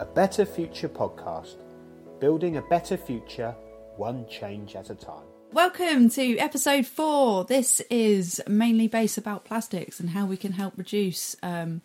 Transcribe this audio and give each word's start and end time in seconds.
a 0.00 0.04
Better 0.04 0.44
Future 0.44 0.88
podcast, 0.88 1.56
building 2.20 2.56
a 2.56 2.62
better 2.62 2.96
future 2.96 3.52
one 3.96 4.28
change 4.28 4.76
at 4.76 4.90
a 4.90 4.94
time. 4.94 5.24
Welcome 5.52 6.08
to 6.10 6.38
episode 6.38 6.86
four. 6.86 7.44
This 7.44 7.80
is 7.90 8.40
mainly 8.46 8.86
based 8.86 9.18
about 9.18 9.44
plastics 9.44 9.98
and 9.98 10.10
how 10.10 10.24
we 10.24 10.36
can 10.36 10.52
help 10.52 10.74
reduce 10.76 11.34
um, 11.42 11.80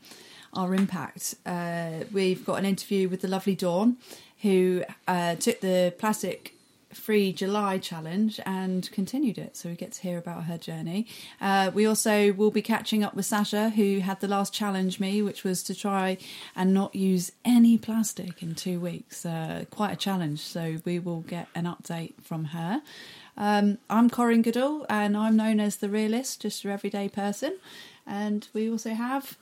our 0.54 0.76
impact. 0.76 1.34
Uh, 1.44 2.04
we've 2.12 2.45
got 2.45 2.59
an 2.59 2.66
interview 2.66 3.09
with 3.09 3.21
the 3.21 3.27
lovely 3.27 3.55
Dawn, 3.55 3.98
who 4.43 4.84
uh, 5.07 5.34
took 5.36 5.61
the 5.61 5.91
plastic 5.98 6.54
free 6.94 7.34
July 7.34 7.78
challenge 7.78 8.39
and 8.46 8.89
continued 8.91 9.38
it. 9.38 9.55
So 9.57 9.70
we 9.70 9.76
get 9.76 9.91
to 9.94 10.02
hear 10.02 10.18
about 10.18 10.46
her 10.46 10.57
journey. 10.57 11.08
Uh, 11.41 11.71
we 11.73 11.86
also 11.86 12.34
will 12.34 12.52
be 12.52 12.62
catching 12.62 13.04
up 13.04 13.14
with 13.14 13.26
Sasha, 13.26 13.70
who 13.70 14.00
had 14.00 14.20
the 14.20 14.27
last 14.27 14.54
challenge 14.54 15.00
me, 15.00 15.21
which 15.21 15.44
was 15.44 15.64
to 15.64 15.76
try 15.76 16.18
and 16.55 16.73
not 16.73 16.95
use 16.95 17.32
any 17.44 17.77
plastic 17.77 18.41
in 18.41 18.55
two 18.55 18.80
weeks. 18.80 19.26
Uh, 19.26 19.66
quite 19.70 19.94
a 19.94 19.98
challenge. 19.98 20.40
So 20.40 20.77
we 20.86 21.00
will 21.00 21.22
get 21.22 21.48
an 21.55 21.66
update 21.66 22.14
from 22.22 22.45
her. 22.45 22.81
Um, 23.36 23.80
I'm 23.89 24.09
Corinne 24.09 24.44
Goodall, 24.44 24.86
and 24.89 25.17
I'm 25.17 25.36
known 25.36 25.59
as 25.59 25.78
the 25.78 25.89
realist, 25.89 26.41
just 26.41 26.64
your 26.64 26.72
everyday 26.72 27.09
person. 27.09 27.58
And 28.05 28.48
we 28.53 28.70
also 28.70 28.94
have 28.94 29.38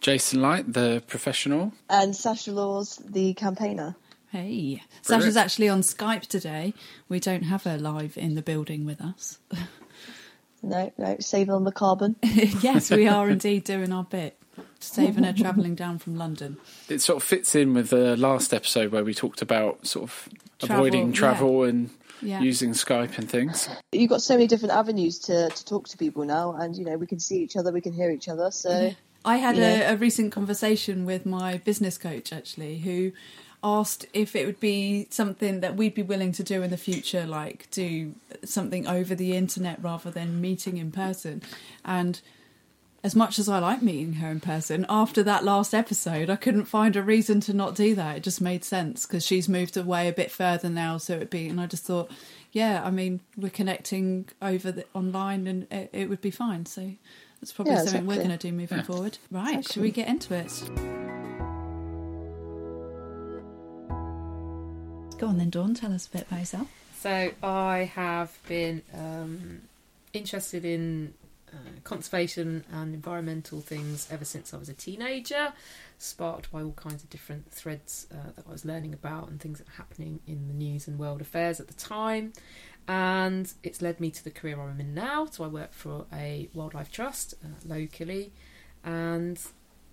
Jason 0.00 0.42
Light, 0.42 0.72
the 0.72 1.02
professional. 1.06 1.72
And 1.88 2.14
Sasha 2.14 2.52
Laws, 2.52 3.00
the 3.04 3.34
campaigner. 3.34 3.96
Hey, 4.38 4.82
Sasha's 5.02 5.36
actually 5.36 5.68
on 5.68 5.82
Skype 5.82 6.22
today. 6.22 6.74
We 7.08 7.20
don't 7.20 7.44
have 7.44 7.62
her 7.62 7.78
live 7.78 8.18
in 8.18 8.34
the 8.34 8.42
building 8.42 8.84
with 8.84 9.00
us. 9.00 9.38
No, 10.60 10.90
no, 10.96 11.16
saving 11.20 11.52
on 11.52 11.64
the 11.64 11.72
carbon. 11.72 12.16
yes, 12.22 12.90
we 12.90 13.06
are 13.06 13.28
indeed 13.30 13.64
doing 13.64 13.92
our 13.92 14.02
bit, 14.04 14.38
saving 14.80 15.22
her 15.24 15.34
travelling 15.34 15.74
down 15.74 15.98
from 15.98 16.16
London. 16.16 16.56
It 16.88 17.02
sort 17.02 17.18
of 17.18 17.22
fits 17.22 17.54
in 17.54 17.74
with 17.74 17.90
the 17.90 18.16
last 18.16 18.54
episode 18.54 18.90
where 18.90 19.04
we 19.04 19.12
talked 19.12 19.42
about 19.42 19.86
sort 19.86 20.04
of 20.04 20.28
Travel, 20.60 20.76
avoiding 20.76 21.08
yeah. 21.08 21.12
travel 21.12 21.64
and 21.64 21.90
Yeah. 22.22 22.40
using 22.40 22.70
Skype 22.70 23.18
and 23.18 23.28
things. 23.28 23.68
You've 23.92 24.08
got 24.08 24.22
so 24.22 24.36
many 24.36 24.46
different 24.46 24.72
avenues 24.72 25.18
to, 25.26 25.50
to 25.50 25.64
talk 25.66 25.86
to 25.88 25.98
people 25.98 26.24
now, 26.24 26.54
and 26.54 26.74
you 26.74 26.86
know 26.86 26.96
we 26.96 27.06
can 27.06 27.20
see 27.20 27.42
each 27.42 27.56
other, 27.58 27.70
we 27.70 27.82
can 27.82 27.92
hear 27.92 28.10
each 28.10 28.28
other. 28.30 28.50
So 28.50 28.94
I 29.22 29.36
had 29.36 29.58
Yeah. 29.58 29.90
a, 29.90 29.92
a 29.92 29.96
recent 29.98 30.32
conversation 30.32 31.04
with 31.04 31.26
my 31.26 31.58
business 31.58 31.98
coach 31.98 32.32
actually, 32.32 32.78
who 32.78 33.12
asked 33.64 34.04
if 34.12 34.36
it 34.36 34.44
would 34.46 34.60
be 34.60 35.08
something 35.10 35.60
that 35.60 35.74
we'd 35.74 35.94
be 35.94 36.02
willing 36.02 36.32
to 36.32 36.44
do 36.44 36.62
in 36.62 36.70
the 36.70 36.76
future, 36.76 37.26
like 37.26 37.68
do 37.70 38.14
something 38.44 38.86
over 38.86 39.14
the 39.14 39.34
internet 39.34 39.82
rather 39.82 40.10
than 40.10 40.40
meeting 40.40 40.76
in 40.76 40.92
person. 40.92 41.42
And 41.84 42.20
as 43.02 43.14
much 43.14 43.38
as 43.38 43.48
I 43.48 43.58
like 43.58 43.82
meeting 43.82 44.14
her 44.14 44.30
in 44.30 44.40
person, 44.40 44.84
after 44.88 45.22
that 45.22 45.44
last 45.44 45.74
episode, 45.74 46.30
I 46.30 46.36
couldn't 46.36 46.66
find 46.66 46.94
a 46.94 47.02
reason 47.02 47.40
to 47.40 47.54
not 47.54 47.74
do 47.74 47.94
that. 47.94 48.18
It 48.18 48.22
just 48.22 48.40
made 48.40 48.64
sense 48.64 49.06
because 49.06 49.24
she's 49.24 49.48
moved 49.48 49.76
away 49.76 50.08
a 50.08 50.12
bit 50.12 50.30
further 50.30 50.68
now, 50.68 50.98
so 50.98 51.14
it'd 51.16 51.30
be. 51.30 51.48
And 51.48 51.60
I 51.60 51.66
just 51.66 51.84
thought, 51.84 52.10
yeah, 52.52 52.82
I 52.84 52.90
mean, 52.90 53.20
we're 53.36 53.50
connecting 53.50 54.28
over 54.40 54.72
the 54.72 54.84
online, 54.94 55.46
and 55.46 55.66
it, 55.70 55.90
it 55.92 56.08
would 56.08 56.20
be 56.20 56.30
fine. 56.30 56.66
So 56.66 56.92
that's 57.40 57.52
probably 57.52 57.74
Yeah, 57.74 57.84
something 57.84 58.06
we're 58.06 58.16
going 58.16 58.28
to 58.28 58.36
do 58.38 58.52
moving 58.52 58.82
forward. 58.82 59.18
Right? 59.30 59.66
Should 59.70 59.82
we 59.82 59.90
get 59.90 60.08
into 60.08 60.34
it? 60.34 61.03
Go 65.18 65.28
on 65.28 65.38
then, 65.38 65.50
Dawn. 65.50 65.74
Tell 65.74 65.92
us 65.92 66.06
a 66.06 66.10
bit 66.10 66.26
about 66.26 66.40
yourself. 66.40 66.68
So 67.00 67.30
I 67.42 67.90
have 67.94 68.36
been 68.48 68.82
um, 68.92 69.62
interested 70.12 70.64
in 70.64 71.14
uh, 71.52 71.56
conservation 71.84 72.64
and 72.72 72.94
environmental 72.94 73.60
things 73.60 74.08
ever 74.10 74.24
since 74.24 74.52
I 74.52 74.56
was 74.56 74.68
a 74.68 74.74
teenager, 74.74 75.52
sparked 75.98 76.50
by 76.50 76.62
all 76.62 76.72
kinds 76.72 77.02
of 77.04 77.10
different 77.10 77.50
threads 77.50 78.06
uh, 78.10 78.32
that 78.34 78.44
I 78.48 78.50
was 78.52 78.64
learning 78.64 78.92
about 78.92 79.28
and 79.28 79.40
things 79.40 79.58
that 79.58 79.68
were 79.68 79.74
happening 79.74 80.20
in 80.26 80.48
the 80.48 80.54
news 80.54 80.88
and 80.88 80.98
world 80.98 81.20
affairs 81.20 81.60
at 81.60 81.68
the 81.68 81.74
time. 81.74 82.32
And 82.88 83.52
it's 83.62 83.80
led 83.80 84.00
me 84.00 84.10
to 84.10 84.24
the 84.24 84.30
career 84.30 84.60
I'm 84.60 84.80
in 84.80 84.94
now. 84.94 85.26
So 85.26 85.44
I 85.44 85.46
work 85.46 85.72
for 85.72 86.06
a 86.12 86.48
wildlife 86.52 86.90
trust 86.90 87.34
uh, 87.42 87.48
locally, 87.64 88.32
and 88.82 89.38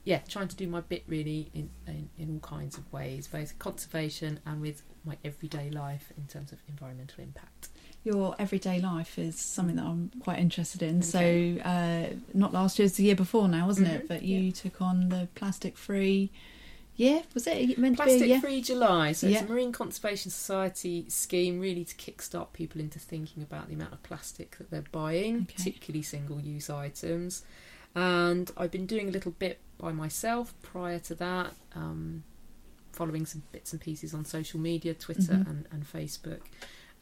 yeah, 0.03 0.19
trying 0.27 0.47
to 0.47 0.55
do 0.55 0.67
my 0.67 0.81
bit 0.81 1.03
really 1.07 1.49
in, 1.53 1.69
in, 1.87 2.09
in 2.17 2.29
all 2.33 2.39
kinds 2.39 2.77
of 2.77 2.91
ways, 2.91 3.27
both 3.27 3.57
conservation 3.59 4.39
and 4.45 4.61
with 4.61 4.81
my 5.05 5.17
everyday 5.23 5.69
life 5.69 6.11
in 6.17 6.25
terms 6.27 6.51
of 6.51 6.59
environmental 6.67 7.23
impact. 7.23 7.69
Your 8.03 8.35
everyday 8.39 8.81
life 8.81 9.19
is 9.19 9.37
something 9.37 9.75
that 9.75 9.85
I'm 9.85 10.11
quite 10.21 10.39
interested 10.39 10.81
in. 10.81 10.99
Okay. 11.03 11.59
So, 11.61 11.69
uh, 11.69 12.15
not 12.33 12.51
last 12.51 12.79
year, 12.79 12.87
it's 12.87 12.95
the 12.97 13.03
year 13.03 13.15
before 13.15 13.47
now, 13.47 13.67
wasn't 13.67 13.89
it? 13.89 14.05
Mhm, 14.05 14.07
But 14.07 14.23
you 14.23 14.39
yeah. 14.39 14.51
took 14.51 14.81
on 14.81 15.09
the 15.09 15.27
plastic 15.35 15.77
free. 15.77 16.31
Yeah, 16.95 17.21
was 17.35 17.45
it 17.47 17.57
It 17.69 17.77
meant 17.77 17.97
to 17.97 18.03
be? 18.05 18.17
Plastic? 18.17 18.41
Free 18.41 18.61
July. 18.61 19.11
So 19.13 19.27
it's 19.27 19.35
Yeah. 19.35 19.45
a 19.45 19.47
Marine 19.47 19.71
Conservation 19.71 20.29
Society 20.31 21.05
scheme 21.09 21.59
really 21.59 21.85
to 21.85 21.95
kickstart 21.95 22.53
people 22.53 22.81
into 22.81 22.97
thinking 22.99 23.41
about 23.43 23.67
the 23.69 23.75
amount 23.75 23.93
of 23.93 24.01
plastic 24.03 24.57
that 24.57 24.71
they're 24.71 24.83
buying, 24.91 25.35
Okay. 25.43 25.45
particularly 25.55 26.01
single 26.03 26.39
use 26.41 26.69
items. 26.71 27.43
And 27.95 28.51
I've 28.57 28.71
been 28.71 28.85
doing 28.87 29.09
a 29.09 29.11
little 29.11 29.31
bit 29.31 29.59
by 29.81 29.91
myself 29.91 30.53
prior 30.61 30.99
to 30.99 31.15
that, 31.15 31.53
um, 31.75 32.23
following 32.91 33.25
some 33.25 33.41
bits 33.51 33.71
and 33.73 33.81
pieces 33.81 34.13
on 34.13 34.23
social 34.25 34.59
media, 34.59 34.93
Twitter 34.93 35.33
Mhm. 35.33 35.47
and, 35.49 35.67
and 35.71 35.85
Facebook. 35.91 36.41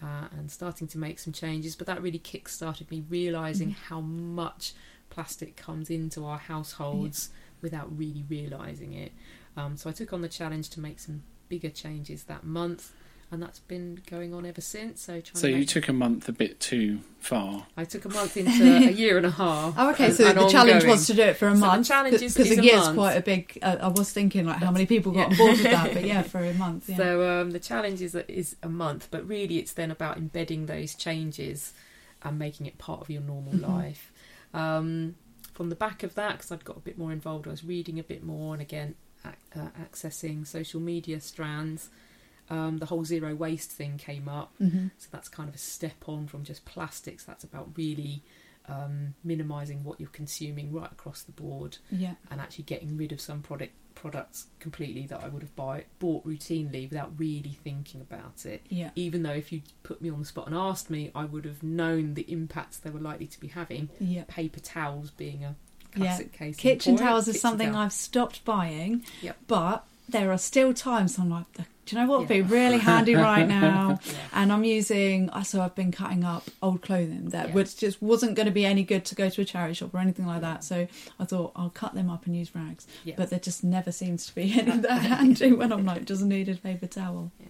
Uh, 0.01 0.29
and 0.31 0.49
starting 0.49 0.87
to 0.87 0.97
make 0.97 1.19
some 1.19 1.33
changes, 1.33 1.75
but 1.75 1.85
that 1.85 2.01
really 2.01 2.17
kick-started 2.19 2.89
me 2.89 3.03
realizing 3.09 3.71
Mm-hmm. 3.71 3.83
how 3.93 3.99
much 3.99 4.71
plastic 5.09 5.57
comes 5.57 5.89
into 5.89 6.23
our 6.23 6.37
households 6.37 7.31
without 7.61 7.97
really 7.97 8.23
realizing 8.29 8.93
it. 8.93 9.11
Um, 9.57 9.75
so 9.75 9.89
I 9.89 9.93
took 9.93 10.13
on 10.13 10.21
the 10.21 10.29
challenge 10.29 10.69
to 10.69 10.79
make 10.79 10.99
some 11.01 11.23
bigger 11.49 11.69
changes 11.69 12.23
that 12.25 12.45
month, 12.45 12.93
and 13.31 13.41
that's 13.43 13.59
been 13.59 14.01
going 14.09 14.33
on 14.33 14.45
ever 14.45 14.61
since. 14.61 15.01
So, 15.01 15.21
trying 15.21 15.35
So 15.35 15.41
to 15.47 15.49
you 15.51 15.59
make- 15.59 15.67
took 15.69 15.87
a 15.87 15.93
month 15.93 16.27
a 16.27 16.31
bit 16.31 16.59
too 16.59 16.99
far. 17.19 17.67
I 17.77 17.85
took 17.85 18.05
a 18.05 18.09
month 18.09 18.35
into 18.37 18.51
a 18.87 18.91
year 19.03 19.17
and 19.17 19.25
a 19.25 19.29
half. 19.31 19.75
Oh, 19.77 19.91
okay. 19.91 20.05
and- 20.07 20.13
So 20.15 20.27
and 20.27 20.37
the 20.39 20.49
challenge 20.49 20.83
was 20.85 21.05
to 21.07 21.13
do 21.13 21.21
it 21.21 21.37
for 21.37 21.47
a 21.47 21.51
So 21.55 21.59
the 21.61 21.65
month. 21.67 21.87
challenge 21.87 22.21
is- 22.21 22.33
because 22.33 22.51
is 22.51 22.57
a 22.57 22.61
a 22.61 22.63
year's 22.63 22.85
month. 22.85 22.95
quite 22.97 23.13
a 23.17 23.21
big. 23.21 23.59
Uh, 23.61 23.77
I 23.81 23.87
was 23.89 24.11
thinking 24.11 24.45
like 24.45 24.57
how 24.57 24.71
many 24.71 24.85
people 24.87 25.11
got 25.11 25.19
yeah. 25.19 25.25
on 25.31 25.37
board 25.37 25.51
with 25.51 25.63
that, 25.63 25.93
but 25.93 26.03
yeah, 26.05 26.21
for 26.33 26.39
a 26.43 26.53
month. 26.53 26.89
Yeah. 26.89 26.97
So 26.97 27.41
um, 27.41 27.51
the 27.51 27.59
challenge 27.59 28.01
is 28.01 28.15
is 28.15 28.55
a 28.63 28.69
month, 28.69 29.07
but 29.11 29.27
really 29.27 29.57
it's 29.59 29.73
then 29.73 29.91
about 29.91 30.17
embedding 30.17 30.65
those 30.65 30.95
changes 30.95 31.73
and 32.23 32.37
making 32.39 32.65
it 32.65 32.77
part 32.77 32.99
of 33.01 33.09
your 33.09 33.21
normal 33.21 33.53
Mhm. 33.53 33.67
life. 33.69 34.11
Um, 34.53 35.15
from 35.53 35.69
the 35.69 35.75
back 35.75 36.03
of 36.03 36.15
that, 36.15 36.37
because 36.37 36.51
I'd 36.51 36.65
got 36.65 36.77
a 36.77 36.81
bit 36.81 36.97
more 36.97 37.11
involved, 37.11 37.45
I 37.47 37.51
was 37.51 37.63
reading 37.63 37.99
a 37.99 38.03
bit 38.03 38.23
more, 38.23 38.53
and 38.53 38.61
again 38.61 38.95
ac- 39.25 39.35
uh, 39.55 39.67
accessing 39.79 40.47
social 40.47 40.79
media 40.79 41.19
strands. 41.19 41.89
Um, 42.49 42.79
the 42.79 42.87
whole 42.87 43.05
zero 43.05 43.35
waste 43.35 43.71
thing 43.71 43.97
came 43.97 44.27
up, 44.27 44.53
hmm 44.57 44.87
so 44.97 45.07
that's 45.11 45.29
kind 45.29 45.47
of 45.49 45.53
a 45.55 45.59
step 45.59 46.07
on 46.07 46.25
from 46.27 46.43
just 46.43 46.65
plastics. 46.65 47.23
That's 47.23 47.43
about 47.43 47.69
really 47.77 48.23
um, 48.67 49.13
minimising 49.23 49.83
what 49.83 49.99
you're 49.99 50.09
consuming 50.09 50.71
right 50.71 50.91
across 50.91 51.21
the 51.23 51.31
board 51.31 51.77
Yeah. 51.91 52.15
and 52.29 52.39
actually 52.41 52.65
getting 52.65 52.97
rid 52.97 53.11
of 53.11 53.19
some 53.21 53.41
product 53.41 53.73
products 53.95 54.45
completely 54.59 55.05
that 55.07 55.21
I 55.23 55.27
would 55.27 55.41
have 55.41 55.55
buy, 55.55 55.83
bought 55.99 56.25
routinely 56.25 56.89
without 56.89 57.11
really 57.17 57.57
thinking 57.63 57.99
about 57.99 58.45
it. 58.45 58.61
Yeah. 58.69 58.91
Even 58.95 59.23
though 59.23 59.33
if 59.33 59.51
you 59.51 59.61
put 59.83 60.01
me 60.01 60.09
on 60.09 60.19
the 60.19 60.25
spot 60.25 60.47
and 60.47 60.55
asked 60.55 60.89
me, 60.89 61.11
I 61.13 61.25
would 61.25 61.43
have 61.45 61.61
known 61.63 62.13
the 62.13 62.21
impacts 62.31 62.77
they 62.77 62.89
were 62.91 62.99
likely 63.01 63.27
to 63.27 63.39
be 63.39 63.47
having. 63.49 63.89
Yeah. 63.99 64.23
Paper 64.27 64.59
towels 64.61 65.11
being 65.11 65.43
a 65.43 65.55
Yeah. 65.95 66.05
classic 66.05 66.31
case. 66.31 66.55
Kitchen 66.55 66.95
towels 66.95 67.27
is 67.27 67.41
something 67.41 67.71
towel. 67.73 67.81
I've 67.81 67.93
stopped 67.93 68.45
buying, 68.45 69.03
Yep. 69.21 69.37
but 69.47 69.85
there 70.07 70.31
are 70.31 70.37
still 70.37 70.73
times 70.73 71.17
I'm 71.19 71.29
like, 71.29 71.45
do 71.89 71.95
you 71.95 72.01
know 72.03 72.07
what 72.07 72.19
would 72.19 72.29
Yeah. 72.29 72.35
be 72.37 72.41
really 72.43 72.77
handy 72.77 73.15
right 73.15 73.47
now? 73.61 73.97
Yeah. 74.05 74.11
And 74.33 74.51
I'm 74.53 74.63
using, 74.63 75.29
so 75.43 75.61
I've 75.61 75.73
been 75.73 75.91
cutting 75.91 76.23
up 76.23 76.43
old 76.61 76.81
clothing 76.83 77.29
that 77.29 77.47
Yeah. 77.49 77.53
which 77.55 77.77
just 77.77 77.99
wasn't 78.01 78.35
going 78.35 78.45
to 78.45 78.51
be 78.51 78.63
any 78.65 78.83
good 78.83 79.05
to 79.05 79.15
go 79.15 79.29
to 79.29 79.41
a 79.41 79.45
charity 79.45 79.73
shop 79.73 79.93
or 79.93 79.97
anything 79.99 80.27
like 80.27 80.41
that. 80.41 80.63
So 80.63 80.87
I 81.19 81.25
thought 81.25 81.51
I'll 81.55 81.71
cut 81.71 81.95
them 81.95 82.09
up 82.09 82.25
and 82.27 82.35
use 82.35 82.53
rags. 82.53 82.85
But 83.17 83.31
there 83.31 83.39
just 83.39 83.63
never 83.63 83.91
seems 83.91 84.27
to 84.27 84.35
be 84.35 84.53
any 84.59 84.77
that 84.81 85.01
handy 85.01 85.51
when 85.51 85.71
I'm 85.73 85.85
like, 85.85 86.05
doesn't 86.05 86.29
need 86.29 86.47
a 86.49 86.55
paper 86.55 86.85
towel. 86.87 87.31
Yeah. 87.39 87.47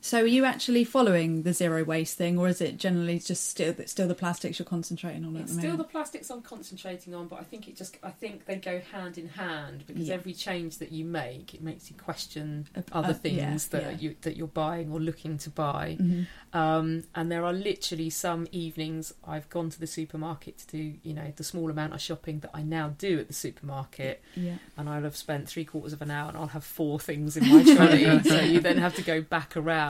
So 0.00 0.22
are 0.22 0.26
you 0.26 0.44
actually 0.44 0.84
following 0.84 1.42
the 1.42 1.52
zero 1.52 1.82
waste 1.82 2.16
thing, 2.16 2.38
or 2.38 2.46
is 2.46 2.60
it 2.60 2.76
generally 2.76 3.18
just 3.18 3.48
still 3.48 3.74
still 3.86 4.06
the 4.06 4.14
plastics 4.14 4.58
you're 4.58 4.66
concentrating 4.66 5.24
on 5.24 5.34
at 5.36 5.42
It's 5.42 5.54
the 5.56 5.60
still 5.60 5.76
the 5.76 5.82
plastics 5.84 6.30
I'm 6.30 6.40
concentrating 6.40 7.14
on, 7.16 7.26
but 7.26 7.40
I 7.40 7.42
think 7.42 7.66
it 7.66 7.76
just 7.76 7.96
I 8.02 8.10
think 8.10 8.44
they 8.46 8.56
go 8.56 8.80
hand 8.92 9.18
in 9.18 9.28
hand 9.28 9.84
because 9.88 10.06
Yeah. 10.08 10.14
every 10.14 10.34
change 10.34 10.78
that 10.78 10.92
you 10.92 11.04
make, 11.04 11.52
it 11.52 11.62
makes 11.62 11.90
you 11.90 11.96
question 11.96 12.68
Uh, 12.76 12.82
other 12.92 13.12
things 13.12 13.36
yeah, 13.36 13.78
that 13.80 13.82
yeah. 13.82 13.98
you 13.98 14.16
that 14.22 14.36
you're 14.36 14.46
buying 14.46 14.92
or 14.92 15.00
looking 15.00 15.36
to 15.38 15.50
buy. 15.50 15.96
Mhm. 16.00 16.26
Um, 16.52 17.02
and 17.14 17.30
there 17.30 17.44
are 17.44 17.52
literally 17.52 18.08
some 18.08 18.46
evenings 18.52 19.12
I've 19.24 19.48
gone 19.50 19.68
to 19.70 19.80
the 19.80 19.86
supermarket 19.86 20.58
to 20.58 20.66
do, 20.68 20.94
you 21.02 21.12
know, 21.12 21.32
the 21.36 21.44
small 21.44 21.70
amount 21.70 21.92
of 21.92 22.00
shopping 22.00 22.38
that 22.40 22.50
I 22.54 22.62
now 22.62 22.94
do 22.96 23.18
at 23.18 23.26
the 23.26 23.34
supermarket, 23.34 24.22
and 24.36 24.88
I'll 24.88 25.02
have 25.02 25.16
spent 25.16 25.48
three 25.48 25.64
quarters 25.64 25.92
of 25.92 26.00
an 26.02 26.10
hour 26.10 26.28
and 26.28 26.38
I'll 26.38 26.46
have 26.48 26.64
four 26.64 27.00
things 27.00 27.36
in 27.36 27.46
my 27.48 27.62
trolley. 27.74 28.22
so 28.22 28.40
you 28.40 28.60
then 28.60 28.78
have 28.78 28.94
to 28.94 29.02
go 29.02 29.20
back 29.20 29.56
around 29.56 29.87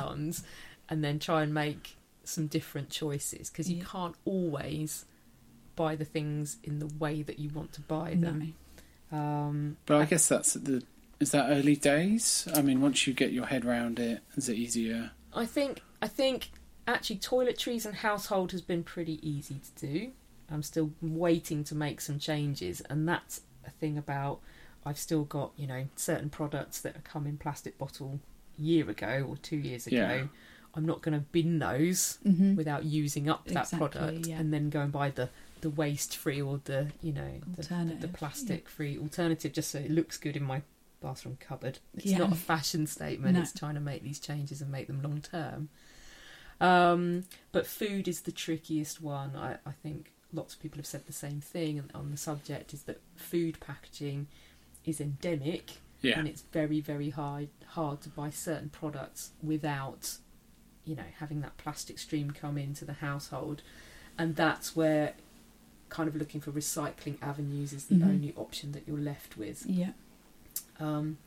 and 0.89 1.05
then 1.05 1.19
try 1.19 1.43
and 1.43 1.53
make 1.53 1.97
some 2.25 2.47
different 2.47 2.91
choices 2.91 3.51
because 3.51 3.71
you 3.71 3.79
Yeah. 3.79 3.85
can't 3.85 4.17
always 4.25 5.05
buy 5.77 5.95
the 5.97 6.05
things 6.05 6.57
in 6.63 6.79
the 6.79 6.87
way 6.87 7.23
that 7.23 7.39
you 7.39 7.49
want 7.51 7.73
to 7.75 7.81
buy 7.81 8.15
No. 8.15 8.29
them. 8.33 8.55
Um, 9.11 9.77
But 9.87 9.97
I 10.03 10.05
guess 10.05 10.29
that's 10.29 10.55
the 10.55 10.83
is 11.21 11.33
that 11.33 11.51
early 11.51 11.75
days? 11.75 12.47
I 12.55 12.63
mean, 12.63 12.81
once 12.81 13.07
you 13.07 13.13
get 13.13 13.33
your 13.33 13.47
head 13.47 13.65
around 13.65 13.99
it, 13.99 14.23
is 14.37 14.49
it 14.49 14.57
easier? 14.57 15.11
I 15.33 15.47
think 15.47 15.83
I 16.01 16.07
think 16.09 16.51
actually 16.87 17.19
toiletries 17.19 17.85
and 17.87 17.97
household 17.97 18.53
has 18.53 18.63
been 18.63 18.85
pretty 18.85 19.19
easy 19.29 19.61
to 19.61 19.87
do. 19.87 20.13
I'm 20.51 20.63
still 20.63 20.93
waiting 21.03 21.65
to 21.65 21.75
make 21.75 22.01
some 22.01 22.19
changes, 22.19 22.81
and 22.83 23.09
that's 23.09 23.41
a 23.67 23.71
thing 23.71 23.99
about 23.99 24.41
I've 24.87 24.99
still 24.99 25.25
got 25.25 25.53
you 25.57 25.67
know 25.67 25.89
certain 25.97 26.31
products 26.31 26.81
that 26.83 26.95
have 26.95 27.05
come 27.05 27.27
in 27.27 27.37
plastic 27.37 27.77
bottle 27.79 28.21
a 28.21 28.38
year 28.59 28.89
ago 28.91 29.27
or 29.29 29.37
two 29.37 29.57
years 29.57 29.87
ago. 29.87 29.97
Yeah. 29.97 30.25
I'm 30.75 30.85
not 30.87 31.03
going 31.03 31.15
to 31.19 31.25
bin 31.33 31.59
those 31.59 32.19
Mhm. 32.27 32.55
without 32.57 32.85
using 32.85 33.29
up 33.29 33.47
that 33.47 33.65
Exactly, 33.65 33.79
product 33.79 34.27
yeah. 34.27 34.39
and 34.39 34.53
then 34.53 34.71
go 34.71 34.81
and 34.81 34.93
buy 34.93 35.11
the 35.11 35.29
the 35.61 35.71
waste 35.71 36.17
free 36.17 36.41
or 36.41 36.61
the 36.65 36.93
you 37.03 37.13
know 37.13 37.41
the, 37.57 37.63
the, 37.63 37.97
the 38.03 38.09
plastic 38.09 38.69
free 38.69 38.97
alternative 38.97 39.53
just 39.53 39.71
so 39.73 39.79
it 39.81 39.91
looks 39.91 40.17
good 40.17 40.37
in 40.37 40.45
my 40.45 40.63
bathroom 41.01 41.37
cupboard. 41.41 41.79
It's 41.95 42.07
Yeah. 42.07 42.19
not 42.19 42.33
a 42.33 42.37
fashion 42.37 42.87
statement. 42.87 43.35
No. 43.35 43.41
It's 43.43 43.53
trying 43.53 43.75
to 43.75 43.81
make 43.81 44.03
these 44.05 44.21
changes 44.21 44.61
and 44.63 44.71
make 44.71 44.87
them 44.87 45.03
long 45.03 45.21
term. 45.21 45.69
Um, 46.61 47.25
but 47.53 47.67
food 47.67 48.07
is 48.09 48.21
the 48.23 48.33
trickiest 48.33 49.01
one. 49.01 49.35
I, 49.37 49.59
I 49.65 49.73
think 49.83 50.13
lots 50.33 50.55
of 50.55 50.61
people 50.61 50.79
have 50.79 50.87
said 50.87 51.07
the 51.07 51.13
same 51.13 51.41
thing 51.41 51.79
on- 51.81 51.91
on 51.95 52.11
the 52.11 52.17
subject 52.17 52.75
is 52.75 52.83
that 52.85 53.01
food 53.17 53.59
packaging 53.61 54.27
is 54.85 55.01
endemic 55.01 55.79
Yeah. 56.01 56.19
and 56.19 56.29
it's 56.29 56.43
very 56.53 56.81
very 56.81 57.11
hard 57.11 57.49
hard 57.69 58.01
to 58.03 58.09
buy 58.09 58.31
certain 58.31 58.69
products 58.69 59.31
without 59.43 60.17
you 60.85 60.95
know 60.97 61.03
having 61.19 61.41
that 61.41 61.57
plastic 61.57 61.99
stream 61.99 62.31
come 62.31 62.57
into 62.57 62.85
the 62.85 62.95
household 62.95 63.63
and 64.17 64.37
that's 64.37 64.77
where 64.77 65.15
kind 65.89 66.09
of 66.09 66.15
looking 66.17 66.41
for 66.41 66.53
recycling 66.53 67.17
avenues 67.23 67.73
is 67.73 67.87
the 67.87 67.95
Mhm. 67.97 68.05
only 68.09 68.33
option 68.37 68.73
that 68.73 68.83
you're 68.87 68.99
left 68.99 69.37
with 69.37 69.65
Yeah. 69.67 69.93
um, 70.79 71.19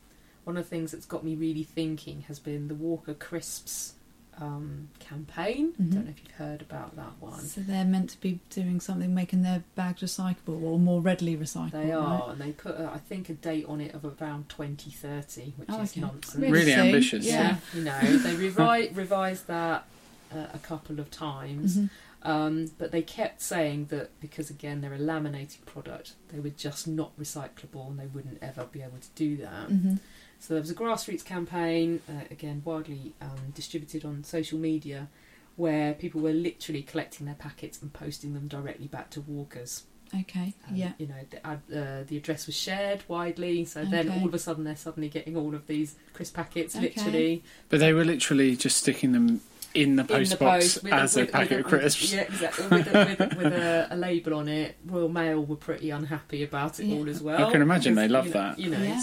one 0.44 0.56
of 0.58 0.64
the 0.64 0.70
things 0.70 0.92
that's 0.92 1.06
got 1.06 1.24
me 1.24 1.36
really 1.36 1.64
thinking 1.64 2.22
has 2.24 2.40
been 2.40 2.68
the 2.68 2.76
Walker 2.76 3.14
Crisps 3.14 3.94
um, 4.40 4.88
campaign. 5.00 5.74
Mhm. 5.74 5.94
Don't 5.94 6.06
know 6.06 6.12
if 6.12 6.20
you've 6.24 6.32
heard 6.38 6.62
about 6.62 6.96
that 6.96 7.14
one. 7.20 7.40
So 7.42 7.62
they're 7.62 7.86
meant 7.86 8.10
to 8.12 8.20
be 8.22 8.40
doing 8.50 8.80
something, 8.80 9.14
making 9.14 9.44
their 9.44 9.64
bags 9.76 10.02
recyclable 10.02 10.62
or 10.64 10.80
more 10.80 11.02
readily 11.02 11.36
recyclable. 11.38 11.72
They 11.72 11.92
right? 11.92 11.94
are, 11.94 12.32
and 12.32 12.42
they 12.42 12.52
put, 12.52 12.76
a, 12.80 12.90
I 12.94 12.98
think, 12.98 13.30
a 13.30 13.34
date 13.34 13.66
on 13.68 13.82
it 13.82 13.94
of 13.94 14.04
around 14.22 14.50
2030, 14.50 15.54
which 15.58 15.70
Oh, 15.72 15.82
is 15.82 15.92
okay. 15.92 16.02
nonsense. 16.02 16.36
Really 16.36 16.72
soon. 16.72 16.80
ambitious. 16.80 17.26
Yeah. 17.26 17.58
you 17.74 17.84
know, 17.84 18.00
they 18.00 18.36
revi- 18.50 18.96
revised 18.96 19.48
that 19.48 19.86
uh, 20.34 20.48
a 20.54 20.60
couple 20.60 21.00
of 21.02 21.12
times, 21.12 21.78
Mhm. 21.78 21.90
Um, 22.24 22.72
but 22.78 22.92
they 22.92 23.02
kept 23.02 23.42
saying 23.42 23.86
that 23.86 24.10
because 24.20 24.50
again 24.50 24.82
they're 24.82 24.94
a 24.94 24.98
laminated 25.00 25.66
product, 25.66 26.14
they 26.30 26.40
were 26.40 26.50
just 26.50 26.88
not 26.88 27.18
recyclable, 27.20 27.88
and 27.90 28.00
they 28.00 28.08
wouldn't 28.08 28.38
ever 28.42 28.66
be 28.66 28.82
able 28.82 29.00
to 29.00 29.10
do 29.16 29.38
that. 29.38 29.70
Mhm. 29.70 30.00
So 30.40 30.54
there 30.56 30.62
was 30.62 30.72
a 30.72 30.76
grassroots 30.76 31.24
campaign, 31.26 32.02
uh, 32.10 32.26
again 32.32 32.62
widely 32.66 33.14
um, 33.22 33.52
distributed 33.54 34.04
on 34.06 34.24
social 34.24 34.58
media, 34.60 35.08
where 35.56 35.94
people 35.94 36.22
were 36.22 36.34
literally 36.34 36.82
collecting 36.82 37.26
their 37.26 37.36
packets 37.36 37.82
and 37.82 37.92
posting 37.94 38.34
them 38.34 38.48
directly 38.48 38.88
back 38.88 39.10
to 39.12 39.22
Walkers. 39.22 39.84
Okay. 40.14 40.54
Um, 40.68 40.76
yeah. 40.76 40.92
You 40.98 41.08
know, 41.08 41.16
the, 41.30 41.48
uh, 41.48 42.04
the 42.06 42.18
address 42.18 42.46
was 42.46 42.56
shared 42.56 43.04
widely, 43.08 43.64
so 43.66 43.86
then 43.86 44.10
all 44.10 44.26
of 44.26 44.34
a 44.34 44.40
sudden 44.40 44.64
they're 44.66 44.76
suddenly 44.76 45.08
getting 45.08 45.38
all 45.38 45.56
of 45.56 45.68
these 45.68 45.96
crisp 46.14 46.36
packets, 46.36 46.76
Okay. 46.76 46.88
literally 46.88 47.44
But 47.70 47.80
they 47.80 47.94
were 47.94 48.04
literally 48.04 48.56
just 48.58 48.78
sticking 48.78 49.14
them 49.14 49.40
in 49.74 49.96
the 49.96 50.02
in 50.04 50.08
post 50.08 50.32
the 50.32 50.38
box 50.38 50.66
post 50.74 50.84
with 50.84 50.94
as 50.94 51.16
a, 51.18 51.20
a 51.20 51.24
with, 51.24 51.32
packet 51.32 51.50
with 51.58 51.60
of 51.60 51.66
crisps. 51.66 52.14
Yeah, 52.14 52.22
exactly. 52.22 52.68
With, 52.78 52.88
a, 52.88 53.16
with, 53.20 53.20
with 53.38 53.54
a, 53.54 53.88
a 53.92 53.96
label 53.96 54.34
on 54.36 54.48
it. 54.48 54.76
Royal 54.86 55.10
Mail 55.10 55.44
were 55.46 55.56
pretty 55.56 55.90
unhappy 55.90 56.44
about 56.44 56.80
it 56.80 56.86
Yeah. 56.88 56.98
all 56.98 57.10
as 57.10 57.22
well. 57.22 57.48
I 57.48 57.52
can 57.52 57.62
imagine 57.62 57.96
they 57.96 58.08
love 58.08 58.28
you 58.28 58.34
know- 58.34 58.40
that. 58.42 58.60
You 58.60 58.70
know, 58.72 58.82
Yeah. 58.82 59.02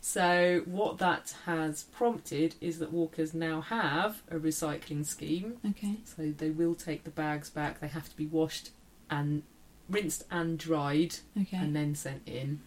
So 0.00 0.62
what 0.66 0.98
that 0.98 1.34
has 1.46 1.82
prompted 1.84 2.54
is 2.60 2.78
that 2.78 2.92
Walkers 2.92 3.34
now 3.34 3.60
have 3.62 4.22
a 4.30 4.36
recycling 4.36 5.04
scheme. 5.04 5.54
Okay. 5.70 5.96
So 6.04 6.32
they 6.36 6.50
will 6.50 6.76
take 6.76 7.02
the 7.02 7.10
bags 7.10 7.50
back. 7.50 7.80
They 7.80 7.88
have 7.88 8.08
to 8.08 8.16
be 8.16 8.26
washed 8.26 8.70
and 9.10 9.42
rinsed 9.88 10.22
and 10.30 10.58
dried 10.58 11.16
Okay. 11.40 11.56
and 11.56 11.74
then 11.74 11.96
sent 11.96 12.22
in. 12.26 12.60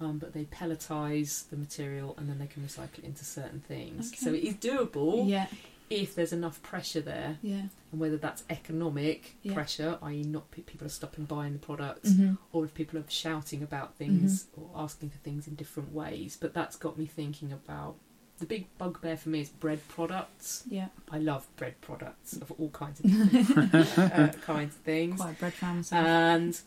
Um, 0.00 0.18
but 0.18 0.32
they 0.32 0.44
pelletise 0.44 1.48
the 1.50 1.56
material 1.56 2.14
and 2.18 2.28
then 2.28 2.38
they 2.40 2.46
can 2.48 2.64
recycle 2.64 2.98
it 2.98 3.04
into 3.04 3.24
certain 3.24 3.60
things. 3.60 4.08
Okay. 4.12 4.16
So 4.24 4.32
it 4.32 4.42
is 4.42 4.54
doable 4.54 5.28
yeah. 5.28 5.46
If 5.90 6.14
there's 6.14 6.32
enough 6.32 6.62
pressure 6.62 7.00
there, 7.00 7.38
Yeah. 7.42 7.62
and 7.90 8.00
whether 8.00 8.16
that's 8.16 8.44
economic 8.48 9.36
Yeah. 9.42 9.54
pressure, 9.54 9.98
i.e., 10.02 10.22
not 10.22 10.50
pe- 10.52 10.62
people 10.62 10.86
are 10.86 10.90
stopping 10.90 11.24
buying 11.24 11.52
the 11.54 11.58
products, 11.58 12.12
hmm 12.12 12.34
or 12.52 12.64
if 12.64 12.72
people 12.74 12.98
are 12.98 13.04
shouting 13.08 13.62
about 13.62 13.96
things 13.96 14.44
Mm-hmm. 14.44 14.60
or 14.76 14.82
asking 14.84 15.10
for 15.10 15.18
things 15.18 15.46
in 15.48 15.56
different 15.56 15.92
ways. 15.92 16.38
But 16.40 16.54
that's 16.54 16.76
got 16.76 16.96
me 16.96 17.06
thinking 17.06 17.52
about 17.52 17.96
the 18.38 18.46
big 18.46 18.66
bugbear 18.78 19.18
for 19.18 19.28
me 19.28 19.40
is 19.40 19.50
bread 19.50 19.86
products. 19.88 20.62
Yeah. 20.66 20.88
I 21.10 21.18
love 21.18 21.46
bread 21.56 21.78
products 21.82 22.34
of 22.38 22.50
all 22.52 22.70
kinds 22.70 23.00
of 23.00 23.06
uh, 23.98 24.28
kinds 24.40 24.74
of 24.76 24.80
things, 24.82 25.20
Quite 25.20 25.32
a 25.32 25.38
bread 25.38 25.52
fan 25.52 25.84
and 25.92 26.58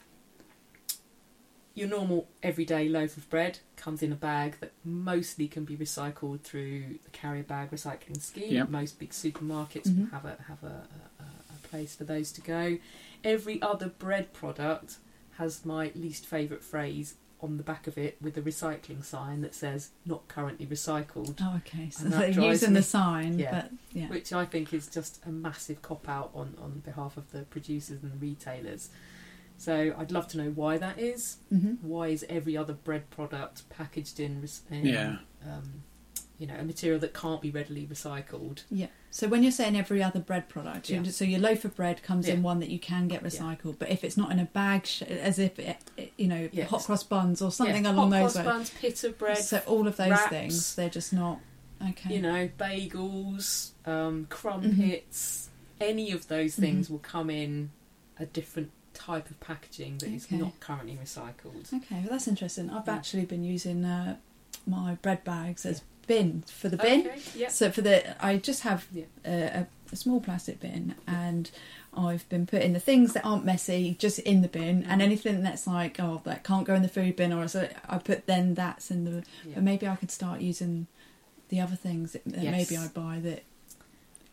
your 1.76 1.88
normal 1.88 2.28
everyday 2.44 2.88
loaf 2.88 3.18
of 3.18 3.28
bread 3.30 3.60
comes 3.76 4.04
in 4.04 4.12
a 4.12 4.16
bag 4.16 4.58
that 4.60 4.72
mostly 4.86 5.48
can 5.48 5.66
be 5.66 5.76
recycled 5.76 6.42
through 6.42 7.00
the 7.04 7.10
carrier 7.12 7.44
bag 7.44 7.72
recycling 7.72 8.22
scheme. 8.22 8.54
Yep. 8.54 8.70
Most 8.70 9.00
big 9.00 9.10
supermarkets 9.12 9.88
Mhm. 9.88 10.12
have 10.12 10.26
a 10.26 10.38
have 10.48 10.64
a, 10.64 10.88
a, 11.20 11.24
a 11.24 11.68
place 11.68 11.96
for 11.96 12.04
those 12.04 12.32
to 12.34 12.42
go. 12.42 12.78
Every 13.24 13.62
other 13.62 13.88
bread 13.88 14.34
product 14.34 14.98
has 15.38 15.66
my 15.66 15.92
least 15.96 16.26
favourite 16.28 16.64
phrase 16.64 17.16
on 17.42 17.58
the 17.58 17.64
back 17.64 17.88
of 17.88 17.98
it 17.98 18.18
with 18.22 18.38
a 18.38 18.42
recycling 18.42 19.04
sign 19.04 19.42
that 19.42 19.56
says 19.56 19.90
"not 20.06 20.28
currently 20.28 20.66
recycled." 20.68 21.36
oh, 21.42 21.56
okay. 21.58 21.90
So 21.90 22.06
they're 22.06 22.30
using 22.30 22.74
me- 22.74 22.80
the 22.80 22.84
sign, 22.84 23.40
Yeah. 23.40 23.52
but 23.64 23.72
yeah. 23.92 24.08
which 24.10 24.32
I 24.32 24.46
think 24.46 24.74
is 24.74 24.88
just 24.88 25.20
a 25.26 25.30
massive 25.32 25.82
cop 25.82 26.08
out 26.08 26.30
on, 26.36 26.56
on 26.62 26.82
behalf 26.86 27.18
of 27.18 27.32
the 27.32 27.42
producers 27.42 28.04
and 28.04 28.12
the 28.14 28.18
retailers. 28.18 28.90
So 29.58 29.94
I'd 29.98 30.12
love 30.12 30.28
to 30.30 30.38
know 30.38 30.50
why 30.52 30.78
that 30.78 31.00
is. 31.00 31.38
hmm 31.50 31.76
Why 31.82 32.08
is 32.10 32.26
every 32.30 32.58
other 32.58 32.74
bread 32.74 33.10
product 33.10 33.68
packaged 33.70 34.20
in, 34.20 34.48
in 34.70 34.86
Yeah. 34.86 35.18
um, 35.46 35.84
you 36.38 36.48
know, 36.48 36.56
a 36.56 36.64
material 36.64 37.00
that 37.00 37.14
can't 37.14 37.42
be 37.42 37.50
readily 37.52 37.86
recycled? 37.88 38.64
Yeah. 38.70 38.88
So 39.12 39.28
when 39.28 39.44
you're 39.44 39.52
saying 39.52 39.78
every 39.78 40.02
other 40.04 40.20
bread 40.20 40.50
product, 40.50 40.90
Yeah. 40.90 41.04
so 41.04 41.24
your 41.24 41.40
loaf 41.40 41.64
of 41.64 41.76
bread 41.76 42.02
comes 42.04 42.28
in 42.28 42.42
one 42.44 42.60
that 42.60 42.70
you 42.70 42.80
can 42.80 43.08
get 43.08 43.24
recycled, 43.24 43.78
but 43.80 43.90
if 43.90 44.04
it's 44.04 44.18
not 44.18 44.32
in 44.32 44.40
a 44.40 44.46
bag, 44.46 44.86
sh- 44.88 45.04
as 45.04 45.38
if 45.40 45.60
it, 45.60 45.78
it- 45.96 46.12
you 46.18 46.28
know, 46.28 46.50
Yeah. 46.52 46.66
hot 46.66 46.84
cross 46.84 47.04
buns 47.04 47.42
or 47.42 47.52
something 47.52 47.86
Yeah, 47.86 47.92
along 47.92 48.12
hot 48.12 48.22
those 48.24 48.34
cross 48.34 48.46
lines. 48.46 48.70
buns, 48.70 48.70
pita 48.82 49.10
bread, 49.12 49.38
so 49.38 49.60
all 49.68 49.88
of 49.88 49.96
those 49.98 50.10
wraps, 50.10 50.30
things, 50.30 50.76
they're 50.76 50.90
just 50.90 51.14
not 51.14 51.40
okay. 51.90 52.16
you 52.16 52.22
know, 52.22 52.50
bagels, 52.58 53.72
um, 53.86 54.26
Mm-hmm. 54.26 54.32
crumpets, 54.32 55.50
any 55.80 56.12
of 56.12 56.28
those 56.28 56.56
things 56.56 56.90
will 56.90 57.00
come 57.00 57.30
in 57.30 57.70
a 58.18 58.26
different 58.26 58.72
type 58.94 59.30
of 59.30 59.40
packaging 59.40 59.98
that 60.00 60.10
is 60.10 60.26
Okay. 60.26 60.38
not 60.38 60.60
currently 60.60 60.98
recycled. 61.02 61.74
Okay, 61.74 62.02
well 62.02 62.10
that's 62.12 62.28
interesting. 62.28 62.70
I've 62.70 62.88
Yeah. 62.88 62.96
actually 62.96 63.26
been 63.26 63.44
using 63.44 63.84
uh, 63.86 64.18
my 64.66 64.96
bread 64.96 65.24
bags 65.24 65.66
as 65.66 65.82
bin 66.08 66.44
for 66.48 66.70
the 66.70 66.78
bin. 66.78 67.02
Okay, 67.08 67.20
yeah. 67.36 67.48
So 67.50 67.72
for 67.72 67.82
the, 67.82 68.24
I 68.24 68.38
just 68.38 68.62
have 68.64 68.88
Yeah. 68.94 69.06
a, 69.26 69.68
a, 69.92 69.96
small 69.96 70.20
plastic 70.20 70.60
bin, 70.60 70.96
and 71.08 71.52
I've 71.96 72.28
been 72.30 72.46
putting 72.48 72.74
the 72.74 72.80
things 72.80 73.14
that 73.14 73.24
aren't 73.24 73.46
messy 73.46 73.96
just 74.00 74.18
in 74.20 74.42
the 74.42 74.48
bin, 74.48 74.84
and 74.84 75.00
Mhm. 75.02 75.06
anything 75.06 75.44
that's 75.44 75.68
like 75.68 76.00
oh 76.00 76.22
that 76.26 76.44
can't 76.44 76.66
go 76.66 76.74
in 76.74 76.82
the 76.82 76.88
food 76.88 77.16
bin, 77.16 77.32
or 77.32 77.48
so 77.48 77.70
I 77.88 78.00
put 78.00 78.26
then 78.26 78.54
that's 78.56 78.90
in 78.92 79.06
the. 79.06 79.24
Yeah. 79.46 79.56
But 79.56 79.64
maybe 79.64 79.88
I 79.88 79.96
could 79.96 80.12
start 80.12 80.42
using 80.42 80.88
the 81.50 81.60
other 81.62 81.76
things 81.76 82.14
that, 82.14 82.24
that 82.26 82.42
maybe 82.44 82.76
I 82.76 82.88
buy 82.88 83.20
that 83.22 83.44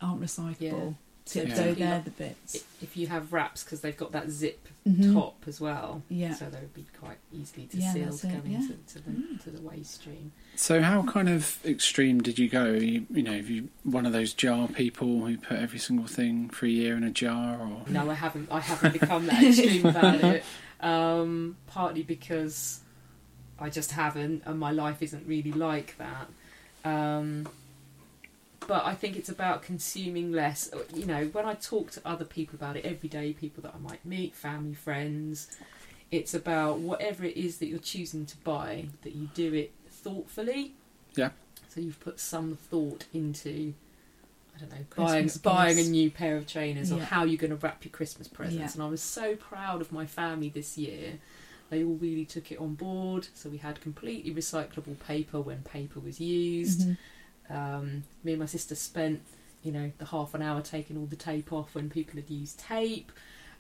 aren't 0.00 0.22
recyclable. 0.22 0.96
So 1.26 1.40
So, 1.40 1.46
Yeah. 1.46 1.54
so 1.54 1.74
they're 1.74 2.02
the 2.04 2.10
bits. 2.10 2.64
if 2.82 2.96
you 2.96 3.06
have 3.06 3.32
wraps 3.32 3.62
because 3.62 3.82
they've 3.82 3.96
got 3.96 4.10
that 4.12 4.30
zip 4.30 4.66
Mhm. 4.88 5.12
top 5.12 5.44
as 5.46 5.60
well, 5.60 6.02
Yeah. 6.08 6.34
so 6.34 6.48
they 6.50 6.58
would 6.58 6.74
be 6.74 6.86
quite 6.98 7.18
easily 7.32 7.66
to 7.68 7.76
Yeah, 7.76 7.92
seal 7.92 8.04
that's 8.06 8.20
to 8.22 8.28
yeah. 8.28 8.34
into 8.56 8.72
to 8.88 8.98
the 8.98 9.10
Mm. 9.10 9.44
to 9.44 9.50
the 9.50 9.60
waste 9.60 9.94
stream. 10.00 10.32
So 10.56 10.82
how 10.82 11.02
kind 11.04 11.28
of 11.28 11.58
extreme 11.64 12.20
did 12.22 12.38
you 12.38 12.48
go? 12.48 12.72
You, 12.72 13.06
you 13.10 13.22
know, 13.22 13.34
if 13.34 13.48
you 13.48 13.68
one 13.84 14.06
of 14.06 14.12
those 14.12 14.32
jar 14.32 14.66
people 14.68 15.26
who 15.26 15.36
put 15.36 15.58
every 15.58 15.78
single 15.78 16.06
thing 16.06 16.48
for 16.48 16.66
a 16.66 16.70
year 16.70 16.96
in 16.96 17.04
a 17.04 17.10
jar, 17.10 17.60
or 17.60 17.82
No, 17.88 18.10
I 18.10 18.14
haven't. 18.14 18.48
I 18.50 18.60
haven't 18.60 18.92
become 18.94 19.26
that 19.26 19.42
extreme 19.44 19.86
about 19.86 20.24
it. 20.24 20.44
Um, 20.80 21.56
partly 21.66 22.02
because 22.02 22.80
I 23.58 23.68
just 23.68 23.92
haven't, 23.92 24.42
and 24.46 24.58
my 24.58 24.70
life 24.72 25.02
isn't 25.02 25.26
really 25.28 25.52
like 25.52 25.96
that. 25.98 26.28
Um, 26.84 27.46
but 28.70 28.86
I 28.86 28.94
think 28.94 29.16
it's 29.16 29.28
about 29.28 29.62
consuming 29.62 30.30
less. 30.30 30.70
You 30.94 31.04
know, 31.04 31.24
when 31.32 31.44
I 31.44 31.54
talk 31.54 31.90
to 31.90 32.00
other 32.04 32.24
people 32.24 32.54
about 32.54 32.76
it, 32.76 32.84
everyday 32.84 33.32
people 33.32 33.64
that 33.64 33.74
I 33.74 33.78
might 33.80 34.04
meet, 34.06 34.32
family, 34.32 34.74
friends, 34.74 35.48
it's 36.12 36.34
about 36.34 36.78
whatever 36.78 37.24
it 37.24 37.36
is 37.36 37.58
that 37.58 37.66
you're 37.66 37.80
choosing 37.80 38.26
to 38.26 38.36
buy, 38.44 38.84
that 39.02 39.16
you 39.16 39.28
do 39.34 39.52
it 39.54 39.72
thoughtfully. 39.90 40.74
Yeah. 41.16 41.30
So 41.68 41.80
you've 41.80 41.98
put 41.98 42.20
some 42.20 42.56
thought 42.70 43.06
into, 43.12 43.74
I 44.54 44.60
don't 44.60 44.70
know, 44.70 44.84
Christmas 44.88 45.36
buying 45.36 45.74
buying 45.74 45.84
a 45.84 45.90
new 45.90 46.08
pair 46.08 46.36
of 46.36 46.46
trainers 46.46 46.92
or 46.92 47.00
how 47.00 47.24
you're 47.24 47.38
going 47.38 47.50
to 47.50 47.56
wrap 47.56 47.84
your 47.84 47.90
Christmas 47.90 48.28
presents. 48.28 48.76
Yeah. 48.76 48.80
And 48.80 48.82
I 48.84 48.88
was 48.88 49.02
so 49.02 49.34
proud 49.34 49.80
of 49.80 49.90
my 49.90 50.06
family 50.06 50.48
this 50.48 50.78
year 50.78 51.14
they 51.70 51.84
all 51.84 51.94
really 51.94 52.24
took 52.24 52.50
it 52.50 52.58
on 52.58 52.74
board. 52.74 53.28
So 53.34 53.48
we 53.48 53.58
had 53.58 53.80
completely 53.80 54.34
recyclable 54.34 54.98
paper 54.98 55.40
when 55.40 55.62
paper 55.62 56.00
was 56.00 56.20
used. 56.20 56.80
Mhm. 56.80 56.96
Um, 57.50 58.04
me 58.25 58.33
and 58.33 58.40
my 58.40 58.47
sister 58.47 58.75
spent, 58.75 59.23
you 59.62 59.73
know, 59.73 59.92
the 59.99 60.07
half 60.07 60.35
an 60.35 60.42
hour 60.42 60.61
taking 60.62 60.97
all 60.97 61.07
the 61.07 61.16
tape 61.16 61.52
off 61.52 61.75
when 61.75 61.90
people 61.90 62.16
had 62.16 62.30
used 62.30 62.59
tape. 62.61 63.11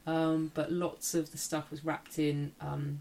Um, 0.06 0.50
but 0.54 0.72
lots 0.72 1.14
of 1.14 1.32
the 1.32 1.38
stuff 1.38 1.70
was 1.70 1.84
wrapped 1.84 2.18
in 2.18 2.52
um, 2.60 3.00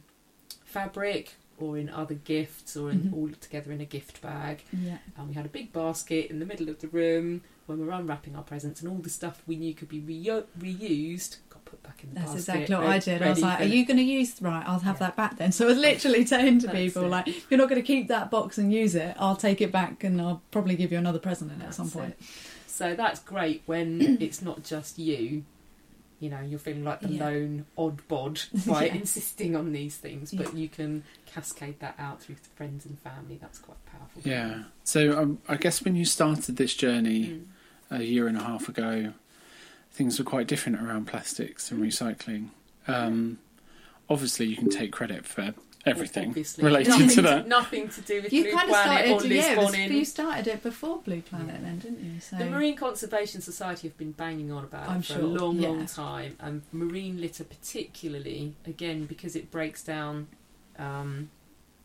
fabric 0.66 1.36
or 1.58 1.78
in 1.78 1.90
other 1.90 2.14
gifts 2.16 2.76
or 2.78 2.90
in, 2.90 3.00
Mhm. 3.02 3.14
all 3.14 3.30
together 3.40 3.72
in 3.72 3.82
a 3.82 3.86
gift 3.86 4.22
bag. 4.22 4.64
Yeah. 4.72 4.98
And 5.18 5.28
we 5.28 5.34
had 5.34 5.46
a 5.46 5.50
big 5.50 5.72
basket 5.74 6.30
in 6.30 6.40
the 6.40 6.46
middle 6.46 6.70
of 6.70 6.80
the 6.80 6.88
room 6.88 7.42
when 7.66 7.80
we 7.80 7.86
were 7.86 7.92
unwrapping 7.92 8.36
our 8.36 8.44
presents, 8.44 8.82
and 8.82 8.90
all 8.90 8.98
the 8.98 9.10
stuff 9.10 9.44
we 9.46 9.56
knew 9.56 9.74
could 9.76 9.90
be 9.90 10.00
reu- 10.02 10.46
reused 10.60 11.38
put 11.70 11.82
back 11.84 12.04
in 12.04 12.10
the 12.10 12.16
That's 12.16 12.34
basket. 12.34 12.40
exactly 12.56 12.76
what 12.76 12.84
re- 12.86 12.90
I 12.96 13.00
did. 13.00 13.22
I 13.22 13.30
was 13.30 13.42
like, 13.42 13.60
"Are 13.62 13.64
you 13.66 13.86
going 13.86 13.98
to 13.98 14.04
use 14.04 14.42
right? 14.42 14.64
I'll 14.68 14.80
have 14.80 14.96
Yeah. 14.96 15.08
that 15.08 15.16
back 15.16 15.38
then." 15.38 15.52
So 15.52 15.66
I 15.66 15.70
was 15.70 15.78
literally 15.78 16.26
saying 16.26 16.60
to 16.60 16.68
That's 16.68 16.78
people, 16.80 17.04
it. 17.06 17.10
"Like, 17.10 17.28
you're 17.52 17.58
not 17.58 17.70
going 17.70 17.82
to 17.82 17.86
keep 17.88 18.08
that 18.08 18.30
box 18.32 18.58
and 18.58 18.74
use 18.74 18.96
it, 18.96 19.16
I'll 19.20 19.36
take 19.36 19.62
it 19.62 19.72
back 19.72 20.04
and 20.04 20.20
I'll 20.22 20.42
probably 20.52 20.76
give 20.76 20.92
you 20.92 20.98
another 20.98 21.20
present 21.20 21.52
in 21.52 21.62
it 21.62 21.66
at 21.66 21.76
some 21.76 21.90
point." 21.90 22.16
it. 22.20 22.26
So 22.68 22.96
that's 22.96 23.20
great 23.20 23.62
when 23.66 24.18
it's 24.22 24.42
not 24.42 24.64
just 24.64 24.98
you. 25.00 25.44
You 26.22 26.30
know, 26.30 26.42
you're 26.42 26.60
feeling 26.60 26.84
like 26.84 27.00
the 27.00 27.08
Yeah. 27.10 27.26
lone 27.28 27.66
odd 27.78 28.06
bod 28.10 28.42
by 28.68 28.86
Yeah. 28.88 28.96
insisting 28.96 29.56
on 29.56 29.72
these 29.72 29.96
things, 29.96 30.32
but 30.34 30.54
Yeah. 30.54 30.60
you 30.60 30.68
can 30.68 31.04
cascade 31.26 31.80
that 31.80 31.96
out 31.98 32.22
through 32.22 32.36
friends 32.56 32.86
and 32.86 33.00
family. 33.00 33.38
That's 33.40 33.58
quite 33.60 33.78
powerful. 33.86 34.22
Yeah. 34.26 34.64
So 34.84 35.18
um, 35.18 35.40
I 35.48 35.56
guess 35.56 35.82
when 35.82 35.96
you 35.96 36.04
started 36.04 36.58
this 36.58 36.74
journey 36.76 37.26
Mm. 37.92 38.00
a 38.00 38.04
year 38.04 38.28
and 38.28 38.36
a 38.38 38.44
half 38.44 38.68
ago, 38.68 39.14
things 40.00 40.18
were 40.18 40.24
quite 40.24 40.48
different 40.48 40.82
around 40.82 41.08
plastics 41.08 41.72
and 41.72 41.84
recycling. 41.84 42.48
Um, 42.88 43.38
obviously, 44.10 44.46
you 44.46 44.56
can 44.56 44.70
take 44.70 44.94
credit 44.94 45.26
for 45.26 45.54
everything 45.86 46.30
Obviously. 46.30 46.64
related 46.64 46.92
nothing 46.92 47.10
to 47.10 47.22
that. 47.24 47.48
Nothing 47.50 47.90
to 47.90 48.02
do 48.02 48.22
with 48.22 48.32
You 48.32 48.44
Blue 48.44 48.54
kind 48.54 48.70
of 48.70 48.76
Planet 48.78 49.06
started, 49.08 49.26
or 49.26 49.34
yeah, 49.34 49.84
it 49.84 49.92
you 49.92 50.06
started 50.06 50.48
it 50.48 50.64
before 50.64 51.00
Blue 51.00 51.22
Planet, 51.22 51.62
then, 51.62 51.80
didn't 51.80 52.00
you? 52.00 52.22
So 52.22 52.38
The 52.38 52.46
Marine 52.46 52.78
Conservation 52.78 53.42
Society 53.42 53.90
have 53.90 53.98
been 53.98 54.14
banging 54.14 54.54
on 54.54 54.64
about 54.64 54.88
I'm 54.88 55.02
it 55.02 55.06
for 55.06 55.14
sure, 55.16 55.22
a 55.22 55.26
long, 55.26 55.60
yeah. 55.60 55.68
long 55.68 55.86
time, 55.86 56.38
and 56.40 56.62
marine 56.72 57.20
litter 57.20 57.44
particularly, 57.44 58.54
again 58.66 59.04
because 59.04 59.36
it 59.36 59.52
breaks 59.52 59.84
down 59.84 60.28
um, 60.78 61.30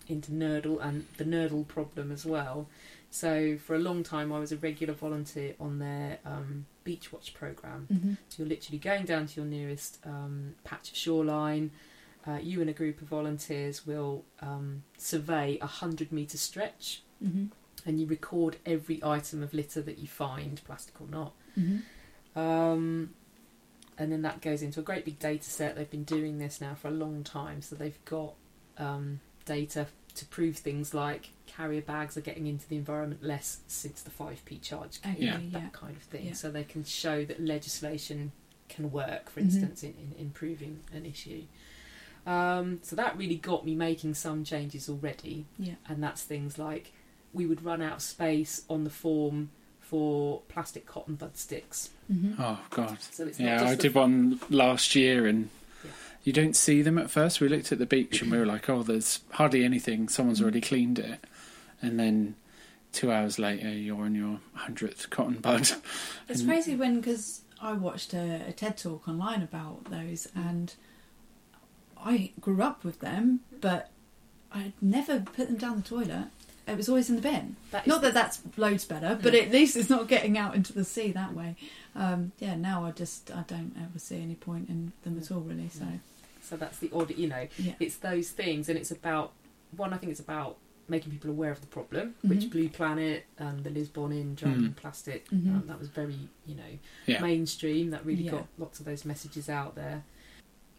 into 0.06 0.30
nurdle 0.30 0.80
and 0.80 1.06
the 1.16 1.24
nurdle 1.24 1.66
problem 1.66 2.12
as 2.12 2.24
well. 2.24 2.68
So 3.14 3.56
for 3.58 3.76
a 3.76 3.78
long 3.78 4.02
time, 4.02 4.32
I 4.32 4.40
was 4.40 4.50
a 4.50 4.56
regular 4.56 4.92
volunteer 4.92 5.54
on 5.60 5.78
their 5.78 6.18
um, 6.24 6.66
beach 6.82 7.12
watch 7.12 7.32
program. 7.32 7.86
Mhm. 7.92 8.16
So 8.28 8.42
you're 8.42 8.48
literally 8.48 8.78
going 8.80 9.04
down 9.04 9.28
to 9.28 9.40
your 9.40 9.48
nearest 9.48 10.00
um, 10.04 10.56
patch 10.64 10.90
of 10.90 10.96
shoreline. 10.96 11.70
Uh, 12.26 12.40
you 12.42 12.60
and 12.60 12.68
a 12.68 12.72
group 12.72 13.00
of 13.00 13.06
volunteers 13.06 13.86
will 13.86 14.24
um, 14.40 14.82
survey 14.98 15.58
a 15.60 15.66
hundred 15.68 16.10
metre 16.10 16.36
stretch, 16.36 17.02
Mhm. 17.22 17.50
and 17.86 18.00
you 18.00 18.06
record 18.08 18.56
every 18.66 19.00
item 19.04 19.44
of 19.44 19.54
litter 19.54 19.80
that 19.82 19.98
you 19.98 20.08
find, 20.08 20.60
plastic 20.64 21.00
or 21.00 21.06
not. 21.06 21.34
Mhm. 21.56 21.82
Um, 22.34 23.14
and 23.96 24.10
then 24.10 24.22
that 24.22 24.40
goes 24.40 24.60
into 24.60 24.80
a 24.80 24.82
great 24.82 25.04
big 25.04 25.20
data 25.20 25.48
set. 25.48 25.76
They've 25.76 25.88
been 25.88 26.02
doing 26.02 26.38
this 26.38 26.60
now 26.60 26.74
for 26.74 26.88
a 26.88 26.96
long 27.04 27.22
time, 27.22 27.62
so 27.62 27.76
they've 27.76 28.04
got 28.06 28.34
um, 28.76 29.20
data 29.44 29.86
to 30.16 30.24
prove 30.26 30.56
things 30.56 30.92
like 30.92 31.30
carrier 31.56 31.82
bags 31.82 32.16
are 32.16 32.20
getting 32.22 32.46
into 32.46 32.68
the 32.68 32.76
environment 32.76 33.22
less 33.22 33.58
since 33.68 34.02
the 34.02 34.10
5p 34.10 34.60
charge 34.62 35.00
came, 35.02 35.12
Okay, 35.14 35.24
Yeah. 35.26 35.36
that 35.52 35.62
yeah. 35.62 35.68
kind 35.72 35.96
of 35.96 36.02
thing. 36.02 36.26
Yeah. 36.26 36.32
So 36.32 36.50
they 36.50 36.64
can 36.64 36.84
show 36.84 37.24
that 37.26 37.40
legislation 37.40 38.32
can 38.68 38.90
work, 38.90 39.28
for 39.30 39.40
Mhm. 39.40 39.44
instance, 39.44 39.82
in, 39.82 39.90
in 39.90 40.14
improving 40.18 40.80
an 40.92 41.04
issue. 41.06 41.42
Um, 42.26 42.80
so 42.82 42.96
that 42.96 43.16
really 43.18 43.36
got 43.36 43.64
me 43.66 43.74
making 43.74 44.14
some 44.14 44.44
changes 44.44 44.88
already 44.88 45.44
Yeah. 45.58 45.74
and 45.86 46.02
that's 46.02 46.22
things 46.22 46.58
like 46.58 46.92
we 47.34 47.44
would 47.46 47.62
run 47.62 47.82
out 47.82 47.96
of 47.96 48.02
space 48.02 48.62
on 48.70 48.84
the 48.84 48.90
form 48.90 49.50
for 49.80 50.40
plastic 50.48 50.86
cotton 50.86 51.16
bud 51.16 51.36
sticks. 51.36 51.90
Mhm. 52.10 52.36
Oh 52.38 52.60
God! 52.70 52.96
So 53.02 53.26
it's 53.26 53.38
Yeah, 53.38 53.62
I 53.62 53.74
the- 53.74 53.82
did 53.82 53.94
one 53.94 54.40
last 54.48 54.94
year, 54.94 55.26
and 55.26 55.50
you 56.22 56.32
don't 56.32 56.56
see 56.56 56.80
them 56.80 56.96
at 56.96 57.10
first. 57.10 57.40
We 57.40 57.48
looked 57.48 57.70
at 57.72 57.78
the 57.78 57.84
beach 57.86 58.22
and 58.22 58.30
we 58.32 58.38
were 58.38 58.46
like, 58.46 58.70
"Oh, 58.70 58.82
there's 58.82 59.20
hardly 59.32 59.62
anything. 59.62 60.08
Someone's 60.08 60.38
Mm. 60.40 60.44
already 60.44 60.60
cleaned 60.62 60.98
it." 60.98 61.22
And 61.84 61.98
then 62.00 62.34
two 62.92 63.12
hours 63.12 63.38
later, 63.38 63.68
you're 63.70 64.02
on 64.02 64.14
your 64.14 64.40
hundredth 64.54 65.10
cotton 65.10 65.38
bud. 65.40 65.68
It's 66.28 66.40
And- 66.40 66.48
crazy 66.48 66.74
when 66.76 67.00
because 67.00 67.42
I 67.60 67.72
watched 67.74 68.14
a, 68.14 68.42
a 68.48 68.52
TED 68.52 68.76
talk 68.78 69.06
online 69.08 69.42
about 69.42 69.84
those, 69.90 70.28
and 70.34 70.74
I 71.96 72.32
grew 72.40 72.62
up 72.62 72.84
with 72.84 73.00
them, 73.00 73.40
but 73.60 73.90
I 74.52 74.72
never 74.80 75.20
put 75.20 75.48
them 75.48 75.56
down 75.56 75.76
the 75.76 75.82
toilet. 75.88 76.26
It 76.66 76.76
was 76.78 76.88
always 76.88 77.10
in 77.10 77.16
the 77.16 77.22
bin. 77.22 77.56
That 77.72 77.82
is 77.82 77.88
Not 77.88 78.00
that 78.02 78.14
that's 78.14 78.40
loads 78.56 78.84
better, 78.86 79.18
but 79.22 79.34
No. 79.34 79.38
at 79.38 79.50
least 79.50 79.76
it's 79.76 79.90
not 79.90 80.08
getting 80.08 80.38
out 80.38 80.54
into 80.54 80.72
the 80.72 80.84
sea 80.84 81.12
that 81.12 81.34
way. 81.34 81.56
Um, 81.94 82.32
yeah, 82.38 82.54
now 82.56 82.84
I 82.86 82.90
just 82.90 83.30
I 83.30 83.42
don't 83.46 83.74
ever 83.78 83.98
see 83.98 84.20
any 84.22 84.34
point 84.34 84.68
in 84.70 84.92
them 85.02 85.18
at 85.18 85.30
all, 85.30 85.40
really. 85.40 85.68
So 85.68 85.86
So 86.40 86.56
that's 86.56 86.78
the 86.78 86.90
odd, 86.92 87.10
you 87.16 87.28
know, 87.28 87.48
yeah, 87.58 87.74
it's 87.80 87.96
those 87.96 88.30
things, 88.30 88.68
and 88.70 88.78
it's 88.78 88.90
about 88.90 89.32
one. 89.76 89.92
I 89.92 89.98
think 89.98 90.10
it's 90.12 90.20
about 90.20 90.56
making 90.88 91.10
people 91.12 91.30
aware 91.30 91.50
of 91.50 91.60
the 91.60 91.66
problem, 91.66 92.14
which 92.22 92.40
Mhm. 92.44 92.50
Blue 92.50 92.68
Planet 92.68 93.24
and 93.38 93.64
the 93.64 93.70
Liz 93.70 93.88
Bonnin 93.88 94.34
drowning 94.34 94.70
Mm. 94.72 94.76
plastic. 94.76 95.28
Mhm. 95.30 95.54
Um, 95.62 95.66
that 95.66 95.78
was 95.78 95.88
very, 95.88 96.28
you 96.46 96.54
know, 96.54 96.78
Yeah. 97.06 97.20
mainstream. 97.22 97.90
That 97.90 98.04
really 98.04 98.24
Yeah. 98.24 98.32
got 98.32 98.48
lots 98.58 98.80
of 98.80 98.86
those 98.86 99.04
messages 99.04 99.48
out 99.48 99.74
there. 99.74 100.04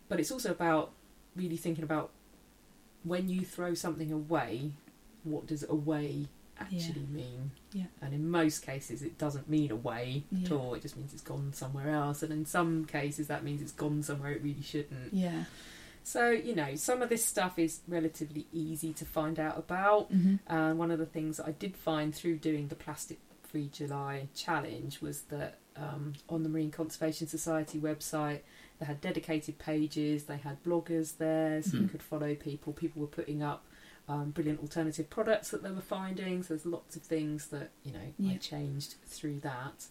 But 0.07 0.19
it's 0.19 0.31
also 0.31 0.51
about 0.51 0.91
really 1.35 1.57
thinking 1.57 1.83
about 1.83 2.11
when 3.03 3.29
you 3.29 3.41
throw 3.41 3.73
something 3.73 4.11
away, 4.11 4.73
what 5.23 5.47
does 5.47 5.63
away 5.67 6.27
actually 6.57 7.05
mean? 7.11 7.51
Yeah. 7.73 7.87
And 8.01 8.13
in 8.13 8.29
most 8.29 8.59
cases, 8.61 9.01
it 9.01 9.17
doesn't 9.17 9.49
mean 9.49 9.71
away 9.71 10.23
at 10.31 10.49
Yeah. 10.49 10.55
all. 10.55 10.73
It 10.75 10.81
just 10.83 10.95
means 10.95 11.13
it's 11.13 11.21
gone 11.21 11.51
somewhere 11.53 11.89
else. 11.89 12.23
And 12.23 12.31
in 12.31 12.45
some 12.45 12.85
cases, 12.85 13.27
that 13.27 13.43
means 13.43 13.61
it's 13.61 13.71
gone 13.73 14.03
somewhere 14.03 14.31
it 14.31 14.41
really 14.43 14.61
shouldn't. 14.61 15.13
yeah, 15.13 15.45
So, 16.05 16.29
you 16.29 16.53
know, 16.55 16.75
some 16.75 17.01
of 17.01 17.09
this 17.09 17.25
stuff 17.25 17.57
is 17.57 17.81
relatively 17.87 18.45
easy 18.53 18.93
to 18.93 19.05
find 19.05 19.39
out 19.39 19.57
about. 19.57 20.11
hmm 20.11 20.35
And 20.45 20.77
one 20.77 20.91
of 20.91 20.99
the 20.99 21.07
things 21.07 21.37
that 21.37 21.47
I 21.47 21.51
did 21.51 21.75
find 21.75 22.13
through 22.13 22.37
doing 22.37 22.67
the 22.67 22.75
Plastic 22.75 23.17
Free 23.41 23.69
July 23.73 24.27
challenge 24.35 25.01
was 25.01 25.23
that 25.23 25.57
um, 25.75 26.13
on 26.29 26.43
the 26.43 26.49
Marine 26.49 26.69
Conservation 26.69 27.25
Society 27.27 27.79
website, 27.79 28.41
they 28.79 28.85
had 28.85 29.01
dedicated 29.01 29.57
pages, 29.57 30.25
they 30.25 30.37
had 30.37 30.63
bloggers 30.63 31.17
there, 31.17 31.63
so 31.63 31.77
you 31.77 31.83
Hmm. 31.85 31.89
could 31.89 32.03
follow 32.03 32.35
people. 32.35 32.71
People 32.71 33.01
were 33.01 33.07
putting 33.07 33.41
up 33.41 33.65
um, 34.07 34.29
brilliant 34.29 34.59
alternative 34.59 35.09
products 35.09 35.49
that 35.49 35.63
they 35.63 35.71
were 35.71 35.81
finding. 35.81 36.43
So 36.43 36.49
there's 36.53 36.67
lots 36.67 36.95
of 36.95 37.01
things 37.01 37.47
that, 37.47 37.71
you 37.83 37.93
know, 37.93 38.29
I 38.31 38.37
changed 38.37 38.95
through 39.07 39.39
that. 39.39 39.87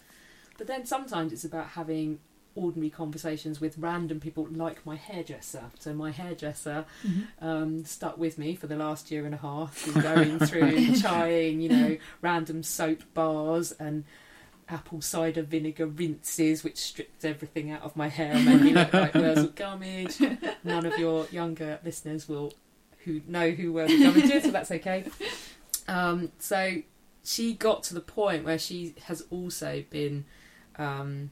But 0.58 0.68
then 0.68 0.86
sometimes 0.86 1.32
it's 1.32 1.44
about 1.44 1.70
having 1.70 2.20
ordinary 2.56 2.90
conversations 2.90 3.60
with 3.60 3.76
random 3.78 4.20
people 4.20 4.46
like 4.50 4.84
my 4.86 4.96
hairdresser. 4.96 5.64
So 5.78 5.94
my 5.94 6.10
hairdresser 6.10 6.84
hmm 7.02 7.22
um, 7.40 7.84
stuck 7.84 8.16
with 8.16 8.38
me 8.38 8.54
for 8.54 8.66
the 8.66 8.76
last 8.76 9.10
year 9.10 9.24
and 9.26 9.34
a 9.34 9.38
half, 9.38 9.86
going 10.02 10.38
through 10.38 10.62
and 10.76 11.00
trying, 11.00 11.60
you 11.60 11.68
know, 11.68 11.96
random 12.22 12.62
soap 12.62 13.02
bars 13.12 13.72
and 13.72 14.04
apple 14.68 15.00
cider 15.00 15.42
vinegar 15.42 15.86
rinses, 15.86 16.64
which 16.64 16.76
stripped 16.78 17.24
everything 17.24 17.70
out 17.70 17.82
of 17.82 17.96
my 17.96 18.08
hair 18.08 18.32
and 18.32 18.44
made 18.44 18.62
me 18.62 18.72
look 18.72 18.92
like 18.92 19.14
Wurzel 19.14 19.48
Gummidge. 19.48 20.20
None 20.64 20.86
of 20.86 20.98
your 20.98 21.26
younger 21.30 21.78
listeners 21.84 22.28
will 22.28 22.52
who 23.04 23.20
know 23.26 23.50
who 23.50 23.72
Wurzel 23.72 23.98
Gummidge 23.98 24.30
is, 24.30 24.44
so 24.44 24.50
that's 24.50 24.70
okay. 24.70 25.04
Um, 25.86 26.32
so 26.38 26.76
she 27.24 27.54
got 27.54 27.82
to 27.84 27.94
the 27.94 28.00
point 28.00 28.44
where 28.44 28.58
she 28.58 28.94
has 29.04 29.24
also 29.30 29.84
been 29.90 30.24
um, 30.76 31.30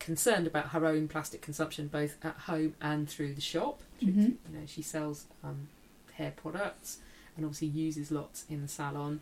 concerned 0.00 0.46
about 0.46 0.70
her 0.70 0.84
own 0.86 1.06
plastic 1.06 1.40
consumption, 1.42 1.86
both 1.88 2.16
at 2.24 2.34
home 2.50 2.74
and 2.80 3.08
through 3.08 3.34
the 3.34 3.40
shop. 3.40 3.80
Through- 4.00 4.12
Mhm. 4.12 4.36
You 4.52 4.58
know, 4.58 4.66
she 4.66 4.82
sells 4.82 5.26
um, 5.44 5.68
hair 6.14 6.32
products 6.34 6.98
and 7.36 7.44
obviously 7.46 7.68
uses 7.68 8.10
lots 8.10 8.44
in 8.48 8.62
the 8.62 8.68
salon. 8.68 9.20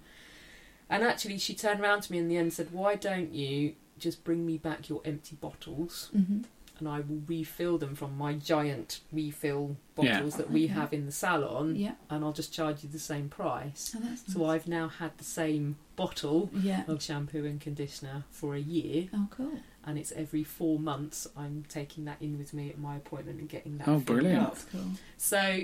And 0.91 1.03
actually, 1.03 1.39
she 1.39 1.55
turned 1.55 1.81
around 1.81 2.03
to 2.03 2.13
me 2.13 2.19
in 2.19 2.29
the 2.29 2.37
end 2.37 2.45
and 2.45 2.53
said, 2.53 2.73
"Why 2.73 2.95
don't 2.95 3.35
you 3.35 3.75
just 3.99 4.25
bring 4.25 4.47
me 4.47 4.57
back 4.57 4.89
your 4.89 5.03
empty 5.05 5.37
bottles, 5.37 6.09
hmm 6.13 6.43
and 6.81 6.87
I 6.89 7.01
will 7.01 7.23
refill 7.27 7.77
them 7.77 7.97
from 7.97 8.17
my 8.17 8.35
giant 8.35 9.01
refill 9.11 9.77
Yeah. 10.01 10.19
bottles 10.21 10.37
that 10.37 10.49
we 10.49 10.67
Okay. 10.67 10.75
have 10.75 10.93
in 10.93 11.07
the 11.07 11.11
salon, 11.13 11.75
yeah. 11.75 11.97
and 12.09 12.25
I'll 12.25 12.33
just 12.33 12.53
charge 12.53 12.85
you 12.85 12.89
the 12.89 13.01
same 13.01 13.29
price." 13.29 13.93
Oh, 13.97 14.01
that's 14.01 14.33
So. 14.33 14.47
I've 14.47 14.69
now 14.69 14.87
had 14.87 15.19
the 15.19 15.25
same 15.25 15.75
bottle 15.97 16.51
yeah. 16.55 16.85
of 16.87 17.03
shampoo 17.03 17.45
and 17.45 17.61
conditioner 17.61 18.23
for 18.31 18.55
a 18.55 18.61
year, 18.61 19.09
Oh, 19.13 19.27
cool. 19.33 19.59
And 19.89 19.99
it's 19.99 20.13
every 20.13 20.45
four 20.45 20.79
months 20.79 21.27
I'm 21.37 21.65
taking 21.69 22.05
that 22.05 22.19
in 22.21 22.37
with 22.39 22.53
me 22.55 22.69
at 22.69 22.79
my 22.79 22.97
appointment 22.97 23.41
and 23.41 23.49
getting 23.49 23.79
that. 23.79 23.89
Oh, 23.89 23.99
brilliant. 23.99 24.43
up. 24.43 24.51
That's 24.55 24.65
cool. 24.67 24.85
So 25.17 25.61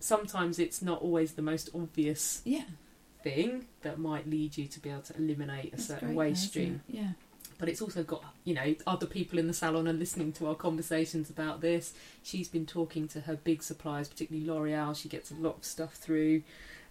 sometimes 0.00 0.58
it's 0.58 0.80
not 0.82 1.02
always 1.02 1.32
the 1.32 1.42
most 1.42 1.70
obvious 1.74 2.42
Yeah. 2.44 2.64
thing 3.22 3.66
that 3.82 3.98
might 3.98 4.28
lead 4.28 4.56
you 4.56 4.66
to 4.68 4.80
be 4.80 4.90
able 4.90 5.02
to 5.02 5.16
eliminate 5.16 5.68
a 5.68 5.70
That's 5.76 5.86
certain 5.86 6.08
great, 6.08 6.16
waste 6.16 6.44
though, 6.44 6.48
stream. 6.50 6.80
it? 6.88 6.94
Yeah. 6.94 7.10
but 7.58 7.68
it's 7.70 7.80
also 7.80 8.02
got 8.04 8.22
you 8.44 8.52
know 8.54 8.74
other 8.86 9.06
people 9.06 9.38
in 9.38 9.46
the 9.46 9.54
salon 9.54 9.88
are 9.88 9.92
listening 9.94 10.30
to 10.30 10.46
our 10.46 10.54
conversations 10.54 11.30
about 11.30 11.60
this. 11.62 11.94
She's 12.22 12.48
been 12.48 12.66
talking 12.66 13.08
to 13.08 13.22
her 13.22 13.34
big 13.36 13.62
suppliers, 13.62 14.08
particularly 14.08 14.46
L'Oreal. 14.48 14.94
She 14.94 15.08
gets 15.08 15.30
a 15.30 15.34
lot 15.34 15.56
of 15.58 15.64
stuff 15.64 15.94
through. 15.94 16.42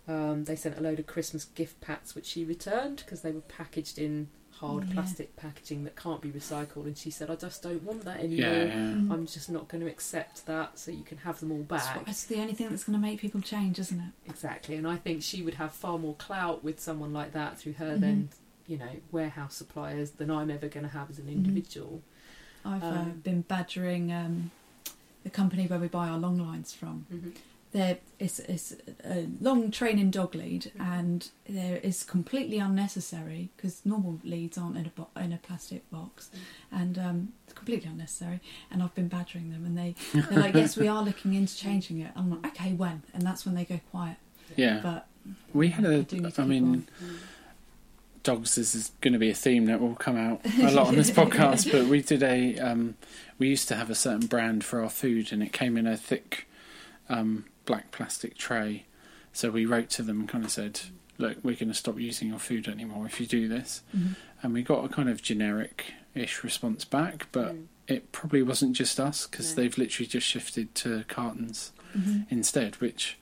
Um, 0.08 0.44
they 0.46 0.56
sent 0.56 0.78
a 0.78 0.82
load 0.82 1.00
of 1.00 1.06
Christmas 1.08 1.46
gift 1.46 1.80
packs, 1.82 2.16
which 2.16 2.26
she 2.26 2.44
returned 2.44 2.98
because 3.06 3.22
they 3.22 3.32
were 3.32 3.42
packaged 3.42 3.98
in 4.00 4.28
hard 4.60 4.88
Yeah. 4.88 4.94
plastic 4.94 5.36
packaging 5.36 5.84
that 5.84 5.96
can't 5.96 6.22
be 6.22 6.30
recycled. 6.32 6.86
And 6.86 6.98
she 6.98 7.10
said, 7.12 7.30
"I 7.30 7.36
just 7.36 7.62
don't 7.62 7.84
want 7.84 8.04
that 8.06 8.20
anymore. 8.20 8.50
Yeah, 8.52 8.64
yeah. 8.66 8.74
Mm. 8.76 9.12
I'm 9.12 9.26
just 9.28 9.50
not 9.50 9.68
going 9.68 9.82
to 9.84 9.90
accept 9.90 10.46
that. 10.46 10.80
So 10.80 10.92
you 10.92 11.04
can 11.04 11.18
have 11.20 11.40
them 11.40 11.52
all 11.52 11.66
That's 11.68 11.86
back." 11.88 11.96
what- 11.98 12.08
It's 12.08 12.26
the 12.26 12.40
only 12.42 12.54
thing 12.54 12.70
that's 12.70 12.84
going 12.84 12.98
to 12.98 13.02
make 13.02 13.20
people 13.20 13.42
change, 13.42 13.80
isn't 13.80 14.00
it? 14.00 14.12
Exactly, 14.30 14.76
and 14.76 14.88
I 14.88 14.96
think 14.98 15.24
she 15.24 15.42
would 15.42 15.56
have 15.56 15.72
far 15.74 15.98
more 16.00 16.16
clout 16.16 16.64
with 16.64 16.80
someone 16.80 17.12
like 17.14 17.34
that 17.34 17.58
through 17.60 17.74
her 17.74 17.98
Mhm. 17.98 18.02
than 18.02 18.30
you 18.68 18.78
know 18.78 18.90
warehouse 19.12 19.56
suppliers 19.56 20.12
than 20.12 20.32
I'm 20.32 20.50
ever 20.50 20.68
going 20.68 20.86
to 20.86 20.90
have 20.92 21.10
as 21.12 21.20
an 21.20 21.26
Mhm. 21.28 21.34
individual. 21.34 22.02
I've 22.64 22.84
uh, 22.84 22.88
Um, 22.88 23.22
been 23.24 23.42
badgering 23.42 24.12
um, 24.12 24.52
the 25.24 25.30
company 25.30 25.68
where 25.68 25.78
we 25.80 25.88
buy 25.88 26.08
our 26.10 26.18
long 26.18 26.40
lines 26.40 26.74
from. 26.74 27.06
Mm-hmm. 27.14 27.30
There 27.76 27.98
is 28.20 28.40
it's 28.40 28.74
a 29.04 29.28
long 29.42 29.70
training 29.70 30.10
dog 30.12 30.34
lead, 30.34 30.72
Mhm. 30.78 30.82
and 31.00 31.30
there 31.50 31.76
is 31.78 32.04
completely 32.04 32.58
unnecessary 32.58 33.50
because 33.58 33.82
normal 33.86 34.22
leads 34.24 34.58
aren't 34.58 34.78
in 34.78 34.86
a 34.86 34.90
bo- 34.98 35.10
in 35.18 35.34
a 35.34 35.38
plastic 35.38 35.84
box, 35.92 36.30
and 36.72 36.98
um, 36.98 37.34
it's 37.44 37.54
completely 37.54 37.90
unnecessary. 37.90 38.40
And 38.72 38.82
I've 38.82 38.96
been 38.96 39.10
badgering 39.10 39.52
them, 39.52 39.66
and 39.66 39.78
they 39.78 39.94
they're 40.14 40.40
like, 40.40 40.56
"Yes, 40.56 40.78
we 40.78 40.88
are 40.88 41.04
looking 41.04 41.34
into 41.34 41.54
changing 41.58 42.00
it." 42.00 42.12
I'm 42.16 42.30
like, 42.30 42.46
"Okay, 42.54 42.72
when?" 42.72 43.04
And 43.14 43.24
that's 43.24 43.46
when 43.46 43.56
they 43.56 43.66
go 43.66 43.82
quiet. 43.92 44.18
Yeah. 44.56 44.80
But 44.82 45.08
We 45.54 45.68
had 45.70 45.86
I 45.86 45.94
a, 45.96 46.02
do 46.04 46.18
need 46.22 46.34
to 46.36 46.42
I 46.42 46.46
mean, 46.46 46.66
on. 46.66 46.88
dogs 48.24 48.56
this 48.56 48.74
is 48.74 48.92
going 49.02 49.12
to 49.14 49.20
be 49.20 49.30
a 49.30 49.36
theme 49.36 49.66
that 49.66 49.82
will 49.82 49.96
come 49.96 50.16
out 50.16 50.40
a 50.62 50.72
lot 50.72 50.88
on 50.88 50.96
this 50.96 51.12
podcast 51.22 51.72
but 51.72 51.88
we 51.88 52.02
did 52.02 52.24
a 52.24 52.58
um, 52.60 52.96
we 53.38 53.48
used 53.50 53.68
to 53.68 53.76
have 53.76 53.90
a 53.90 53.96
certain 53.96 54.28
brand 54.28 54.64
for 54.64 54.82
our 54.82 54.90
food 54.90 55.32
and 55.34 55.44
it 55.44 55.52
came 55.52 55.76
in 55.78 55.86
a 55.86 55.98
thick 55.98 56.48
um, 57.10 57.46
black 57.66 57.92
plastic 57.92 58.38
tray 58.38 58.86
so 59.34 59.50
we 59.52 59.66
wrote 59.66 59.90
to 59.90 60.02
them 60.04 60.22
and 60.22 60.30
kind 60.30 60.44
of 60.46 60.52
said 60.52 60.80
look 61.18 61.38
we're 61.44 61.56
going 61.56 61.68
to 61.70 61.74
stop 61.74 62.00
using 62.00 62.28
your 62.30 62.40
food 62.40 62.68
anymore 62.68 63.06
if 63.06 63.20
you 63.20 63.26
do 63.26 63.48
this 63.48 63.82
Mhm. 63.96 64.16
and 64.44 64.54
we 64.54 64.62
got 64.64 64.84
a 64.86 64.90
kind 64.90 65.10
of 65.10 65.22
generic 65.22 65.94
ish 66.14 66.44
response 66.44 66.86
back 66.86 67.28
but 67.32 67.54
Mm. 67.56 67.66
it 67.88 68.12
probably 68.12 68.42
wasn't 68.42 68.74
just 68.76 69.00
us 69.00 69.28
because 69.28 69.52
No. 69.52 69.56
they've 69.64 69.78
literally 69.78 70.08
just 70.08 70.26
shifted 70.28 70.74
to 70.76 71.04
cartons 71.08 71.72
Mhm. 71.98 72.26
instead, 72.30 72.76
which 72.78 73.18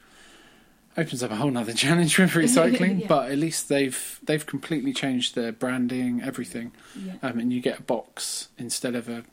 opens 0.98 1.24
up 1.24 1.32
a 1.32 1.36
whole 1.36 1.52
nother 1.52 1.74
challenge 1.86 2.18
with 2.18 2.32
recycling. 2.32 3.00
Yeah. 3.02 3.08
But 3.08 3.32
at 3.32 3.38
least 3.38 3.70
they've 3.70 4.20
they've 4.24 4.46
completely 4.46 4.94
changed 4.94 5.36
their 5.36 5.52
branding, 5.52 6.22
everything, 6.22 6.72
yeah. 6.96 7.14
um, 7.24 7.40
and 7.40 7.52
you 7.54 7.62
get 7.62 7.80
a 7.80 7.84
box 7.84 8.50
instead 8.58 8.96
of 8.96 9.10
a 9.10 9.24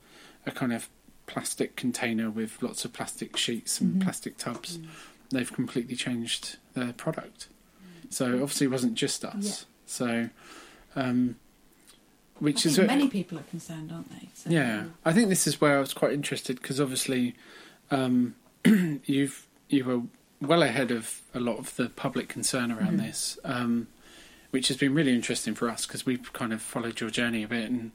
a 0.47 0.51
kind 0.51 0.73
of 0.73 0.89
plastic 1.31 1.77
container 1.77 2.29
with 2.31 2.63
lots 2.63 2.85
of 2.85 2.93
plastic 2.93 3.37
sheets 3.37 3.81
and 3.81 3.95
Mhm. 3.97 4.03
plastic 4.03 4.37
tubs. 4.37 4.79
Mm. 4.79 4.87
They've 5.31 5.53
completely 5.53 5.95
changed 5.97 6.57
their 6.75 6.93
product. 6.93 7.49
So 8.11 8.27
obviously, 8.43 8.67
it 8.67 8.71
wasn't 8.71 8.95
just 8.95 9.25
us. 9.25 9.45
Yeah. 9.47 9.55
So. 9.87 10.29
Um, 10.97 11.37
which 12.41 12.65
is 12.65 12.79
many 12.79 13.09
people 13.09 13.39
are 13.39 13.43
concerned, 13.45 13.93
aren't 13.93 14.09
they? 14.11 14.29
So, 14.35 14.49
yeah, 14.51 14.85
I 15.05 15.13
think 15.13 15.29
this 15.29 15.47
is 15.47 15.61
where 15.61 15.77
I 15.77 15.81
was 15.81 15.93
quite 15.93 16.13
interested 16.15 16.61
because 16.61 16.81
obviously, 16.81 17.35
um, 17.91 18.35
you've 19.05 19.47
you 19.69 19.85
were 19.85 20.01
well 20.41 20.63
ahead 20.63 20.91
of 20.91 21.21
a 21.35 21.39
lot 21.39 21.59
of 21.59 21.77
the 21.77 21.91
public 21.91 22.29
concern 22.29 22.73
around 22.73 22.99
Mhm. 22.99 23.03
this, 23.07 23.39
um, 23.45 23.89
which 24.53 24.69
has 24.69 24.77
been 24.79 24.95
really 24.95 25.15
interesting 25.15 25.55
for 25.55 25.69
us 25.69 25.87
because 25.87 26.07
we've 26.07 26.33
kind 26.33 26.53
of 26.55 26.63
followed 26.63 26.99
your 26.99 27.11
journey 27.11 27.43
a 27.45 27.49
bit 27.49 27.71
and 27.71 27.93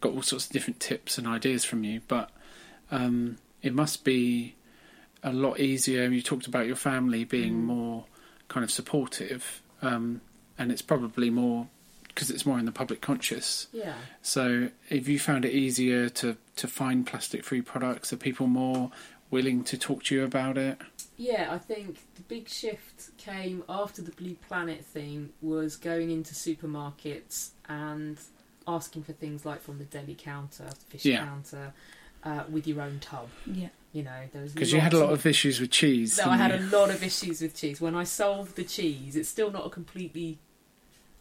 got 0.00 0.12
all 0.12 0.22
sorts 0.22 0.46
of 0.46 0.52
different 0.52 0.80
tips 0.80 1.16
and 1.16 1.26
ideas 1.28 1.64
from 1.64 1.84
you. 1.84 2.00
But 2.08 2.30
um, 2.90 3.38
it 3.62 3.74
must 3.74 4.04
be 4.04 4.54
a 5.22 5.32
lot 5.32 5.58
easier. 5.60 6.08
You 6.08 6.22
talked 6.22 6.46
about 6.46 6.66
your 6.66 6.76
family 6.76 7.24
being 7.24 7.54
Mm. 7.54 7.64
more 7.64 8.04
kind 8.48 8.62
of 8.64 8.70
supportive, 8.70 9.62
um, 9.82 10.20
and 10.58 10.70
it's 10.70 10.82
probably 10.82 11.30
more 11.30 11.68
because 12.08 12.30
it's 12.30 12.46
more 12.46 12.60
in 12.60 12.64
the 12.64 12.70
public 12.72 13.00
conscious. 13.00 13.66
Yeah. 13.72 13.94
So, 14.22 14.70
have 14.90 15.08
you 15.08 15.18
found 15.18 15.44
it 15.44 15.52
easier 15.52 16.08
to, 16.10 16.36
to 16.56 16.68
find 16.68 17.04
plastic 17.04 17.42
free 17.42 17.60
products? 17.62 18.12
Are 18.12 18.16
people 18.16 18.46
more 18.46 18.92
willing 19.32 19.64
to 19.64 19.76
talk 19.76 20.04
to 20.04 20.14
you 20.14 20.22
about 20.22 20.56
it? 20.56 20.78
Yeah, 21.16 21.48
I 21.50 21.58
think 21.58 21.98
the 22.14 22.22
big 22.22 22.48
shift 22.48 23.16
came 23.18 23.64
after 23.68 24.00
the 24.00 24.12
Blue 24.12 24.36
Planet 24.48 24.84
thing 24.84 25.30
was 25.42 25.76
going 25.76 26.10
into 26.12 26.34
supermarkets 26.34 27.50
and 27.68 28.16
asking 28.68 29.02
for 29.04 29.12
things 29.12 29.44
like 29.44 29.60
from 29.60 29.78
the 29.78 29.84
deli 29.84 30.14
counter, 30.14 30.68
fish 30.88 31.04
Yeah. 31.04 31.24
counter, 31.24 31.72
uh, 32.24 32.44
with 32.50 32.66
your 32.66 32.80
own 32.82 32.98
tub. 33.00 33.28
yeah. 33.46 33.68
You 33.92 34.02
know, 34.02 34.22
there 34.32 34.42
was 34.42 34.52
Because 34.52 34.72
you 34.72 34.80
had 34.80 34.92
a 34.92 34.98
lot 34.98 35.12
of 35.12 35.24
issues 35.24 35.60
with 35.60 35.70
cheese. 35.70 36.18
No, 36.18 36.28
I 36.32 36.36
had 36.36 36.50
didn't 36.50 36.74
a 36.74 36.76
lot 36.76 36.90
of 36.90 37.00
issues 37.04 37.40
with 37.40 37.54
cheese. 37.54 37.80
When 37.80 37.94
I 37.94 38.02
solved 38.02 38.56
the 38.56 38.64
cheese, 38.64 39.14
it's 39.14 39.28
still 39.28 39.52
not 39.52 39.66
a 39.66 39.70
completely. 39.70 40.40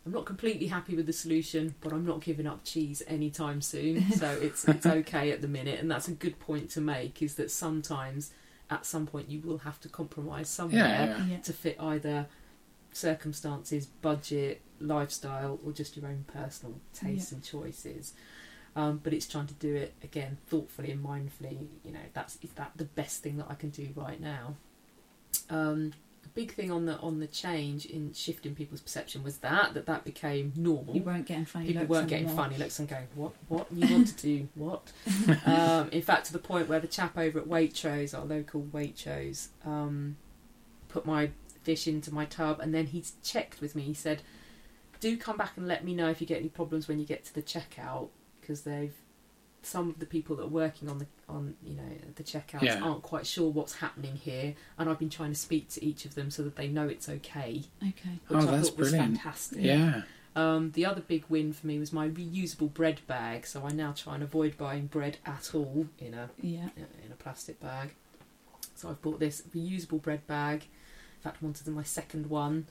I'm 0.05 0.11
not 0.11 0.25
completely 0.25 0.67
happy 0.67 0.95
with 0.95 1.05
the 1.05 1.13
solution, 1.13 1.75
but 1.81 1.93
I'm 1.93 2.03
not 2.03 2.21
giving 2.21 2.47
up 2.47 2.63
cheese 2.63 3.03
anytime 3.07 3.61
soon. 3.61 4.11
So 4.17 4.27
it's 4.41 4.67
it's 4.67 4.87
okay 4.87 5.29
at 5.31 5.41
the 5.43 5.47
minute, 5.47 5.79
and 5.79 5.91
that's 5.91 6.07
a 6.07 6.13
good 6.13 6.39
point 6.39 6.71
to 6.71 6.81
make. 6.81 7.21
Is 7.21 7.35
that 7.35 7.51
sometimes, 7.51 8.31
at 8.71 8.87
some 8.87 9.05
point, 9.05 9.29
you 9.29 9.39
will 9.41 9.59
have 9.59 9.79
to 9.81 9.87
compromise 9.89 10.49
somewhere 10.49 10.79
Yeah, 10.83 11.17
yeah. 11.17 11.25
yeah. 11.27 11.37
to 11.41 11.53
fit 11.53 11.79
either 11.79 12.25
circumstances, 12.91 13.85
budget, 13.85 14.61
lifestyle, 14.79 15.59
or 15.65 15.71
just 15.71 15.95
your 15.97 16.07
own 16.07 16.25
personal 16.27 16.75
tastes 16.93 17.31
and 17.31 17.43
choices. 17.43 18.13
Um, 18.75 18.99
but 19.03 19.13
it's 19.13 19.27
trying 19.27 19.47
to 19.47 19.53
do 19.53 19.75
it 19.75 19.93
again 20.03 20.37
thoughtfully 20.47 20.91
and 20.91 21.03
mindfully. 21.03 21.67
You 21.83 21.91
know, 21.91 21.99
that's 22.13 22.37
is 22.41 22.49
that 22.51 22.71
the 22.75 22.85
best 22.85 23.21
thing 23.21 23.37
that 23.37 23.47
I 23.49 23.55
can 23.55 23.69
do 23.69 23.89
right 23.95 24.19
now. 24.19 24.55
Um, 25.49 25.93
the 26.23 26.29
big 26.29 26.53
thing 26.53 26.71
on 26.71 26.85
the 26.85 26.97
on 26.97 27.19
the 27.19 27.27
change 27.27 27.85
in 27.85 28.13
shifting 28.13 28.55
people's 28.55 28.81
perception 28.81 29.23
was 29.23 29.37
that 29.39 29.75
that 29.75 29.85
that 29.85 30.03
became 30.03 30.53
normal. 30.55 30.95
You 30.95 31.03
weren't 31.03 31.27
getting 31.27 31.45
funny 31.45 31.67
People 31.67 31.85
weren't 31.85 32.07
getting 32.07 32.29
funny 32.29 32.57
looks 32.57 32.79
and 32.79 32.87
going, 32.87 33.07
what, 33.13 33.33
what, 33.47 33.67
you 33.71 33.93
want 33.93 34.07
to 34.07 34.15
do, 34.15 34.47
what? 34.55 34.91
um, 35.45 35.89
in 35.89 36.01
fact, 36.01 36.25
to 36.27 36.33
the 36.33 36.39
point 36.39 36.67
where 36.67 36.79
the 36.79 36.87
chap 36.87 37.17
over 37.17 37.39
at 37.39 37.47
Waitrose, 37.47 38.17
our 38.17 38.25
local 38.25 38.61
Waitrose, 38.61 39.49
um, 39.65 40.17
put 40.87 41.05
my 41.05 41.29
fish 41.61 41.87
into 41.87 42.13
my 42.13 42.25
tub 42.25 42.59
and 42.59 42.73
then 42.73 42.87
he 42.87 43.03
checked 43.23 43.61
with 43.61 43.75
me. 43.75 43.83
He 43.83 43.93
said, 43.93 44.21
do 44.99 45.17
come 45.17 45.37
back 45.37 45.53
and 45.57 45.67
let 45.67 45.83
me 45.83 45.93
know 45.93 46.09
if 46.09 46.21
you 46.21 46.27
get 46.27 46.39
any 46.39 46.49
problems 46.49 46.87
when 46.87 46.99
you 46.99 47.05
get 47.05 47.25
to 47.25 47.33
the 47.33 47.41
checkout 47.41 48.07
because 48.43 48.61
they've 48.63 48.93
some 49.65 49.87
of 49.89 49.99
the 49.99 50.05
people 50.05 50.35
that 50.35 50.43
are 50.43 50.47
working 50.47 50.89
on 50.89 50.99
the 50.99 51.05
on 51.29 51.55
you 51.63 51.73
know 51.73 51.83
the 52.15 52.23
checkouts 52.23 52.63
Yeah. 52.63 52.81
aren't 52.81 53.01
quite 53.01 53.25
sure 53.25 53.49
what's 53.49 53.75
happening 53.75 54.15
here 54.17 54.55
and 54.77 54.89
I've 54.89 54.99
been 54.99 55.09
trying 55.09 55.31
to 55.31 55.39
speak 55.39 55.69
to 55.69 55.83
each 55.85 56.03
of 56.03 56.15
them 56.15 56.29
so 56.31 56.43
that 56.43 56.57
they 56.57 56.67
know 56.67 56.87
it's 56.89 57.07
okay 57.07 57.63
Okay. 57.81 58.19
which 58.27 58.39
Oh, 58.39 58.39
I 58.39 58.45
that's 58.57 58.69
thought 58.69 58.77
was 58.77 58.89
brilliant. 58.91 59.15
fantastic 59.21 59.63
Yeah. 59.63 60.01
um, 60.35 60.71
the 60.71 60.85
other 60.85 60.99
big 60.99 61.23
win 61.29 61.53
for 61.53 61.65
me 61.65 61.79
was 61.79 61.93
my 61.93 62.09
reusable 62.09 62.73
bread 62.73 62.99
bag. 63.07 63.45
So 63.47 63.65
I 63.65 63.71
now 63.71 63.93
try 63.93 64.15
and 64.15 64.23
avoid 64.23 64.57
buying 64.57 64.87
bread 64.87 65.17
at 65.25 65.55
all 65.55 65.87
in 65.97 66.13
a 66.13 66.29
Yeah. 66.41 66.69
in 67.05 67.11
a 67.11 67.15
plastic 67.15 67.59
bag. 67.61 67.93
So 68.75 68.89
I've 68.89 69.01
bought 69.01 69.19
this 69.19 69.43
reusable 69.55 70.01
bread 70.01 70.25
bag. 70.27 70.63
In 70.63 71.21
fact, 71.21 71.37
I 71.41 71.45
wanted 71.45 71.67
my 71.67 71.83
second 71.83 72.25
one, 72.29 72.65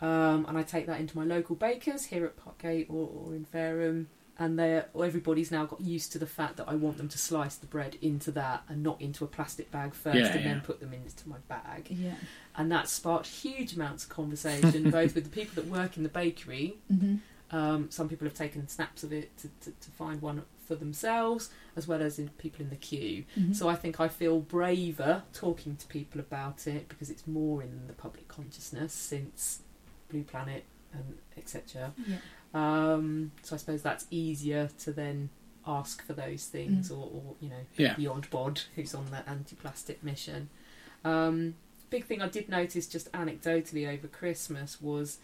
um, 0.00 0.46
and 0.48 0.56
I 0.56 0.62
take 0.62 0.86
that 0.86 1.00
into 1.00 1.18
my 1.18 1.24
local 1.24 1.54
bakers 1.56 2.06
here 2.06 2.24
at 2.24 2.36
Parkgate 2.38 2.88
or, 2.88 3.10
or 3.12 3.34
in 3.34 3.44
Fareham. 3.44 4.06
And 4.40 4.58
they're 4.58 4.86
everybody's 4.96 5.50
now 5.52 5.66
got 5.66 5.80
used 5.82 6.10
to 6.12 6.18
the 6.18 6.26
fact 6.26 6.56
that 6.56 6.66
I 6.68 6.74
want 6.74 6.96
them 6.96 7.08
to 7.10 7.18
slice 7.18 7.56
the 7.56 7.66
bread 7.66 7.96
into 8.00 8.30
that 8.32 8.62
and 8.68 8.82
not 8.82 9.00
into 9.00 9.22
a 9.22 9.28
plastic 9.28 9.70
bag 9.70 9.92
first, 9.94 10.16
Yeah, 10.16 10.32
and 10.32 10.40
yeah. 10.44 10.48
then 10.54 10.60
put 10.62 10.80
them 10.80 10.92
into 10.94 11.28
my 11.28 11.36
bag 11.48 11.88
Yeah. 11.90 12.14
and 12.56 12.72
that 12.72 12.88
sparked 12.88 13.26
huge 13.26 13.74
amounts 13.76 14.04
of 14.04 14.10
conversation, 14.10 14.90
both 14.98 15.14
with 15.14 15.24
the 15.24 15.30
people 15.30 15.54
that 15.62 15.70
work 15.70 15.96
in 15.98 16.02
the 16.04 16.08
bakery. 16.08 16.78
hmm 16.88 17.16
Um, 17.52 17.90
some 17.90 18.08
people 18.08 18.26
have 18.26 18.34
taken 18.44 18.66
snaps 18.68 19.02
of 19.02 19.12
it 19.12 19.36
to, 19.40 19.48
to, 19.62 19.70
to 19.84 19.90
find 19.90 20.22
one 20.22 20.42
for 20.66 20.76
themselves, 20.76 21.50
as 21.76 21.86
well 21.88 22.00
as 22.00 22.18
in 22.18 22.28
people 22.38 22.60
in 22.64 22.70
the 22.70 22.76
queue. 22.76 23.24
hmm 23.34 23.52
So 23.52 23.68
I 23.68 23.74
think 23.76 24.00
I 24.00 24.08
feel 24.08 24.38
braver 24.40 25.24
talking 25.34 25.76
to 25.76 25.86
people 25.88 26.18
about 26.20 26.66
it 26.66 26.88
because 26.88 27.10
it's 27.10 27.26
more 27.26 27.60
in 27.62 27.88
the 27.88 27.92
public 27.92 28.26
consciousness 28.28 28.92
since 28.94 29.62
Blue 30.08 30.22
Planet 30.22 30.64
and 30.92 31.18
etc. 31.36 31.92
Yeah. 32.06 32.16
Um, 32.52 33.32
so 33.42 33.54
I 33.54 33.58
suppose 33.58 33.82
that's 33.82 34.06
easier 34.10 34.68
to 34.80 34.92
then 34.92 35.30
ask 35.66 36.04
for 36.04 36.14
those 36.14 36.46
things, 36.46 36.90
or, 36.90 37.04
or 37.12 37.34
you 37.40 37.48
know, 37.50 37.64
Yeah. 37.76 37.94
the 37.96 38.06
odd 38.08 38.28
bod 38.30 38.62
who's 38.74 38.94
on 38.94 39.06
the 39.10 39.28
anti-plastic 39.28 40.02
mission. 40.02 40.48
Um, 41.04 41.54
big 41.90 42.04
thing 42.06 42.20
I 42.22 42.28
did 42.28 42.48
notice 42.48 42.86
just 42.86 43.10
anecdotally 43.12 43.86
over 43.92 44.08
Christmas 44.08 44.80
was 44.80 45.18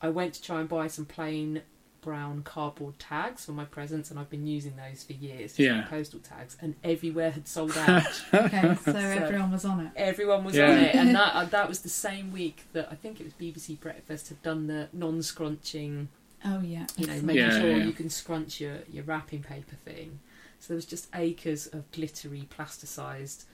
I 0.00 0.10
went 0.10 0.34
to 0.34 0.42
try 0.42 0.60
and 0.60 0.68
buy 0.68 0.86
some 0.86 1.04
plain 1.06 1.62
brown 2.00 2.42
cardboard 2.44 2.96
tags 3.00 3.44
for 3.44 3.52
my 3.52 3.64
presents, 3.64 4.10
and 4.10 4.20
I've 4.20 4.30
been 4.30 4.46
using 4.46 4.74
those 4.76 5.02
for 5.02 5.14
years, 5.14 5.50
just 5.56 5.58
Yeah. 5.58 5.86
postal 5.90 6.20
tags, 6.20 6.56
and 6.62 6.76
everywhere 6.84 7.32
had 7.32 7.48
sold 7.48 7.72
out. 7.76 8.04
Okay. 8.32 8.76
So, 8.84 8.92
So- 8.92 8.98
everyone 8.98 9.50
was 9.50 9.64
on 9.64 9.80
it. 9.80 9.92
Everyone 9.96 10.44
was 10.44 10.54
Yeah. 10.54 10.70
on 10.70 10.78
it, 10.78 10.94
and 10.94 11.14
that 11.16 11.34
uh, 11.34 11.44
that 11.46 11.68
was 11.68 11.80
the 11.80 11.88
same 11.88 12.30
week 12.32 12.66
that 12.74 12.88
I 12.92 12.94
think 12.94 13.18
it 13.20 13.24
was 13.24 13.32
BBC 13.32 13.80
Breakfast 13.80 14.28
had 14.28 14.40
done 14.42 14.68
the 14.68 14.88
non-scrunching 14.92 16.08
Oh 16.44 16.60
yeah. 16.60 16.86
you 16.96 17.06
know, 17.06 17.14
It's 17.14 17.22
making 17.22 17.42
Yeah, 17.42 17.60
sure 17.60 17.70
yeah. 17.76 17.84
you 17.84 17.92
can 17.92 18.10
scrunch 18.10 18.60
your, 18.60 18.78
your 18.92 19.04
wrapping 19.04 19.42
paper 19.42 19.76
thing. 19.84 20.20
So 20.60 20.68
there 20.68 20.76
was 20.76 20.86
just 20.86 21.08
acres 21.14 21.66
of 21.66 21.90
glittery, 21.92 22.48
plasticized 22.56 23.44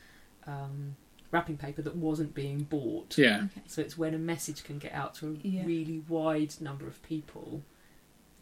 um, 0.47 0.97
wrapping 1.31 1.57
paper 1.57 1.83
that 1.83 1.97
wasn't 1.97 2.35
being 2.35 2.61
bought. 2.65 3.17
Yeah. 3.19 3.37
Okay. 3.47 3.63
So 3.67 3.81
it's 3.83 3.97
when 3.99 4.15
a 4.15 4.19
message 4.19 4.65
can 4.65 4.79
get 4.79 4.93
out 4.93 5.15
to 5.17 5.29
a 5.43 5.47
Yeah. 5.49 5.65
really 5.65 6.03
wide 6.09 6.55
number 6.61 6.87
of 6.87 7.03
people, 7.03 7.63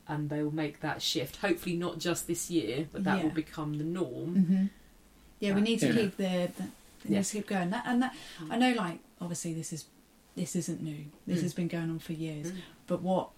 and 0.08 0.28
they 0.30 0.42
will 0.42 0.54
make 0.54 0.80
that 0.80 1.00
shift. 1.02 1.36
Hopefully, 1.36 1.76
not 1.76 1.98
just 1.98 2.26
this 2.26 2.50
year, 2.50 2.86
but 2.92 3.04
that 3.04 3.18
Yeah. 3.18 3.22
will 3.24 3.30
become 3.30 3.74
the 3.78 3.84
norm. 3.84 4.34
hmm 4.44 4.64
Yeah, 5.40 5.54
we 5.54 5.60
need 5.60 5.80
to 5.80 5.86
Yeah. 5.88 5.92
keep 5.94 6.16
the, 6.16 6.50
the 6.56 6.62
we 7.04 7.10
need 7.10 7.16
Yeah. 7.16 7.22
to 7.22 7.32
keep 7.32 7.46
going. 7.48 7.70
That 7.70 7.84
and 7.86 8.02
that 8.02 8.14
I 8.50 8.58
know, 8.58 8.72
like 8.74 8.98
obviously 9.20 9.54
this 9.54 9.72
is 9.72 9.86
this 10.36 10.56
isn't 10.56 10.80
new. 10.82 11.06
This 11.26 11.40
Mm. 11.40 11.42
has 11.42 11.54
been 11.54 11.68
going 11.68 11.90
on 11.90 11.98
for 11.98 12.12
years. 12.12 12.52
Mm. 12.52 12.56
But 12.86 13.02
what 13.02 13.30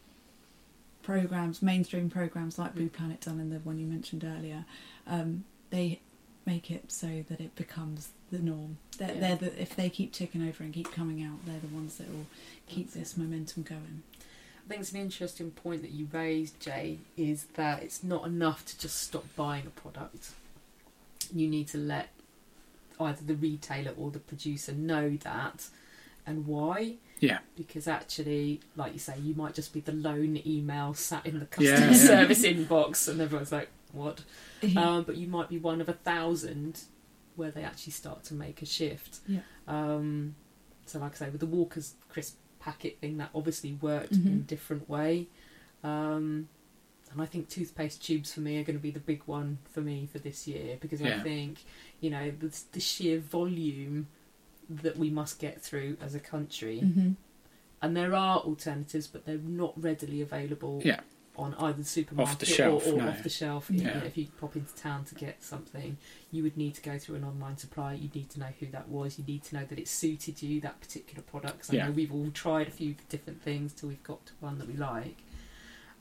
programs, 1.04 1.62
mainstream 1.62 2.10
programs 2.10 2.58
like 2.58 2.74
Blue 2.74 2.88
Mm. 2.88 2.92
Planet 2.92 3.20
done 3.20 3.38
and 3.40 3.52
the 3.52 3.58
one 3.60 3.78
you 3.78 3.86
mentioned 3.86 4.24
earlier, 4.24 4.64
um, 5.06 5.44
they 5.70 6.00
make 6.46 6.70
it 6.70 6.90
so 6.90 7.24
that 7.28 7.40
it 7.40 7.54
becomes 7.54 8.10
the 8.30 8.38
norm. 8.38 8.78
They're, 8.98 9.14
Yeah. 9.14 9.20
they're 9.20 9.36
the, 9.36 9.62
if 9.62 9.76
they 9.76 9.88
keep 9.88 10.12
ticking 10.12 10.46
over 10.46 10.62
and 10.64 10.72
keep 10.74 10.90
coming 10.92 11.22
out, 11.22 11.44
they're 11.46 11.60
the 11.60 11.68
ones 11.68 11.96
that 11.96 12.08
will 12.12 12.26
keep 12.66 12.86
That's 12.92 13.10
this 13.10 13.16
momentum 13.16 13.62
going. 13.62 14.02
I 14.64 14.68
think 14.68 14.80
it's 14.80 14.92
an 14.92 15.00
interesting 15.00 15.50
point 15.50 15.82
that 15.82 15.90
you 15.90 16.08
raised, 16.10 16.58
Jay, 16.58 16.98
is 17.16 17.44
that 17.54 17.82
it's 17.82 18.02
not 18.02 18.26
enough 18.26 18.64
to 18.66 18.78
just 18.78 18.96
stop 19.02 19.24
buying 19.36 19.66
a 19.66 19.70
product. 19.70 20.30
You 21.34 21.48
need 21.48 21.68
to 21.68 21.78
let 21.78 22.08
either 22.98 23.22
the 23.24 23.34
retailer 23.34 23.92
or 23.96 24.10
the 24.10 24.20
producer 24.20 24.72
know 24.72 25.16
that 25.18 25.68
and 26.26 26.46
why. 26.46 26.94
Yeah. 27.24 27.38
Because 27.56 27.88
actually, 27.88 28.60
like 28.76 28.92
you 28.92 28.98
say, 28.98 29.18
you 29.18 29.34
might 29.34 29.54
just 29.54 29.72
be 29.72 29.80
the 29.80 29.92
lone 29.92 30.40
email 30.46 30.94
sat 30.94 31.24
in 31.26 31.38
the 31.40 31.46
customer 31.46 31.78
Yeah, 31.78 31.86
yeah. 31.90 31.92
service 31.94 32.42
inbox 32.42 33.08
and 33.08 33.20
everyone's 33.20 33.52
like, 33.52 33.68
what? 33.92 34.22
Um, 34.76 35.04
but 35.04 35.16
you 35.16 35.26
might 35.28 35.48
be 35.48 35.58
one 35.58 35.80
of 35.80 35.88
a 35.88 35.92
thousand 35.92 36.82
where 37.36 37.50
they 37.50 37.62
actually 37.62 37.92
start 37.92 38.24
to 38.24 38.34
make 38.34 38.62
a 38.62 38.66
shift. 38.66 39.18
Yeah. 39.28 39.40
Um, 39.68 40.34
so, 40.86 40.98
like 40.98 41.12
I 41.12 41.16
say, 41.16 41.30
with 41.30 41.40
the 41.40 41.46
Walker's 41.46 41.94
crisp 42.08 42.36
packet 42.60 42.98
thing, 43.00 43.18
that 43.18 43.30
obviously 43.34 43.72
worked 43.80 44.12
Mhm. 44.14 44.26
in 44.26 44.32
a 44.32 44.36
different 44.36 44.88
way. 44.88 45.26
Um, 45.82 46.48
and 47.12 47.20
I 47.22 47.26
think 47.26 47.48
toothpaste 47.48 48.02
tubes 48.04 48.32
for 48.32 48.40
me 48.40 48.58
are 48.58 48.64
going 48.64 48.76
to 48.78 48.82
be 48.82 48.90
the 48.90 48.98
big 49.00 49.22
one 49.26 49.58
for 49.70 49.80
me 49.80 50.08
for 50.10 50.18
this 50.18 50.48
year 50.48 50.76
because 50.80 51.00
I 51.00 51.20
think, 51.20 51.62
you 52.00 52.10
know, 52.10 52.30
the, 52.30 52.50
the 52.72 52.80
sheer 52.80 53.18
volume 53.20 54.08
that 54.68 54.96
we 54.96 55.10
must 55.10 55.38
get 55.38 55.60
through 55.60 55.96
as 56.00 56.14
a 56.14 56.20
country. 56.20 56.80
hmm 56.80 57.12
And 57.82 57.96
there 57.96 58.14
are 58.14 58.38
alternatives, 58.38 59.06
but 59.06 59.26
they're 59.26 59.36
not 59.38 59.74
readily 59.80 60.20
available 60.22 60.80
Yeah. 60.84 61.00
on 61.36 61.54
either 61.56 61.78
the 61.78 61.84
supermarket 61.84 62.32
Off 62.34 62.38
the 62.38 62.46
shelf, 62.46 62.86
or, 62.86 62.94
or 62.94 62.96
no. 63.02 63.08
off 63.08 63.22
the 63.22 63.28
shelf. 63.28 63.68
Yeah. 63.70 63.76
You 63.94 64.00
know, 64.00 64.06
if 64.06 64.16
you 64.16 64.26
pop 64.40 64.56
into 64.56 64.74
town 64.74 65.04
to 65.06 65.14
get 65.14 65.42
something, 65.42 65.98
you 66.32 66.42
would 66.44 66.56
need 66.56 66.74
to 66.76 66.80
go 66.82 66.98
through 66.98 67.16
an 67.16 67.24
online 67.24 67.58
supplier. 67.58 67.94
You 67.94 68.08
need 68.14 68.30
to 68.30 68.40
know 68.40 68.52
who 68.58 68.66
that 68.68 68.88
was. 68.88 69.18
You 69.18 69.24
need 69.26 69.42
to 69.44 69.56
know 69.56 69.64
that 69.66 69.78
it 69.78 69.86
suited 69.88 70.40
you, 70.42 70.60
that 70.62 70.80
particular 70.80 71.22
product. 71.22 71.68
I 71.70 71.74
Yeah. 71.74 71.86
know 71.86 71.92
we've 71.92 72.12
all 72.14 72.30
tried 72.32 72.68
a 72.68 72.70
few 72.70 72.94
different 73.10 73.42
things 73.42 73.72
till 73.74 73.88
we've 73.90 74.02
got 74.02 74.24
to 74.26 74.32
one 74.40 74.58
that 74.58 74.68
we 74.68 74.74
like. 74.74 75.18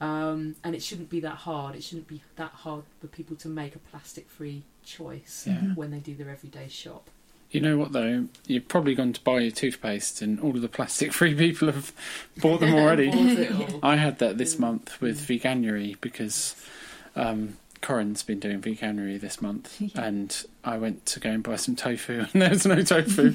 Um, 0.01 0.55
and 0.63 0.75
it 0.75 0.83
shouldn't 0.83 1.09
be 1.09 1.19
that 1.21 1.35
hard. 1.37 1.75
It 1.75 1.83
shouldn't 1.83 2.07
be 2.07 2.21
that 2.35 2.51
hard 2.51 2.83
for 2.99 3.07
people 3.07 3.35
to 3.37 3.47
make 3.47 3.75
a 3.75 3.79
plastic-free 3.79 4.63
choice 4.83 5.45
Yeah. 5.47 5.73
When 5.75 5.91
they 5.91 5.99
do 5.99 6.13
their 6.15 6.29
everyday 6.29 6.67
shop. 6.67 7.09
You 7.53 7.61
know 7.61 7.77
what 7.77 7.91
though? 7.93 8.25
You've 8.47 8.67
probably 8.67 8.95
gone 8.95 9.13
to 9.13 9.21
buy 9.21 9.39
your 9.39 9.51
toothpaste, 9.51 10.21
and 10.21 10.39
all 10.39 10.55
of 10.55 10.61
the 10.61 10.67
plastic-free 10.67 11.35
people 11.45 11.71
have 11.71 11.93
bought 12.41 12.59
them 12.59 12.73
already. 12.73 13.09
Bought 13.11 13.39
it 13.39 13.51
all. 13.73 13.79
I 13.83 13.95
had 13.95 14.19
that 14.19 14.37
this 14.37 14.55
Mm. 14.55 14.59
month 14.59 14.99
with 14.99 15.19
Veganuary 15.27 15.95
because 16.01 16.55
um, 17.15 17.57
Corin's 17.81 18.23
been 18.23 18.39
doing 18.39 18.59
Veganuary 18.61 19.19
this 19.21 19.41
month, 19.41 19.79
and 19.95 20.45
I 20.63 20.77
went 20.77 21.05
to 21.07 21.19
go 21.19 21.29
and 21.29 21.43
buy 21.43 21.55
some 21.57 21.75
tofu, 21.75 22.25
and 22.33 22.41
there's 22.41 22.65
no 22.65 22.81
tofu, 22.81 23.31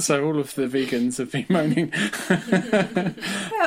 so 0.00 0.24
all 0.24 0.38
of 0.38 0.54
the 0.54 0.66
vegans 0.66 1.18
have 1.18 1.30
been 1.32 1.46
moaning. 1.50 1.92
Well, 2.30 3.14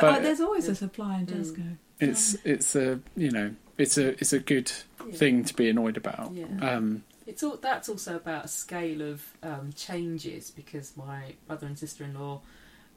But- 0.00 0.04
uh, 0.04 0.18
there's 0.20 0.40
always 0.40 0.68
a 0.68 0.74
supply 0.74 1.18
in 1.20 1.26
Mm. 1.26 1.32
Tesco. 1.40 1.76
It's 2.00 2.36
it's 2.44 2.74
a 2.74 2.98
you 3.16 3.30
know 3.30 3.52
it's 3.78 3.96
a 3.96 4.08
it's 4.20 4.32
a 4.32 4.40
good 4.40 4.72
Yeah. 5.06 5.12
thing 5.14 5.44
to 5.44 5.54
be 5.54 5.68
annoyed 5.68 5.96
about. 5.96 6.32
Yeah. 6.34 6.46
Um, 6.60 7.04
It's 7.26 7.42
all 7.42 7.56
that's 7.56 7.88
also 7.88 8.16
about 8.16 8.44
a 8.44 8.48
scale 8.48 9.02
of 9.02 9.22
um, 9.42 9.72
changes 9.76 10.50
because 10.50 10.96
my 10.96 11.34
brother 11.46 11.66
and 11.66 11.78
sister 11.78 12.04
in 12.04 12.14
law 12.14 12.40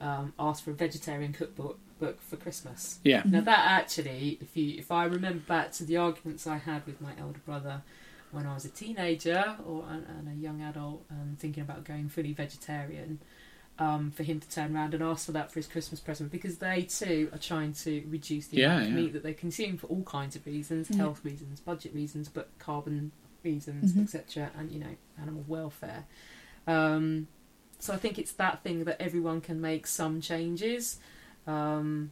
um, 0.02 0.34
asked 0.40 0.64
for 0.64 0.72
a 0.72 0.74
vegetarian 0.74 1.34
cookbook 1.34 1.80
book 2.00 2.20
for 2.22 2.36
Christmas. 2.36 3.00
yeah, 3.04 3.24
Now 3.26 3.42
that 3.42 3.60
actually, 3.60 4.38
if 4.42 4.56
you 4.58 4.78
if 4.78 4.92
I 4.92 5.06
remember 5.06 5.40
back 5.48 5.72
to 5.74 5.84
the 5.84 5.98
arguments 5.98 6.48
I 6.48 6.58
had 6.58 6.86
with 6.86 7.00
my 7.02 7.12
elder 7.20 7.40
brother 7.46 7.82
when 8.32 8.46
I 8.46 8.54
was 8.54 8.66
a 8.66 8.70
teenager 8.70 9.56
or 9.66 9.86
and, 9.90 10.06
and 10.08 10.28
a 10.28 10.42
young 10.42 10.62
adult, 10.62 11.06
and 11.10 11.40
thinking 11.40 11.64
about 11.64 11.86
going 11.86 12.10
fully 12.10 12.34
vegetarian, 12.34 13.20
um, 13.80 14.12
for 14.12 14.24
him 14.24 14.40
to 14.40 14.50
turn 14.50 14.76
around 14.76 14.94
and 14.94 15.04
ask 15.04 15.26
for 15.26 15.32
that 15.34 15.52
for 15.52 15.60
his 15.60 15.68
Christmas 15.68 16.00
present 16.00 16.32
because 16.32 16.58
they 16.58 16.84
too 16.84 17.30
are 17.32 17.38
trying 17.38 17.74
to 17.74 18.04
reduce 18.10 18.48
the 18.48 18.58
Yeah, 18.58 18.74
amount 18.74 18.84
of 18.84 18.90
yeah. 18.90 18.96
meat 18.96 19.14
that 19.14 19.24
they 19.24 19.34
consume 19.34 19.78
for 19.78 19.88
all 19.88 20.04
kinds 20.04 20.36
of 20.36 20.46
reasons, 20.46 20.90
Yeah. 20.90 20.98
health 20.98 21.22
reasons, 21.24 21.60
budget 21.60 21.94
reasons, 21.94 22.28
but 22.30 22.50
carbon 22.60 23.12
reasons, 23.46 23.94
Mhm. 23.94 24.04
etc., 24.04 24.52
and 24.58 24.72
you 24.72 24.80
know 24.80 24.96
animal 25.22 25.46
welfare. 25.48 26.06
Um, 26.68 27.28
so 27.80 27.94
I 27.94 27.98
think 27.98 28.18
it's 28.20 28.32
that 28.34 28.64
thing 28.64 28.84
that 28.86 29.00
everyone 29.02 29.40
can 29.42 29.62
make 29.62 29.86
some 29.88 30.20
changes 30.20 30.98
um, 31.48 32.12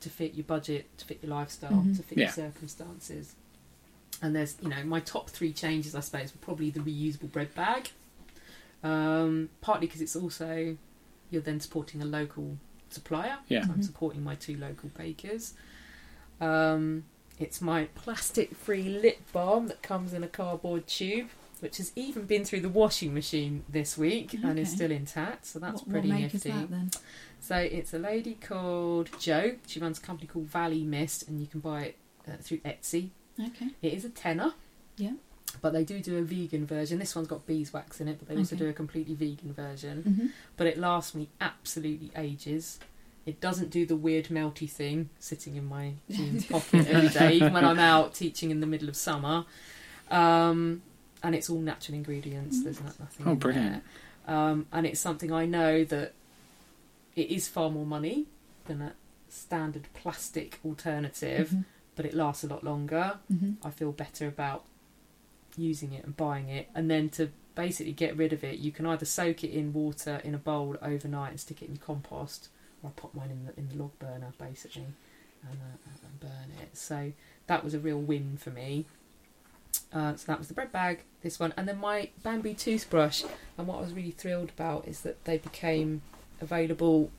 to 0.00 0.10
fit 0.10 0.34
your 0.34 0.44
budget, 0.44 0.86
to 0.98 1.04
fit 1.06 1.20
your 1.22 1.30
lifestyle, 1.34 1.72
Mhm. 1.82 1.96
to 1.96 2.02
fit 2.02 2.18
Yeah. 2.18 2.24
your 2.24 2.32
circumstances. 2.32 3.34
And 4.20 4.36
there's, 4.36 4.56
you 4.62 4.68
know, 4.68 4.84
my 4.84 5.00
top 5.00 5.30
three 5.30 5.52
changes, 5.52 5.94
I 5.94 6.00
suppose, 6.00 6.32
were 6.34 6.40
probably 6.40 6.70
the 6.70 6.80
reusable 6.80 7.32
bread 7.32 7.54
bag. 7.54 7.90
Um, 8.82 9.48
partly 9.62 9.86
because 9.86 10.02
it's 10.02 10.14
also 10.14 10.76
you're 11.30 11.40
then 11.42 11.58
supporting 11.60 12.02
a 12.02 12.04
local 12.04 12.58
supplier. 12.90 13.38
Yeah. 13.48 13.64
So 13.66 13.72
I'm 13.72 13.78
Mhm. 13.80 13.84
supporting 13.84 14.22
my 14.22 14.34
two 14.34 14.56
local 14.58 14.90
bakers. 14.90 15.54
Um, 16.40 17.04
it's 17.38 17.60
my 17.60 17.84
plastic-free 17.94 18.88
lip 18.88 19.20
balm 19.32 19.68
that 19.68 19.82
comes 19.82 20.12
in 20.12 20.22
a 20.22 20.28
cardboard 20.28 20.86
tube, 20.86 21.28
which 21.60 21.78
has 21.78 21.92
even 21.96 22.24
been 22.26 22.44
through 22.44 22.60
the 22.60 22.68
washing 22.68 23.14
machine 23.14 23.64
this 23.68 23.96
week 23.98 24.34
and 24.34 24.58
is 24.58 24.70
still 24.70 24.90
intact. 24.90 25.46
So 25.46 25.58
that's 25.58 25.80
what, 25.82 25.90
pretty 25.90 26.08
what 26.08 26.20
make 26.20 26.32
nifty. 26.34 26.48
is 26.50 26.54
that 26.54 26.70
then? 26.70 26.90
So 27.40 27.56
it's 27.56 27.92
a 27.94 27.98
lady 27.98 28.34
called 28.40 29.10
Jo. 29.18 29.56
She 29.66 29.80
runs 29.80 29.98
a 29.98 30.02
company 30.02 30.26
called 30.26 30.46
Valley 30.46 30.82
Mist, 30.84 31.28
and 31.28 31.40
you 31.40 31.46
can 31.46 31.60
buy 31.60 31.82
it 31.82 31.96
uh, 32.28 32.36
through 32.40 32.58
Etsy. 32.58 33.10
Okay. 33.38 33.70
It 33.82 33.92
is 33.94 34.04
a 34.04 34.10
tenner. 34.10 34.52
Yeah. 34.96 35.12
But 35.60 35.72
they 35.72 35.84
do 35.84 36.00
do 36.00 36.18
a 36.18 36.22
vegan 36.22 36.66
version. 36.66 36.98
This 36.98 37.14
one's 37.14 37.28
got 37.28 37.46
beeswax 37.46 38.00
in 38.00 38.08
it, 38.08 38.18
but 38.18 38.28
they 38.28 38.36
also 38.36 38.56
do 38.56 38.68
a 38.68 38.72
completely 38.72 39.14
vegan 39.14 39.52
version. 39.52 40.02
hmm 40.02 40.26
But 40.56 40.66
it 40.66 40.78
lasts 40.78 41.14
me 41.14 41.28
absolutely 41.40 42.10
ages. 42.16 42.78
It 43.26 43.40
doesn't 43.40 43.70
do 43.70 43.86
the 43.86 43.96
weird 43.96 44.26
melty 44.26 44.68
thing 44.68 45.08
sitting 45.18 45.56
in 45.56 45.64
my 45.66 45.94
jeans 46.10 46.46
pocket 46.46 46.86
every 46.88 47.08
day, 47.08 47.32
even 47.36 47.52
when 47.52 47.64
I'm 47.64 47.78
out 47.78 48.14
teaching 48.14 48.50
in 48.50 48.60
the 48.60 48.66
middle 48.66 48.88
of 48.88 48.96
summer. 48.96 49.44
Um, 50.10 50.82
and 51.22 51.34
it's 51.34 51.48
all 51.48 51.60
natural 51.60 51.96
ingredients. 51.96 52.62
There's 52.62 52.80
not, 52.82 52.98
nothing. 53.00 53.26
Oh, 53.26 53.30
in 53.32 53.38
brilliant. 53.38 53.82
There. 54.26 54.36
Um, 54.36 54.66
and 54.72 54.84
it's 54.86 55.00
something 55.00 55.32
I 55.32 55.46
know 55.46 55.84
that 55.84 56.12
it 57.16 57.30
is 57.30 57.48
far 57.48 57.70
more 57.70 57.86
money 57.86 58.26
than 58.66 58.82
a 58.82 58.92
standard 59.28 59.88
plastic 59.94 60.60
alternative, 60.64 61.48
Mm-hmm. 61.48 61.60
but 61.96 62.04
it 62.06 62.14
lasts 62.14 62.44
a 62.44 62.48
lot 62.48 62.62
longer. 62.64 63.18
hmm 63.28 63.52
I 63.64 63.70
feel 63.70 63.92
better 63.92 64.26
about 64.28 64.64
using 65.56 65.92
it 65.92 66.04
and 66.04 66.16
buying 66.16 66.48
it. 66.48 66.68
And 66.74 66.90
then 66.90 67.08
to 67.10 67.30
basically 67.54 67.92
get 67.92 68.16
rid 68.16 68.32
of 68.32 68.42
it, 68.44 68.58
you 68.58 68.72
can 68.72 68.84
either 68.86 69.06
soak 69.06 69.44
it 69.44 69.50
in 69.50 69.72
water 69.72 70.20
in 70.24 70.34
a 70.34 70.38
bowl 70.38 70.76
overnight 70.82 71.30
and 71.30 71.40
stick 71.40 71.62
it 71.62 71.68
in 71.68 71.76
compost, 71.78 72.48
or 72.48 72.50
I 72.84 72.88
pop 72.90 73.14
mine 73.14 73.30
in 73.30 73.46
the 73.46 73.58
in 73.58 73.68
the 73.68 73.82
log 73.82 73.98
burner 73.98 74.32
basically 74.38 74.86
and, 75.48 75.58
uh, 75.60 76.06
and 76.06 76.20
burn 76.20 76.62
it. 76.62 76.76
So 76.76 77.12
that 77.46 77.64
was 77.64 77.74
a 77.74 77.78
real 77.78 78.00
win 78.00 78.36
for 78.36 78.50
me. 78.50 78.86
Uh, 79.92 80.14
so 80.16 80.24
that 80.26 80.38
was 80.38 80.48
the 80.48 80.54
bread 80.54 80.72
bag, 80.72 81.02
this 81.22 81.38
one, 81.38 81.52
and 81.56 81.68
then 81.68 81.78
my 81.78 82.10
bamboo 82.22 82.54
toothbrush. 82.54 83.24
And 83.56 83.66
what 83.66 83.78
I 83.78 83.80
was 83.80 83.92
really 83.92 84.10
thrilled 84.10 84.50
about 84.50 84.86
is 84.86 85.00
that 85.00 85.24
they 85.24 85.38
became 85.38 86.02
available 86.40 87.10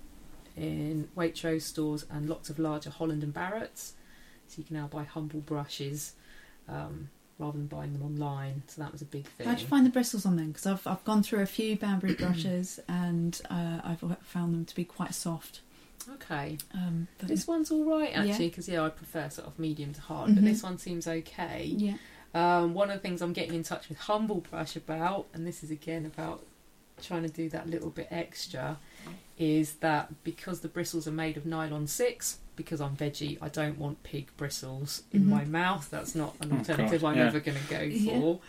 in 0.56 1.10
Waitrose 1.16 1.64
stores 1.64 2.06
and 2.10 2.30
lots 2.30 2.50
of 2.50 2.60
larger 2.60 2.90
Holland 2.90 3.24
and 3.24 3.34
Barrett's. 3.34 3.94
So 4.48 4.56
you 4.60 4.64
can 4.64 4.78
now 4.78 4.88
buy 4.88 5.04
humble 5.04 5.40
brushes 5.40 6.14
um, 6.70 7.10
rather 7.40 7.58
than 7.58 7.68
buying 7.68 7.94
them 7.94 8.04
online. 8.04 8.64
So 8.68 8.82
that 8.82 8.92
was 8.92 9.02
a 9.02 9.06
big 9.06 9.28
thing. 9.28 9.48
How'd 9.48 9.60
you 9.60 9.68
find 9.68 9.86
the 9.86 9.90
bristles 9.90 10.26
on 10.26 10.36
them? 10.38 10.48
Because 10.48 10.66
I've 10.66 10.86
I've 10.88 11.04
gone 11.04 11.24
through 11.24 11.42
a 11.42 11.46
few 11.46 11.76
bamboo 11.76 12.16
brushes 12.20 12.80
and 12.88 13.40
uh, 13.50 13.80
I've 13.84 14.04
found 14.24 14.54
them 14.54 14.66
to 14.66 14.76
be 14.76 14.84
quite 14.86 15.14
soft. 15.14 15.62
Okay, 16.14 16.58
Um, 16.74 17.08
but 17.18 17.28
this 17.30 17.48
one's 17.48 17.72
all 17.72 17.84
right 17.84 18.12
actually 18.16 18.50
because 18.50 18.68
yeah, 18.70 18.84
I 18.84 18.90
prefer 18.90 19.28
sort 19.30 19.48
of 19.48 19.58
medium 19.58 19.92
to 19.94 20.02
hard, 20.02 20.36
but 20.36 20.44
Mhm. 20.44 20.48
this 20.48 20.62
one 20.62 20.78
seems 20.78 21.08
okay. 21.08 21.64
yeah, 21.66 21.96
Um, 22.36 22.76
one 22.76 22.92
of 22.92 22.96
the 22.98 23.00
things 23.02 23.24
I'm 23.24 23.34
getting 23.34 23.56
in 23.56 23.64
touch 23.64 23.90
with 23.90 23.98
Humble 23.98 24.42
Brush 24.42 24.76
about, 24.76 25.26
and 25.34 25.48
this 25.48 25.64
is 25.64 25.72
again 25.72 26.06
about 26.06 26.46
trying 27.02 27.24
to 27.24 27.30
do 27.30 27.50
that 27.50 27.68
little 27.68 27.90
bit 27.90 28.08
extra 28.12 28.78
is 29.38 29.74
that 29.76 30.24
because 30.24 30.60
the 30.62 30.68
bristles 30.68 31.08
are 31.08 31.12
made 31.12 31.38
of 31.38 31.46
nylon 31.46 31.88
6 31.88 32.38
because 32.56 32.80
I'm 32.82 32.96
veggie 32.96 33.38
I 33.42 33.50
don't 33.50 33.78
want 33.78 34.04
pig 34.04 34.30
bristles 34.38 35.04
in 35.12 35.24
Mhm. 35.24 35.28
my 35.28 35.46
mouth 35.46 35.90
that's 35.90 36.16
not 36.16 36.36
an 36.42 36.52
Oh, 36.54 36.58
alternative 36.58 37.02
God, 37.02 37.12
I'm 37.12 37.18
yeah. 37.18 37.26
ever 37.28 37.40
going 37.40 37.58
to 37.58 37.70
go 37.70 37.82
Yeah. 37.82 38.20
for 38.20 38.40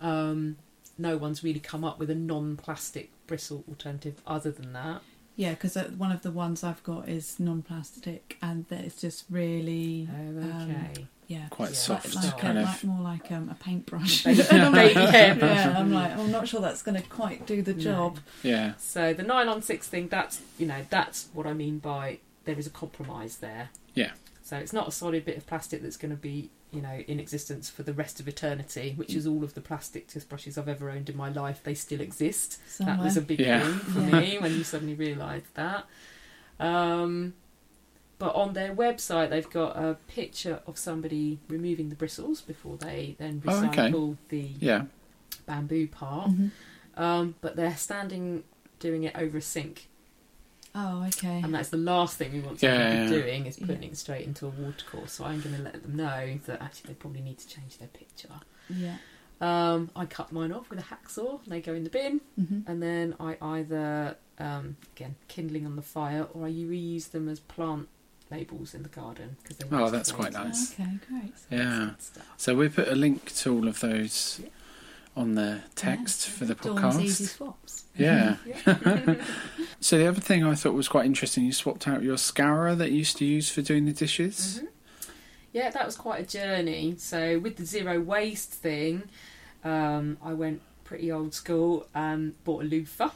um, 0.00 0.56
no 0.98 1.16
one's 1.16 1.42
really 1.44 1.60
come 1.60 1.84
up 1.84 1.98
with 1.98 2.10
a 2.10 2.14
non-plastic 2.14 3.10
bristle 3.26 3.64
alternative 3.68 4.20
other 4.26 4.50
than 4.50 4.72
that 4.72 5.02
Yeah, 5.36 5.50
because 5.52 5.74
one 5.96 6.12
of 6.12 6.20
the 6.22 6.30
ones 6.30 6.62
I've 6.62 6.82
got 6.82 7.08
is 7.08 7.40
non-plastic, 7.40 8.36
and 8.42 8.66
that 8.68 8.80
it's 8.84 9.00
just 9.00 9.24
really, 9.30 10.06
okay 10.12 11.06
yeah, 11.28 11.46
Quite 11.48 11.70
Yeah. 11.70 11.74
soft, 11.76 12.14
like, 12.16 12.38
kind 12.38 12.58
a, 12.58 12.62
of. 12.62 12.66
like 12.66 12.84
more 12.84 13.00
like 13.02 13.30
um, 13.30 13.48
a 13.48 13.54
paintbrush. 13.54 14.24
Baby- 14.24 14.42
And 14.50 14.62
I'm 14.62 14.72
like- 14.72 14.94
yeah, 14.96 15.74
I'm 15.78 15.92
like, 15.92 16.10
I'm 16.18 16.32
not 16.32 16.48
sure 16.48 16.60
that's 16.60 16.82
going 16.82 17.00
to 17.00 17.08
quite 17.08 17.46
do 17.46 17.62
the 17.62 17.72
No. 17.72 17.80
job. 17.80 18.18
Yeah. 18.42 18.74
So 18.78 19.14
the 19.14 19.22
nylon 19.22 19.62
six 19.62 19.86
thing, 19.86 20.08
that's 20.08 20.40
you 20.58 20.66
know, 20.66 20.84
that's 20.90 21.28
what 21.32 21.46
I 21.46 21.52
mean 21.54 21.78
by 21.78 22.18
there 22.44 22.58
is 22.58 22.66
a 22.66 22.70
compromise 22.70 23.38
there. 23.38 23.70
Yeah. 23.94 24.12
So 24.42 24.56
it's 24.56 24.72
not 24.72 24.88
a 24.88 24.90
solid 24.92 25.24
bit 25.24 25.36
of 25.36 25.46
plastic 25.46 25.82
that's 25.82 25.96
going 25.96 26.10
to 26.10 26.16
be 26.20 26.50
you 26.72 26.80
know 26.80 27.02
in 27.08 27.18
existence 27.20 27.68
for 27.68 27.82
the 27.82 27.92
rest 27.92 28.20
of 28.20 28.28
eternity, 28.28 28.94
which 28.96 29.14
is 29.14 29.26
all 29.26 29.42
of 29.44 29.54
the 29.54 29.60
plastic 29.60 30.06
toothbrushes 30.08 30.56
I've 30.56 30.68
ever 30.68 30.90
owned 30.90 31.08
in 31.10 31.16
my 31.16 31.28
life. 31.28 31.60
They 31.62 31.74
still 31.74 32.00
exist. 32.00 32.58
Somewhere. 32.68 32.96
That 32.96 33.02
was 33.04 33.16
a 33.16 33.22
big 33.22 33.40
Yeah. 33.40 33.60
thing 33.68 33.78
for 33.78 34.00
Yeah. 34.00 34.20
me 34.20 34.38
when 34.38 34.52
you 34.56 34.64
suddenly 34.64 34.94
realised 34.94 35.52
that. 35.54 35.86
Um, 36.58 37.34
but 38.18 38.34
on 38.34 38.52
their 38.52 38.74
website, 38.74 39.30
they've 39.30 39.48
got 39.48 39.76
a 39.76 39.96
picture 40.08 40.60
of 40.66 40.76
somebody 40.78 41.38
removing 41.48 41.88
the 41.88 41.96
bristles 41.96 42.40
before 42.40 42.76
they 42.76 43.16
then 43.18 43.42
Oh, 43.46 43.64
okay. 43.66 43.90
recycle 43.90 44.16
the 44.28 44.50
Yeah. 44.60 44.84
bamboo 45.46 45.88
part. 45.88 46.30
Mhm. 46.30 46.50
Um, 46.96 47.34
but 47.40 47.56
they're 47.56 47.76
standing 47.76 48.44
doing 48.78 49.04
it 49.04 49.14
over 49.16 49.38
a 49.38 49.42
sink, 49.42 49.88
Oh, 50.74 51.04
okay. 51.08 51.40
and 51.42 51.52
that's 51.54 51.70
the 51.70 51.76
last 51.76 52.16
thing 52.16 52.32
we 52.32 52.40
want 52.40 52.62
Yeah, 52.62 52.70
somebody 52.76 52.96
yeah, 52.96 53.02
yeah. 53.18 53.22
doing 53.24 53.46
is 53.46 53.56
putting 53.56 53.82
it 53.84 53.96
straight 53.96 54.24
into 54.26 54.46
a 54.46 54.50
watercourse. 54.50 55.12
So 55.12 55.24
I'm 55.24 55.40
going 55.40 55.56
to 55.56 55.62
let 55.62 55.82
them 55.82 55.96
know 55.96 56.38
that 56.46 56.62
actually 56.62 56.88
they 56.88 56.94
probably 56.94 57.22
need 57.22 57.38
to 57.38 57.48
change 57.48 57.78
their 57.78 57.88
picture. 57.88 58.28
Yeah. 58.68 58.96
Um, 59.40 59.90
I 59.96 60.04
cut 60.06 60.30
mine 60.32 60.52
off 60.52 60.68
with 60.70 60.78
a 60.78 60.82
hacksaw. 60.82 61.40
They 61.46 61.60
go 61.60 61.72
in 61.74 61.84
the 61.84 61.90
bin, 61.90 62.20
hmm 62.36 62.60
and 62.66 62.82
then 62.82 63.14
I 63.18 63.36
either 63.40 64.16
um, 64.38 64.76
again 64.94 65.16
kindling 65.28 65.64
on 65.66 65.76
the 65.76 65.82
fire 65.82 66.26
or 66.34 66.46
I 66.46 66.50
reuse 66.50 67.10
them 67.10 67.28
as 67.28 67.40
plant 67.40 67.88
labels 68.30 68.74
in 68.74 68.82
the 68.82 68.88
garden 68.90 69.38
because 69.42 69.56
they. 69.56 69.66
Oh, 69.76 69.90
that's 69.90 70.12
quite 70.12 70.34
nice. 70.34 70.72
Okay, 70.78 70.98
great. 71.08 71.32
So 71.38 71.56
Yeah. 71.56 71.90
good. 72.14 72.22
So 72.36 72.54
we 72.54 72.68
put 72.68 72.88
a 72.88 72.94
link 72.94 73.34
to 73.36 73.52
all 73.54 73.66
of 73.66 73.80
those 73.80 74.40
Yeah. 74.42 74.50
On 75.16 75.34
the 75.34 75.60
text 75.74 76.26
Yeah. 76.28 76.34
for 76.34 76.44
the 76.46 76.54
Dawn's 76.54 77.00
easy 77.00 77.24
podcast. 77.24 77.28
swaps. 77.36 77.84
Yeah. 77.96 78.36
Yeah. 78.46 79.14
So 79.82 79.96
the 79.96 80.06
other 80.06 80.20
thing 80.20 80.44
I 80.44 80.54
thought 80.54 80.74
was 80.74 80.88
quite 80.88 81.06
interesting, 81.06 81.44
you 81.46 81.52
swapped 81.52 81.88
out 81.88 82.02
your 82.02 82.18
scourer 82.18 82.74
that 82.74 82.90
you 82.92 82.98
used 82.98 83.16
to 83.16 83.24
use 83.24 83.48
for 83.50 83.62
doing 83.62 83.86
the 83.86 83.92
dishes. 83.94 84.60
Mhm. 84.62 84.68
Yeah, 85.54 85.70
that 85.70 85.86
was 85.86 85.96
quite 85.96 86.20
a 86.20 86.26
journey. 86.26 86.96
So 86.98 87.38
with 87.38 87.56
the 87.56 87.64
zero 87.64 87.98
waste 87.98 88.52
thing, 88.52 89.04
um, 89.64 90.18
I 90.22 90.34
went 90.34 90.60
pretty 90.84 91.10
old 91.10 91.32
school 91.32 91.86
and 91.94 92.34
bought 92.44 92.62
a 92.62 92.66
loofah. 92.66 93.10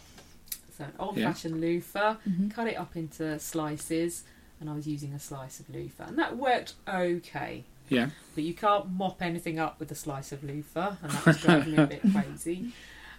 So 0.78 0.84
an 0.84 0.92
old 0.98 1.16
fashioned 1.16 1.60
loofah, 1.60 2.16
Mhm. 2.26 2.50
cut 2.50 2.66
it 2.66 2.76
up 2.76 2.96
into 2.96 3.38
slices, 3.38 4.24
and 4.58 4.70
I 4.70 4.74
was 4.74 4.86
using 4.88 5.12
a 5.12 5.20
slice 5.20 5.60
of 5.60 5.68
loofah, 5.68 6.04
and 6.08 6.18
that 6.18 6.36
worked 6.38 6.74
okay. 6.88 7.64
Yeah. 7.88 8.10
But 8.34 8.44
you 8.44 8.54
can't 8.54 8.90
mop 8.90 9.22
anything 9.22 9.58
up 9.58 9.78
with 9.78 9.90
a 9.92 9.94
slice 9.94 10.32
of 10.32 10.42
loofah, 10.42 10.96
and 11.02 11.12
that 11.12 11.26
was 11.26 11.40
driving 11.40 11.72
me 11.76 11.82
a 11.82 11.86
bit 11.86 12.02
crazy. 12.12 12.72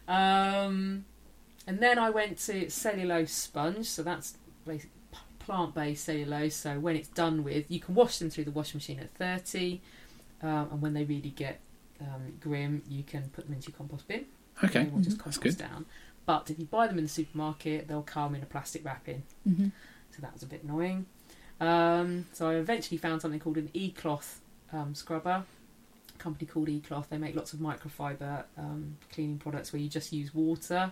Um, 0.07 1.05
and 1.67 1.79
then 1.79 1.97
I 1.99 2.09
went 2.09 2.37
to 2.39 2.69
cellulose 2.69 3.31
sponge, 3.31 3.85
so 3.87 4.03
that's 4.03 4.37
plant-based 5.39 6.03
cellulose. 6.03 6.55
So 6.55 6.79
when 6.79 6.95
it's 6.95 7.07
done 7.09 7.43
with, 7.43 7.69
you 7.69 7.79
can 7.79 7.95
wash 7.95 8.17
them 8.17 8.29
through 8.29 8.45
the 8.45 8.51
washing 8.51 8.77
machine 8.77 8.99
at 8.99 9.11
thirty, 9.15 9.81
um, 10.41 10.69
and 10.71 10.81
when 10.81 10.93
they 10.93 11.03
really 11.03 11.29
get 11.29 11.59
um, 12.01 12.33
grim, 12.41 12.81
you 12.89 13.03
can 13.03 13.29
put 13.29 13.45
them 13.45 13.53
into 13.55 13.69
your 13.71 13.77
compost 13.77 14.07
bin. 14.07 14.25
Okay. 14.63 14.83
They 14.85 14.89
will 14.89 15.01
just 15.01 15.23
That's 15.23 15.37
good. 15.37 15.57
down. 15.57 15.85
But 16.25 16.49
if 16.49 16.57
you 16.59 16.65
buy 16.65 16.87
them 16.87 16.97
in 16.97 17.03
the 17.03 17.09
supermarket, 17.09 17.87
they'll 17.87 18.01
come 18.01 18.33
in 18.35 18.41
a 18.41 18.45
plastic 18.47 18.83
wrapping. 18.83 19.23
Mhm. 19.47 19.71
So 20.11 20.21
that 20.21 20.33
was 20.33 20.43
a 20.43 20.47
bit 20.47 20.63
annoying. 20.63 21.05
Um, 21.59 22.25
so 22.33 22.49
I 22.49 22.55
eventually 22.55 22.97
found 22.97 23.21
something 23.21 23.39
called 23.39 23.57
an 23.57 23.69
e-cloth 23.73 24.41
um, 24.75 24.93
scrubber. 24.95 25.43
A 26.13 26.17
company 26.17 26.45
called 26.47 26.69
e-cloth. 26.69 27.09
They 27.09 27.17
make 27.17 27.35
lots 27.35 27.53
of 27.53 27.59
microfiber 27.59 28.43
um, 28.57 28.97
cleaning 29.11 29.37
products 29.37 29.73
where 29.73 29.81
you 29.81 29.89
just 29.89 30.13
use 30.13 30.33
water, 30.33 30.91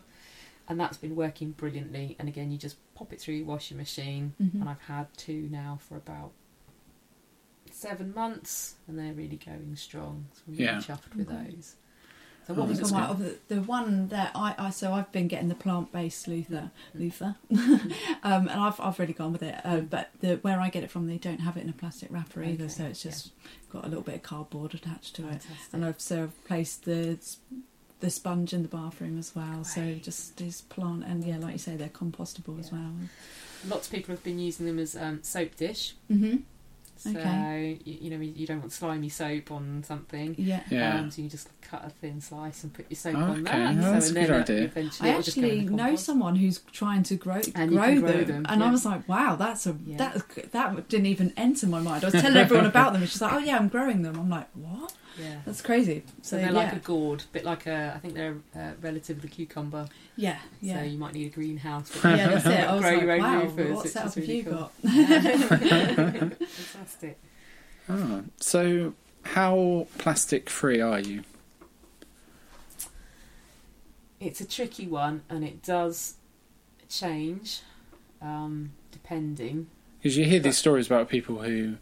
and 0.68 0.80
that's 0.80 0.98
been 0.98 1.16
working 1.16 1.52
brilliantly. 1.52 2.16
And 2.20 2.28
again, 2.28 2.52
you 2.52 2.58
just 2.58 2.78
pop 2.96 3.14
it 3.14 3.22
through 3.22 3.36
your 3.36 3.46
washing 3.46 3.78
machine, 3.78 4.34
Mhm. 4.42 4.56
and 4.62 4.70
I've 4.70 4.82
had 4.82 5.08
two 5.18 5.48
now 5.52 5.80
for 5.82 5.96
about 5.98 6.32
seven 7.72 8.14
months, 8.14 8.76
and 8.88 8.98
they're 9.00 9.14
really 9.14 9.38
going 9.38 9.76
strong. 9.76 10.26
So 10.34 10.42
I'm 10.48 10.54
really 10.54 10.66
Yeah. 10.66 10.78
chuffed 10.78 11.16
with 11.16 11.30
Okay. 11.30 11.52
those. 11.56 11.76
So 12.48 12.56
Oh, 12.58 12.64
was 12.66 12.80
it? 12.80 12.92
my- 12.92 13.14
the, 13.14 13.38
the 13.48 13.62
one 13.62 14.10
that 14.10 14.32
I, 14.36 14.54
I 14.58 14.70
so 14.70 14.94
I've 14.94 15.12
been 15.12 15.28
getting 15.28 15.48
the 15.50 15.56
plant-based 15.56 16.28
Luther, 16.28 16.72
Luther, 16.94 17.36
um, 17.52 17.90
and 18.24 18.50
I've 18.52 18.80
I've 18.80 19.00
really 19.00 19.14
gone 19.14 19.32
with 19.32 19.44
it. 19.44 19.56
Uh, 19.64 19.80
but 19.82 20.10
the 20.20 20.36
where 20.38 20.60
I 20.60 20.70
get 20.70 20.84
it 20.84 20.92
from, 20.92 21.08
they 21.08 21.18
don't 21.18 21.40
have 21.40 21.56
it 21.58 21.62
in 21.64 21.70
a 21.70 21.74
plastic 21.74 22.10
wrapper 22.12 22.44
either, 22.44 22.68
so 22.70 22.84
it's 22.86 23.02
just 23.04 23.32
got 23.72 23.86
a 23.86 23.88
little 23.88 24.04
bit 24.04 24.16
of 24.16 24.24
cardboard 24.24 24.74
attached 24.76 25.16
to 25.16 25.30
it. 25.30 25.42
And 25.72 25.86
I've 25.86 26.00
so 26.02 26.24
I've 26.24 26.46
placed 26.46 26.86
the 26.86 27.18
the 28.02 28.10
sponge 28.10 28.54
in 28.54 28.64
the 28.64 28.68
bathroom 28.68 29.18
as 29.18 29.34
well. 29.34 29.64
So 29.64 29.96
just 30.02 30.36
these 30.36 30.62
plant 30.62 31.06
and 31.06 31.24
yeah, 31.24 31.38
like 31.38 31.54
you 31.54 31.58
say, 31.60 31.78
they're 31.78 31.88
compostable 31.88 32.60
as 32.60 32.70
well. 32.72 32.92
Lots 33.66 33.88
of 33.88 33.94
people 33.94 34.14
have 34.14 34.24
been 34.26 34.40
using 34.40 34.66
them 34.66 34.78
as 34.78 34.94
um, 34.98 35.24
soap 35.24 35.56
dish. 35.56 35.96
Mm-hmm. 36.12 36.38
So 37.04 37.10
Okay. 37.10 37.80
you, 37.84 37.98
you 38.04 38.10
know 38.12 38.24
you 38.24 38.48
don't 38.48 38.60
want 38.62 38.72
slimy 38.72 39.10
soap 39.10 39.52
on 39.52 39.84
something. 39.86 40.36
Yeah. 40.38 40.62
Yeah. 40.70 41.00
Um, 41.00 41.12
so 41.12 41.22
you 41.22 41.28
just 41.30 41.50
cut 41.62 41.84
a 41.86 41.90
thin 41.90 42.22
slice 42.22 42.64
and 42.64 42.74
put 42.74 42.86
your 42.90 42.96
soap 42.96 43.16
Okay, 43.16 43.24
on 43.32 43.44
that. 43.44 43.76
oh, 43.78 43.82
so, 43.82 43.92
that's 43.92 44.06
a 44.06 44.08
and 44.08 44.16
good 44.18 44.30
then 44.30 44.42
idea. 44.42 44.64
Eventually 44.66 45.10
I 45.10 45.12
it'll 45.12 45.24
just 45.24 45.38
go 45.38 45.44
in 45.48 45.60
actually 45.60 45.76
know 45.76 45.96
someone 45.98 46.36
who's 46.38 46.60
trying 46.72 47.04
to 47.04 47.16
grow 47.16 47.42
And 47.56 47.72
grow, 47.72 48.00
grow 48.00 48.10
them, 48.24 48.28
them, 48.28 48.46
and 48.48 48.64
I 48.64 48.72
was 48.72 48.86
like, 48.86 49.08
"Wow, 49.10 49.36
that's 49.36 49.68
a 49.68 49.76
Yeah. 49.86 49.98
that 49.98 50.52
that 50.54 50.88
didn't 50.88 51.08
even 51.08 51.34
enter 51.36 51.68
my 51.68 51.82
mind." 51.82 52.04
I 52.06 52.08
was 52.08 52.22
telling 52.22 52.38
everyone 52.38 52.66
about 52.68 52.94
them, 52.94 53.02
and 53.02 53.12
she's 53.12 53.22
like, 53.22 53.34
"Oh 53.34 53.38
yeah, 53.40 53.58
I'm 53.58 53.68
growing 53.68 54.02
them." 54.04 54.18
I'm 54.18 54.30
like, 54.30 54.48
"What? 54.54 54.94
Yeah. 55.20 55.42
That's 55.46 55.62
crazy." 55.62 56.04
So 56.22 56.30
So, 56.30 56.36
they're 56.38 56.46
yeah, 56.48 56.52
like 56.52 56.74
a 56.74 56.80
gourd, 56.80 57.22
a 57.22 57.28
bit 57.34 57.44
like 57.46 57.66
a. 57.68 57.94
I 57.96 58.00
think 58.00 58.14
they're 58.14 58.38
a 58.56 58.74
relative 58.82 59.18
of 59.18 59.22
the 59.24 59.28
cucumber. 59.28 59.88
yeah, 60.16 60.40
yeah. 60.62 60.80
So 60.80 60.84
you 60.86 60.98
might 60.98 61.14
need 61.14 61.28
a 61.28 61.30
greenhouse. 61.30 61.92
But 62.02 62.18
yeah, 62.18 62.30
that's 62.30 62.46
it. 62.46 62.52
I 62.52 62.74
was 62.74 62.82
grow 62.82 62.92
like, 62.94 63.02
your 63.02 63.12
own 63.12 63.20
wow, 63.22 63.42
loofahs, 63.44 63.74
what 63.74 63.84
which 63.84 63.92
setup 63.94 64.08
is 64.08 64.16
have 64.16 64.24
really 64.24 64.38
you 64.38 64.44
cool. 64.44 64.54
got? 64.54 64.72
Fantastic. 66.48 67.20
Oh, 67.90 68.24
so 68.40 68.94
how 69.24 69.88
plastic 69.98 70.50
free 70.50 70.80
are 70.82 71.00
you? 71.00 71.24
It's 74.20 74.40
a 74.40 74.48
tricky 74.48 74.88
one, 74.88 75.24
and 75.30 75.44
it 75.44 75.62
does 75.64 76.16
change 76.90 77.62
um, 78.22 78.72
depending. 78.92 79.68
Because 80.02 80.18
you 80.18 80.26
hear 80.26 80.40
these 80.40 80.58
stories 80.58 80.86
about 80.88 81.10
people 81.10 81.42
who 81.44 81.76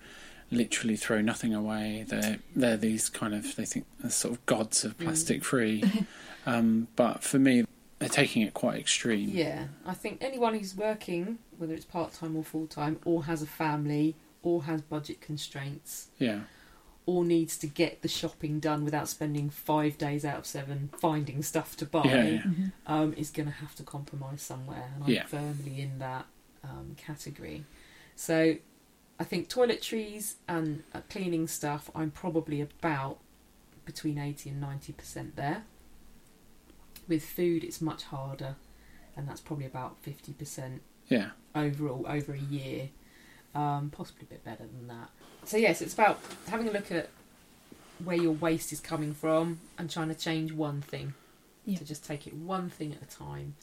literally 0.51 0.95
throw 0.97 1.21
nothing 1.21 1.53
away. 1.53 2.05
They're 2.07 2.39
they're 2.55 2.77
these 2.77 3.09
kind 3.09 3.33
of 3.33 3.55
they 3.55 3.65
think 3.65 3.85
they're 3.99 4.11
sort 4.11 4.33
of 4.35 4.45
gods 4.45 4.83
of 4.83 4.97
plastic 4.97 5.43
free. 5.43 5.83
um, 6.45 6.87
but 6.95 7.23
for 7.23 7.39
me, 7.39 7.65
they're 7.99 8.09
taking 8.09 8.41
it 8.43 8.53
quite 8.53 8.79
extreme. 8.79 9.29
Yeah, 9.29 9.67
I 9.85 9.93
think 9.93 10.17
anyone 10.21 10.53
who's 10.53 10.75
working, 10.75 11.39
whether 11.57 11.73
it's 11.73 11.85
part 11.85 12.13
time 12.13 12.35
or 12.35 12.43
full 12.43 12.67
time, 12.67 12.99
or 13.05 13.23
has 13.25 13.41
a 13.41 13.47
family, 13.47 14.15
or 14.43 14.63
has 14.63 14.81
budget 14.81 15.21
constraints, 15.21 16.07
Yeah. 16.17 16.41
or 17.05 17.23
needs 17.23 17.57
to 17.59 17.67
get 17.67 18.01
the 18.01 18.07
shopping 18.07 18.59
done 18.59 18.83
without 18.83 19.07
spending 19.07 19.49
five 19.49 19.97
days 19.99 20.25
out 20.25 20.39
of 20.39 20.45
seven 20.47 20.89
finding 20.99 21.43
stuff 21.43 21.77
to 21.77 21.85
buy, 21.85 22.03
Yeah, 22.05 22.23
yeah. 22.23 22.41
Mhm. 22.41 22.71
um, 22.87 23.13
is 23.13 23.29
going 23.29 23.47
to 23.47 23.53
have 23.53 23.75
to 23.75 23.83
compromise 23.83 24.41
somewhere, 24.41 24.91
and 24.95 25.03
I'm 25.03 25.09
Yeah. 25.09 25.25
firmly 25.27 25.79
in 25.81 25.99
that 25.99 26.25
um, 26.63 26.95
category. 26.97 27.65
So, 28.15 28.55
I 29.21 29.23
think 29.23 29.49
toiletries 29.49 30.33
and 30.47 30.81
uh, 30.95 31.01
cleaning 31.07 31.47
stuff, 31.47 31.91
I'm 31.93 32.09
probably 32.09 32.59
about 32.59 33.19
between 33.85 34.17
eighty 34.17 34.49
and 34.49 34.59
ninety 34.59 34.93
percent 34.93 35.35
there. 35.35 35.61
With 37.07 37.23
food, 37.23 37.63
it's 37.63 37.81
much 37.81 38.01
harder, 38.05 38.55
and 39.15 39.27
that's 39.29 39.39
probably 39.39 39.67
about 39.67 39.97
fifty 40.01 40.33
percent 40.33 40.81
Yeah. 41.07 41.29
overall 41.53 42.03
over 42.09 42.33
a 42.33 42.39
year, 42.39 42.89
um, 43.53 43.91
possibly 43.95 44.23
a 44.23 44.33
bit 44.33 44.43
better 44.43 44.63
than 44.65 44.87
that. 44.87 45.11
So 45.45 45.55
yes, 45.57 45.83
it's 45.83 45.93
about 45.93 46.19
having 46.47 46.67
a 46.67 46.71
look 46.71 46.91
at 46.91 47.09
where 48.03 48.17
your 48.17 48.31
waste 48.33 48.73
is 48.73 48.79
coming 48.79 49.13
from 49.13 49.59
and 49.77 49.87
trying 49.87 50.09
to 50.09 50.15
change 50.15 50.51
one 50.51 50.81
thing. 50.81 51.13
Yeah. 51.63 51.77
To 51.77 51.85
just 51.85 52.03
take 52.03 52.25
it 52.25 52.33
one 52.33 52.71
thing 52.71 52.91
at 52.93 53.03
a 53.03 53.05
time. 53.15 53.53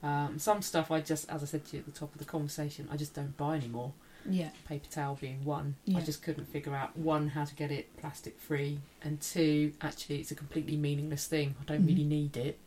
Um, 0.00 0.38
some 0.38 0.62
stuff 0.62 0.92
I 0.92 1.00
just, 1.00 1.28
as 1.28 1.42
I 1.42 1.46
said 1.46 1.64
to 1.66 1.76
you 1.76 1.80
at 1.80 1.86
the 1.92 1.98
top 1.98 2.12
of 2.12 2.18
the 2.18 2.24
conversation, 2.24 2.88
I 2.92 2.96
just 2.96 3.14
don't 3.14 3.36
buy 3.36 3.56
anymore. 3.56 3.94
Yeah, 4.30 4.50
Paper 4.66 4.88
towel 4.90 5.18
being 5.20 5.44
one, 5.44 5.76
Yeah. 5.84 5.98
I 5.98 6.00
just 6.02 6.22
couldn't 6.22 6.46
figure 6.52 6.74
out 6.74 6.96
one 6.96 7.28
how 7.28 7.44
to 7.44 7.54
get 7.54 7.70
it 7.70 7.94
plastic 7.96 8.38
free, 8.38 8.78
and 9.02 9.20
two, 9.20 9.72
actually 9.80 10.16
it's 10.20 10.30
a 10.30 10.34
completely 10.34 10.76
meaningless 10.76 11.26
thing. 11.26 11.54
I 11.60 11.64
don't 11.64 11.82
Mhm. 11.84 11.88
really 11.88 12.04
need 12.04 12.36
it. 12.36 12.58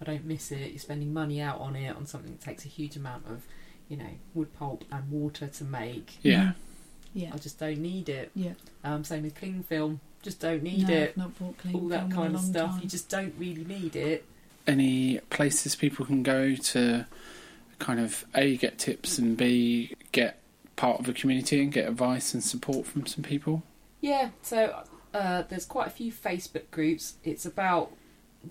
I 0.00 0.04
don't 0.04 0.24
miss 0.24 0.50
it. 0.50 0.70
You're 0.70 0.78
spending 0.78 1.12
money 1.12 1.40
out 1.40 1.60
on 1.60 1.76
it 1.76 1.94
on 1.94 2.06
something 2.06 2.30
that 2.32 2.40
takes 2.40 2.64
a 2.64 2.68
huge 2.68 2.96
amount 2.96 3.26
of, 3.26 3.42
you 3.88 3.96
know, 3.96 4.10
wood 4.34 4.52
pulp 4.54 4.84
and 4.90 5.10
water 5.10 5.46
to 5.48 5.64
make. 5.64 6.16
Yeah. 6.22 6.52
Yeah. 7.12 7.30
I 7.34 7.38
just 7.38 7.58
don't 7.58 7.78
need 7.80 8.08
it. 8.08 8.30
Yeah. 8.34 8.52
Um, 8.84 9.04
same 9.04 9.24
with 9.24 9.34
cling 9.34 9.62
film. 9.64 10.00
Just 10.22 10.40
don't 10.40 10.62
need 10.62 10.86
no, 10.88 10.94
it. 10.94 11.16
Not 11.16 11.38
bought 11.38 11.58
clean 11.58 11.74
All 11.74 11.88
that 11.88 12.00
film 12.08 12.12
kind 12.12 12.34
of 12.34 12.40
stuff. 12.42 12.70
time. 12.72 12.80
You 12.82 12.88
just 12.88 13.08
don't 13.08 13.34
really 13.38 13.64
need 13.64 13.96
it. 13.96 14.24
Any 14.66 15.18
places 15.30 15.74
people 15.74 16.04
can 16.06 16.22
go 16.22 16.54
to 16.54 17.06
kind 17.78 17.98
of 18.00 18.24
A, 18.34 18.56
get 18.56 18.78
tips 18.78 19.18
and 19.18 19.36
B, 19.36 19.94
get 20.12 20.39
part 20.80 20.98
of 20.98 21.06
a 21.06 21.12
community 21.12 21.62
and 21.62 21.70
get 21.70 21.86
advice 21.86 22.32
and 22.32 22.42
support 22.42 22.86
from 22.86 23.04
some 23.04 23.22
people? 23.22 23.62
Yeah, 24.00 24.30
so 24.40 24.82
uh, 25.12 25.42
there's 25.42 25.66
quite 25.66 25.88
a 25.88 25.90
few 25.90 26.10
Facebook 26.10 26.70
groups. 26.70 27.16
It's 27.22 27.44
about 27.44 27.92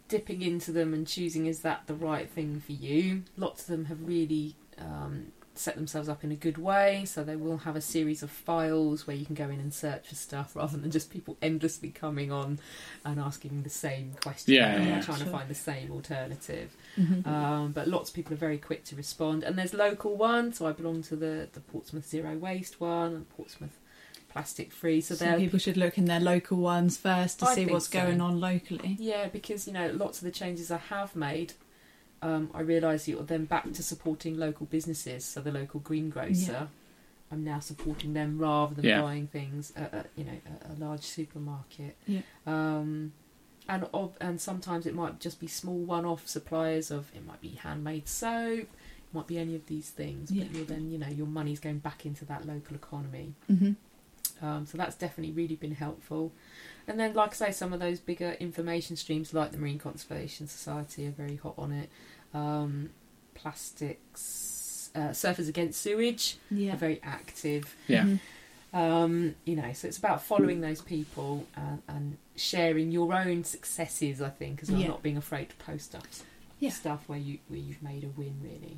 dipping 0.07 0.43
into 0.43 0.71
them 0.71 0.93
and 0.93 1.07
choosing 1.07 1.47
is 1.47 1.61
that 1.61 1.87
the 1.87 1.95
right 1.95 2.29
thing 2.29 2.61
for 2.63 2.73
you. 2.73 3.23
Lots 3.35 3.61
of 3.61 3.67
them 3.69 3.85
have 3.85 4.07
really 4.07 4.55
um, 4.77 5.31
set 5.59 5.75
themselves 5.75 6.07
up 6.07 6.23
in 6.23 6.31
a 6.31 6.35
good 6.35 6.57
way, 6.57 7.03
so 7.05 7.23
they 7.23 7.35
will 7.35 7.57
have 7.59 7.75
a 7.75 7.81
series 7.81 8.23
of 8.23 8.31
files 8.31 9.05
where 9.05 9.15
you 9.15 9.25
can 9.25 9.35
go 9.35 9.45
in 9.45 9.59
and 9.59 9.73
search 9.73 10.07
for 10.07 10.15
stuff 10.15 10.55
rather 10.55 10.77
than 10.77 10.89
just 10.91 11.11
people 11.11 11.37
endlessly 11.41 11.89
coming 11.89 12.31
on 12.31 12.59
and 13.03 13.19
asking 13.19 13.63
the 13.63 13.69
same 13.69 14.13
question 14.23 14.53
Yeah, 14.53 14.75
and 14.75 14.85
yeah, 14.85 15.01
trying 15.01 15.19
to 15.19 15.25
find 15.25 15.49
the 15.49 15.55
same 15.55 15.91
alternative. 15.91 16.75
Mhm. 16.97 17.25
Um, 17.27 17.71
but 17.73 17.87
lots 17.87 18.09
of 18.09 18.15
people 18.15 18.33
are 18.33 18.37
very 18.37 18.57
quick 18.57 18.83
to 18.85 18.95
respond. 18.95 19.43
And 19.43 19.57
there's 19.57 19.73
local 19.73 20.15
ones. 20.15 20.57
So 20.57 20.67
I 20.67 20.71
belong 20.71 21.01
to 21.03 21.15
the, 21.15 21.47
the 21.53 21.59
Portsmouth 21.59 22.07
Zero 22.07 22.37
Waste 22.37 22.79
one 22.81 23.13
and 23.13 23.29
Portsmouth 23.29 23.77
Plastic 24.29 24.71
Free. 24.71 25.01
So 25.01 25.15
So 25.15 25.25
they're 25.25 25.37
people 25.37 25.59
should 25.59 25.77
look 25.77 25.97
in 25.97 26.05
their 26.05 26.19
local 26.19 26.57
ones 26.57 26.97
first 26.97 27.39
to 27.39 27.47
I 27.47 27.55
see 27.55 27.65
what's 27.65 27.89
so. 27.89 27.99
going 27.99 28.21
on 28.21 28.39
locally. 28.39 28.95
yeah, 28.99 29.27
because 29.27 29.67
you 29.67 29.73
know 29.73 29.91
lots 29.91 30.19
of 30.19 30.23
the 30.25 30.31
changes 30.31 30.71
I 30.71 30.77
have 30.77 31.15
made. 31.15 31.53
Um, 32.21 32.49
I 32.53 32.61
realise 32.61 33.07
you're 33.07 33.23
then 33.23 33.45
back 33.45 33.71
to 33.71 33.83
supporting 33.83 34.37
local 34.37 34.65
businesses. 34.65 35.23
So 35.25 35.41
the 35.41 35.51
local 35.51 35.79
greengrocer, 35.79 36.51
Yeah. 36.51 36.67
I'm 37.31 37.43
now 37.43 37.59
supporting 37.59 38.13
them 38.13 38.37
rather 38.39 38.73
than 38.75 38.85
Yeah. 38.85 39.01
buying 39.01 39.27
things 39.27 39.71
at, 39.75 39.93
at 39.93 40.09
you 40.15 40.23
know 40.25 40.37
at 40.63 40.77
a 40.77 40.79
large 40.83 41.01
supermarket. 41.03 41.95
Yeah. 42.07 42.21
Um, 42.47 43.13
and 43.67 43.87
of, 43.93 44.17
and 44.19 44.41
sometimes 44.41 44.85
it 44.87 44.95
might 44.95 45.19
just 45.19 45.39
be 45.39 45.45
small 45.47 45.77
one-off 45.77 46.27
suppliers 46.27 46.89
of 46.91 47.11
it 47.15 47.23
might 47.25 47.39
be 47.39 47.49
handmade 47.49 48.07
soap, 48.07 48.61
it 48.61 49.13
might 49.13 49.27
be 49.27 49.37
any 49.37 49.55
of 49.55 49.67
these 49.67 49.89
things. 49.91 50.31
Yeah. 50.31 50.45
But 50.45 50.55
you're 50.55 50.65
then 50.65 50.89
you 50.91 50.97
know 50.97 51.07
your 51.07 51.27
money's 51.27 51.59
going 51.59 51.79
back 51.79 52.05
into 52.05 52.25
that 52.25 52.45
local 52.47 52.75
economy. 52.75 53.33
hmm 53.47 53.73
Um, 54.41 54.65
so 54.65 54.77
that's 54.77 54.95
definitely 54.95 55.33
really 55.33 55.55
been 55.55 55.75
helpful. 55.75 56.31
And 56.87 56.99
then, 56.99 57.13
like 57.13 57.31
I 57.31 57.33
say, 57.35 57.51
some 57.51 57.73
of 57.73 57.79
those 57.79 57.99
bigger 57.99 58.31
information 58.39 58.95
streams, 58.95 59.33
like 59.33 59.51
the 59.51 59.57
Marine 59.57 59.79
Conservation 59.79 60.47
Society, 60.47 61.05
are 61.07 61.11
very 61.11 61.35
hot 61.35 61.53
on 61.57 61.71
it. 61.71 61.89
Um, 62.33 62.89
plastics, 63.35 64.89
uh, 64.95 65.09
Surfers 65.09 65.47
Against 65.49 65.81
Sewage 65.81 66.37
Yeah. 66.49 66.73
are 66.73 66.77
very 66.77 66.99
active. 67.03 67.75
Yeah. 67.87 68.03
Mhm. 68.05 68.19
Um, 68.71 69.35
you 69.45 69.55
know, 69.55 69.73
so 69.73 69.87
it's 69.87 69.97
about 69.97 70.21
following 70.23 70.61
those 70.61 70.81
people 70.81 71.47
and, 71.55 71.81
and 71.87 72.17
sharing 72.35 72.91
your 72.91 73.13
own 73.13 73.43
successes. 73.43 74.21
I 74.21 74.29
think, 74.29 74.61
as 74.61 74.69
well, 74.71 74.79
Yeah. 74.79 74.87
not 74.89 75.01
being 75.03 75.17
afraid 75.17 75.49
to 75.49 75.55
post 75.55 75.85
stuff, 75.85 76.23
Yeah. 76.59 76.69
stuff 76.69 77.03
where 77.07 77.17
you 77.19 77.39
where 77.47 77.59
you've 77.59 77.81
made 77.81 78.03
a 78.03 78.09
win, 78.09 78.35
really. 78.43 78.77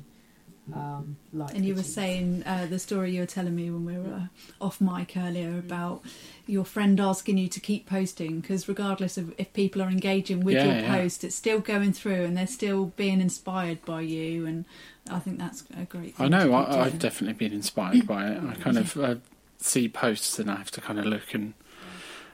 Um, 0.74 1.16
like 1.32 1.54
And 1.54 1.64
you 1.64 1.74
were 1.74 1.82
saying 1.82 2.42
uh, 2.46 2.66
the 2.66 2.78
story 2.78 3.12
you 3.14 3.20
were 3.20 3.26
telling 3.26 3.54
me 3.54 3.70
when 3.70 3.84
we 3.84 3.98
were 3.98 4.14
uh, 4.14 4.64
off 4.64 4.80
mic 4.80 5.16
earlier 5.16 5.58
about 5.58 6.02
your 6.46 6.64
friend 6.64 6.98
asking 7.00 7.38
you 7.38 7.48
to 7.48 7.60
keep 7.60 7.86
posting 7.86 8.40
because 8.40 8.68
regardless 8.68 9.18
of 9.18 9.34
if 9.38 9.52
people 9.52 9.82
are 9.82 9.88
engaging 9.88 10.40
with 10.44 10.54
Yeah, 10.54 10.64
your 10.64 10.74
yeah. 10.76 10.96
post, 10.96 11.24
it's 11.24 11.34
still 11.34 11.60
going 11.60 11.92
through 11.92 12.24
and 12.24 12.36
they're 12.36 12.46
still 12.46 12.86
being 12.96 13.20
inspired 13.20 13.84
by 13.84 14.00
you. 14.02 14.46
And 14.46 14.64
I 15.10 15.18
think 15.18 15.38
that's 15.38 15.64
a 15.76 15.84
great. 15.84 16.14
Thing 16.16 16.26
I 16.26 16.28
know, 16.28 16.50
to 16.50 16.66
keep 16.66 16.76
I, 16.76 16.80
I've 16.84 16.98
definitely 16.98 17.34
been 17.34 17.52
inspired 17.52 18.06
by 18.06 18.28
it. 18.30 18.42
I 18.42 18.54
kind 18.54 18.78
of 18.78 18.96
uh, 18.96 19.14
see 19.58 19.88
posts 19.88 20.38
and 20.38 20.50
I 20.50 20.56
have 20.56 20.70
to 20.72 20.80
kind 20.80 20.98
of 20.98 21.04
look 21.06 21.34
and 21.34 21.54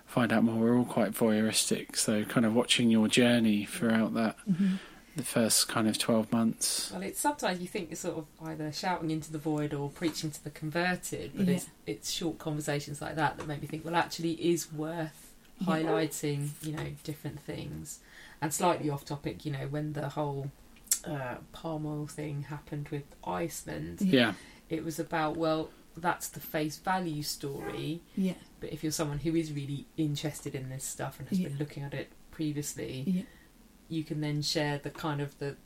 find 0.07 0.33
out 0.33 0.43
more. 0.45 0.55
We're 0.57 0.77
all 0.79 0.85
quite 0.85 1.13
voyeuristic, 1.13 1.97
so 1.97 2.25
kind 2.25 2.47
of 2.47 2.55
watching 2.55 2.91
your 2.91 3.09
journey 3.09 3.65
throughout 3.67 4.15
that, 4.15 4.37
Mhm. 4.51 4.79
The 5.19 5.25
first 5.25 5.69
kind 5.69 5.87
of 5.89 5.99
12 5.99 6.33
months. 6.33 6.91
Well, 6.93 7.03
it's 7.03 7.21
sometimes 7.21 7.61
you 7.61 7.67
think 7.69 7.91
you're 7.91 7.97
sort 7.97 8.17
of 8.19 8.27
either 8.49 8.73
shouting 8.73 9.11
into 9.11 9.31
the 9.31 9.39
void 9.39 9.75
or 9.75 9.91
preaching 9.91 10.31
to 10.31 10.43
the 10.43 10.51
converted, 10.51 11.33
but 11.37 11.47
Yeah. 11.47 11.57
it's 11.57 11.67
it's 11.87 12.11
short 12.11 12.39
conversations 12.39 13.03
like 13.03 13.17
that 13.17 13.37
that 13.37 13.47
make 13.47 13.61
me 13.61 13.67
think, 13.67 13.85
well, 13.85 13.95
actually, 13.97 14.33
it 14.33 14.41
is 14.41 14.73
worth 14.73 15.35
Yeah. 15.61 15.67
highlighting, 15.67 16.51
you 16.63 16.73
know, 16.73 16.87
different 17.05 17.41
things. 17.41 17.99
And 18.41 18.55
slightly 18.55 18.89
off 18.89 19.05
topic, 19.05 19.45
you 19.45 19.53
know, 19.53 19.67
when 19.69 19.93
the 19.93 20.09
whole 20.11 20.51
uh, 21.05 21.37
palm 21.53 21.85
oil 21.87 22.07
thing 22.07 22.43
happened 22.45 22.89
with 22.89 23.05
Iceland, 23.25 24.01
Yeah. 24.01 24.13
Yeah, 24.21 24.35
it 24.71 24.85
was 24.85 24.99
about 24.99 25.37
well, 25.37 25.71
that's 25.97 26.29
the 26.29 26.41
face 26.41 26.77
value 26.79 27.23
story, 27.23 28.01
Yeah. 28.17 28.35
but 28.61 28.73
if 28.73 28.83
you're 28.83 28.93
someone 28.93 29.19
who 29.19 29.35
is 29.35 29.53
really 29.53 29.87
interested 29.97 30.55
in 30.55 30.69
this 30.71 30.85
stuff 30.85 31.19
and 31.19 31.29
has 31.29 31.39
Yeah. 31.41 31.49
been 31.49 31.59
looking 31.59 31.83
at 31.83 31.93
it 31.95 32.11
previously, 32.31 33.03
Yeah. 33.07 33.23
You 33.89 34.05
can 34.05 34.21
then 34.21 34.43
share 34.43 34.79
the 34.79 34.91
kind 34.91 35.21
of 35.21 35.39
the 35.39 35.57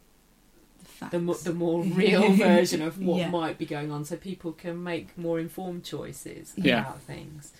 The 0.79 0.85
facts. 0.89 1.13
the, 1.13 1.51
the 1.51 1.55
more 1.55 1.83
real 2.03 2.33
version 2.33 2.83
of 2.83 2.99
what 3.01 3.19
Yeah. 3.19 3.31
might 3.31 3.59
be 3.59 3.67
going 3.67 3.91
on 3.91 4.05
so 4.05 4.17
people 4.17 4.53
can 4.53 4.83
make 4.83 5.17
more 5.19 5.39
informed 5.41 5.85
choices 5.85 6.53
Yeah. 6.57 6.81
about 6.81 7.01
things. 7.03 7.53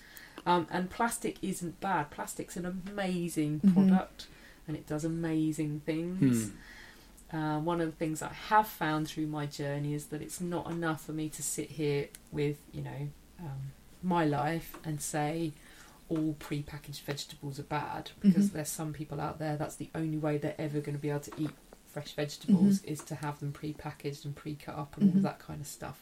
Um, 0.45 0.67
and 0.71 0.89
plastic 0.89 1.37
isn't 1.41 1.79
bad. 1.79 2.11
Plastic's 2.11 2.57
an 2.57 2.65
amazing 2.65 3.61
Mhm. 3.61 3.73
product 3.73 4.27
and 4.67 4.75
it 4.75 4.85
does 4.87 5.03
amazing 5.05 5.81
things. 5.85 6.51
Hmm. 7.31 7.37
Uh, 7.37 7.59
one 7.59 7.81
of 7.81 7.87
the 7.87 7.95
things 7.95 8.21
I 8.21 8.31
have 8.33 8.67
found 8.67 9.07
through 9.07 9.25
my 9.27 9.45
journey 9.47 9.93
is 9.93 10.05
that 10.07 10.21
it's 10.21 10.39
not 10.39 10.69
enough 10.69 11.03
for 11.03 11.13
me 11.13 11.29
to 11.29 11.41
sit 11.41 11.71
here 11.71 12.09
with, 12.31 12.57
you 12.71 12.81
know, 12.83 13.09
um, 13.39 13.71
my 14.03 14.23
life 14.25 14.77
and 14.83 15.01
say 15.01 15.53
all 16.09 16.33
pre-packaged 16.39 17.01
vegetables 17.03 17.59
are 17.59 17.63
bad 17.63 18.11
because 18.19 18.49
Mhm. 18.49 18.53
there's 18.53 18.69
some 18.69 18.93
people 18.93 19.19
out 19.21 19.39
there 19.39 19.57
that's 19.57 19.75
the 19.75 19.89
only 19.95 20.17
way 20.17 20.37
they're 20.37 20.55
ever 20.59 20.79
going 20.79 20.95
to 20.95 21.01
be 21.01 21.09
able 21.09 21.21
to 21.21 21.31
eat 21.41 21.51
fresh 21.87 22.13
vegetables 22.13 22.79
Mm-hmm. 22.79 22.91
is 22.93 23.01
to 23.05 23.15
have 23.15 23.39
them 23.39 23.51
pre-packaged 23.51 24.25
and 24.25 24.35
pre-cut 24.35 24.75
up 24.75 24.97
and 24.97 25.09
all 25.09 25.13
Mhm. 25.13 25.17
of 25.17 25.23
that 25.23 25.39
kind 25.39 25.61
of 25.61 25.67
stuff. 25.67 26.01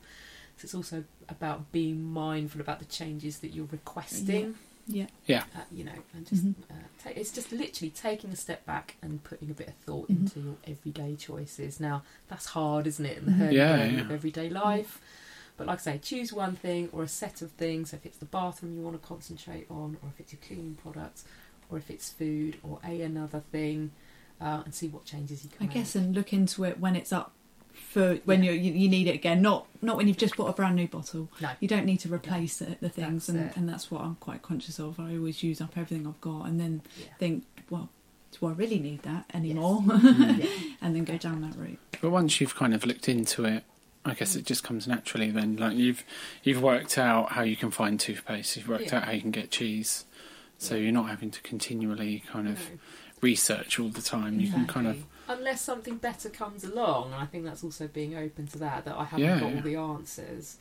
So 0.57 0.65
it's 0.65 0.75
also 0.75 1.03
about 1.29 1.71
being 1.71 2.01
mindful 2.03 2.61
about 2.61 2.79
the 2.79 2.85
changes 2.85 3.39
that 3.39 3.49
you're 3.49 3.65
requesting 3.71 4.55
Yeah. 4.87 5.07
uh, 5.55 5.61
you 5.71 5.83
know, 5.85 5.93
and 6.13 6.25
just 6.27 6.45
Mhm. 6.45 6.55
uh, 6.69 6.73
ta- 7.01 7.11
it's 7.15 7.31
just 7.31 7.51
literally 7.51 7.91
taking 7.91 8.31
a 8.31 8.35
step 8.35 8.65
back 8.65 8.95
and 9.01 9.23
putting 9.23 9.49
a 9.49 9.53
bit 9.53 9.67
of 9.69 9.75
thought 9.75 10.07
Mhm. 10.09 10.17
into 10.21 10.39
your 10.41 10.55
everyday 10.65 11.15
choices. 11.15 11.79
Now 11.79 12.03
that's 12.27 12.47
hard, 12.47 12.87
isn't 12.87 13.05
it, 13.05 13.17
in 13.19 13.37
the. 13.39 13.53
Yeah, 13.53 13.85
yeah. 13.85 14.01
of 14.01 14.11
everyday 14.11 14.49
life? 14.49 14.99
But 15.61 15.67
like 15.67 15.79
I 15.79 15.81
say, 15.93 15.97
choose 15.99 16.33
one 16.33 16.55
thing 16.55 16.89
or 16.91 17.03
a 17.03 17.07
set 17.07 17.43
of 17.43 17.51
things. 17.51 17.93
If 17.93 18.03
it's 18.03 18.17
the 18.17 18.25
bathroom 18.25 18.75
you 18.75 18.81
want 18.81 18.99
to 18.99 19.07
concentrate 19.07 19.67
on, 19.69 19.97
or 20.01 20.09
if 20.09 20.19
it's 20.19 20.33
your 20.33 20.39
cleaning 20.45 20.75
products, 20.81 21.23
or 21.69 21.77
if 21.77 21.91
it's 21.91 22.09
food, 22.09 22.57
or 22.63 22.79
a 22.83 23.01
another 23.01 23.41
thing, 23.51 23.91
uh, 24.41 24.63
and 24.65 24.73
see 24.73 24.87
what 24.87 25.05
changes 25.05 25.43
you 25.43 25.51
can. 25.51 25.67
I 25.67 25.71
can. 25.71 25.81
guess 25.81 25.93
and 25.95 26.15
look 26.15 26.33
into 26.33 26.63
it 26.63 26.79
when 26.79 26.95
it's 26.95 27.13
up 27.13 27.33
for 27.73 28.15
when 28.25 28.41
Yeah. 28.43 28.51
you 28.51 28.73
you 28.73 28.89
need 28.89 29.05
it 29.07 29.13
again. 29.13 29.43
Not 29.43 29.67
not 29.83 29.97
when 29.97 30.07
you've 30.07 30.17
just 30.17 30.35
bought 30.35 30.47
a 30.49 30.53
brand 30.53 30.75
new 30.75 30.87
bottle. 30.87 31.29
No. 31.39 31.49
You 31.59 31.67
don't 31.67 31.85
need 31.85 31.99
to 31.99 32.11
replace 32.11 32.57
the, 32.57 32.75
the 32.81 32.89
things, 32.89 33.27
That's 33.27 33.29
and, 33.29 33.49
it. 33.51 33.55
and 33.57 33.69
that's 33.69 33.91
what 33.91 34.01
I'm 34.01 34.15
quite 34.15 34.41
conscious 34.41 34.79
of. 34.79 34.99
I 34.99 35.15
always 35.15 35.43
use 35.43 35.61
up 35.61 35.77
everything 35.77 36.07
I've 36.07 36.19
got, 36.21 36.45
and 36.47 36.59
then 36.59 36.81
Yeah. 36.99 37.05
think, 37.19 37.45
well, 37.69 37.89
do 38.39 38.47
I 38.47 38.51
really 38.53 38.79
need 38.79 39.03
that 39.03 39.25
anymore? 39.33 39.83
Yeah. 39.87 40.45
and 40.81 40.95
then 40.95 41.03
go 41.03 41.17
down 41.17 41.41
that 41.41 41.55
route. 41.55 41.77
But 42.01 42.09
once 42.09 42.41
you've 42.41 42.55
kind 42.55 42.73
of 42.73 42.83
looked 42.85 43.07
into 43.07 43.45
it, 43.45 43.63
I 44.03 44.13
guess 44.15 44.35
it 44.35 44.45
just 44.45 44.63
comes 44.63 44.87
naturally. 44.87 45.29
Then, 45.31 45.57
like 45.57 45.75
you've 45.77 46.03
you've 46.43 46.61
worked 46.61 46.97
out 46.97 47.33
how 47.33 47.43
you 47.43 47.55
can 47.55 47.69
find 47.71 47.99
toothpaste. 47.99 48.57
You've 48.57 48.67
worked 48.67 48.85
Yeah. 48.87 48.97
out 48.97 49.03
how 49.05 49.11
you 49.11 49.21
can 49.21 49.31
get 49.31 49.51
cheese. 49.51 50.05
So 50.57 50.75
Yeah. 50.75 50.81
you're 50.83 50.91
not 50.91 51.09
having 51.09 51.31
to 51.31 51.41
continually 51.41 52.23
kind 52.27 52.47
of 52.47 52.57
No. 52.71 52.77
research 53.21 53.79
all 53.79 53.89
the 53.89 54.01
time. 54.01 54.39
You 54.39 54.51
can 54.51 54.65
kind 54.67 54.87
of 54.87 55.05
unless 55.27 55.61
something 55.61 55.97
better 55.97 56.29
comes 56.29 56.63
along, 56.63 57.13
and 57.13 57.15
I 57.15 57.25
think 57.25 57.45
that's 57.45 57.63
also 57.63 57.87
being 57.87 58.15
open 58.15 58.47
to 58.47 58.57
that. 58.59 58.85
That 58.85 58.95
I 58.97 59.05
haven't 59.05 59.25
Yeah, 59.25 59.39
got 59.39 59.49
yeah. 59.51 59.55
all 59.55 59.61
the 59.61 59.75
answers, 59.75 60.57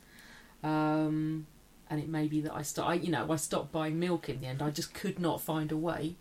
um, 0.63 1.47
and 1.89 2.01
it 2.01 2.09
may 2.09 2.27
be 2.29 2.41
that 2.43 2.55
I 2.55 2.63
start. 2.63 2.89
I, 2.91 2.95
you 2.95 3.11
know, 3.11 3.31
I 3.31 3.37
stopped 3.37 3.73
buying 3.73 3.99
milk 3.99 4.29
in 4.29 4.41
the 4.41 4.47
end. 4.47 4.63
I 4.63 4.71
just 4.71 4.95
could 4.95 5.19
not 5.19 5.41
find 5.41 5.73
a 5.73 5.77
way 5.77 6.17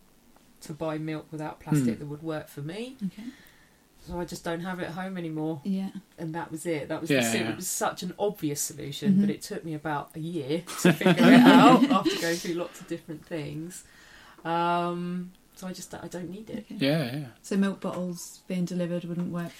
to 0.61 0.73
buy 0.73 0.97
milk 0.97 1.27
without 1.31 1.59
plastic 1.59 1.95
Hmm. 1.95 1.99
that 1.99 2.05
would 2.07 2.23
work 2.23 2.47
for 2.49 2.61
me. 2.61 2.97
Okay. 3.05 3.23
So 4.07 4.19
I 4.19 4.25
just 4.25 4.43
don't 4.43 4.61
have 4.61 4.79
it 4.79 4.85
at 4.85 4.91
home 4.93 5.17
anymore, 5.17 5.61
Yeah. 5.63 5.89
and 6.17 6.33
that 6.33 6.49
was 6.51 6.65
it. 6.65 6.87
That 6.89 7.01
was 7.01 7.09
Yeah, 7.11 7.29
the, 7.31 7.37
yeah. 7.37 7.49
it 7.49 7.55
was 7.57 7.67
such 7.67 8.01
an 8.01 8.13
obvious 8.17 8.59
solution, 8.59 9.15
Mhm. 9.15 9.21
but 9.21 9.29
it 9.29 9.41
took 9.43 9.63
me 9.63 9.73
about 9.75 10.09
a 10.15 10.19
year 10.19 10.63
to 10.81 10.93
figure 11.01 11.31
it 11.31 11.41
out 11.41 11.83
after 11.83 12.15
going 12.19 12.35
through 12.37 12.55
lots 12.55 12.79
of 12.81 12.87
different 12.87 13.23
things. 13.25 13.83
Um, 14.45 15.31
so 15.55 15.67
I 15.67 15.73
just 15.73 15.93
I 15.93 16.07
don't 16.07 16.29
need 16.29 16.49
it. 16.49 16.65
Okay. 16.71 16.85
yeah, 16.87 17.15
yeah. 17.17 17.25
So 17.43 17.57
milk 17.57 17.81
bottles 17.81 18.39
being 18.47 18.65
delivered 18.65 19.03
wouldn't 19.03 19.31
work. 19.31 19.51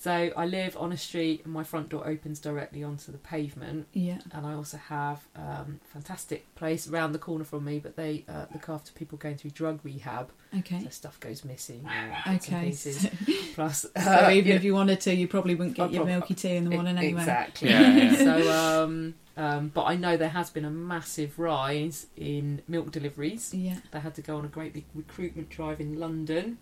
So 0.00 0.30
I 0.36 0.46
live 0.46 0.76
on 0.76 0.92
a 0.92 0.96
street, 0.96 1.40
and 1.42 1.52
my 1.52 1.64
front 1.64 1.88
door 1.88 2.06
opens 2.06 2.38
directly 2.38 2.84
onto 2.84 3.10
the 3.10 3.18
pavement. 3.18 3.88
Yeah. 3.92 4.18
And 4.30 4.46
I 4.46 4.54
also 4.54 4.76
have 4.76 5.26
um, 5.34 5.80
fantastic 5.92 6.54
place 6.54 6.88
around 6.88 7.12
the 7.12 7.18
corner 7.18 7.42
from 7.42 7.64
me, 7.64 7.80
but 7.80 7.96
they 7.96 8.24
uh, 8.28 8.46
look 8.52 8.68
after 8.68 8.92
people 8.92 9.18
going 9.18 9.36
through 9.36 9.50
drug 9.50 9.80
rehab. 9.82 10.30
Okay. 10.56 10.84
So 10.84 10.90
stuff 10.90 11.18
goes 11.18 11.44
missing. 11.44 11.84
or 11.84 12.34
Okay. 12.34 12.70
So, 12.70 13.08
Plus, 13.54 13.80
so 14.04 14.10
uh, 14.10 14.30
even 14.30 14.50
yeah, 14.50 14.54
if 14.54 14.62
you 14.62 14.72
wanted 14.72 15.00
to, 15.00 15.14
you 15.14 15.26
probably 15.26 15.56
wouldn't 15.56 15.74
get 15.74 15.86
I'd 15.86 15.90
your 15.90 16.04
prob- 16.04 16.08
milky 16.08 16.34
tea 16.34 16.54
in 16.54 16.64
the 16.64 16.70
morning 16.70 16.96
anyway. 16.96 17.20
Exactly. 17.20 17.70
Yeah, 17.70 17.96
yeah. 17.96 18.16
so, 18.18 18.84
um, 18.84 19.14
um, 19.36 19.68
but 19.74 19.82
I 19.82 19.96
know 19.96 20.16
there 20.16 20.28
has 20.28 20.48
been 20.48 20.64
a 20.64 20.70
massive 20.70 21.40
rise 21.40 22.06
in 22.16 22.62
milk 22.68 22.92
deliveries. 22.92 23.52
Yeah. 23.52 23.78
They 23.90 23.98
had 23.98 24.14
to 24.14 24.22
go 24.22 24.36
on 24.36 24.44
a 24.44 24.48
great 24.48 24.74
big 24.74 24.84
recruitment 24.94 25.48
drive 25.48 25.80
in 25.80 25.98
London 25.98 26.58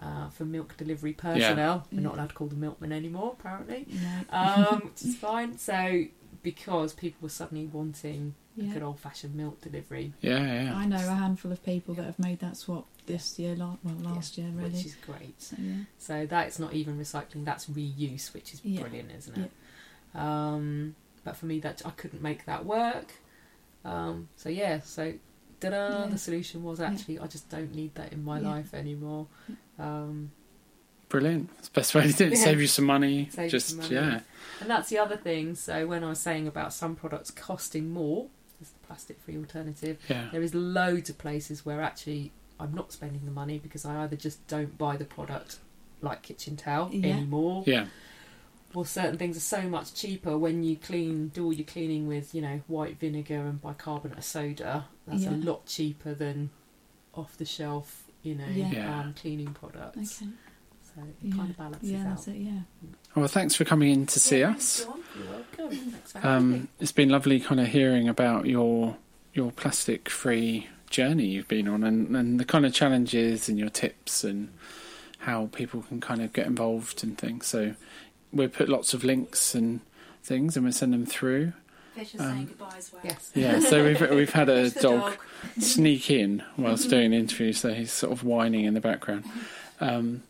uh, 0.00 0.28
for 0.30 0.44
milk 0.44 0.76
delivery 0.76 1.12
personnel. 1.12 1.86
We're 1.92 2.00
not 2.00 2.14
allowed 2.14 2.30
to 2.30 2.34
call 2.34 2.48
them 2.48 2.60
milkmen 2.60 2.92
anymore, 2.92 3.36
apparently, 3.38 3.86
No. 3.90 4.20
um, 4.38 4.80
which 4.84 5.02
is 5.02 5.16
fine. 5.16 5.58
So, 5.58 6.04
because 6.42 6.92
people 6.92 7.18
were 7.22 7.28
suddenly 7.28 7.66
wanting 7.66 8.34
a 8.58 8.62
Yeah. 8.64 8.72
good 8.74 8.82
old 8.82 8.98
fashioned 9.00 9.34
milk 9.34 9.60
delivery, 9.60 10.12
Yeah, 10.20 10.64
yeah. 10.64 10.74
I 10.76 10.86
know 10.86 10.96
a 10.96 11.14
handful 11.14 11.52
of 11.52 11.62
people 11.64 11.94
that 11.94 12.04
have 12.04 12.18
made 12.18 12.40
that 12.40 12.56
swap 12.56 12.86
this 13.06 13.38
year, 13.38 13.54
well, 13.56 13.78
last 14.00 14.36
year, 14.38 14.48
really. 14.54 14.70
which 14.70 14.86
is 14.86 14.94
great. 14.96 15.40
So, 15.40 15.56
yeah. 15.58 15.74
So 15.98 16.26
that's 16.26 16.58
not 16.58 16.72
even 16.74 16.98
recycling; 16.98 17.44
that's 17.44 17.66
reuse, 17.66 18.32
which 18.34 18.52
is 18.54 18.64
Yeah. 18.64 18.80
brilliant, 18.82 19.10
isn't 19.12 19.38
it? 19.38 19.50
Um, 20.14 20.94
but 21.24 21.36
for 21.36 21.46
me, 21.46 21.60
that 21.60 21.82
I 21.84 21.90
couldn't 21.90 22.22
make 22.22 22.44
that 22.46 22.64
work. 22.66 23.14
Um, 23.84 24.28
so 24.36 24.48
yeah, 24.48 24.80
so 24.80 25.14
ta-da, 25.60 26.04
Yeah. 26.04 26.06
the 26.10 26.18
solution 26.18 26.62
was 26.62 26.80
actually 26.80 27.18
I 27.18 27.26
just 27.26 27.48
don't 27.48 27.74
need 27.74 27.94
that 27.96 28.12
in 28.12 28.22
my 28.24 28.40
Yeah. 28.40 28.48
life 28.48 28.74
anymore. 28.74 29.26
Um, 29.78 30.32
Brilliant. 31.08 31.50
It's 31.58 31.68
the 31.68 31.80
best 31.80 31.94
way 31.94 32.06
to 32.06 32.12
do 32.12 32.24
it. 32.26 32.32
Yeah. 32.32 32.38
Save 32.44 32.60
you 32.60 32.66
some 32.66 32.86
money. 32.86 33.28
Save 33.30 33.50
Just 33.50 33.68
some 33.70 33.78
money. 33.80 33.94
yeah. 33.94 34.20
and 34.60 34.70
that's 34.70 34.88
the 34.88 34.98
other 34.98 35.16
thing. 35.16 35.54
So 35.54 35.86
when 35.86 36.02
I 36.02 36.08
was 36.08 36.18
saying 36.20 36.46
about 36.48 36.72
some 36.72 36.94
products 36.96 37.30
costing 37.30 37.90
more, 37.90 38.28
as 38.62 38.70
the 38.70 38.78
plastic-free 38.86 39.36
alternative, 39.36 39.98
Yeah. 40.08 40.28
there 40.32 40.40
is 40.42 40.54
loads 40.54 41.10
of 41.10 41.18
places 41.18 41.66
where 41.66 41.82
actually 41.82 42.32
I'm 42.58 42.72
not 42.74 42.92
spending 42.92 43.24
the 43.26 43.30
money 43.30 43.58
because 43.58 43.84
I 43.84 44.02
either 44.04 44.16
just 44.16 44.46
don't 44.46 44.78
buy 44.78 44.96
the 44.96 45.04
product 45.04 45.58
like 46.00 46.22
kitchen 46.22 46.56
towel 46.56 46.88
Yeah. 46.92 47.16
anymore, 47.16 47.64
Yeah. 47.66 47.86
or 48.74 48.86
certain 48.86 49.18
things 49.18 49.36
are 49.36 49.40
so 49.40 49.62
much 49.68 49.92
cheaper 49.94 50.38
when 50.38 50.62
you 50.62 50.76
clean 50.76 51.28
do 51.28 51.44
all 51.44 51.52
your 51.52 51.66
cleaning 51.66 52.06
with 52.06 52.34
you 52.34 52.40
know 52.40 52.62
white 52.68 52.98
vinegar 52.98 53.40
and 53.46 53.60
bicarbonate 53.60 54.16
of 54.18 54.24
soda 54.24 54.86
that's 55.06 55.24
Yeah. 55.24 55.30
a 55.30 55.36
lot 55.36 55.66
cheaper 55.66 56.14
than 56.14 56.50
off 57.14 57.36
the 57.36 57.44
shelf 57.44 58.04
you 58.22 58.34
know 58.34 58.46
Yeah. 58.52 58.70
Yeah. 58.72 59.00
Um, 59.00 59.14
cleaning 59.14 59.52
products 59.54 60.22
Okay. 60.22 60.30
so 60.94 61.00
it 61.02 61.14
Yeah. 61.22 61.34
kind 61.36 61.50
of 61.50 61.56
balances 61.56 61.90
Yeah, 61.90 62.12
out 62.12 62.28
it, 62.28 62.36
yeah. 62.36 62.60
Well, 63.14 63.28
thanks 63.28 63.54
for 63.54 63.64
coming 63.64 63.90
in 63.92 64.06
to 64.06 64.20
see 64.20 64.40
Yeah, 64.40 64.50
us. 64.52 64.86
you're 64.86 65.26
welcome 65.26 65.78
thanks 65.78 66.12
for 66.12 66.18
having 66.20 66.54
Um, 66.54 66.68
it's 66.80 66.92
been 66.92 67.08
lovely 67.08 67.40
kind 67.40 67.60
of 67.60 67.68
hearing 67.68 68.08
about 68.08 68.46
your 68.46 68.96
your 69.34 69.50
plastic 69.50 70.10
free 70.10 70.68
journey 70.90 71.24
you've 71.24 71.48
been 71.48 71.66
on 71.66 71.82
and, 71.84 72.14
and 72.14 72.38
the 72.38 72.44
kind 72.44 72.66
of 72.66 72.74
challenges 72.74 73.48
and 73.48 73.58
your 73.58 73.70
tips 73.70 74.24
and 74.24 74.50
how 75.20 75.46
people 75.52 75.80
can 75.82 76.00
kind 76.02 76.20
of 76.20 76.32
get 76.34 76.46
involved 76.46 77.02
and 77.02 77.16
things. 77.16 77.46
So 77.46 77.74
we'll 78.30 78.50
put 78.50 78.68
lots 78.68 78.92
of 78.92 79.04
links 79.04 79.54
and 79.54 79.80
things 80.22 80.54
and 80.54 80.64
we'll 80.64 80.72
send 80.74 80.92
them 80.92 81.06
through. 81.06 81.54
Fisher's 81.94 82.20
Um, 82.20 82.26
saying 82.34 82.46
goodbye 82.46 82.74
as 82.78 82.92
well. 82.92 83.02
yes 83.04 83.30
Yeah, 83.34 83.60
so 83.60 83.84
we've 83.84 84.00
we've 84.10 84.30
had 84.32 84.48
a 84.48 84.64
It's 84.64 84.74
the 84.74 84.80
dog 84.82 85.16
sneak 85.58 86.10
in 86.10 86.42
whilst 86.56 86.88
doing 86.90 87.10
the 87.10 87.16
interview, 87.24 87.52
so 87.52 87.72
he's 87.74 87.92
sort 87.92 88.12
of 88.12 88.24
whining 88.24 88.64
in 88.64 88.74
the 88.74 88.80
background. 88.80 89.24
Um, 89.80 90.22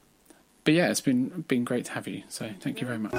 but 0.64 0.74
yeah, 0.74 0.90
it's 0.90 1.00
been 1.00 1.44
been 1.48 1.64
great 1.64 1.84
to 1.86 1.92
have 1.92 2.06
you. 2.08 2.22
So 2.28 2.50
thank 2.60 2.80
you 2.80 2.86
very 2.86 2.98
much. 2.98 3.12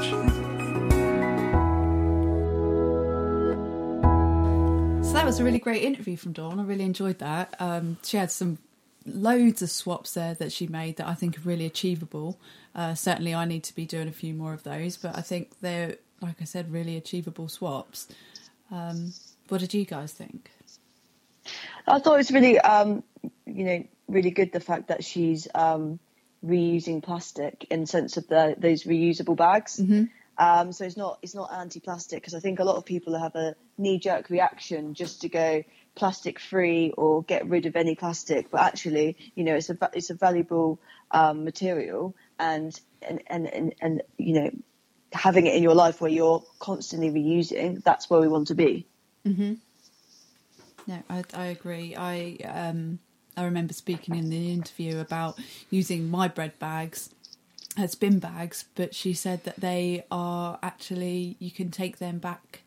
So 5.05 5.11
that 5.19 5.25
was 5.25 5.39
a 5.39 5.43
really 5.43 5.59
great 5.59 5.83
interview 5.83 6.17
from 6.17 6.31
Dawn. 6.33 6.59
I 6.59 6.63
really 6.63 6.85
enjoyed 6.85 7.19
that. 7.19 7.53
Um, 7.59 7.97
she 8.03 8.17
had 8.17 8.31
some 8.31 8.57
loads 9.05 9.61
of 9.61 9.69
swaps 9.69 10.13
there 10.13 10.33
that 10.35 10.51
she 10.51 10.65
made 10.65 10.95
that 10.97 11.07
I 11.07 11.13
think 11.13 11.37
are 11.37 11.41
really 11.41 11.65
achievable. 11.65 12.39
Uh, 12.73 12.95
certainly, 12.95 13.35
I 13.35 13.45
need 13.45 13.63
to 13.65 13.75
be 13.75 13.85
doing 13.85 14.07
a 14.07 14.11
few 14.13 14.33
more 14.33 14.53
of 14.53 14.63
those, 14.63 14.97
but 14.97 15.15
I 15.15 15.21
think 15.21 15.59
they're, 15.61 15.97
like 16.21 16.41
I 16.41 16.45
said, 16.45 16.71
really 16.71 16.97
achievable 16.97 17.47
swaps. 17.47 18.07
Um, 18.73 19.13
what 19.49 19.61
did 19.61 19.73
you 19.73 19.85
guys 19.85 20.11
think? 20.11 20.49
I 21.87 21.99
thought 21.99 22.15
it 22.15 22.17
was 22.17 22.31
really, 22.31 22.59
um, 22.59 23.03
you 23.45 23.65
know, 23.65 23.83
really 24.07 24.31
good 24.31 24.51
the 24.51 24.59
fact 24.59 24.87
that 24.87 25.03
she's 25.03 25.47
um, 25.53 25.99
reusing 26.43 27.03
plastic 27.03 27.67
in 27.69 27.81
the 27.81 27.87
sense 27.87 28.17
of 28.17 28.27
the, 28.27 28.55
those 28.57 28.83
reusable 28.83 29.37
bags. 29.37 29.77
Mm-hmm. 29.77 30.05
Um, 30.35 30.71
so 30.71 30.85
it's 30.85 30.97
not 30.97 31.19
it's 31.21 31.35
not 31.35 31.53
anti-plastic 31.53 32.19
because 32.19 32.33
I 32.33 32.39
think 32.39 32.59
a 32.59 32.63
lot 32.63 32.77
of 32.77 32.85
people 32.85 33.15
have 33.19 33.35
a 33.35 33.55
knee-jerk 33.77 34.31
reaction 34.31 34.95
just 34.95 35.21
to 35.21 35.29
go 35.29 35.63
plastic 35.93 36.39
free 36.39 36.91
or 36.97 37.21
get 37.21 37.47
rid 37.47 37.67
of 37.67 37.75
any 37.75 37.93
plastic, 37.93 38.49
but 38.49 38.61
actually, 38.61 39.15
you 39.35 39.43
know, 39.43 39.53
it's 39.53 39.69
a 39.69 39.77
it's 39.93 40.09
a 40.09 40.15
valuable 40.15 40.79
um, 41.11 41.43
material 41.43 42.15
and 42.39 42.79
and, 43.03 43.21
and 43.27 43.45
and 43.47 43.75
and 43.79 44.01
you 44.17 44.33
know, 44.33 44.51
having 45.13 45.45
it 45.47 45.55
in 45.55 45.63
your 45.63 45.75
life 45.75 46.01
where 46.01 46.11
you're 46.11 46.43
constantly 46.59 47.09
reusing, 47.11 47.83
that's 47.83 48.09
where 48.09 48.19
we 48.19 48.27
want 48.27 48.47
to 48.47 48.55
be. 48.55 48.85
Mm-hmm. 49.25 49.53
No, 50.87 51.03
I, 51.09 51.23
I 51.33 51.45
agree. 51.45 51.95
I 51.95 52.37
um, 52.45 52.99
I 53.37 53.45
remember 53.45 53.73
speaking 53.73 54.15
in 54.15 54.29
the 54.29 54.51
interview 54.51 54.99
about 54.99 55.39
using 55.69 56.09
my 56.09 56.27
bread 56.27 56.57
bags 56.59 57.09
as 57.77 57.95
bin 57.95 58.19
bags, 58.19 58.65
but 58.75 58.93
she 58.93 59.13
said 59.13 59.43
that 59.45 59.57
they 59.57 60.05
are 60.11 60.59
actually 60.61 61.37
you 61.39 61.51
can 61.51 61.71
take 61.71 61.97
them 61.99 62.17
back 62.19 62.61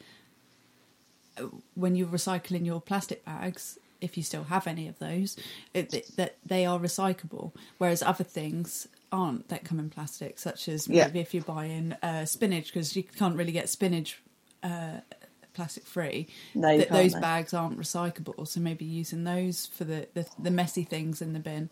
when 1.74 1.94
you're 1.94 2.09
recycling 2.09 2.64
your 2.64 2.80
plastic 2.80 3.24
bags. 3.24 3.78
If 4.01 4.16
you 4.16 4.22
still 4.22 4.44
have 4.44 4.66
any 4.66 4.88
of 4.88 4.99
those, 4.99 5.36
it- 5.74 6.16
that 6.16 6.36
they 6.44 6.64
are 6.66 6.78
recyclable, 6.78 7.53
whereas 7.78 8.03
other 8.03 8.24
things 8.24 8.88
aren't 9.12 9.48
that 9.48 9.64
come 9.64 9.78
in 9.78 9.90
plastic, 9.90 10.38
such 10.38 10.68
as 10.68 10.88
Yeah. 10.88 11.07
maybe 11.07 11.20
if 11.20 11.32
you're 11.34 11.44
buying 11.44 11.92
uh, 12.02 12.24
spinach 12.24 12.66
because 12.66 12.96
you 12.96 13.02
can't 13.02 13.36
really 13.36 13.52
get 13.52 13.68
spinach 13.68 14.20
uh, 14.62 15.00
plastic 15.54 15.84
free 15.86 16.26
No, 16.54 16.70
you 16.70 16.78
that 16.78 16.90
those 16.90 17.14
no. 17.14 17.20
bags 17.20 17.54
aren't 17.54 17.78
recyclable. 17.78 18.46
So 18.46 18.61
maybe 18.61 18.84
using 18.84 19.24
those 19.24 19.66
for 19.66 19.84
the, 19.84 20.09
the, 20.14 20.26
the 20.38 20.50
messy 20.50 20.82
things 20.84 21.22
in 21.22 21.32
the 21.32 21.38
bin. 21.40 21.70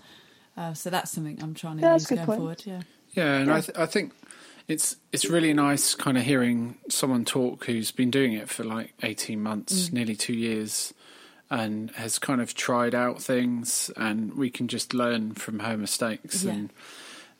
Uh, 0.56 0.72
so 0.74 0.88
that's 0.90 1.10
something 1.10 1.42
I'm 1.42 1.54
trying 1.54 1.76
to 1.78 1.82
Yeah, 1.82 1.94
use 1.94 2.06
going 2.06 2.24
point. 2.24 2.38
forward. 2.38 2.62
Yeah. 2.64 2.82
Yeah, 3.12 3.34
and 3.38 3.50
I, 3.50 3.60
th- 3.60 3.76
I 3.76 3.86
think 3.86 4.12
it's 4.66 4.96
it's 5.12 5.26
really 5.26 5.52
nice 5.52 5.94
kind 5.94 6.16
of 6.16 6.24
hearing 6.24 6.78
someone 6.88 7.24
talk 7.24 7.66
who's 7.66 7.90
been 7.90 8.10
doing 8.10 8.32
it 8.32 8.48
for 8.48 8.64
like 8.64 8.92
eighteen 9.02 9.40
months, 9.42 9.92
nearly 9.92 10.16
two 10.16 10.32
years, 10.32 10.94
and 11.50 11.90
has 11.92 12.18
kind 12.18 12.40
of 12.40 12.54
tried 12.54 12.94
out 12.94 13.22
things, 13.22 13.90
and 13.96 14.34
we 14.34 14.50
can 14.50 14.66
just 14.66 14.94
learn 14.94 15.34
from 15.34 15.58
her 15.60 15.76
mistakes 15.76 16.42
Yeah. 16.44 16.52
and 16.52 16.72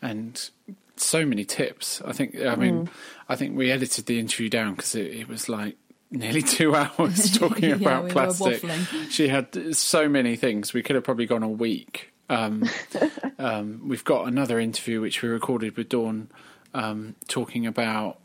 and 0.02 0.50
so 0.96 1.24
many 1.26 1.44
tips. 1.44 2.00
I 2.04 2.12
think 2.12 2.40
I 2.40 2.54
mean 2.56 2.88
I 3.28 3.36
think 3.36 3.56
we 3.56 3.70
edited 3.70 4.06
the 4.06 4.18
interview 4.18 4.48
down 4.48 4.74
because 4.74 4.94
it, 4.94 5.06
it 5.06 5.28
was 5.28 5.48
like 5.48 5.76
nearly 6.10 6.42
two 6.56 6.74
hours 6.74 7.30
talking 7.38 7.70
Yeah, 7.70 7.76
about 7.76 8.04
we 8.04 8.10
plastic. 8.10 8.64
She 9.10 9.28
had 9.28 9.76
so 9.76 10.08
many 10.08 10.36
things. 10.36 10.72
We 10.72 10.82
could 10.82 10.94
have 10.94 11.04
probably 11.04 11.26
gone 11.26 11.42
a 11.42 11.48
week. 11.48 12.12
Um, 12.28 12.68
um, 13.38 13.82
we've 13.88 14.04
got 14.04 14.26
another 14.28 14.58
interview 14.58 15.00
which 15.00 15.22
we 15.22 15.28
recorded 15.28 15.76
with 15.76 15.88
Dawn, 15.88 16.30
um, 16.72 17.16
talking 17.28 17.66
about 17.66 18.18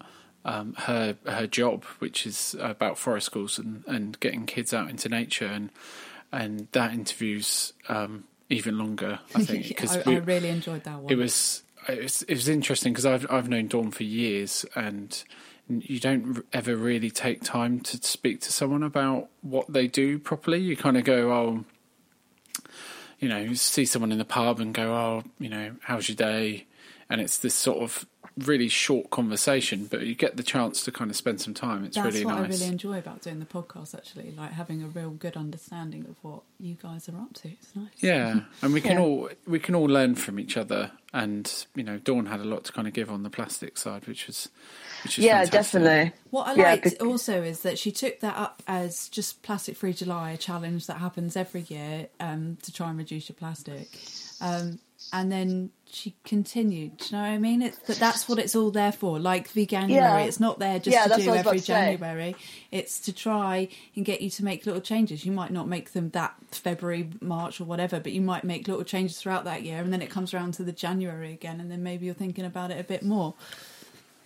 um, 0.46 0.74
her 0.80 1.18
her 1.26 1.48
job, 1.48 1.84
which 2.00 2.26
is 2.26 2.56
about 2.60 2.98
forest 2.98 3.26
schools 3.26 3.60
and, 3.60 3.84
and 3.88 4.20
getting 4.20 4.46
kids 4.46 4.74
out 4.74 4.90
into 4.90 5.10
nature, 5.10 5.48
and 5.48 5.70
and 6.32 6.68
that 6.72 6.94
interview's 6.94 7.74
um, 7.90 8.24
even 8.50 8.78
longer. 8.78 9.20
I 9.36 9.44
think 9.44 9.68
because 9.68 9.98
I, 9.98 10.12
I 10.12 10.16
really 10.18 10.50
enjoyed 10.50 10.84
that 10.84 11.00
one. 11.00 11.12
it 11.12 11.16
was 11.16 11.64
it 11.88 12.04
was, 12.04 12.22
it 12.24 12.34
was 12.34 12.50
interesting 12.50 12.94
because 12.94 13.06
I've 13.06 13.30
I've 13.30 13.50
known 13.50 13.68
Dawn 13.68 13.92
for 13.92 14.04
years, 14.04 14.66
and 14.76 15.24
you 15.68 16.00
don't 16.00 16.46
ever 16.52 16.76
really 16.76 17.12
take 17.12 17.44
time 17.44 17.80
to 17.82 17.98
speak 17.98 18.42
to 18.42 18.52
someone 18.52 18.84
about 18.84 19.30
what 19.42 19.72
they 19.72 19.88
do 19.88 20.18
properly. 20.18 20.60
You 20.60 20.76
kind 20.76 20.98
of 20.98 21.04
go, 21.04 21.32
oh, 21.32 21.66
you 23.20 23.30
know, 23.30 23.54
see 23.54 23.86
someone 23.86 24.12
in 24.12 24.18
the 24.18 24.26
pub 24.26 24.60
and 24.60 24.74
go, 24.74 24.94
oh, 24.94 25.24
you 25.40 25.50
know, 25.50 25.76
how's 25.82 26.10
your 26.10 26.16
day? 26.16 26.66
And 27.10 27.22
it's 27.22 27.38
this 27.38 27.56
sort 27.56 27.80
of 27.80 28.06
really 28.46 28.68
short 28.70 29.10
conversation, 29.10 29.86
but 29.86 30.02
you 30.02 30.16
get 30.16 30.38
the 30.38 30.44
chance 30.44 30.84
to 30.84 30.92
kind 30.92 31.10
of 31.12 31.18
spend 31.18 31.42
some 31.42 31.54
time. 31.54 31.84
It's 31.86 31.96
That's 31.96 32.14
really 32.14 32.26
what 32.26 32.36
nice. 32.36 32.46
I 32.46 32.48
really 32.48 32.66
enjoy 32.72 32.98
about 33.00 33.22
doing 33.22 33.40
the 33.40 33.46
podcast. 33.46 33.96
Actually, 33.96 34.32
like 34.38 34.52
having 34.52 34.84
a 34.84 34.88
real 34.88 35.12
good 35.12 35.36
understanding 35.38 36.06
of 36.10 36.16
what 36.24 36.42
you 36.60 36.76
guys 36.82 37.08
are 37.10 37.18
up 37.18 37.34
to. 37.36 37.50
It's 37.50 37.76
nice. 37.76 37.88
Yeah, 38.00 38.42
and 38.62 38.74
we 38.74 38.82
can 38.82 38.94
Yeah. 38.98 39.02
all 39.04 39.30
we 39.48 39.60
can 39.60 39.76
all 39.76 39.86
learn 39.86 40.16
from 40.16 40.40
each 40.40 40.58
other. 40.58 40.92
And 41.12 41.66
you 41.76 41.84
know, 41.84 41.98
Dawn 41.98 42.28
had 42.28 42.40
a 42.40 42.44
lot 42.46 42.66
to 42.66 42.72
kind 42.72 42.88
of 42.88 42.94
give 42.94 43.10
on 43.10 43.24
the 43.24 43.30
plastic 43.32 43.78
side, 43.78 44.08
which 44.08 44.28
was 44.28 44.50
which 45.04 45.18
is 45.18 45.26
Yeah, 45.26 45.44
fantastic. 45.44 45.82
definitely. 45.82 46.12
What 46.30 46.48
I 46.48 46.54
Yeah, 46.56 46.64
liked 46.72 46.84
bec- 46.84 47.02
also 47.04 47.42
is 47.42 47.62
that 47.62 47.80
she 47.80 47.92
took 47.92 48.20
that 48.20 48.36
up 48.38 48.62
as 48.68 49.10
just 49.10 49.42
Plastic 49.42 49.76
Free 49.76 49.94
July, 49.94 50.32
a 50.32 50.38
challenge 50.38 50.86
that 50.88 50.98
happens 50.98 51.36
every 51.36 51.62
year 51.62 52.10
um, 52.20 52.58
to 52.64 52.72
try 52.72 52.90
and 52.90 52.98
reduce 52.98 53.28
your 53.30 53.36
plastic. 53.36 53.88
Um, 54.42 54.80
and 55.14 55.32
then 55.32 55.72
she 55.92 56.16
continued. 56.24 56.98
Do 56.98 57.06
you 57.06 57.12
know 57.18 57.24
what 57.24 57.30
I 57.30 57.38
mean? 57.40 57.62
It's, 57.62 57.80
but 57.88 57.98
that's 57.98 58.30
what 58.30 58.38
it's 58.40 58.56
all 58.56 58.70
there 58.72 58.92
for. 58.92 59.20
Like 59.20 59.50
Veganuary, 59.50 59.90
Yeah. 59.90 60.18
it's 60.20 60.40
not 60.40 60.60
there 60.60 60.78
just 60.80 60.94
Yeah, 60.94 61.06
to 61.08 61.22
do 61.22 61.28
what 61.30 61.34
I 61.34 61.42
was 61.42 61.42
about 61.42 61.48
every. 61.48 61.60
January. 61.62 62.36
It's 62.72 63.00
to 63.02 63.14
try 63.14 63.70
and 63.96 64.06
get 64.06 64.22
you 64.22 64.30
to 64.30 64.44
make 64.44 64.66
little 64.66 64.82
changes. 64.82 65.26
You 65.26 65.32
might 65.32 65.52
not 65.52 65.68
make 65.68 65.94
them 65.94 66.10
that 66.12 66.36
February, 66.52 67.10
March, 67.22 67.60
or 67.60 67.64
whatever, 67.66 68.00
but 68.00 68.12
you 68.12 68.22
might 68.22 68.44
make 68.44 68.68
little 68.68 68.84
changes 68.84 69.18
throughout 69.20 69.46
that 69.46 69.64
year, 69.64 69.80
and 69.82 69.92
then 69.92 70.02
it 70.02 70.10
comes 70.12 70.34
around 70.34 70.54
to 70.56 70.64
the 70.64 70.72
January 70.72 71.34
again, 71.34 71.60
and 71.60 71.72
then 71.72 71.82
maybe 71.82 72.06
you're 72.06 72.14
thinking 72.16 72.46
about 72.46 72.70
it 72.72 72.80
a 72.80 72.84
bit 72.84 73.02
more. 73.04 73.34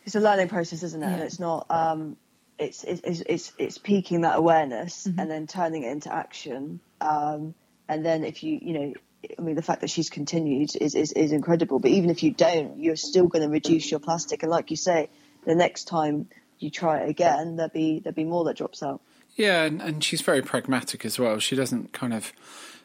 it's 0.05 0.15
a 0.15 0.19
learning 0.19 0.49
process, 0.49 0.83
isn't 0.83 1.01
it? 1.01 1.05
And 1.13 1.21
it's 1.21 1.39
not. 1.39 1.65
Um, 1.69 2.17
it's, 2.59 2.83
it's 2.83 3.01
it's 3.03 3.21
it's 3.25 3.53
it's 3.57 3.77
piquing 3.77 4.21
that 4.21 4.37
awareness 4.37 5.07
Mm-hmm. 5.07 5.19
and 5.19 5.31
then 5.31 5.47
turning 5.47 5.83
it 5.83 5.91
into 5.91 6.13
action. 6.13 6.81
Um, 7.01 7.55
and 7.89 8.05
then 8.05 8.23
if 8.23 8.43
you 8.43 8.59
you 8.61 8.73
know, 8.73 8.93
I 9.37 9.41
mean, 9.41 9.55
the 9.55 9.61
fact 9.61 9.81
that 9.81 9.89
she's 9.89 10.09
continued 10.09 10.75
is 10.79 10.95
is, 10.95 11.11
is 11.11 11.31
incredible. 11.31 11.79
But 11.79 11.91
even 11.91 12.09
if 12.09 12.23
you 12.23 12.31
don't, 12.31 12.79
you're 12.79 12.95
still 12.95 13.27
going 13.27 13.43
to 13.43 13.49
reduce 13.49 13.89
your 13.89 13.99
plastic. 13.99 14.43
And 14.43 14.51
like 14.51 14.71
you 14.71 14.77
say, 14.77 15.09
the 15.45 15.55
next 15.55 15.85
time 15.85 16.27
you 16.59 16.69
try 16.69 16.99
it 16.99 17.09
again, 17.09 17.55
there'll 17.55 17.71
be 17.71 17.99
there'll 17.99 18.15
be 18.15 18.23
more 18.23 18.43
that 18.45 18.57
drops 18.57 18.83
out. 18.83 19.01
Yeah, 19.35 19.63
and, 19.63 19.81
and 19.81 20.03
she's 20.03 20.21
very 20.21 20.41
pragmatic 20.41 21.05
as 21.05 21.17
well. 21.17 21.39
She 21.39 21.55
doesn't 21.55 21.91
kind 21.91 22.13
of 22.13 22.31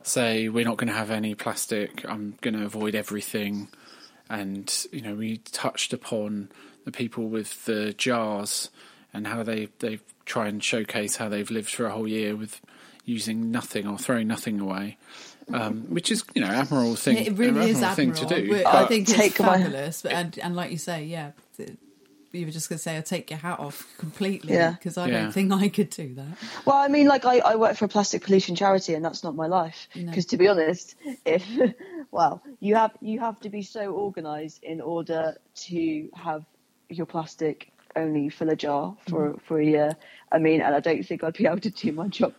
say 0.03 0.49
we're 0.49 0.65
not 0.65 0.79
going 0.79 0.89
to 0.89 0.95
have 0.95 1.11
any 1.11 1.35
plastic. 1.35 2.09
I'm 2.09 2.39
going 2.41 2.55
to 2.55 2.65
avoid 2.65 2.95
everything. 2.95 3.69
And 4.31 4.73
you 4.93 5.03
know, 5.03 5.15
we 5.15 5.39
touched 5.39 5.93
upon 5.93 6.51
the 6.85 6.93
people 6.93 7.29
with 7.29 7.65
the 7.67 7.93
jars 7.93 8.71
and 9.13 9.27
how 9.27 9.43
they 9.43 9.69
they 9.79 10.01
try 10.25 10.49
and 10.49 10.63
showcase 10.63 11.17
how 11.17 11.29
they've 11.29 11.51
lived 11.51 11.71
for 11.71 11.87
a 11.87 11.91
whole 11.91 12.09
year 12.09 12.37
with 12.37 12.61
using 13.05 13.51
nothing 13.51 13.87
or 13.87 13.97
throwing 13.97 14.29
nothing 14.29 14.61
away, 14.61 14.99
um, 15.53 15.83
which 15.89 16.11
is 16.11 16.25
you 16.35 16.41
know 16.43 16.49
admirable 16.49 16.97
thing. 16.97 17.17
it 17.19 17.37
really 17.39 17.71
is 17.71 17.83
admirable 17.83 18.15
thing 18.15 18.29
to 18.29 18.35
do. 18.47 18.51
But- 18.63 18.67
I 18.67 18.87
think 18.87 19.09
it's 19.09 19.17
Take 19.19 19.39
my- 19.41 19.59
fabulous. 19.59 20.03
But 20.03 20.13
and, 20.13 20.39
and 20.43 20.57
like 20.57 20.71
you 20.71 20.79
say, 20.79 21.05
yeah, 21.05 21.33
th- 21.57 21.73
you 22.33 22.45
were 22.45 22.53
just 22.53 22.69
going 22.69 22.77
to 22.77 22.83
say, 22.83 22.95
I'll 22.97 23.03
take 23.03 23.31
your 23.31 23.39
hat 23.39 23.59
off 23.59 23.87
completely 23.97 24.53
Yeah. 24.53 24.73
because 24.73 24.99
I 24.99 25.09
Yeah. 25.09 25.23
don't 25.23 25.33
think 25.33 25.51
I 25.51 25.69
could 25.71 25.89
do 25.89 26.15
that. 26.17 26.27
Well, 26.67 26.77
I 26.77 26.89
mean, 26.89 27.07
like 27.09 27.25
I, 27.25 27.39
I 27.39 27.55
work 27.57 27.75
for 27.77 27.87
a 27.87 27.89
plastic 27.89 28.23
pollution 28.23 28.55
charity, 28.55 28.93
and 28.95 29.03
that's 29.05 29.25
not 29.25 29.35
my 29.35 29.47
life. 29.47 29.89
No. 29.95 30.05
Because 30.11 30.27
to 30.27 30.37
be 30.37 30.47
honest, 30.47 30.95
if 31.25 31.43
well, 32.11 32.43
you 32.61 32.75
have 32.75 32.93
you 33.01 33.19
have 33.21 33.41
to 33.41 33.49
be 33.49 33.63
so 33.63 33.93
organised 33.95 34.63
in 34.63 34.81
order 34.83 35.37
to 35.69 36.09
have 36.15 36.45
your 36.91 37.07
plastic 37.07 37.73
only 37.97 38.29
fill 38.29 38.51
a 38.51 38.57
jar 38.57 38.95
for 39.09 39.31
Mm-hmm. 39.31 39.39
for 39.47 39.59
a 39.61 39.65
year. 39.65 39.97
I 40.31 40.39
mean, 40.39 40.61
and 40.61 40.75
I 40.75 40.81
don't 40.81 41.03
think 41.05 41.25
I'd 41.25 41.33
be 41.33 41.47
able 41.47 41.61
to 41.61 41.71
do 41.71 41.93
my 41.93 42.09
job 42.09 42.35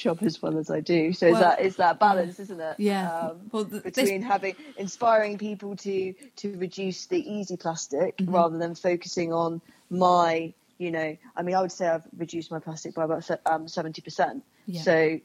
job 0.00 0.18
as 0.22 0.40
well 0.42 0.58
as 0.58 0.70
I 0.70 0.80
do. 0.80 1.12
So 1.12 1.26
Well, 1.30 1.36
is 1.36 1.40
that 1.40 1.60
is 1.60 1.76
that 1.76 2.00
balance, 2.00 2.40
isn't 2.40 2.60
it? 2.60 2.76
Yeah. 2.78 3.10
Um, 3.10 3.40
Well, 3.52 3.64
th- 3.64 3.82
this- 3.82 3.94
between 3.94 4.22
having 4.22 4.54
inspiring 4.76 5.38
people 5.38 5.76
to 5.76 6.14
to 6.36 6.56
reduce 6.58 7.06
the 7.06 7.20
easy 7.36 7.56
plastic 7.56 8.16
Mm-hmm. 8.18 8.34
rather 8.34 8.58
than 8.58 8.74
focusing 8.74 9.32
on 9.32 9.60
my 9.90 10.52
you 10.78 10.90
know 10.90 11.16
i 11.36 11.42
mean 11.42 11.54
i 11.54 11.60
would 11.60 11.72
say 11.72 11.86
i've 11.86 12.06
reduced 12.16 12.50
my 12.50 12.58
plastic 12.58 12.94
by 12.94 13.04
about 13.04 13.28
um, 13.44 13.66
70% 13.66 14.42
Yeah. 14.66 14.80
so 14.82 15.20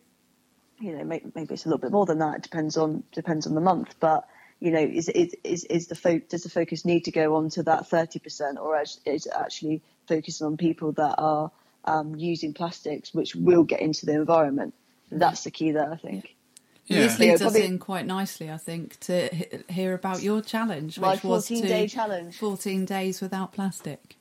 you 0.79 0.91
know 0.97 1.03
maybe, 1.05 1.31
maybe 1.35 1.53
it's 1.53 1.65
a 1.65 1.69
little 1.69 1.79
bit 1.79 1.91
more 1.91 2.05
than 2.05 2.19
that 2.19 2.35
it 2.37 2.41
depends 2.43 2.75
on 2.77 3.03
depends 3.13 3.47
on 3.47 3.55
the 3.55 3.61
month 3.61 3.95
but 4.01 4.27
you 4.59 4.71
know 4.71 4.79
is 4.79 5.07
is 5.09 5.33
is, 5.43 5.63
is 5.65 5.87
the 5.87 5.95
fo- 5.95 6.19
does 6.29 6.43
the 6.43 6.49
focus 6.49 6.83
need 6.83 7.05
to 7.05 7.11
go 7.11 7.35
on 7.35 7.49
to 7.51 7.63
that 7.63 7.89
30% 7.89 8.57
or 8.57 8.81
is 8.81 8.99
is 9.05 9.25
it 9.27 9.33
actually 9.37 9.81
focusing 10.07 10.45
on 10.47 10.57
people 10.57 10.91
that 10.93 11.15
are 11.17 11.51
um, 11.85 12.15
using 12.15 12.53
plastics 12.53 13.13
which 13.13 13.35
will 13.35 13.63
get 13.63 13.81
into 13.81 14.05
the 14.05 14.13
environment 14.13 14.73
that's 15.11 15.43
the 15.45 15.51
key 15.51 15.71
there 15.71 15.91
i 15.91 15.97
think 15.97 16.35
Yeah. 16.87 16.99
This 16.99 17.19
leads 17.19 17.41
Yeah, 17.41 17.47
us 17.47 17.55
in 17.55 17.79
quite 17.79 18.05
nicely, 18.05 18.51
I 18.51 18.57
think, 18.57 18.99
to 19.01 19.29
hear 19.69 19.93
about 19.93 20.21
your 20.23 20.41
challenge, 20.41 20.99
My 20.99 21.15
which 21.15 21.23
was 21.23 21.47
14 21.47 21.65
day 21.67 21.87
challenge. 21.87 22.37
14 22.39 22.85
days 22.85 23.21
without 23.21 23.53
plastic. 23.53 24.17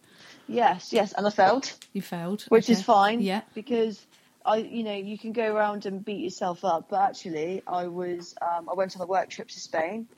yes 0.49 0.93
yes 0.93 1.13
and 1.15 1.27
i 1.27 1.31
failed 1.31 1.73
You 1.95 2.03
failed, 2.03 2.49
which 2.51 2.71
is 2.71 2.83
fine. 2.83 3.21
Yeah, 3.23 3.43
Because 3.55 4.07
I, 4.47 4.59
you 4.59 4.85
know, 4.85 4.95
you 4.95 5.19
can 5.19 5.33
go 5.33 5.55
around 5.55 5.87
and 5.87 6.05
beat 6.05 6.23
yourself 6.23 6.65
up, 6.65 6.89
but 6.91 7.01
actually, 7.03 7.63
I 7.67 7.89
was, 7.89 8.35
um, 8.43 8.69
I 8.71 8.75
went 8.75 8.97
on 8.97 9.03
a 9.03 9.07
work 9.07 9.31
trip 9.31 9.49
to 9.49 9.61
Spain, 9.61 10.09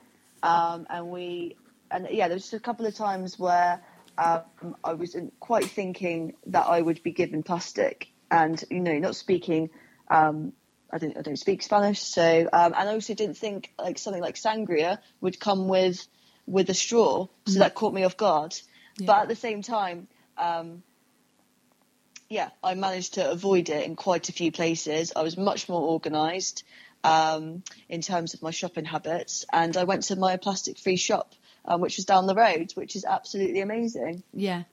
um, 0.43 0.87
and 0.89 1.09
we, 1.09 1.57
and 1.91 2.07
yeah, 2.11 2.27
there 2.29 2.35
was 2.35 2.43
just 2.43 2.55
a 2.55 2.59
couple 2.61 2.85
of 2.85 2.95
times 2.95 3.39
where 3.39 3.81
um, 4.17 4.75
I 4.83 4.93
wasn't 4.93 5.39
quite 5.39 5.65
thinking 5.65 6.33
that 6.47 6.67
I 6.67 6.81
would 6.81 7.03
be 7.03 7.11
given 7.11 7.43
plastic, 7.43 8.07
and 8.31 8.63
you 8.69 8.79
know, 8.79 8.97
not 8.99 9.15
speaking. 9.15 9.69
Um, 10.09 10.53
I 10.91 10.99
don't, 10.99 11.17
I 11.17 11.21
don't 11.21 11.37
speak 11.37 11.61
Spanish, 11.61 12.01
so 12.01 12.49
um, 12.53 12.73
and 12.77 12.89
I 12.89 12.93
also 12.93 13.13
didn't 13.13 13.37
think 13.37 13.73
like 13.77 13.97
something 13.97 14.21
like 14.21 14.35
sangria 14.35 14.99
would 15.21 15.39
come 15.39 15.67
with 15.67 16.07
with 16.45 16.69
a 16.69 16.73
straw, 16.73 17.27
so 17.45 17.59
that 17.59 17.75
caught 17.75 17.93
me 17.93 18.03
off 18.03 18.17
guard. 18.17 18.55
Yeah. 18.97 19.07
But 19.07 19.21
at 19.23 19.27
the 19.27 19.35
same 19.35 19.61
time, 19.61 20.07
um, 20.37 20.81
yeah, 22.29 22.49
I 22.63 22.73
managed 22.73 23.15
to 23.15 23.29
avoid 23.29 23.69
it 23.69 23.85
in 23.85 23.95
quite 23.95 24.29
a 24.29 24.33
few 24.33 24.51
places. 24.51 25.13
I 25.15 25.23
was 25.23 25.37
much 25.37 25.69
more 25.69 25.81
organised 25.81 26.63
um, 27.03 27.63
in 27.89 28.01
terms 28.01 28.33
of 28.33 28.41
my 28.41 28.51
shopping 28.51 28.85
habits, 28.85 29.45
and 29.51 29.75
I 29.77 29.83
went 29.83 30.03
to 30.03 30.15
my 30.15 30.37
plastic-free 30.37 30.97
shop, 30.97 31.33
um, 31.67 31.81
which 31.81 31.97
was 31.97 32.05
down 32.05 32.25
the 32.27 32.35
road, 32.35 32.71
which 32.75 32.95
is 32.95 33.05
absolutely 33.05 33.61
amazing. 33.61 34.23
yeah. 34.33 34.63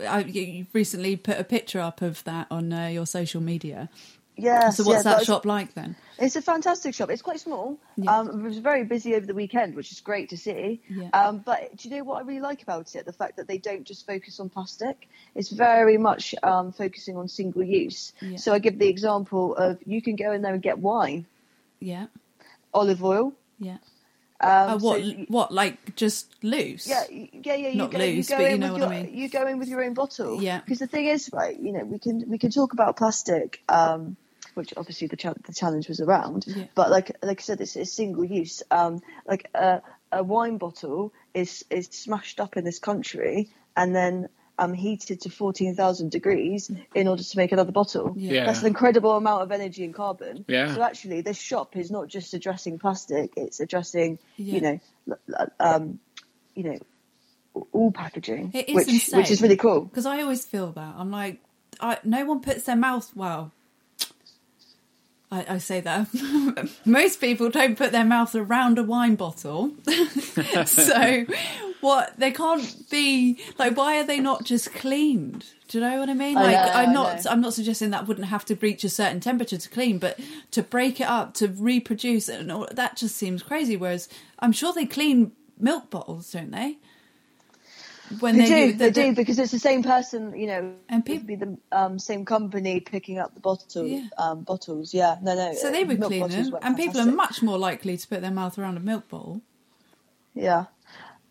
I, 0.00 0.20
you 0.20 0.64
recently 0.72 1.16
put 1.16 1.40
a 1.40 1.44
picture 1.44 1.80
up 1.80 2.02
of 2.02 2.22
that 2.22 2.46
on 2.52 2.72
uh, 2.72 2.86
your 2.86 3.04
social 3.04 3.40
media. 3.40 3.88
Yeah. 4.36 4.70
So 4.70 4.84
what's 4.84 5.02
that 5.02 5.18
was- 5.18 5.26
shop 5.26 5.44
like 5.44 5.74
then? 5.74 5.96
It's 6.20 6.36
a 6.36 6.42
fantastic 6.42 6.94
shop. 6.94 7.10
It's 7.10 7.22
quite 7.22 7.40
small. 7.40 7.76
Yeah. 7.96 8.16
Um, 8.16 8.28
it 8.44 8.48
was 8.48 8.58
very 8.58 8.84
busy 8.84 9.16
over 9.16 9.26
the 9.26 9.34
weekend, 9.34 9.74
which 9.74 9.90
is 9.90 10.00
great 10.00 10.28
to 10.30 10.36
see. 10.36 10.80
Yeah. 10.88 11.08
Um, 11.12 11.38
but 11.38 11.76
do 11.76 11.88
you 11.88 11.96
know 11.96 12.04
what 12.04 12.18
I 12.22 12.26
really 12.26 12.40
like 12.40 12.62
about 12.62 12.94
it? 12.94 13.06
The 13.06 13.12
fact 13.12 13.38
that 13.38 13.48
they 13.48 13.58
don't 13.58 13.84
just 13.84 14.06
focus 14.06 14.38
on 14.38 14.48
plastic. 14.50 15.08
It's 15.34 15.50
very 15.50 15.98
much 15.98 16.32
um, 16.44 16.70
focusing 16.70 17.16
on 17.16 17.26
single 17.26 17.64
use. 17.64 18.12
Yeah. 18.20 18.36
So 18.36 18.52
I 18.52 18.60
give 18.60 18.78
the 18.78 18.88
example 18.88 19.56
of 19.56 19.78
you 19.84 20.00
can 20.00 20.14
go 20.14 20.30
in 20.30 20.42
there 20.42 20.54
and 20.54 20.62
get 20.62 20.78
wine, 20.78 21.26
Yeah, 21.80 22.06
olive 22.72 23.02
oil. 23.02 23.32
yeah. 23.58 23.78
Um, 24.40 24.48
Uh, 24.50 24.78
so 24.78 24.84
what? 24.86 25.02
you- 25.02 25.26
what? 25.28 25.52
Like 25.52 25.96
just 25.96 26.32
loose? 26.44 26.86
Yeah, 26.86 27.04
yeah, 27.10 27.54
yeah. 27.54 27.68
You 27.68 27.74
Not 27.76 27.90
go, 27.90 27.98
loose, 27.98 28.30
you 28.30 28.36
go 28.36 28.42
but 28.42 28.50
you 28.52 28.58
know 28.58 28.72
with 28.74 28.82
what 28.82 28.90
your, 28.90 28.98
I 28.98 29.02
mean. 29.02 29.14
You 29.16 29.28
go 29.28 29.46
in 29.46 29.58
with 29.58 29.68
your 29.68 29.82
own 29.82 29.94
bottle. 29.94 30.40
Yeah. 30.42 30.60
Because 30.60 30.78
the 30.78 30.86
thing 30.86 31.06
is, 31.06 31.30
right? 31.32 31.58
You 31.58 31.72
know, 31.72 31.84
we 31.84 31.98
can 31.98 32.24
we 32.28 32.38
can 32.38 32.50
talk 32.50 32.72
about 32.72 32.96
plastic, 32.96 33.60
um, 33.68 34.16
which 34.54 34.72
obviously 34.76 35.08
the 35.08 35.16
cha- 35.16 35.34
the 35.44 35.52
challenge 35.52 35.88
was 35.88 36.00
around. 36.00 36.44
Yeah. 36.46 36.64
But 36.74 36.90
like 36.90 37.16
like 37.22 37.40
I 37.40 37.42
said, 37.42 37.60
it's, 37.60 37.74
it's 37.76 37.92
single 37.92 38.24
use. 38.24 38.62
Um, 38.70 39.02
like 39.26 39.48
a 39.54 39.82
a 40.12 40.22
wine 40.22 40.58
bottle 40.58 41.12
is 41.34 41.64
is 41.70 41.88
smashed 41.90 42.38
up 42.40 42.56
in 42.56 42.64
this 42.64 42.78
country 42.78 43.50
and 43.76 43.94
then 43.94 44.28
um 44.58 44.74
heated 44.74 45.20
to 45.22 45.30
fourteen 45.30 45.74
thousand 45.74 46.10
degrees 46.10 46.70
in 46.94 47.08
order 47.08 47.22
to 47.22 47.36
make 47.36 47.52
another 47.52 47.72
bottle. 47.72 48.14
Yeah. 48.16 48.32
Yeah. 48.32 48.44
That's 48.46 48.60
an 48.60 48.66
incredible 48.66 49.12
amount 49.16 49.42
of 49.42 49.52
energy 49.52 49.84
and 49.84 49.94
carbon. 49.94 50.44
Yeah. 50.48 50.74
So 50.74 50.82
actually, 50.82 51.20
this 51.20 51.38
shop 51.38 51.76
is 51.76 51.90
not 51.90 52.08
just 52.08 52.34
addressing 52.34 52.78
plastic; 52.78 53.32
it's 53.36 53.60
addressing, 53.60 54.18
Yeah. 54.36 54.54
you 54.54 54.60
know, 54.60 54.80
l- 55.10 55.18
l- 55.38 55.50
um, 55.60 56.00
you 56.54 56.64
know, 56.64 56.78
all 57.72 57.92
packaging, 57.92 58.50
It 58.54 58.68
is 58.68 58.74
which 58.74 58.88
insane. 58.88 59.18
which 59.20 59.30
is 59.30 59.40
really 59.42 59.56
cool. 59.56 59.82
Because 59.82 60.06
I 60.06 60.22
always 60.22 60.44
feel 60.44 60.72
that 60.72 60.94
I'm 60.96 61.10
like, 61.10 61.40
I, 61.80 61.98
no 62.04 62.24
one 62.24 62.40
puts 62.40 62.64
their 62.64 62.76
mouth. 62.76 63.10
Well, 63.14 63.52
I, 65.30 65.44
I 65.48 65.58
say 65.58 65.80
that 65.80 66.08
most 66.84 67.20
people 67.20 67.50
don't 67.50 67.76
put 67.76 67.92
their 67.92 68.04
mouth 68.04 68.34
around 68.34 68.78
a 68.78 68.82
wine 68.82 69.14
bottle. 69.14 69.72
so, 70.66 71.26
what 71.80 72.18
they 72.18 72.30
can't 72.30 72.88
be 72.90 73.38
like? 73.58 73.76
Why 73.76 73.98
are 74.00 74.04
they 74.04 74.20
not 74.20 74.44
just 74.44 74.72
cleaned? 74.74 75.46
Do 75.68 75.78
you 75.78 75.84
know 75.84 75.98
what 75.98 76.08
I 76.08 76.14
mean? 76.14 76.34
Like, 76.34 76.56
I 76.56 76.86
not. 76.86 77.24
know. 77.24 77.30
I'm 77.30 77.40
not 77.42 77.52
suggesting 77.54 77.90
that 77.90 78.06
wouldn't 78.06 78.28
have 78.28 78.44
to 78.46 78.54
reach 78.56 78.84
a 78.84 78.88
certain 78.88 79.20
temperature 79.20 79.58
to 79.58 79.68
clean, 79.68 79.98
but 79.98 80.18
to 80.52 80.62
break 80.62 81.00
it 81.00 81.06
up, 81.06 81.34
to 81.34 81.48
reproduce 81.48 82.28
it, 82.28 82.40
and 82.40 82.50
all, 82.50 82.66
that 82.70 82.96
just 82.96 83.16
seems 83.16 83.42
crazy. 83.42 83.76
Whereas 83.76 84.08
I'm 84.38 84.52
sure 84.52 84.72
they 84.72 84.86
clean 84.86 85.32
milk 85.58 85.90
bottles, 85.90 86.32
don't 86.32 86.50
they? 86.52 86.78
When 88.20 88.38
They, 88.38 88.46
do, 88.46 88.72
do, 88.72 88.78
they 88.78 88.88
the- 88.88 89.02
do, 89.02 89.14
because 89.14 89.38
it's 89.38 89.52
the 89.52 89.58
same 89.58 89.82
person, 89.82 90.34
you 90.34 90.46
know, 90.46 90.72
And 90.88 91.02
it 91.02 91.04
peop- 91.04 91.16
would 91.18 91.26
be 91.26 91.34
the 91.36 91.58
um, 91.72 91.98
same 91.98 92.24
company 92.24 92.80
picking 92.80 93.18
up 93.18 93.34
the 93.34 93.40
bottle, 93.40 93.86
Yeah. 93.86 94.06
um, 94.16 94.40
bottles. 94.44 94.94
Yeah, 94.94 95.18
no, 95.22 95.34
no. 95.34 95.52
So 95.52 95.70
they 95.70 95.82
uh, 95.82 95.86
would 95.88 96.00
clean 96.02 96.26
them, 96.28 96.56
and 96.62 96.74
people 96.74 97.02
are 97.02 97.04
much 97.06 97.42
more 97.42 97.58
likely 97.58 97.98
to 97.98 98.08
put 98.08 98.22
their 98.22 98.30
mouth 98.30 98.58
around 98.58 98.78
a 98.78 98.80
milk 98.80 99.10
bottle. 99.10 99.42
Yeah. 100.34 100.66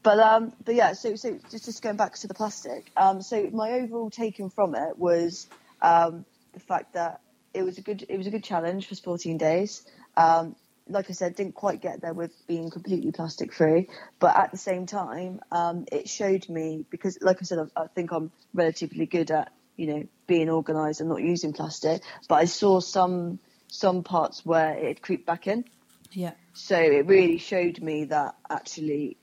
But 0.07 0.19
um, 0.19 0.53
but 0.63 0.73
yeah, 0.73 0.93
so 0.93 1.17
so 1.17 1.37
just 1.51 1.65
just 1.65 1.81
going 1.81 1.97
back 1.97 2.15
to 2.19 2.29
the 2.29 2.33
plastic. 2.33 2.89
Um, 2.95 3.21
so 3.21 3.49
my 3.51 3.71
overall 3.71 4.09
taken 4.09 4.49
from 4.49 4.73
it 4.73 4.97
was 4.97 5.47
um, 5.81 6.23
the 6.53 6.61
fact 6.61 6.93
that 6.93 7.19
it 7.53 7.63
was 7.63 7.77
a 7.77 7.81
good 7.81 8.05
it 8.07 8.17
was 8.17 8.25
a 8.25 8.29
good 8.29 8.45
challenge 8.45 8.87
for 8.87 8.95
14 8.95 9.37
days. 9.37 9.85
Um, 10.15 10.55
like 10.87 11.09
I 11.09 11.11
said, 11.11 11.35
didn't 11.35 11.55
quite 11.55 11.81
get 11.81 11.99
there 11.99 12.13
with 12.13 12.31
being 12.47 12.69
completely 12.69 13.11
plastic 13.11 13.51
free, 13.51 13.89
but 14.17 14.33
at 14.37 14.51
the 14.51 14.57
same 14.57 14.85
time, 14.85 15.41
um, 15.51 15.83
it 15.91 16.07
showed 16.07 16.47
me 16.47 16.85
because, 16.89 17.17
like 17.19 17.39
I 17.41 17.43
said, 17.43 17.59
I, 17.75 17.81
I 17.81 17.87
think 17.87 18.13
I'm 18.13 18.31
relatively 18.53 19.07
good 19.07 19.29
at 19.29 19.51
you 19.75 19.87
know 19.87 20.07
being 20.25 20.49
organised 20.49 21.01
and 21.01 21.09
not 21.09 21.21
using 21.21 21.51
plastic. 21.51 22.01
But 22.29 22.35
I 22.35 22.45
saw 22.45 22.79
some 22.79 23.39
some 23.67 24.03
parts 24.03 24.45
where 24.45 24.73
it 24.73 25.01
creeped 25.01 25.25
back 25.25 25.47
in. 25.47 25.65
Yeah. 26.13 26.31
So 26.53 26.79
it 26.79 27.07
really 27.07 27.39
showed 27.39 27.81
me 27.81 28.05
that 28.05 28.35
actually, 28.49 29.17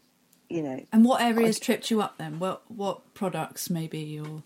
you 0.55 0.63
know, 0.63 0.81
And 0.93 1.05
what 1.05 1.21
areas 1.21 1.59
tripped 1.59 1.91
you 1.91 2.01
up 2.01 2.17
then? 2.19 2.39
What 2.39 2.63
what 2.71 3.13
products 3.15 3.69
maybe 3.69 4.19
or 4.21 4.43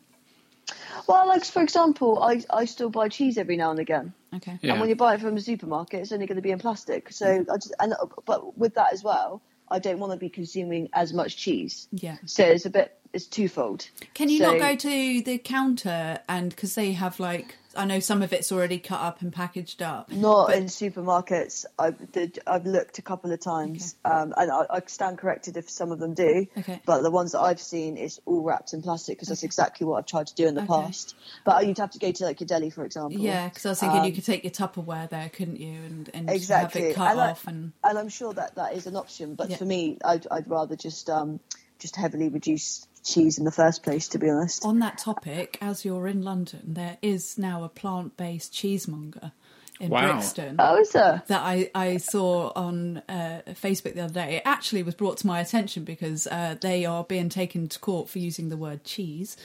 well, 1.07 1.27
like 1.27 1.45
for 1.45 1.63
example, 1.63 2.23
I 2.23 2.43
I 2.51 2.65
still 2.67 2.91
buy 2.91 3.09
cheese 3.09 3.39
every 3.39 3.57
now 3.57 3.71
and 3.71 3.81
again. 3.81 4.13
okay. 4.37 4.59
Yeah. 4.61 4.73
And 4.73 4.81
when 4.81 4.89
you 4.89 4.97
buy 4.97 5.15
it 5.15 5.21
from 5.21 5.37
a 5.37 5.41
supermarket, 5.41 6.01
it's 6.01 6.13
only 6.13 6.27
going 6.27 6.37
to 6.37 6.43
be 6.43 6.51
in 6.51 6.59
plastic. 6.59 7.13
So, 7.13 7.45
I 7.51 7.55
just, 7.57 7.75
and 7.81 7.95
but 8.27 8.59
with 8.59 8.75
that 8.75 8.93
as 8.93 9.03
well, 9.03 9.41
I 9.71 9.79
don't 9.79 9.99
want 9.99 10.13
to 10.13 10.19
be 10.19 10.29
consuming 10.29 10.89
as 10.93 11.13
much 11.13 11.37
cheese. 11.37 11.89
Yeah. 11.93 12.17
So 12.27 12.45
it's 12.45 12.67
a 12.67 12.71
bit, 12.71 12.99
it's 13.15 13.27
twofold. 13.27 13.89
Can 14.15 14.29
you 14.29 14.39
So- 14.39 14.53
not 14.53 14.59
go 14.61 14.77
to 14.77 15.23
the 15.23 15.39
counter 15.39 16.19
and 16.29 16.51
because 16.51 16.75
they 16.75 16.93
have 16.93 17.19
like 17.19 17.57
I 17.79 17.85
know 17.85 18.01
some 18.01 18.23
of 18.23 18.33
it's 18.33 18.51
already 18.51 18.81
cut 18.81 19.01
up 19.01 19.23
and 19.23 19.33
packaged 19.33 19.83
up. 19.83 20.11
Not 20.11 20.49
But- 20.49 20.57
in 20.57 20.65
supermarkets. 20.65 21.65
I've 21.79 22.11
did, 22.11 22.41
I've 22.45 22.67
looked 22.67 22.99
a 22.99 23.03
couple 23.03 23.31
of 23.31 23.39
times, 23.41 23.95
um, 24.05 24.35
and 24.37 24.51
I, 24.51 24.63
I 24.69 24.83
stand 24.87 25.19
corrected 25.19 25.57
if 25.57 25.71
some 25.71 25.93
of 25.93 26.01
them 26.01 26.15
do. 26.15 26.47
Okay. 26.59 26.81
But 26.85 27.03
the 27.03 27.11
ones 27.13 27.33
that 27.33 27.41
I've 27.41 27.61
seen 27.61 27.97
is 27.97 28.21
all 28.27 28.43
wrapped 28.43 28.73
in 28.75 28.83
plastic 28.83 29.17
because 29.17 29.29
that's 29.29 29.45
exactly 29.45 29.87
what 29.87 29.99
I've 29.99 30.07
tried 30.07 30.27
to 30.27 30.35
do 30.35 30.49
in 30.49 30.57
the 30.57 30.63
Okay. 30.63 30.67
past. 30.69 31.15
But 31.45 31.67
you'd 31.69 31.79
have 31.79 31.93
to 31.93 32.01
go 32.01 32.11
to 32.11 32.25
like 32.25 32.41
your 32.41 32.49
deli, 32.49 32.71
for 32.71 32.85
example. 32.85 33.21
Yeah, 33.21 33.49
because 33.49 33.65
I 33.65 33.69
was 33.71 33.79
thinking 33.81 34.01
you 34.03 34.09
Um, 34.11 34.15
could 34.15 34.25
take 34.27 34.43
your 34.43 34.51
Tupperware 34.51 35.09
there, 35.09 35.29
couldn't 35.29 35.61
you, 35.61 35.75
and, 35.85 36.11
and 36.13 36.29
exactly. 36.31 36.81
have 36.83 36.91
it 36.91 36.95
cut 36.97 37.13
and 37.13 37.21
I- 37.21 37.31
off 37.31 37.47
and 37.47 37.73
and 37.85 37.97
I'm 37.97 38.09
sure 38.09 38.33
that 38.35 38.57
that 38.57 38.75
is 38.75 38.89
an 38.89 38.97
option. 38.97 39.37
But 39.37 39.51
Yeah. 39.51 39.57
for 39.57 39.65
me, 39.65 39.99
I'd, 40.05 40.27
I'd 40.33 40.49
rather 40.51 40.75
just 40.75 41.09
um, 41.09 41.39
just 41.79 41.95
heavily 41.95 42.29
reduce 42.29 42.88
cheese 43.13 43.39
in 43.39 43.45
the 43.45 43.51
first 43.53 43.83
place. 43.83 44.09
To 44.09 44.19
be 44.19 44.29
honest. 44.29 44.65
On 44.65 44.79
that 44.81 44.99
topic, 44.99 45.59
as 45.61 45.85
you're 45.85 46.07
in 46.07 46.23
London, 46.23 46.63
there 46.75 46.99
is 47.03 47.39
now 47.39 47.65
a 47.65 47.69
plant-based 47.69 48.53
cheesemonger 48.53 49.33
in 49.81 49.91
Wow. 49.91 50.13
Brixton. 50.15 50.57
Oh, 50.59 50.77
is 50.81 50.91
there? 50.91 51.23
that 51.29 51.41
I, 51.41 51.71
I 51.75 51.97
saw 51.99 52.53
on 52.57 52.99
uh, 53.09 53.43
Facebook 53.51 53.95
the 53.95 54.01
other 54.03 54.15
day. 54.15 54.37
It 54.37 54.43
actually 54.45 54.83
was 54.83 54.95
brought 54.97 55.19
to 55.19 55.27
my 55.27 55.39
attention 55.41 55.85
because 55.85 56.27
uh, 56.27 56.57
they 56.61 56.85
are 56.85 57.05
being 57.05 57.29
taken 57.29 57.69
to 57.69 57.79
court 57.79 58.09
for 58.09 58.19
using 58.19 58.49
the 58.49 58.57
word 58.57 58.83
cheese, 58.85 59.37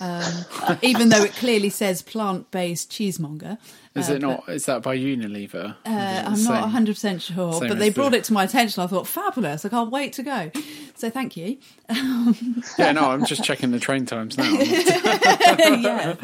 um, 0.00 0.78
even 0.82 1.08
though 1.08 1.22
it 1.22 1.32
clearly 1.32 1.70
says 1.70 2.02
plant 2.02 2.50
based 2.50 2.90
cheesemonger. 2.90 3.58
Is 3.94 4.10
Uh, 4.10 4.14
it 4.14 4.22
not? 4.22 4.48
Is 4.48 4.66
that 4.66 4.82
by 4.82 4.96
Unilever? 4.98 5.76
Uh, 5.86 6.22
I'm 6.26 6.42
not 6.42 6.68
100% 6.68 7.20
sure, 7.20 7.52
same 7.54 7.68
but 7.68 7.78
they 7.78 7.90
brought 7.90 8.10
the- 8.10 8.18
it 8.18 8.24
to 8.24 8.32
my 8.32 8.42
attention. 8.44 8.82
I 8.82 8.86
thought, 8.88 9.06
fabulous. 9.06 9.64
I 9.64 9.68
can't 9.68 9.90
wait 9.92 10.12
to 10.14 10.22
go. 10.24 10.50
So 10.96 11.10
thank 11.10 11.36
you. 11.36 11.58
Yeah, 11.88 12.90
no, 12.92 13.10
I'm 13.10 13.24
just 13.24 13.44
checking 13.44 13.70
the 13.70 13.78
train 13.78 14.04
times 14.06 14.36
now. 14.36 14.50
yeah. 14.58 16.16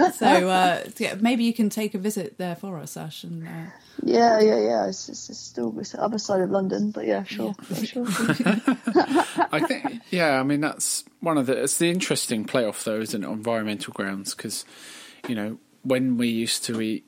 So 0.14 0.26
uh, 0.48 0.84
yeah, 0.98 1.16
maybe 1.20 1.44
you 1.44 1.52
can 1.52 1.70
take 1.70 1.94
a 1.94 1.98
visit 1.98 2.38
there 2.38 2.56
for 2.56 2.78
us, 2.78 2.96
Ash. 2.96 3.24
And 3.24 3.46
uh, 3.46 3.70
Yeah, 4.02 4.40
yeah, 4.40 4.60
yeah. 4.60 4.86
It's, 4.88 5.08
it's, 5.08 5.30
it's 5.30 5.38
still 5.38 5.74
it's 5.78 5.92
the 5.92 6.02
other 6.02 6.18
side 6.18 6.40
of 6.40 6.50
London, 6.50 6.90
but 6.90 7.06
yeah, 7.06 7.24
sure, 7.24 7.54
yeah, 7.70 7.82
sure. 7.82 8.06
I 9.52 9.60
think, 9.66 10.02
yeah, 10.10 10.40
I 10.40 10.42
mean 10.42 10.60
that's 10.60 11.04
one 11.20 11.38
of 11.38 11.46
the. 11.46 11.62
It's 11.62 11.78
the 11.78 11.90
interesting 11.90 12.44
playoff 12.44 12.82
though, 12.84 13.00
isn't 13.00 13.22
it, 13.22 13.26
on 13.26 13.34
environmental 13.34 13.92
grounds? 13.92 14.34
Because 14.34 14.64
you 15.28 15.34
know 15.34 15.58
when 15.82 16.16
we 16.16 16.28
used 16.28 16.64
to 16.64 16.80
eat 16.80 17.04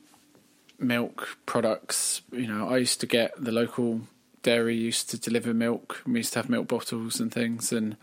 milk 0.79 1.37
products, 1.45 2.21
you 2.31 2.47
know, 2.47 2.69
I 2.69 2.77
used 2.77 2.99
to 3.01 3.07
get 3.07 3.31
the 3.37 3.51
local 3.51 4.01
dairy 4.41 4.75
used 4.75 5.09
to 5.11 5.17
deliver 5.17 5.53
milk. 5.53 6.01
We 6.05 6.19
used 6.19 6.33
to 6.33 6.39
have 6.39 6.49
milk 6.49 6.67
bottles 6.67 7.19
and 7.19 7.31
things, 7.31 7.71
and 7.71 7.97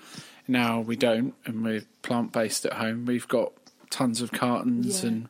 now 0.48 0.80
we 0.80 0.96
don't, 0.96 1.34
and 1.44 1.62
we're 1.64 1.84
plant 2.02 2.32
based 2.32 2.64
at 2.66 2.74
home. 2.74 3.06
We've 3.06 3.28
got 3.28 3.52
tons 3.90 4.20
of 4.22 4.32
cartons 4.32 5.02
Yeah. 5.02 5.08
and 5.10 5.28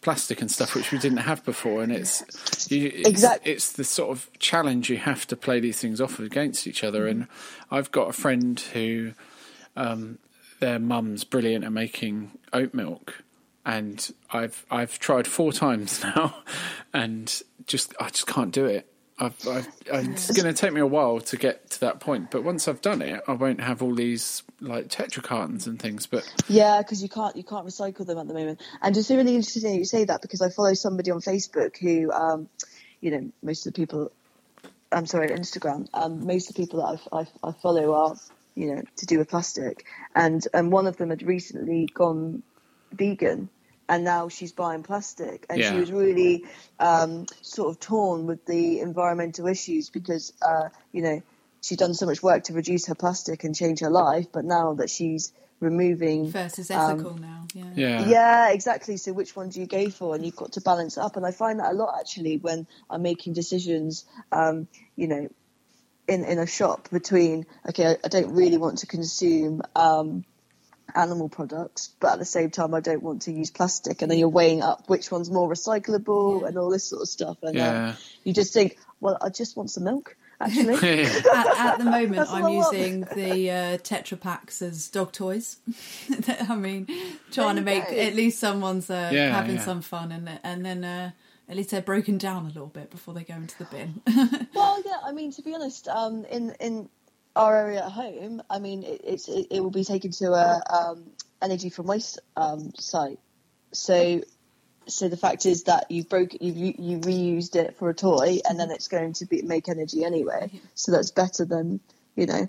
plastic 0.00 0.40
and 0.40 0.50
stuff 0.50 0.74
which 0.74 0.90
we 0.90 0.98
didn't 0.98 1.18
have 1.18 1.44
before 1.44 1.80
and 1.82 1.92
it's 1.92 2.24
you, 2.70 2.90
it's, 2.92 3.08
Exact- 3.08 3.46
it's 3.46 3.70
the 3.72 3.84
sort 3.84 4.10
of 4.10 4.28
challenge 4.40 4.90
you 4.90 4.96
have 4.96 5.26
to 5.28 5.36
play 5.36 5.60
these 5.60 5.78
things 5.78 6.00
off 6.00 6.18
against 6.18 6.66
each 6.66 6.82
other 6.82 7.06
and 7.06 7.28
I've 7.70 7.92
got 7.92 8.08
a 8.10 8.12
friend 8.12 8.58
who 8.58 9.12
um, 9.76 10.18
their 10.58 10.80
mum's 10.80 11.22
brilliant 11.22 11.64
at 11.64 11.70
making 11.72 12.32
oat 12.52 12.74
milk 12.74 13.22
and 13.64 14.12
I've 14.32 14.66
I've 14.72 14.98
tried 14.98 15.28
four 15.28 15.52
times 15.52 16.02
now 16.16 16.34
and 16.92 17.40
just 17.68 17.94
I 18.00 18.08
just 18.08 18.26
can't 18.26 18.50
do 18.52 18.66
it 18.66 18.91
I've, 19.22 19.48
I've, 19.48 19.68
it's 19.86 20.32
going 20.32 20.52
to 20.52 20.60
take 20.60 20.72
me 20.72 20.80
a 20.80 20.86
while 20.86 21.20
to 21.20 21.36
get 21.36 21.70
to 21.70 21.80
that 21.80 22.00
point, 22.00 22.32
but 22.32 22.42
once 22.42 22.66
I've 22.66 22.80
done 22.80 23.00
it, 23.00 23.22
I 23.28 23.32
won't 23.32 23.60
have 23.60 23.80
all 23.80 23.94
these 23.94 24.42
like 24.60 24.88
tetra 24.88 25.22
cartons 25.22 25.68
and 25.68 25.78
things. 25.78 26.06
But 26.06 26.28
Yeah, 26.48 26.82
because 26.82 27.02
you 27.04 27.08
can't 27.08 27.36
you 27.36 27.44
can't 27.44 27.64
recycle 27.64 28.04
them 28.04 28.18
at 28.18 28.26
the 28.26 28.34
moment. 28.34 28.60
And 28.80 28.96
it's 28.96 29.10
really 29.10 29.36
interesting 29.36 29.70
that 29.70 29.78
you 29.78 29.84
say 29.84 30.04
that 30.04 30.22
because 30.22 30.40
I 30.40 30.50
follow 30.50 30.74
somebody 30.74 31.12
on 31.12 31.20
Facebook 31.20 31.76
who, 31.76 32.10
um, 32.10 32.48
you 33.00 33.12
know, 33.12 33.30
most 33.44 33.64
of 33.64 33.72
the 33.72 33.80
people, 33.80 34.10
I'm 34.90 35.06
sorry, 35.06 35.28
Instagram. 35.28 35.86
Um, 35.94 36.26
most 36.26 36.50
of 36.50 36.56
the 36.56 36.62
people 36.62 36.80
that 36.80 37.00
I, 37.12 37.20
I, 37.20 37.48
I 37.48 37.52
follow 37.52 37.94
are, 37.94 38.16
you 38.56 38.74
know, 38.74 38.82
to 38.96 39.06
do 39.06 39.18
with 39.18 39.28
plastic, 39.28 39.84
and 40.16 40.44
and 40.52 40.72
one 40.72 40.88
of 40.88 40.96
them 40.96 41.10
had 41.10 41.22
recently 41.22 41.86
gone 41.86 42.42
vegan. 42.92 43.50
And 43.92 44.04
now 44.04 44.30
she's 44.30 44.52
buying 44.52 44.82
plastic, 44.82 45.44
and 45.50 45.62
she 45.62 45.74
was 45.74 45.92
really 45.92 46.46
um, 46.78 47.26
sort 47.42 47.68
of 47.68 47.78
torn 47.78 48.24
with 48.24 48.46
the 48.46 48.80
environmental 48.80 49.46
issues 49.48 49.90
because, 49.90 50.32
uh, 50.40 50.70
you 50.92 51.02
know, 51.02 51.22
she'd 51.60 51.78
done 51.78 51.92
so 51.92 52.06
much 52.06 52.22
work 52.22 52.44
to 52.44 52.54
reduce 52.54 52.86
her 52.86 52.94
plastic 52.94 53.44
and 53.44 53.54
change 53.54 53.80
her 53.80 53.90
life, 53.90 54.28
but 54.32 54.46
now 54.46 54.72
that 54.72 54.88
she's 54.88 55.34
removing 55.60 56.30
versus 56.30 56.70
um, 56.70 56.92
ethical 56.92 57.18
now. 57.18 57.46
Yeah. 57.52 57.72
yeah, 57.76 58.08
yeah, 58.08 58.50
exactly. 58.52 58.96
So 58.96 59.12
which 59.12 59.36
one 59.36 59.50
do 59.50 59.60
you 59.60 59.66
go 59.66 59.90
for? 59.90 60.14
And 60.14 60.24
you've 60.24 60.36
got 60.36 60.52
to 60.52 60.62
balance 60.62 60.96
up. 60.96 61.16
And 61.18 61.26
I 61.26 61.30
find 61.30 61.60
that 61.60 61.72
a 61.72 61.74
lot 61.74 61.94
actually 62.00 62.38
when 62.38 62.66
I'm 62.88 63.02
making 63.02 63.34
decisions, 63.34 64.06
um, 64.32 64.68
you 64.96 65.06
know, 65.06 65.28
in, 66.08 66.24
in 66.24 66.38
a 66.38 66.46
shop 66.46 66.88
between, 66.90 67.44
okay, 67.68 67.88
I, 67.88 67.96
I 68.04 68.08
don't 68.08 68.32
really 68.32 68.56
want 68.56 68.78
to 68.78 68.86
consume 68.86 69.60
um, 69.76 70.24
animal 70.94 71.28
products, 71.28 71.90
but 72.00 72.14
at 72.14 72.18
the 72.18 72.24
same 72.24 72.50
time, 72.50 72.74
I 72.74 72.80
don't 72.80 73.02
want 73.02 73.22
to 73.22 73.32
use 73.32 73.50
plastic. 73.50 74.02
And 74.02 74.10
then 74.10 74.18
you're 74.18 74.28
weighing 74.28 74.62
up 74.62 74.88
which 74.88 75.10
one's 75.10 75.30
more 75.30 75.48
recyclable 75.48 76.46
and 76.46 76.56
all 76.58 76.70
this 76.70 76.84
sort 76.84 77.02
of 77.02 77.08
stuff. 77.08 77.38
And 77.42 77.58
uh, 77.58 77.92
you 78.24 78.32
just 78.32 78.52
think, 78.52 78.78
well, 79.00 79.18
I 79.20 79.28
just 79.28 79.56
want 79.56 79.70
some 79.70 79.84
milk, 79.84 80.16
actually. 80.40 80.74
at, 81.04 81.46
at 81.58 81.78
the 81.78 81.84
moment, 81.84 82.28
I'm 82.30 82.42
what 82.42 82.74
I 82.74 82.78
using 82.78 83.00
the 83.00 83.50
uh, 83.50 83.78
Tetra 83.78 84.20
Paks 84.20 84.62
as 84.62 84.88
dog 84.88 85.12
toys. 85.12 85.56
I 86.48 86.56
mean, 86.56 86.86
trying 87.30 87.56
to 87.56 87.62
make 87.62 87.84
at 87.84 88.14
least 88.14 88.38
someone's 88.38 88.90
uh, 88.90 89.10
Yeah, 89.12 89.30
having 89.32 89.56
yeah. 89.56 89.64
some 89.64 89.82
fun, 89.82 90.12
and 90.12 90.38
and 90.44 90.64
then 90.64 90.84
uh, 90.84 91.10
at 91.48 91.56
least 91.56 91.70
they're 91.70 91.82
broken 91.82 92.18
down 92.18 92.44
a 92.44 92.48
little 92.48 92.66
bit 92.66 92.90
before 92.90 93.14
they 93.14 93.24
go 93.24 93.34
into 93.34 93.58
the 93.58 93.64
bin. 93.64 94.00
Well, 94.54 94.82
yeah. 94.84 94.98
I 95.04 95.12
mean, 95.12 95.32
to 95.32 95.42
be 95.42 95.54
honest, 95.54 95.88
um, 95.88 96.24
in 96.26 96.54
in 96.60 96.88
our 97.34 97.56
area 97.56 97.84
at 97.84 97.92
home, 97.92 98.42
I 98.50 98.58
mean, 98.58 98.82
it, 98.82 99.00
it's 99.04 99.28
it, 99.28 99.46
it 99.50 99.60
will 99.62 99.70
be 99.70 99.84
taken 99.84 100.10
to 100.12 100.32
a 100.32 100.62
um, 100.70 101.04
energy 101.40 101.70
from 101.70 101.86
waste 101.86 102.18
um, 102.36 102.72
site. 102.78 103.18
So, 103.72 104.22
so 104.86 105.08
the 105.08 105.16
fact 105.16 105.46
is 105.46 105.64
that 105.64 105.90
you've 105.90 106.08
broke 106.08 106.34
you, 106.40 106.74
you 106.78 106.98
reused 106.98 107.56
it 107.56 107.76
for 107.78 107.88
a 107.88 107.94
toy, 107.94 108.38
and 108.48 108.58
then 108.58 108.70
it's 108.70 108.88
going 108.88 109.14
to 109.14 109.26
be 109.26 109.42
make 109.42 109.68
energy 109.68 110.04
anyway. 110.04 110.50
So 110.74 110.92
that's 110.92 111.10
better 111.10 111.44
than 111.44 111.80
you 112.16 112.26
know. 112.26 112.48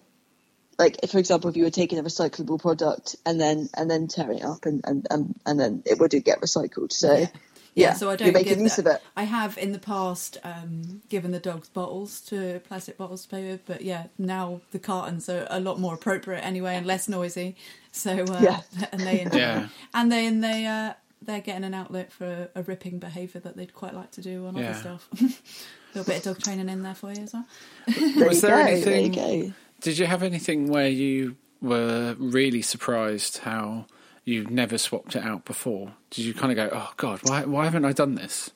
Like, 0.80 1.00
if, 1.04 1.12
for 1.12 1.20
example, 1.20 1.50
if 1.50 1.56
you 1.56 1.64
were 1.64 1.70
taking 1.70 2.00
a 2.00 2.04
recyclable 2.04 2.60
product 2.60 3.16
and 3.26 3.40
then 3.40 3.70
and 3.78 3.90
then 3.90 4.08
tearing 4.08 4.40
it 4.40 4.46
up 4.46 4.66
and 4.66 4.82
and, 4.84 5.08
and, 5.10 5.36
and 5.46 5.60
then 5.60 5.84
it 5.86 6.00
wouldn't 6.00 6.26
get 6.26 6.42
recycled. 6.42 6.92
So, 6.92 7.14
yeah, 7.14 7.28
so 7.76 8.09
I 8.09 8.15
don't 8.15 8.28
you're 8.28 8.34
making 8.34 8.53
give 8.53 8.59
use 8.61 8.76
that- 8.78 8.86
of 8.88 8.95
it. 8.95 9.01
I 9.15 9.24
have 9.24 9.57
in 9.57 9.71
the 9.71 9.80
past 9.80 10.38
um, 10.43 11.01
given 11.09 11.32
the 11.32 11.39
dogs 11.39 11.69
bottles 11.69 12.21
to 12.21 12.59
plastic 12.67 12.97
bottles 12.97 13.24
to 13.24 13.30
play 13.30 13.49
with, 13.49 13.65
but 13.65 13.82
yeah, 13.82 14.07
now 14.17 14.61
the 14.71 14.80
cartons 14.80 15.28
are 15.30 15.47
a 15.49 15.59
lot 15.59 15.80
more 15.80 15.93
appropriate 15.93 16.41
anyway 16.41 16.76
and 16.76 16.86
less 16.86 17.07
noisy. 17.07 17.55
So 17.91 18.11
uh, 18.11 18.39
Yeah. 18.41 18.61
and 18.91 19.01
they 19.01 19.21
enjoy 19.21 19.38
Yeah. 19.38 19.63
it. 19.65 19.69
and 19.93 20.11
then 20.11 20.41
they 20.41 20.65
uh, 20.65 20.93
they're 21.21 21.41
getting 21.41 21.63
an 21.63 21.74
outlet 21.74 22.11
for 22.11 22.49
a 22.53 22.63
ripping 22.63 22.99
behaviour 22.99 23.39
that 23.41 23.55
they'd 23.55 23.74
quite 23.74 23.93
like 23.93 24.11
to 24.11 24.21
do 24.21 24.45
on 24.47 24.55
Yeah. 24.57 24.69
other 24.71 24.80
stuff. 24.80 25.09
a 25.21 25.97
little 25.97 26.11
bit 26.13 26.17
of 26.17 26.24
dog 26.36 26.43
training 26.43 26.69
in 26.69 26.84
there 26.84 26.95
for 26.95 27.11
you 27.13 27.24
as 27.24 27.34
well. 27.34 27.45
There 28.15 28.28
Was 28.28 28.41
you 28.43 28.49
there 28.49 28.57
go, 28.57 28.71
anything- 28.71 29.11
There 29.13 29.34
you 29.36 29.43
go. 29.47 29.53
Did 29.82 29.97
you 29.97 30.05
have 30.05 30.21
anything 30.24 30.67
where 30.67 30.88
you 30.89 31.36
were 31.61 32.15
really 32.19 32.61
surprised 32.61 33.38
how 33.39 33.86
you 34.26 34.45
never 34.45 34.78
swapped 34.78 35.15
it 35.15 35.24
out 35.24 35.45
before? 35.45 35.93
Did 36.09 36.26
you 36.26 36.34
kind 36.34 36.51
of 36.51 36.55
go, 36.55 36.76
"Oh 36.76 36.93
God, 36.97 37.19
why 37.24 37.45
why 37.45 37.65
haven't 37.65 37.86
I 37.86 37.93
done 37.93 38.15
this?" 38.15 38.51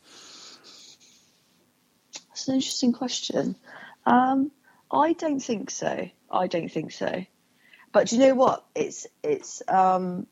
That's 2.29 2.47
an 2.47 2.55
interesting 2.55 2.93
question. 2.93 3.55
Um, 4.05 4.51
I 4.91 5.13
don't 5.13 5.39
think 5.39 5.69
so. 5.69 6.09
I 6.31 6.47
don't 6.47 6.71
think 6.71 6.91
so. 6.91 7.25
But 7.91 8.07
do 8.07 8.15
you 8.15 8.21
know 8.27 8.35
what? 8.35 8.65
It's 8.75 9.07
it's 9.23 9.61
um, 9.67 10.27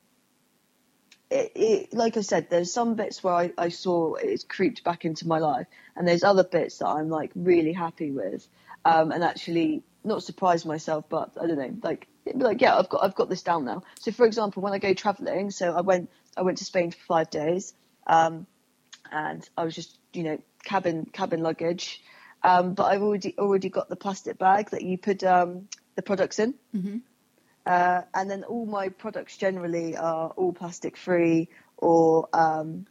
it, 1.30 1.52
it, 1.56 1.94
like 1.94 2.16
I 2.18 2.22
said. 2.22 2.50
There's 2.50 2.72
some 2.72 2.96
bits 2.96 3.24
where 3.24 3.34
I, 3.34 3.52
I 3.58 3.70
saw 3.70 4.16
it's 4.16 4.44
creeped 4.44 4.84
back 4.84 5.04
into 5.04 5.28
my 5.28 5.40
life, 5.40 5.68
and 5.96 6.08
there's 6.08 6.24
other 6.24 6.44
bits 6.44 6.78
that 6.80 6.88
I'm 6.88 7.10
like 7.10 7.32
really 7.36 7.74
happy 7.74 8.12
with, 8.12 8.48
um, 8.86 9.12
and 9.12 9.24
actually 9.24 9.84
not 10.04 10.24
surprised 10.24 10.66
myself, 10.66 11.06
but 11.10 11.32
I 11.42 11.48
don't 11.48 11.58
know, 11.58 11.76
like 11.84 12.08
it'd 12.26 12.40
be 12.40 12.46
like 12.46 12.62
yeah, 12.62 12.76
I've 12.78 12.90
got 12.90 13.04
I've 13.04 13.16
got 13.16 13.30
this 13.30 13.44
down 13.44 13.66
now. 13.66 13.84
So 14.00 14.12
for 14.12 14.26
example, 14.26 14.62
when 14.62 14.74
I 14.74 14.80
go 14.80 14.94
travelling, 14.94 15.52
so 15.52 15.76
I 15.76 15.82
went 15.82 16.10
I 16.36 16.42
went 16.42 16.58
to 16.60 16.66
Spain 16.66 16.92
for 16.92 17.04
five 17.06 17.30
days. 17.30 17.74
Um, 18.08 18.48
and 19.12 19.48
I 19.58 19.64
was 19.64 19.76
just 19.76 19.98
you 20.14 20.24
know 20.24 20.42
cabin 20.64 21.06
cabin 21.06 21.42
luggage. 21.42 22.02
Um, 22.44 22.74
but 22.74 22.86
I've 22.86 23.02
already 23.02 23.36
already 23.38 23.70
got 23.70 23.90
the 23.90 23.96
plastic 23.96 24.38
bag 24.38 24.70
that 24.72 24.84
you 24.84 24.98
put 24.98 25.24
um, 25.24 25.68
the 25.96 26.02
products 26.02 26.40
in. 26.40 26.54
Mm-hmm. 26.76 26.98
Uh, 27.66 28.02
and 28.14 28.30
then 28.30 28.44
all 28.44 28.66
my 28.68 28.90
products 28.90 29.38
generally 29.38 29.98
are 29.98 30.30
all 30.30 30.54
plastic 30.54 30.96
free 30.96 31.50
or 31.78 32.30
um, 32.34 32.86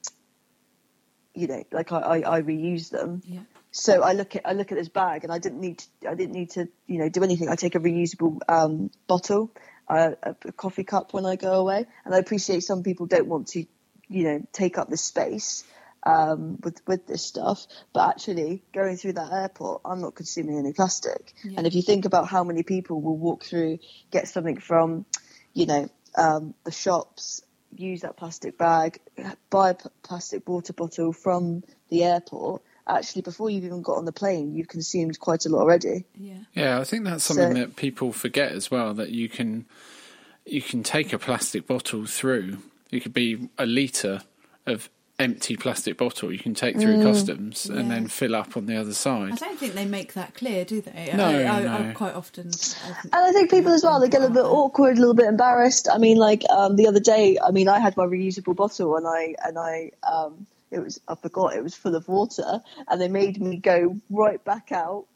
you 1.32 1.46
know 1.46 1.62
like 1.70 1.92
I, 1.92 1.98
I, 1.98 2.38
I 2.38 2.42
reuse 2.42 2.90
them 2.90 3.22
Yeah. 3.24 3.40
So 3.76 4.02
I 4.02 4.12
look 4.12 4.36
at 4.36 4.42
I 4.46 4.52
look 4.52 4.70
at 4.70 4.78
this 4.78 4.88
bag 4.88 5.24
and 5.24 5.32
I 5.32 5.38
didn't 5.38 5.60
need 5.60 5.78
to, 5.78 6.10
I 6.10 6.14
didn't 6.14 6.32
need 6.32 6.50
to 6.50 6.68
you 6.86 6.98
know 6.98 7.08
do 7.08 7.24
anything 7.24 7.48
I 7.48 7.56
take 7.56 7.74
a 7.74 7.80
reusable 7.80 8.38
um, 8.48 8.90
bottle 9.08 9.50
uh, 9.88 10.12
a, 10.22 10.36
a 10.46 10.52
coffee 10.52 10.84
cup 10.84 11.12
when 11.12 11.26
I 11.26 11.34
go 11.34 11.54
away 11.54 11.84
and 12.04 12.14
I 12.14 12.18
appreciate 12.18 12.62
some 12.62 12.84
people 12.84 13.06
don't 13.06 13.26
want 13.26 13.48
to 13.48 13.66
you 14.08 14.24
know 14.24 14.46
take 14.52 14.78
up 14.78 14.88
the 14.90 14.96
space 14.96 15.64
um, 16.04 16.58
with 16.62 16.80
with 16.86 17.08
this 17.08 17.26
stuff 17.26 17.66
but 17.92 18.08
actually 18.10 18.62
going 18.72 18.96
through 18.96 19.14
that 19.14 19.32
airport 19.32 19.82
I'm 19.84 20.00
not 20.00 20.14
consuming 20.14 20.56
any 20.56 20.72
plastic 20.72 21.34
Yeah. 21.42 21.54
and 21.56 21.66
if 21.66 21.74
you 21.74 21.82
think 21.82 22.04
about 22.04 22.28
how 22.28 22.44
many 22.44 22.62
people 22.62 23.02
will 23.02 23.18
walk 23.18 23.44
through 23.44 23.80
get 24.12 24.28
something 24.28 24.60
from 24.60 25.04
you 25.52 25.66
know 25.66 25.88
um, 26.16 26.54
the 26.62 26.70
shops 26.70 27.42
use 27.76 28.02
that 28.02 28.16
plastic 28.16 28.56
bag, 28.56 29.00
buy 29.50 29.70
a 29.70 29.76
plastic 30.04 30.48
water 30.48 30.72
bottle 30.72 31.12
from 31.12 31.64
the 31.88 32.04
airport. 32.04 32.62
Actually, 32.86 33.22
before 33.22 33.48
you've 33.48 33.64
even 33.64 33.80
got 33.82 33.96
on 33.96 34.04
the 34.04 34.12
plane, 34.12 34.54
you've 34.54 34.68
consumed 34.68 35.18
quite 35.18 35.46
a 35.46 35.48
lot 35.48 35.60
already. 35.62 36.04
Yeah. 36.18 36.34
Yeah, 36.54 36.80
I 36.80 36.84
think 36.84 37.04
that's 37.04 37.24
something 37.24 37.52
So- 37.54 37.58
that 37.60 37.76
people 37.76 38.12
forget 38.12 38.52
as 38.52 38.70
well. 38.70 38.92
That 38.94 39.10
you 39.10 39.28
can 39.28 39.64
you 40.46 40.60
can 40.60 40.82
take 40.82 41.12
a 41.14 41.18
plastic 41.18 41.66
bottle 41.66 42.04
through. 42.04 42.58
It 42.90 43.00
could 43.02 43.14
be 43.14 43.48
a 43.58 43.64
liter 43.64 44.20
of 44.66 44.90
empty 45.18 45.56
plastic 45.56 45.96
bottle 45.96 46.30
you 46.32 46.38
can 46.40 46.54
take 46.54 46.76
through 46.78 47.00
customs 47.02 47.66
and 47.66 47.88
Yeah. 47.88 47.94
then 47.94 48.08
fill 48.08 48.34
up 48.34 48.56
on 48.56 48.66
the 48.66 48.76
other 48.76 48.92
side. 48.92 49.32
I 49.32 49.36
don't 49.36 49.58
think 49.58 49.72
they 49.74 49.86
make 49.86 50.12
that 50.14 50.34
clear, 50.34 50.64
do 50.64 50.80
they? 50.82 51.12
No, 51.16 51.24
I, 51.24 51.42
I, 51.44 51.56
I 51.78 51.82
no. 51.86 51.92
quite 51.94 52.14
often. 52.14 52.50
I- 52.84 52.90
And 53.04 53.14
I 53.14 53.32
think 53.32 53.48
people 53.50 53.72
as 53.72 53.82
well, 53.84 54.00
they 54.00 54.08
get 54.08 54.22
a 54.22 54.28
bit 54.28 54.44
awkward, 54.44 54.98
a 54.98 55.00
little 55.00 55.14
bit 55.14 55.26
embarrassed. 55.26 55.88
I 55.90 55.98
mean, 55.98 56.18
like 56.18 56.42
um, 56.50 56.76
the 56.76 56.88
other 56.88 57.00
day, 57.00 57.38
I 57.42 57.52
mean, 57.52 57.68
I 57.68 57.78
had 57.78 57.96
my 57.96 58.04
reusable 58.04 58.54
bottle 58.56 58.96
and 58.96 59.06
I 59.06 59.34
and 59.46 59.56
I 59.58 59.92
um, 60.02 60.46
it 60.74 60.82
was 60.82 61.00
I 61.08 61.14
forgot 61.14 61.56
it 61.56 61.62
was 61.62 61.74
full 61.74 61.94
of 61.94 62.08
water, 62.08 62.60
and 62.88 63.00
they 63.00 63.08
made 63.08 63.40
me 63.40 63.56
go 63.56 63.98
right 64.10 64.42
back 64.44 64.72
out, 64.72 65.06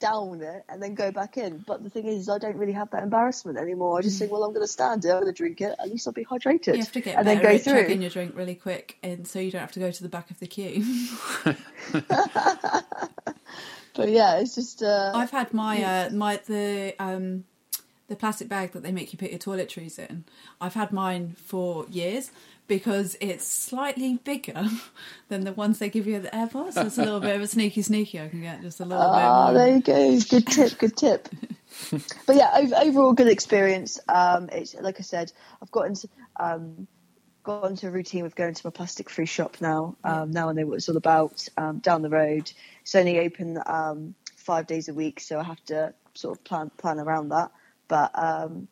down 0.00 0.40
it, 0.42 0.64
and 0.68 0.82
then 0.82 0.94
go 0.94 1.12
back 1.12 1.36
in. 1.36 1.58
But 1.58 1.84
the 1.84 1.90
thing 1.90 2.06
is, 2.06 2.28
I 2.28 2.38
don't 2.38 2.56
really 2.56 2.72
have 2.72 2.90
that 2.90 3.02
embarrassment 3.02 3.58
anymore. 3.58 3.98
I 3.98 4.02
just 4.02 4.18
think, 4.18 4.32
well, 4.32 4.42
I'm 4.44 4.52
going 4.52 4.64
to 4.64 4.72
stand 4.72 5.04
here, 5.04 5.12
I'm 5.12 5.22
going 5.22 5.32
to 5.32 5.36
drink 5.36 5.60
it. 5.60 5.74
At 5.78 5.88
least 5.88 6.06
I'll 6.06 6.12
be 6.12 6.24
hydrated, 6.24 6.74
You 6.74 6.80
have 6.80 6.92
to 6.92 7.00
get 7.00 7.18
and 7.18 7.26
then 7.26 7.42
go 7.42 7.48
at 7.48 7.64
chugging 7.64 8.02
your 8.02 8.10
drink 8.10 8.36
really 8.36 8.54
quick, 8.54 8.98
and 9.02 9.26
so 9.26 9.38
you 9.38 9.50
don't 9.50 9.60
have 9.60 9.72
to 9.72 9.80
go 9.80 9.90
to 9.90 10.02
the 10.02 10.08
back 10.08 10.30
of 10.30 10.40
the 10.40 10.46
queue. 10.46 10.84
But 13.94 14.10
yeah, 14.10 14.38
it's 14.38 14.56
just 14.56 14.82
uh, 14.82 15.12
I've 15.14 15.30
had 15.30 15.54
my 15.54 15.82
uh, 15.82 16.10
my 16.10 16.40
the 16.46 16.94
um 16.98 17.44
the 18.08 18.16
plastic 18.16 18.48
bag 18.48 18.72
that 18.72 18.82
they 18.82 18.92
make 18.92 19.12
you 19.12 19.18
put 19.18 19.30
your 19.30 19.38
toiletries 19.38 19.98
in. 19.98 20.24
I've 20.60 20.74
had 20.74 20.92
mine 20.92 21.36
for 21.38 21.86
years 21.88 22.30
because 22.66 23.16
it's 23.20 23.46
slightly 23.46 24.18
bigger 24.24 24.64
than 25.28 25.44
the 25.44 25.52
ones 25.52 25.78
they 25.78 25.88
give 25.90 26.06
you 26.06 26.16
at 26.16 26.22
the 26.22 26.34
airport. 26.34 26.74
So 26.74 26.82
it's 26.82 26.98
a 26.98 27.04
little 27.04 27.20
bit 27.20 27.36
of 27.36 27.42
a 27.42 27.46
sneaky 27.46 27.82
sneaky. 27.82 28.20
I 28.20 28.28
can 28.28 28.40
get 28.40 28.62
just 28.62 28.80
a 28.80 28.84
little 28.84 29.02
Ah, 29.02 29.48
bit 29.48 29.54
more. 29.54 29.64
there 29.66 29.76
you 29.76 29.82
go. 29.82 30.20
Good 30.28 30.46
tip. 30.46 30.78
Good 30.78 30.96
tip. 30.96 31.28
but 32.26 32.36
yeah, 32.36 32.50
over, 32.56 32.74
overall 32.76 33.12
good 33.12 33.28
experience. 33.28 33.98
Um, 34.08 34.48
it's 34.52 34.74
like 34.74 34.98
I 34.98 35.02
said, 35.02 35.32
I've 35.62 35.70
got 35.70 35.86
into 35.86 36.08
um, 36.38 36.86
got 37.42 37.64
into 37.70 37.88
a 37.88 37.90
routine 37.90 38.24
of 38.24 38.34
going 38.34 38.54
to 38.54 38.66
my 38.66 38.70
plastic 38.70 39.10
free 39.10 39.26
shop 39.26 39.58
now. 39.60 39.96
Um, 40.02 40.30
now 40.30 40.48
I 40.48 40.52
know 40.52 40.66
what 40.66 40.76
it's 40.76 40.88
all 40.88 40.96
about. 40.96 41.46
Um, 41.58 41.78
down 41.78 42.00
the 42.02 42.08
road, 42.08 42.50
it's 42.82 42.94
only 42.94 43.18
open 43.20 43.58
um, 43.66 44.14
five 44.36 44.66
days 44.66 44.88
a 44.88 44.94
week, 44.94 45.20
so 45.20 45.38
I 45.38 45.42
have 45.42 45.62
to 45.66 45.92
sort 46.14 46.38
of 46.38 46.44
plan 46.44 46.70
plan 46.78 46.98
around 46.98 47.28
that. 47.30 47.50
But 47.88 48.12
um, 48.14 48.68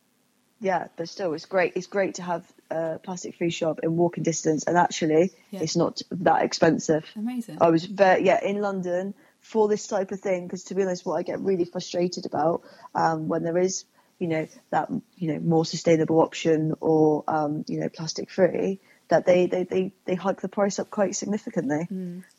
yeah, 0.59 0.87
but 0.95 1.09
still, 1.09 1.33
it's 1.33 1.45
great. 1.45 1.73
It's 1.75 1.87
great 1.87 2.15
to 2.15 2.23
have 2.23 2.45
a 2.73 2.99
plastic 2.99 3.35
free 3.37 3.49
shop 3.49 3.79
in 3.83 3.95
walking 3.95 4.23
distance, 4.23 4.63
and 4.67 4.77
actually, 4.77 5.31
Yeah. 5.51 5.61
it's 5.61 5.75
not 5.75 6.01
that 6.11 6.43
expensive. 6.43 7.05
Amazing. 7.15 7.57
I 7.61 7.69
was 7.69 7.85
very 7.85 8.25
yeah 8.25 8.43
in 8.43 8.61
London 8.61 9.13
for 9.41 9.67
this 9.67 9.87
type 9.87 10.11
of 10.11 10.19
thing 10.19 10.47
because 10.47 10.63
to 10.65 10.75
be 10.75 10.83
honest, 10.83 11.05
what 11.05 11.15
I 11.15 11.23
get 11.23 11.39
really 11.39 11.65
frustrated 11.65 12.25
about 12.25 12.61
um, 12.95 13.27
when 13.27 13.43
there 13.43 13.57
is 13.57 13.85
you 14.19 14.27
know 14.27 14.47
that 14.71 14.89
you 15.17 15.27
know 15.33 15.39
more 15.39 15.65
sustainable 15.65 16.19
option 16.21 16.73
or 16.79 17.23
um, 17.27 17.63
you 17.67 17.79
know 17.79 17.89
plastic 17.89 18.29
free 18.29 18.79
that 19.09 19.25
they, 19.25 19.47
they, 19.47 19.63
they, 19.63 19.93
they 20.05 20.15
hike 20.15 20.39
the 20.41 20.47
price 20.47 20.79
up 20.79 20.89
quite 20.89 21.13
significantly. 21.15 21.87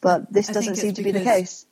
But 0.01 0.32
this 0.32 0.47
Mm. 0.47 0.51
I 0.51 0.53
doesn't 0.55 0.76
seem 0.76 0.95
to 0.95 1.03
be 1.03 1.12
the 1.12 1.22
case. 1.22 1.66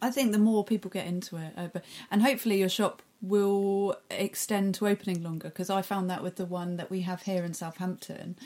I 0.00 0.10
think 0.10 0.32
the 0.32 0.38
more 0.38 0.64
people 0.64 0.90
get 0.90 1.06
into 1.06 1.36
it, 1.36 1.52
uh, 1.56 1.68
but, 1.72 1.84
and 2.10 2.22
hopefully 2.22 2.58
your 2.58 2.68
shop 2.68 3.02
will 3.20 3.96
extend 4.10 4.76
to 4.76 4.86
opening 4.86 5.22
longer 5.24 5.48
because 5.48 5.70
I 5.70 5.82
found 5.82 6.08
that 6.10 6.22
with 6.22 6.36
the 6.36 6.46
one 6.46 6.76
that 6.76 6.88
we 6.88 7.00
have 7.00 7.22
here 7.22 7.42
in 7.44 7.52
Southampton 7.52 8.36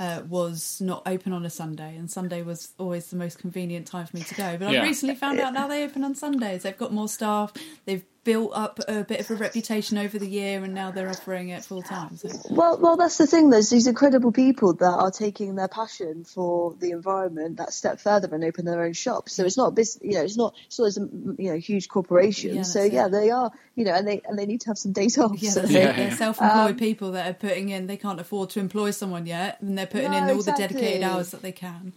uh, 0.00 0.22
was 0.28 0.80
not 0.80 1.02
open 1.06 1.32
on 1.34 1.44
a 1.44 1.50
Sunday, 1.50 1.94
and 1.96 2.10
Sunday 2.10 2.42
was 2.42 2.72
always 2.78 3.08
the 3.08 3.16
most 3.16 3.38
convenient 3.38 3.86
time 3.86 4.06
for 4.06 4.16
me 4.16 4.22
to 4.22 4.34
go. 4.34 4.56
But 4.56 4.72
Yeah. 4.72 4.80
I've 4.80 4.88
recently 4.88 5.14
found 5.14 5.40
out 5.40 5.52
now 5.52 5.68
they 5.68 5.84
open 5.84 6.04
on 6.04 6.14
Sundays. 6.14 6.62
They've 6.62 6.76
got 6.76 6.92
more 6.92 7.08
staff. 7.08 7.52
They've 7.84 8.04
built 8.24 8.52
up 8.54 8.80
a 8.88 9.04
bit 9.04 9.20
of 9.20 9.30
a 9.30 9.34
reputation 9.34 9.98
over 9.98 10.18
the 10.18 10.26
year, 10.26 10.64
and 10.64 10.74
now 10.74 10.90
they're 10.90 11.08
offering 11.08 11.50
it 11.50 11.64
full 11.64 11.82
time. 11.82 12.16
So 12.16 12.28
Well, 12.50 12.78
well, 12.78 12.96
that's 12.96 13.18
the 13.18 13.26
thing. 13.26 13.50
There's 13.50 13.70
these 13.70 13.86
incredible 13.86 14.32
people 14.32 14.72
that 14.74 14.90
are 14.90 15.10
taking 15.10 15.54
their 15.54 15.68
passion 15.68 16.24
for 16.24 16.74
the 16.80 16.90
environment 16.90 17.58
that 17.58 17.72
step 17.72 18.00
further 18.00 18.28
and 18.34 18.42
open 18.44 18.64
their 18.64 18.82
own 18.82 18.94
shop. 18.94 19.28
So 19.28 19.44
it's 19.44 19.56
not 19.56 19.74
business, 19.74 20.02
you 20.02 20.14
know, 20.18 20.22
it's 20.24 20.36
not, 20.36 20.54
it's 20.66 20.78
not 20.78 20.86
as 20.86 20.96
a 20.98 21.00
you 21.00 21.50
know 21.50 21.56
huge 21.58 21.88
corporation. 21.88 22.56
Yeah, 22.56 22.62
so 22.62 22.80
that's 22.82 22.94
yeah, 22.94 23.08
they 23.08 23.30
are, 23.30 23.52
you 23.74 23.84
know, 23.84 23.92
and 23.92 24.08
they 24.08 24.22
and 24.26 24.38
they 24.38 24.46
need 24.46 24.62
to 24.62 24.68
have 24.68 24.78
some 24.78 24.92
days 24.92 25.18
off. 25.18 25.32
Yeah, 25.40 25.50
so 25.50 25.60
that's 25.60 25.72
Yeah. 25.72 25.92
They're 25.92 26.10
self-employed 26.16 26.70
Um, 26.70 26.76
people 26.76 27.12
that 27.12 27.30
are 27.30 27.34
putting 27.34 27.68
in. 27.68 27.86
They 27.86 27.96
can't 27.96 28.18
afford 28.20 28.50
to 28.50 28.60
employ 28.60 28.90
someone 28.90 29.26
yet, 29.26 29.60
and 29.60 29.76
they're 29.76 29.86
putting 29.86 30.12
in 30.12 30.26
No, 30.26 30.34
all 30.36 30.42
the 30.42 30.52
dedicated 30.52 31.02
hours 31.02 31.30
that 31.30 31.42
they 31.42 31.52
can. 31.52 31.92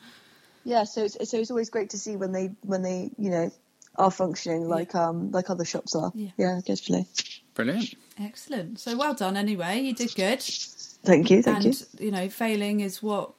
yeah, 0.63 0.84
so 0.84 1.05
it's, 1.05 1.30
so 1.30 1.38
it's 1.39 1.49
always 1.51 1.69
great 1.69 1.91
to 1.91 1.97
see 1.97 2.15
when 2.17 2.32
they 2.34 2.51
when 2.61 2.82
they 2.82 3.11
you 3.17 3.30
know 3.30 3.51
are 3.98 4.12
functioning 4.12 4.68
like 4.68 4.93
um 4.95 5.32
like 5.32 5.50
other 5.50 5.66
shops 5.66 5.95
are. 5.95 6.12
Yeah. 6.16 6.30
Yeah, 6.38 6.60
definitely. 6.66 7.08
Brilliant. 7.54 7.95
Excellent. 8.20 8.80
So 8.80 8.95
well 8.98 9.14
done. 9.14 9.38
Anyway, 9.38 9.80
you 9.80 9.93
did 9.93 10.14
good. 10.16 10.41
Thank 10.41 11.30
you, 11.32 11.41
thank 11.41 11.64
and 11.64 11.66
you. 11.66 12.06
you 12.06 12.12
know, 12.12 12.30
failing 12.30 12.82
is 12.82 13.02
what 13.02 13.34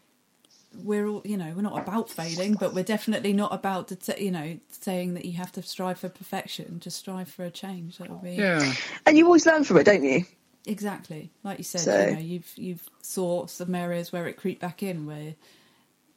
we're 0.83 1.07
all. 1.07 1.23
You 1.25 1.37
know, 1.37 1.53
we're 1.55 1.63
not 1.63 1.79
about 1.79 2.09
failing, 2.11 2.55
but 2.55 2.75
we're 2.75 2.85
definitely 2.85 3.33
not 3.33 3.53
about 3.53 3.89
the 3.89 4.15
you 4.23 4.31
know 4.31 4.59
saying 4.71 5.15
that 5.15 5.25
you 5.25 5.33
have 5.33 5.53
to 5.53 5.63
strive 5.63 5.99
for 5.99 6.09
perfection. 6.09 6.81
Just 6.81 6.97
strive 6.99 7.29
for 7.29 7.45
a 7.45 7.51
change. 7.51 7.99
That'll 7.99 8.17
be 8.19 8.33
Yeah. 8.33 8.73
And 9.07 9.17
you 9.19 9.25
always 9.27 9.47
learn 9.47 9.65
from 9.65 9.79
it, 9.79 9.85
don't 9.85 10.05
you? 10.05 10.25
exactly 10.67 11.31
like 11.45 11.57
you 11.59 11.65
said. 11.65 11.81
So- 11.81 12.07
You 12.09 12.13
know, 12.15 12.19
you've 12.21 12.53
you've 12.57 12.89
saw 13.03 13.47
some 13.47 13.75
areas 13.75 14.13
where 14.13 14.27
it 14.27 14.37
creeped 14.37 14.61
back 14.61 14.83
in 14.83 15.07
where 15.07 15.35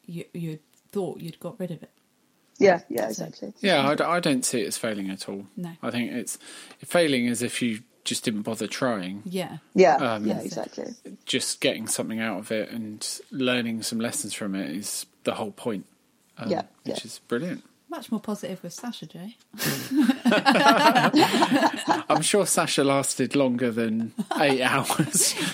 you 0.06 0.24
you 0.34 0.58
thought 0.90 1.20
you'd 1.20 1.40
got 1.40 1.58
rid 1.58 1.70
of 1.70 1.82
it. 1.82 1.90
Yeah, 2.62 2.80
yeah, 2.88 3.08
exactly. 3.08 3.52
Yeah, 3.60 3.96
I 4.06 4.20
don't 4.20 4.44
see 4.44 4.60
it 4.62 4.66
as 4.68 4.76
failing 4.78 5.10
at 5.10 5.28
all. 5.28 5.46
No. 5.56 5.72
I 5.82 5.90
think 5.90 6.12
it's 6.12 6.38
failing 6.84 7.28
as 7.28 7.42
if 7.42 7.60
you 7.62 7.80
just 8.04 8.24
didn't 8.24 8.42
bother 8.42 8.66
trying. 8.66 9.22
Yeah. 9.24 9.58
Yeah, 9.74 9.96
Um, 9.96 10.26
yeah, 10.26 10.40
exactly. 10.40 10.94
Just 11.24 11.60
getting 11.60 11.86
something 11.86 12.20
out 12.20 12.38
of 12.38 12.50
it 12.50 12.70
and 12.70 13.06
learning 13.30 13.82
some 13.82 14.00
lessons 14.00 14.34
from 14.34 14.54
it 14.54 14.70
is 14.70 15.06
the 15.24 15.34
whole 15.34 15.52
point. 15.52 15.86
Um, 16.38 16.48
Yeah, 16.50 16.62
which 16.84 16.98
yeah. 16.98 17.04
is 17.04 17.20
brilliant. 17.28 17.62
Much 17.92 18.10
more 18.10 18.20
positive 18.22 18.62
with 18.62 18.72
Sasha 18.72 19.04
Jay. 19.04 19.36
I'm 22.08 22.22
sure 22.22 22.46
Sasha 22.46 22.82
lasted 22.82 23.36
longer 23.36 23.70
than 23.70 24.14
eight 24.40 24.62
hours 24.72 25.34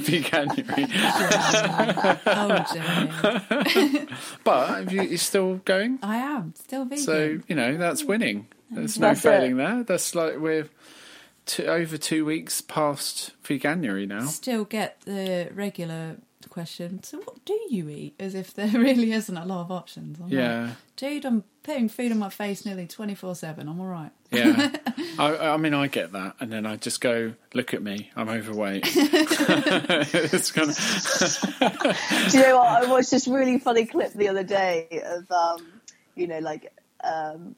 January. 0.00 0.86
Oh, 2.26 2.64
Jay. 2.72 4.06
But 4.44 4.82
if 4.84 4.92
you, 4.92 5.02
you're 5.02 5.18
still 5.18 5.56
going, 5.56 5.98
I 6.00 6.18
am 6.18 6.54
still 6.56 6.84
vegan. 6.84 7.04
so 7.04 7.40
you 7.48 7.56
know 7.56 7.76
that's 7.76 8.04
winning. 8.04 8.46
There's 8.70 8.96
no 8.96 9.08
That's 9.08 9.22
failing 9.22 9.52
it. 9.52 9.56
there. 9.56 9.82
That's 9.82 10.14
like 10.14 10.38
we're 10.38 10.68
two, 11.46 11.64
over 11.66 11.96
two 11.98 12.24
weeks 12.24 12.60
past 12.60 13.32
January 13.42 14.06
now. 14.06 14.26
still 14.26 14.64
get 14.64 15.00
the 15.06 15.50
regular 15.52 16.18
question. 16.48 17.02
So, 17.02 17.18
what 17.18 17.44
do 17.44 17.58
you 17.68 17.88
eat? 17.88 18.14
As 18.18 18.34
if 18.34 18.54
there 18.54 18.68
really 18.74 19.12
isn't 19.12 19.36
a 19.36 19.44
lot 19.44 19.60
of 19.62 19.70
options. 19.70 20.18
I'm 20.18 20.24
like, 20.26 20.32
Yeah, 20.32 20.70
dude, 20.96 21.24
I'm 21.24 21.44
putting 21.62 21.88
food 21.88 22.10
in 22.12 22.18
my 22.18 22.30
face 22.30 22.64
nearly 22.64 22.86
twenty 22.86 23.14
four 23.14 23.34
seven. 23.34 23.68
I'm 23.68 23.80
all 23.80 23.86
right. 23.86 24.10
yeah. 24.30 24.70
I, 25.18 25.36
I 25.36 25.56
mean, 25.56 25.74
I 25.74 25.86
get 25.88 26.12
that, 26.12 26.36
and 26.40 26.50
then 26.52 26.64
I 26.66 26.76
just 26.76 27.00
go, 27.00 27.34
"Look 27.54 27.74
at 27.74 27.82
me, 27.82 28.10
I'm 28.16 28.28
overweight." 28.28 28.84
it's 28.94 30.50
kind 30.52 30.70
of 30.70 32.30
Do 32.30 32.38
you 32.38 32.44
know 32.44 32.56
what? 32.58 32.84
I 32.84 32.90
watched 32.90 33.10
this 33.10 33.28
really 33.28 33.58
funny 33.58 33.86
clip 33.86 34.12
the 34.14 34.28
other 34.28 34.44
day 34.44 35.02
of, 35.04 35.30
um, 35.30 35.66
you 36.14 36.26
know, 36.26 36.38
like 36.38 36.72
um, 37.04 37.56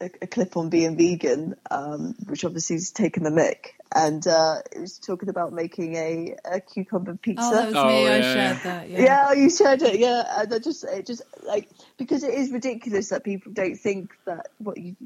a, 0.00 0.04
a, 0.06 0.10
a 0.22 0.26
clip 0.26 0.56
on 0.56 0.68
being 0.70 0.96
vegan, 0.96 1.54
um, 1.70 2.14
which 2.26 2.44
obviously 2.44 2.76
has 2.76 2.90
taken 2.90 3.22
the 3.22 3.30
mic, 3.30 3.74
and 3.94 4.26
uh, 4.26 4.56
it 4.72 4.80
was 4.80 4.98
talking 4.98 5.28
about 5.28 5.52
making 5.52 5.96
a, 5.96 6.36
a 6.44 6.60
cucumber 6.60 7.16
pizza. 7.16 7.42
Oh, 7.44 7.52
that 7.54 7.66
was 7.68 7.76
Oh, 7.76 7.86
me. 7.88 8.08
I 8.08 8.16
yeah, 8.18 8.32
shared 8.34 8.56
that. 8.64 8.90
Yeah. 8.90 9.00
yeah. 9.00 9.32
you 9.32 9.50
shared 9.50 9.82
it. 9.82 9.98
Yeah, 9.98 10.40
and 10.40 10.52
I 10.54 10.58
just 10.58 10.84
it 10.84 11.06
just 11.06 11.22
like 11.46 11.68
because 11.98 12.22
it 12.24 12.34
is 12.34 12.50
ridiculous 12.50 13.08
that 13.10 13.24
people 13.24 13.52
don't 13.52 13.76
think 13.76 14.10
that 14.26 14.48
what 14.58 14.78
you 14.78 14.96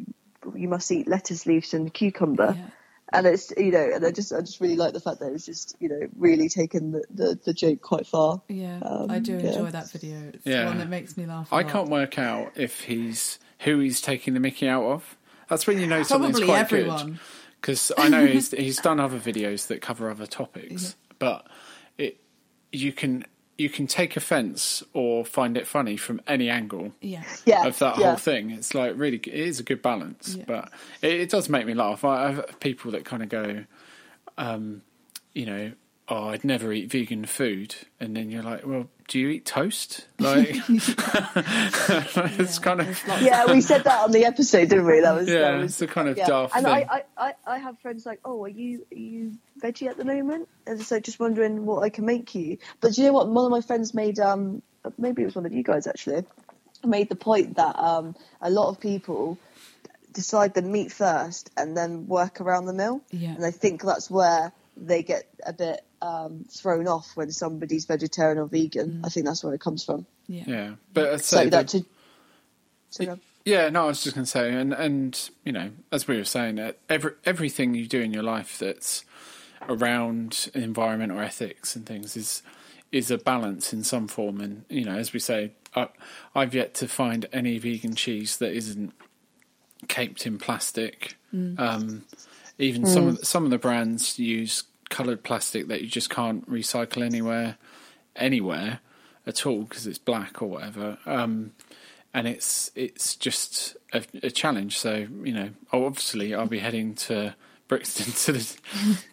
you 0.54 0.68
must 0.68 0.90
eat 0.92 1.08
lettuce 1.08 1.46
leaves 1.46 1.72
and 1.74 1.92
cucumber. 1.92 2.54
Yeah. 2.56 2.66
And 3.12 3.26
it's 3.26 3.52
you 3.56 3.70
know, 3.70 3.90
and 3.94 4.04
I 4.04 4.10
just 4.10 4.32
I 4.32 4.40
just 4.40 4.60
really 4.60 4.76
like 4.76 4.92
the 4.92 5.00
fact 5.00 5.20
that 5.20 5.32
it's 5.32 5.46
just 5.46 5.76
you 5.78 5.88
know 5.88 6.00
really 6.16 6.48
taken 6.48 6.90
the, 6.92 7.04
the, 7.10 7.38
the 7.44 7.52
joke 7.54 7.80
quite 7.80 8.06
far. 8.06 8.42
Yeah, 8.48 8.78
Um, 8.82 9.10
I 9.10 9.20
do 9.20 9.32
yeah. 9.32 9.50
enjoy 9.50 9.70
that 9.70 9.90
video. 9.90 10.30
It's 10.32 10.44
Yeah. 10.44 10.62
the 10.62 10.66
one 10.66 10.78
that 10.78 10.88
makes 10.88 11.16
me 11.16 11.24
laugh. 11.26 11.52
I 11.52 11.58
I 11.58 11.62
can't 11.64 11.90
work 11.90 12.18
out 12.18 12.52
if 12.56 12.80
he's 12.82 13.38
who 13.60 13.78
he's 13.78 14.00
taking 14.00 14.34
the 14.34 14.40
Mickey 14.40 14.68
out 14.68 14.84
of. 14.84 15.16
That's 15.48 15.66
when 15.66 15.78
you 15.78 15.86
know 15.86 16.02
something's 16.02 16.38
Probably 16.40 16.46
quite 16.46 16.60
everyone. 16.60 17.06
good. 17.12 17.18
Because 17.60 17.92
I 17.96 18.08
know 18.08 18.26
he's 18.26 18.50
he's 18.56 18.78
done 18.78 19.00
other 19.00 19.18
videos 19.18 19.68
that 19.68 19.80
cover 19.80 20.10
other 20.10 20.26
topics, 20.26 20.96
but 21.18 21.46
it 21.98 22.18
you 22.72 22.92
can 22.92 23.24
you 23.56 23.70
can 23.70 23.86
take 23.86 24.16
offence 24.16 24.82
or 24.94 25.24
find 25.24 25.56
it 25.56 25.64
funny 25.66 25.96
from 25.96 26.20
any 26.26 26.50
angle 26.50 26.92
Yeah. 27.00 27.22
Yeah, 27.46 27.66
of 27.66 27.78
that 27.78 27.98
yeah. 27.98 28.06
whole 28.08 28.16
thing. 28.16 28.50
It's 28.50 28.74
like 28.74 28.94
really, 28.96 29.18
it 29.18 29.28
is 29.28 29.60
a 29.60 29.62
good 29.62 29.80
balance, 29.80 30.34
Yeah. 30.36 30.44
but 30.46 30.72
it, 31.02 31.12
it 31.20 31.30
does 31.30 31.48
make 31.48 31.64
me 31.64 31.72
laugh. 31.72 32.04
I 32.04 32.32
have 32.32 32.58
people 32.58 32.90
that 32.90 33.04
kind 33.04 33.22
of 33.22 33.28
go, 33.28 33.64
um, 34.38 34.82
you 35.34 35.46
know, 35.46 35.72
oh, 36.08 36.28
I'd 36.28 36.44
never 36.44 36.72
eat 36.72 36.90
vegan 36.90 37.24
food, 37.24 37.74
and 37.98 38.16
then 38.16 38.30
you're 38.30 38.42
like, 38.42 38.66
well, 38.66 38.88
do 39.08 39.18
you 39.18 39.28
eat 39.28 39.44
toast? 39.44 40.06
Like, 40.18 40.48
it's 40.68 42.58
kind 42.58 42.80
of 42.80 43.02
yeah, 43.20 43.50
we 43.50 43.60
said 43.60 43.84
that 43.84 44.04
on 44.04 44.12
the 44.12 44.24
episode, 44.24 44.68
didn't 44.68 44.86
we? 44.86 45.00
That 45.00 45.14
was 45.14 45.28
yeah, 45.28 45.40
that 45.40 45.54
was 45.58 45.72
it's 45.72 45.82
a 45.82 45.86
kind 45.86 46.08
of 46.08 46.16
yeah. 46.16 46.26
daft 46.26 46.56
and 46.56 46.64
thing. 46.64 46.74
I, 46.74 47.02
I, 47.16 47.28
I, 47.28 47.34
I 47.46 47.58
have 47.58 47.78
friends 47.80 48.06
like, 48.06 48.20
oh, 48.24 48.44
are 48.44 48.48
you 48.48 48.86
are 48.92 48.98
you 48.98 49.32
veggie 49.60 49.88
at 49.88 49.96
the 49.96 50.04
moment? 50.04 50.48
And 50.66 50.80
so 50.82 51.00
just 51.00 51.20
wondering 51.20 51.66
what 51.66 51.82
I 51.82 51.88
can 51.90 52.06
make 52.06 52.34
you. 52.34 52.58
But 52.80 52.92
do 52.92 53.02
you 53.02 53.08
know 53.08 53.14
what? 53.14 53.28
One 53.28 53.44
of 53.44 53.50
my 53.50 53.60
friends 53.60 53.94
made 53.94 54.18
um 54.18 54.62
maybe 54.98 55.22
it 55.22 55.26
was 55.26 55.34
one 55.34 55.46
of 55.46 55.52
you 55.52 55.62
guys 55.62 55.86
actually 55.86 56.24
made 56.84 57.08
the 57.08 57.16
point 57.16 57.56
that 57.56 57.78
um 57.78 58.14
a 58.40 58.50
lot 58.50 58.68
of 58.68 58.78
people 58.80 59.38
decide 60.12 60.54
the 60.54 60.62
meat 60.62 60.92
first 60.92 61.50
and 61.56 61.76
then 61.76 62.06
work 62.06 62.40
around 62.40 62.66
the 62.66 62.72
meal. 62.72 63.02
Yeah. 63.10 63.30
And 63.30 63.44
I 63.44 63.50
think 63.50 63.82
that's 63.82 64.10
where 64.10 64.52
they 64.76 65.02
get 65.02 65.28
a 65.44 65.52
bit 65.52 65.84
um, 66.04 66.44
thrown 66.50 66.86
off 66.86 67.12
when 67.14 67.30
somebody's 67.30 67.86
vegetarian 67.86 68.38
or 68.38 68.46
vegan. 68.46 69.00
Mm. 69.00 69.06
I 69.06 69.08
think 69.08 69.26
that's 69.26 69.42
where 69.42 69.54
it 69.54 69.60
comes 69.60 69.84
from. 69.84 70.06
yeah. 70.26 70.44
yeah, 70.46 70.70
but 70.92 71.14
I'd 71.14 71.20
So 71.22 71.46
that 71.46 71.68
to, 71.68 71.84
so. 72.90 73.18
Yeah, 73.44 73.68
no, 73.68 73.84
I 73.84 73.86
was 73.88 74.02
just 74.02 74.14
going 74.14 74.24
to 74.24 74.30
say, 74.30 74.54
and 74.54 74.72
and 74.72 75.30
you 75.44 75.52
know, 75.52 75.70
as 75.92 76.08
we 76.08 76.16
were 76.16 76.24
saying, 76.24 76.58
uh, 76.58 76.72
every 76.88 77.12
everything 77.24 77.74
you 77.74 77.86
do 77.86 78.00
in 78.00 78.12
your 78.12 78.22
life 78.22 78.58
that's 78.58 79.04
around 79.68 80.50
environment 80.54 81.12
or 81.12 81.22
ethics 81.22 81.76
and 81.76 81.84
things 81.84 82.16
is 82.16 82.42
is 82.90 83.10
a 83.10 83.18
balance 83.18 83.72
in 83.74 83.84
some 83.84 84.08
form. 84.08 84.40
And 84.40 84.64
you 84.70 84.84
know, 84.84 84.96
as 84.96 85.12
we 85.12 85.20
say, 85.20 85.52
I, 85.76 85.88
I've 86.34 86.54
yet 86.54 86.72
to 86.74 86.88
find 86.88 87.26
any 87.34 87.58
vegan 87.58 87.94
cheese 87.94 88.38
that 88.38 88.52
isn't 88.52 88.94
caped 89.88 90.26
in 90.26 90.38
plastic. 90.38 91.16
Um, 91.58 92.04
even 92.58 92.86
some 92.86 93.08
of, 93.08 93.26
some 93.26 93.44
of 93.44 93.50
the 93.50 93.58
brands 93.58 94.18
use 94.18 94.62
coloured 94.94 95.24
plastic 95.24 95.66
that 95.66 95.82
you 95.82 95.88
just 95.88 96.08
can't 96.08 96.48
recycle 96.48 97.02
anywhere, 97.02 97.56
anywhere 98.14 98.78
at 99.26 99.44
all 99.44 99.62
because 99.62 99.88
it's 99.88 99.98
black 99.98 100.40
or 100.40 100.48
whatever. 100.48 100.98
Um, 101.04 101.50
and 102.14 102.28
it's 102.28 102.70
it's 102.76 103.16
just 103.16 103.76
a, 103.92 104.04
a 104.22 104.30
challenge. 104.30 104.78
So 104.78 105.08
you 105.24 105.32
know, 105.32 105.50
obviously, 105.72 106.32
I'll 106.32 106.46
be 106.46 106.60
heading 106.60 106.94
to 106.94 107.34
Brixton 107.66 108.12
to 108.24 108.32
the 108.32 108.56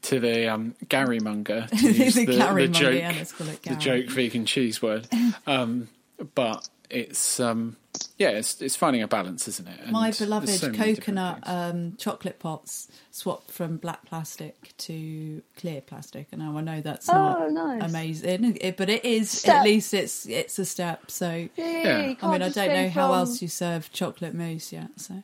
to 0.04 0.20
the 0.20 0.54
um, 0.54 0.76
Gary 0.88 1.20
Munger 1.20 1.66
to 1.68 1.76
use 1.92 2.14
The 2.14 2.26
the, 2.26 2.54
the 2.54 2.68
joke 2.68 3.00
yeah, 3.00 3.14
let's 3.18 3.32
call 3.32 3.48
it 3.48 3.64
the 3.64 3.76
joke 3.76 4.06
vegan 4.06 4.46
cheese 4.46 4.84
word. 4.84 5.08
Um, 5.48 5.90
but 6.36 6.70
it's 6.92 7.40
um, 7.40 7.76
yeah, 8.18 8.30
it's 8.30 8.62
it's 8.62 8.76
finding 8.76 9.02
a 9.02 9.08
balance, 9.08 9.48
isn't 9.48 9.68
it? 9.68 9.80
And 9.82 9.92
My 9.92 10.12
beloved 10.12 10.48
so 10.50 10.72
coconut 10.72 11.40
um, 11.46 11.96
chocolate 11.98 12.40
pots 12.40 12.88
swapped 13.12 13.52
from 13.52 13.78
black 13.78 14.06
plastic 14.06 14.76
to 14.80 15.42
clear 15.58 15.82
plastic, 15.82 16.28
and 16.32 16.42
now 16.42 16.58
I 16.58 16.62
know 16.62 16.82
that's 16.82 17.10
Oh, 17.10 17.14
not 17.50 17.52
nice. 17.52 17.90
amazing, 17.90 18.58
it, 18.62 18.78
but 18.78 18.90
it 18.90 19.04
is 19.06 19.30
Step. 19.32 19.56
at 19.58 19.64
least 19.66 19.94
it's 19.94 20.26
it's 20.28 20.58
a 20.60 20.66
step. 20.66 21.10
So 21.12 21.48
Yeah, 21.56 21.82
Yeah. 21.84 22.14
I 22.22 22.32
mean, 22.32 22.42
I 22.42 22.50
don't 22.50 22.68
go 22.68 22.74
know 22.74 22.90
how 22.90 23.08
from- 23.10 23.20
else 23.20 23.42
you 23.42 23.48
serve 23.48 23.92
chocolate 23.92 24.34
mousse 24.34 24.72
yet. 24.72 24.90
So 24.98 25.22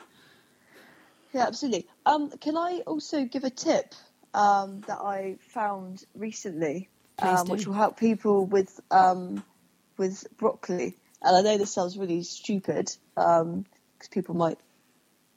Yeah, 1.34 1.46
absolutely. 1.48 1.86
Um, 2.06 2.32
can 2.42 2.58
I 2.58 2.82
also 2.88 3.26
give 3.26 3.44
a 3.44 3.50
tip 3.50 3.94
um, 4.34 4.82
that 4.88 5.00
I 5.00 5.38
found 5.42 6.06
recently, 6.16 6.90
um, 7.20 7.46
do. 7.46 7.52
which 7.52 7.68
will 7.68 7.74
help 7.76 7.98
people 8.00 8.46
with 8.46 8.80
um, 8.92 9.44
with 9.98 10.26
broccoli? 10.38 10.96
And 11.22 11.36
I 11.36 11.42
know 11.42 11.58
this 11.58 11.74
sounds 11.74 11.98
really 11.98 12.24
stupid 12.24 12.92
because 13.16 14.08
people 14.12 14.36
might 14.36 14.58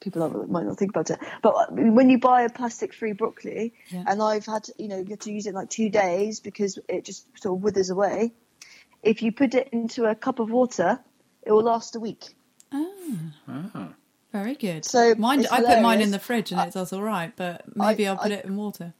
people 0.00 0.26
not, 0.28 0.50
might 0.50 0.64
not 0.64 0.78
think 0.78 0.90
about 0.92 1.10
it. 1.10 1.18
But 1.42 1.72
when 1.72 2.08
you 2.08 2.18
buy 2.18 2.42
a 2.42 2.48
plastic-free 2.50 3.12
broccoli, 3.12 3.74
Yeah. 3.90 4.04
and 4.06 4.22
I've 4.22 4.46
had 4.46 4.68
you 4.78 4.88
know 4.88 4.98
you 4.98 5.10
have 5.10 5.18
to 5.20 5.32
use 5.32 5.46
it 5.46 5.50
in 5.50 5.54
like 5.54 5.70
two 5.70 5.88
days 5.90 6.40
because 6.40 6.78
it 6.88 7.04
just 7.04 7.26
sort 7.40 7.56
of 7.58 7.62
withers 7.62 7.90
away. 7.90 8.32
If 9.02 9.22
you 9.22 9.32
put 9.32 9.54
it 9.54 9.68
into 9.72 10.04
a 10.04 10.14
cup 10.14 10.38
of 10.38 10.50
water, 10.50 11.00
it 11.42 11.52
will 11.52 11.62
last 11.62 11.96
a 11.96 12.00
week. 12.00 12.34
Ah. 12.72 13.88
very 14.32 14.54
good. 14.54 14.84
So 14.84 15.14
mine, 15.16 15.46
I 15.50 15.62
put 15.62 15.80
mine 15.82 16.00
in 16.00 16.10
the 16.10 16.18
fridge 16.18 16.52
and 16.52 16.60
it 16.60 16.72
does 16.74 16.92
all 16.92 17.02
right, 17.02 17.32
but 17.34 17.64
maybe 17.76 18.06
I- 18.06 18.12
I'll 18.12 18.18
put 18.18 18.32
I- 18.32 18.36
it 18.36 18.44
in 18.44 18.56
water. 18.56 18.94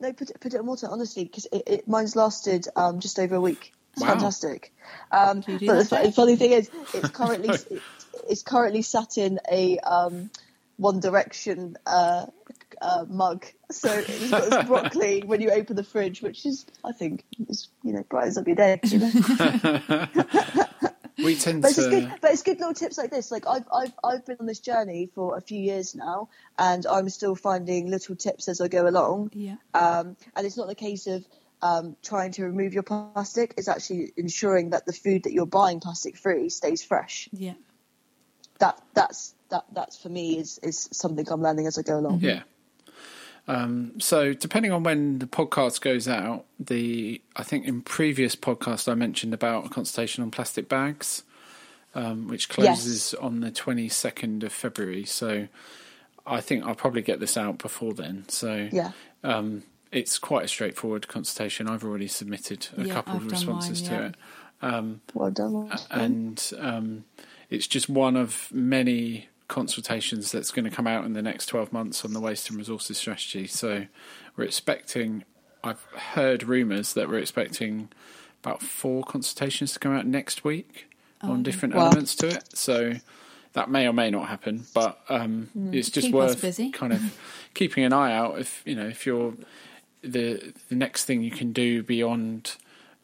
No, 0.00 0.12
put 0.12 0.30
it, 0.30 0.38
put 0.38 0.54
it 0.54 0.58
in 0.60 0.66
water, 0.66 0.86
honestly, 0.88 1.24
because 1.24 1.46
it, 1.50 1.62
it, 1.66 1.88
mine's 1.88 2.14
lasted 2.14 2.68
um, 2.76 3.00
just 3.00 3.18
over 3.18 3.34
a 3.34 3.40
week. 3.40 3.72
It's 3.98 4.06
Wow. 4.06 4.14
fantastic. 4.14 4.72
Um, 5.10 5.40
Do 5.40 5.52
you 5.52 5.58
do 5.58 5.66
but 5.66 5.72
the, 5.74 5.82
that, 5.84 5.88
fu- 6.00 6.04
Jake? 6.06 6.14
funny 6.14 6.36
thing 6.36 6.52
is, 6.52 6.70
it's 6.94 7.08
currently 7.20 7.48
it, 7.50 7.82
it's 8.28 8.42
currently 8.42 8.82
sat 8.82 9.18
in 9.18 9.38
a 9.50 9.78
um, 9.80 10.30
One 10.76 11.00
Direction 11.00 11.76
uh, 11.86 12.26
uh, 12.80 13.04
mug. 13.08 13.44
So 13.70 13.92
it's 13.92 14.30
got 14.30 14.50
this 14.50 14.64
broccoli 14.66 15.22
when 15.26 15.40
you 15.40 15.50
open 15.50 15.76
the 15.76 15.84
fridge, 15.84 16.22
which 16.22 16.46
is, 16.46 16.64
I 16.84 16.92
think, 16.92 17.24
is 17.48 17.68
you 17.82 17.92
know 17.92 18.04
brightens 18.08 18.38
up 18.38 18.46
your 18.46 18.56
day. 18.56 18.80
You 18.84 18.98
know? 19.00 20.06
We 21.24 21.34
tend 21.34 21.62
But 21.62 21.72
it's, 21.72 21.78
to. 21.82 21.90
good, 21.90 22.12
but 22.20 22.30
it's 22.30 22.42
good 22.44 22.58
little 22.60 22.74
tips 22.74 22.96
like 22.96 23.10
this. 23.10 23.32
Like 23.32 23.44
I've, 23.44 23.64
I've, 23.74 23.92
I've 24.04 24.24
been 24.24 24.36
on 24.38 24.46
this 24.46 24.60
journey 24.60 25.10
for 25.16 25.36
a 25.36 25.40
few 25.40 25.58
years 25.58 25.96
now, 25.96 26.28
and 26.56 26.86
I'm 26.86 27.08
still 27.08 27.34
finding 27.34 27.90
little 27.90 28.14
tips 28.14 28.46
as 28.48 28.60
I 28.60 28.68
go 28.68 28.86
along. 28.86 29.32
Yeah. 29.34 29.56
Um, 29.74 30.16
and 30.36 30.46
it's 30.46 30.56
not 30.56 30.68
the 30.68 30.76
case 30.76 31.08
of 31.08 31.24
um, 31.62 31.96
trying 32.02 32.32
to 32.32 32.44
remove 32.44 32.72
your 32.74 32.82
plastic. 32.82 33.54
is 33.56 33.68
actually 33.68 34.12
ensuring 34.16 34.70
that 34.70 34.86
the 34.86 34.92
food 34.92 35.24
that 35.24 35.32
you're 35.32 35.46
buying 35.46 35.80
plastic 35.80 36.16
free 36.16 36.48
stays 36.48 36.84
fresh. 36.84 37.28
Yeah. 37.32 37.54
That 38.58 38.80
that's 38.94 39.34
that 39.50 39.64
that's 39.72 39.96
for 40.00 40.08
me 40.08 40.38
is 40.38 40.58
is 40.62 40.88
something 40.92 41.26
I'm 41.30 41.42
learning 41.42 41.66
as 41.66 41.78
I 41.78 41.82
go 41.82 41.98
along. 41.98 42.20
Yeah. 42.20 42.42
Um, 43.46 43.98
so 43.98 44.34
depending 44.34 44.72
on 44.72 44.82
when 44.82 45.20
the 45.20 45.26
podcast 45.26 45.80
goes 45.80 46.06
out, 46.06 46.44
the 46.60 47.22
I 47.34 47.42
think 47.44 47.66
in 47.66 47.80
previous 47.80 48.36
podcast 48.36 48.90
I 48.90 48.94
mentioned 48.94 49.32
about 49.32 49.66
a 49.66 49.68
consultation 49.68 50.22
on 50.22 50.30
plastic 50.30 50.68
bags, 50.68 51.22
um, 51.94 52.28
which 52.28 52.48
closes 52.48 53.14
on 53.14 53.40
the 53.40 53.50
twenty 53.50 53.88
second 53.88 54.44
of 54.44 54.52
February. 54.52 55.04
So 55.04 55.48
I 56.26 56.40
think 56.42 56.64
I'll 56.64 56.74
probably 56.74 57.00
get 57.02 57.20
this 57.20 57.36
out 57.38 57.58
before 57.58 57.94
then. 57.94 58.28
So 58.28 58.68
Yeah. 58.70 58.92
um, 59.24 59.62
it's 59.92 60.18
quite 60.18 60.44
a 60.44 60.48
straightforward 60.48 61.08
consultation. 61.08 61.68
I've 61.68 61.84
already 61.84 62.08
submitted 62.08 62.68
a 62.76 62.84
Yeah, 62.84 62.94
couple 62.94 63.16
I've 63.16 63.24
of 63.24 63.30
responses 63.32 63.82
mine, 63.90 63.98
to 64.00 64.06
it. 64.06 64.14
Um, 64.60 65.00
Well 65.14 65.30
done. 65.30 65.70
and 65.90 66.52
um, 66.58 67.04
it's 67.50 67.66
just 67.66 67.88
one 67.88 68.16
of 68.16 68.48
many 68.52 69.28
consultations 69.48 70.30
that's 70.30 70.50
going 70.50 70.64
to 70.66 70.70
come 70.70 70.86
out 70.86 71.04
in 71.04 71.14
the 71.14 71.22
next 71.22 71.46
12 71.46 71.72
months 71.72 72.04
on 72.04 72.12
the 72.12 72.20
waste 72.20 72.50
and 72.50 72.58
resources 72.58 72.98
strategy. 72.98 73.46
So 73.46 73.86
we're 74.36 74.44
expecting, 74.44 75.24
I've 75.64 75.82
heard 76.14 76.42
rumours 76.42 76.92
that 76.94 77.08
we're 77.08 77.18
expecting 77.18 77.88
about 78.42 78.62
four 78.62 79.02
consultations 79.04 79.72
to 79.72 79.78
come 79.78 79.94
out 79.96 80.06
next 80.06 80.44
week 80.44 80.86
on 81.22 81.42
different 81.42 81.74
Wow. 81.74 81.86
elements 81.86 82.14
to 82.16 82.28
it. 82.28 82.44
So 82.56 82.94
that 83.54 83.70
may 83.70 83.88
or 83.88 83.92
may 83.92 84.10
not 84.10 84.28
happen, 84.28 84.66
but 84.74 85.00
um, 85.08 85.48
it's 85.72 85.88
just 85.90 86.12
worth 86.12 86.42
busy. 86.42 86.70
kind 86.70 86.92
of 86.92 87.18
keeping 87.54 87.84
an 87.84 87.92
eye 87.92 88.14
out. 88.14 88.38
If 88.38 88.62
you 88.66 88.74
know, 88.76 88.86
if 88.86 89.06
you're 89.06 89.34
the 90.02 90.52
the 90.68 90.74
next 90.74 91.04
thing 91.04 91.22
you 91.22 91.30
can 91.30 91.52
do 91.52 91.82
beyond 91.82 92.56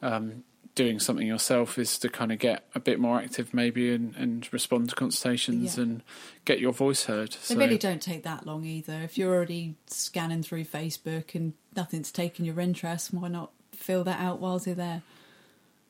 um, 0.03 0.45
doing 0.75 0.99
something 0.99 1.27
yourself 1.27 1.79
is 1.79 1.99
to 2.01 2.09
kind 2.09 2.33
of 2.33 2.39
get 2.39 2.67
a 2.75 2.81
bit 2.81 2.99
more 2.99 3.19
active, 3.21 3.55
maybe, 3.55 3.95
and, 3.95 4.15
and 4.17 4.53
respond 4.53 4.89
to 4.91 4.95
consultations 4.97 5.77
Yeah. 5.77 5.85
and 5.85 6.03
get 6.45 6.59
your 6.59 6.73
voice 6.73 7.05
heard. 7.05 7.31
They 7.31 7.39
So, 7.55 7.57
really 7.57 7.79
don't 7.79 8.03
take 8.03 8.25
that 8.25 8.45
long 8.45 8.65
either. 8.65 8.95
If 9.03 9.17
you're 9.17 9.33
already 9.33 9.77
scanning 9.87 10.43
through 10.43 10.65
Facebook 10.65 11.35
and 11.37 11.53
nothing's 11.77 12.11
taking 12.11 12.45
your 12.45 12.59
interest, 12.59 13.15
why 13.15 13.29
not 13.29 13.53
fill 13.73 14.03
that 14.05 14.21
out 14.21 14.41
whilst 14.41 14.67
you're 14.67 14.75
there? 14.75 15.03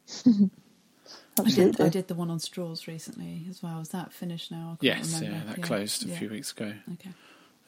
I 1.36 1.50
did, 1.50 1.80
I 1.80 1.88
did 1.88 2.06
the 2.08 2.14
one 2.14 2.30
on 2.30 2.38
straws 2.38 2.86
recently 2.86 3.44
as 3.50 3.62
well. 3.62 3.80
Is 3.80 3.88
that 3.88 4.12
finished 4.12 4.52
now? 4.52 4.76
I 4.80 4.84
can't 4.86 4.98
Yes, 4.98 5.20
remember. 5.20 5.44
yeah, 5.48 5.54
that 5.54 5.62
closed 5.62 6.04
a 6.04 6.08
yeah. 6.08 6.18
few 6.18 6.28
weeks 6.30 6.52
ago. 6.52 6.72
Okay, 6.92 7.10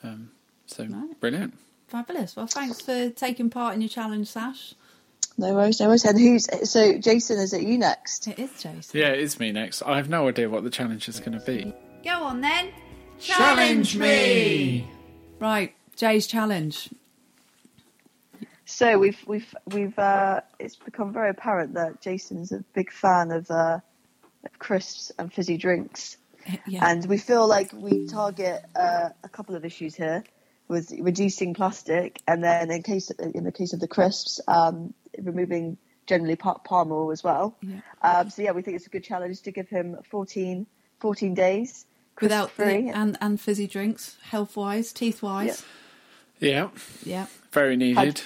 Um, 0.05 0.31
so 0.67 0.85
Right. 0.85 1.19
brilliant. 1.21 1.55
Fabulous. 1.89 2.37
Well, 2.37 2.47
thanks 2.47 2.81
for 2.81 3.11
taking 3.11 3.51
part 3.51 3.75
in 3.75 3.81
your 3.81 3.89
challenge, 3.89 4.29
Sash. 4.29 4.75
No 5.39 5.55
worries, 5.55 5.81
no 5.81 5.89
worries. 5.89 6.05
And 6.05 6.19
who's 6.19 6.71
so 6.71 6.99
Jason? 6.99 7.39
Is 7.39 7.53
it 7.53 7.63
you 7.63 7.77
next? 7.79 8.27
It 8.27 8.39
is 8.39 8.51
Jason. 8.63 8.99
Yeah, 8.99 9.09
it 9.09 9.21
is 9.21 9.39
me 9.39 9.53
next. 9.53 9.83
I 9.83 9.97
have 9.97 10.09
no 10.09 10.29
idea 10.29 10.49
what 10.49 10.65
the 10.65 10.71
challenge 10.71 11.09
is 11.09 11.21
going 11.21 11.39
to 11.39 11.45
be. 11.45 11.75
Go 12.05 12.25
on 12.25 12.41
then. 12.41 12.71
Challenge 13.19 13.97
me! 13.97 14.89
Right, 15.41 15.75
Jay's 15.97 16.27
challenge. 16.27 16.91
So 18.65 18.99
we've 18.99 19.19
we've 19.27 19.55
we've 19.67 19.99
uh, 19.99 20.41
it's 20.59 20.77
become 20.77 21.13
very 21.13 21.31
apparent 21.31 21.75
that 21.75 22.01
Jason's 22.01 22.53
a 22.53 22.65
big 22.75 22.91
fan 22.91 23.31
of, 23.31 23.51
uh, 23.51 23.79
of 24.45 24.59
crisps 24.59 25.13
and 25.19 25.33
fizzy 25.33 25.57
drinks, 25.57 26.17
Yeah. 26.67 26.89
and 26.91 27.07
we 27.07 27.17
feel 27.19 27.47
like 27.47 27.73
we 27.73 28.07
target 28.07 28.65
uh, 28.75 29.11
a 29.23 29.29
couple 29.29 29.55
of 29.55 29.65
issues 29.65 29.95
here 29.95 30.25
with 30.69 30.93
reducing 30.99 31.55
plastic, 31.55 32.21
and 32.27 32.43
then 32.43 32.71
in 32.71 32.83
case 32.83 33.11
in 33.11 33.45
the 33.45 33.53
case 33.53 33.73
of 33.73 33.81
the 33.81 33.89
crisps, 33.89 34.41
um, 34.49 34.93
removing 35.19 35.77
generally 36.07 36.37
pa- 36.37 36.59
palm 36.59 36.93
oil 36.93 37.11
as 37.11 37.23
well. 37.25 37.57
Yeah. 37.63 37.81
Um, 38.03 38.31
so 38.31 38.43
yeah, 38.43 38.53
we 38.53 38.63
think 38.63 38.77
it's 38.77 38.87
a 38.87 38.91
good 38.91 39.05
challenge 39.05 39.43
to 39.43 39.51
give 39.53 39.69
him 39.69 39.97
14, 40.11 40.67
14 41.01 41.35
days 41.35 41.85
Without 42.21 42.57
the, 42.57 42.65
free. 42.65 42.89
and 42.89 43.19
and 43.21 43.41
fizzy 43.41 43.67
drinks, 43.67 44.17
health 44.31 44.57
wise, 44.57 44.93
teeth 44.93 45.23
wise. 45.23 45.65
Yeah, 46.39 46.69
Yeah. 47.05 47.27
very 47.53 47.77
needed. 47.77 48.21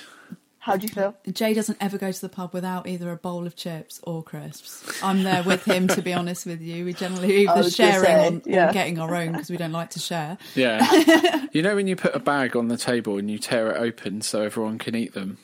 How 0.60 0.76
do 0.76 0.82
you 0.86 0.92
feel? 0.92 1.16
Jay 1.32 1.54
doesn't 1.54 1.78
ever 1.80 1.96
go 1.96 2.12
to 2.12 2.20
the 2.20 2.28
pub 2.28 2.52
without 2.52 2.86
either 2.86 3.10
a 3.10 3.16
bowl 3.16 3.46
of 3.46 3.56
chips 3.56 3.98
or 4.02 4.22
crisps. 4.22 5.02
I'm 5.02 5.22
there 5.22 5.42
with 5.42 5.64
him, 5.64 5.88
to 5.88 6.02
be 6.02 6.12
honest 6.12 6.44
with 6.44 6.60
you. 6.60 6.84
We 6.84 6.92
generally 6.92 7.48
I 7.48 7.52
either 7.52 7.70
sharing 7.70 8.04
say, 8.04 8.26
on, 8.26 8.42
yeah. 8.44 8.68
or 8.68 8.72
getting 8.74 8.98
our 8.98 9.14
own 9.14 9.32
because 9.32 9.48
we 9.48 9.56
don't 9.56 9.72
like 9.72 9.88
to 9.90 9.98
share. 9.98 10.36
Yeah. 10.54 11.46
you 11.52 11.62
know 11.62 11.74
when 11.74 11.86
you 11.86 11.96
put 11.96 12.14
a 12.14 12.18
bag 12.18 12.56
on 12.56 12.68
the 12.68 12.76
table 12.76 13.16
and 13.16 13.30
you 13.30 13.38
tear 13.38 13.70
it 13.70 13.78
open 13.78 14.20
so 14.20 14.42
everyone 14.42 14.78
can 14.78 14.94
eat 14.94 15.14
them? 15.14 15.38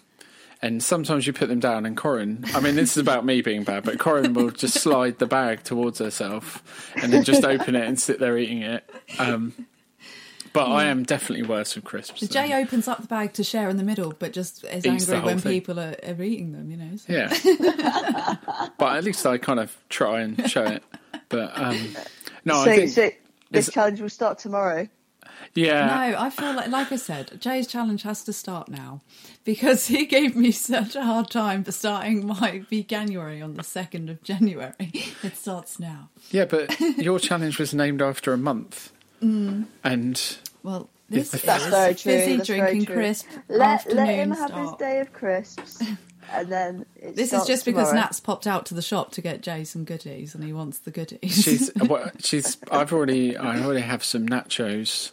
And 0.60 0.82
sometimes 0.82 1.26
you 1.26 1.32
put 1.32 1.48
them 1.48 1.60
down, 1.60 1.86
and 1.86 1.96
Corin, 1.96 2.44
I 2.54 2.60
mean, 2.60 2.76
this 2.76 2.92
is 2.92 2.98
about 2.98 3.24
me 3.24 3.40
being 3.40 3.62
bad, 3.64 3.84
but 3.84 3.98
Corin 3.98 4.34
will 4.34 4.50
just 4.50 4.80
slide 4.80 5.18
the 5.18 5.26
bag 5.26 5.64
towards 5.64 5.98
herself 5.98 6.92
and 6.96 7.12
then 7.12 7.24
just 7.24 7.44
open 7.44 7.74
it 7.74 7.86
and 7.86 7.98
sit 7.98 8.20
there 8.20 8.36
eating 8.36 8.62
it. 8.62 8.88
Um, 9.18 9.52
but 10.56 10.70
I 10.70 10.84
am 10.84 11.02
definitely 11.04 11.46
worse 11.46 11.74
with 11.76 11.84
crisps. 11.84 12.20
So 12.20 12.26
than- 12.26 12.48
Jay 12.48 12.54
opens 12.54 12.88
up 12.88 13.00
the 13.00 13.06
bag 13.06 13.32
to 13.34 13.44
share 13.44 13.68
in 13.68 13.76
the 13.76 13.84
middle, 13.84 14.12
but 14.18 14.32
just 14.32 14.64
is 14.64 14.84
Eats 14.84 15.06
the 15.06 15.14
angry 15.14 15.16
whole 15.16 15.26
when 15.26 15.38
thing. 15.38 15.52
people 15.52 15.78
are, 15.78 15.94
are 16.06 16.22
eating 16.22 16.52
them, 16.52 16.70
you 16.70 16.76
know. 16.76 16.96
So. 16.96 17.12
Yeah. 17.12 18.36
but 18.78 18.96
at 18.96 19.04
least 19.04 19.24
I 19.26 19.38
kind 19.38 19.60
of 19.60 19.76
try 19.88 20.20
and 20.22 20.50
show 20.50 20.64
it. 20.64 20.82
But 21.28 21.52
um, 21.58 21.96
no, 22.44 22.64
so, 22.64 22.70
I 22.70 22.76
think. 22.76 22.90
so 22.90 23.02
this 23.50 23.68
it's- 23.68 23.72
challenge 23.72 24.00
will 24.00 24.08
start 24.08 24.38
tomorrow. 24.38 24.88
yeah. 25.54 25.86
No, 25.86 26.18
I 26.18 26.30
feel 26.30 26.54
like, 26.54 26.68
like 26.68 26.92
I 26.92 26.96
said, 26.96 27.40
Jay's 27.40 27.66
challenge 27.66 28.02
has 28.02 28.24
to 28.24 28.32
start 28.32 28.68
now 28.68 29.02
because 29.44 29.86
he 29.86 30.06
gave 30.06 30.36
me 30.36 30.50
such 30.50 30.96
a 30.96 31.02
hard 31.02 31.30
time 31.30 31.64
for 31.64 31.72
starting 31.72 32.26
my 32.26 32.62
Veganuary 32.70 33.42
on 33.42 33.54
the 33.54 33.62
2nd 33.62 34.10
of 34.10 34.22
January. 34.22 34.74
It 35.22 35.36
starts 35.36 35.78
now. 35.80 36.10
Yeah, 36.30 36.44
but 36.44 36.78
your 36.98 37.18
challenge 37.18 37.58
was 37.58 37.74
named 37.74 38.00
after 38.02 38.32
a 38.32 38.38
month. 38.38 38.92
Mm. 39.22 39.64
And 39.82 40.38
Well, 40.62 40.88
this 41.08 41.32
is 41.34 41.42
That's 41.42 41.66
very 41.66 41.94
true, 41.94 42.12
fizzy 42.12 42.36
that's 42.36 42.48
very 42.48 42.60
drinking 42.60 42.86
true. 42.86 42.94
crisp 42.96 43.26
Let, 43.48 43.86
let 43.92 44.08
him 44.08 44.32
afternoon 44.32 44.32
have 44.32 44.52
his 44.52 44.72
day 44.78 45.00
of 45.00 45.12
crisps, 45.12 45.80
and 46.32 46.48
then 46.50 46.86
it 46.96 47.14
This 47.14 47.24
is 47.24 47.28
starts 47.30 47.46
just 47.46 47.64
because 47.64 47.88
tomorrow. 47.90 48.06
Nat's 48.06 48.20
popped 48.20 48.46
out 48.46 48.66
to 48.66 48.74
the 48.74 48.82
shop 48.82 49.12
to 49.12 49.20
get 49.20 49.40
Jay 49.40 49.62
some 49.64 49.84
goodies, 49.84 50.34
and 50.34 50.42
he 50.42 50.52
wants 50.52 50.78
the 50.78 50.90
goodies. 50.90 51.42
she's 51.42 51.70
well, 51.76 52.10
she's 52.18 52.56
I've 52.70 52.92
already 52.92 53.36
I 53.36 53.62
already 53.62 53.82
have 53.82 54.02
some 54.02 54.26
nachos 54.28 55.12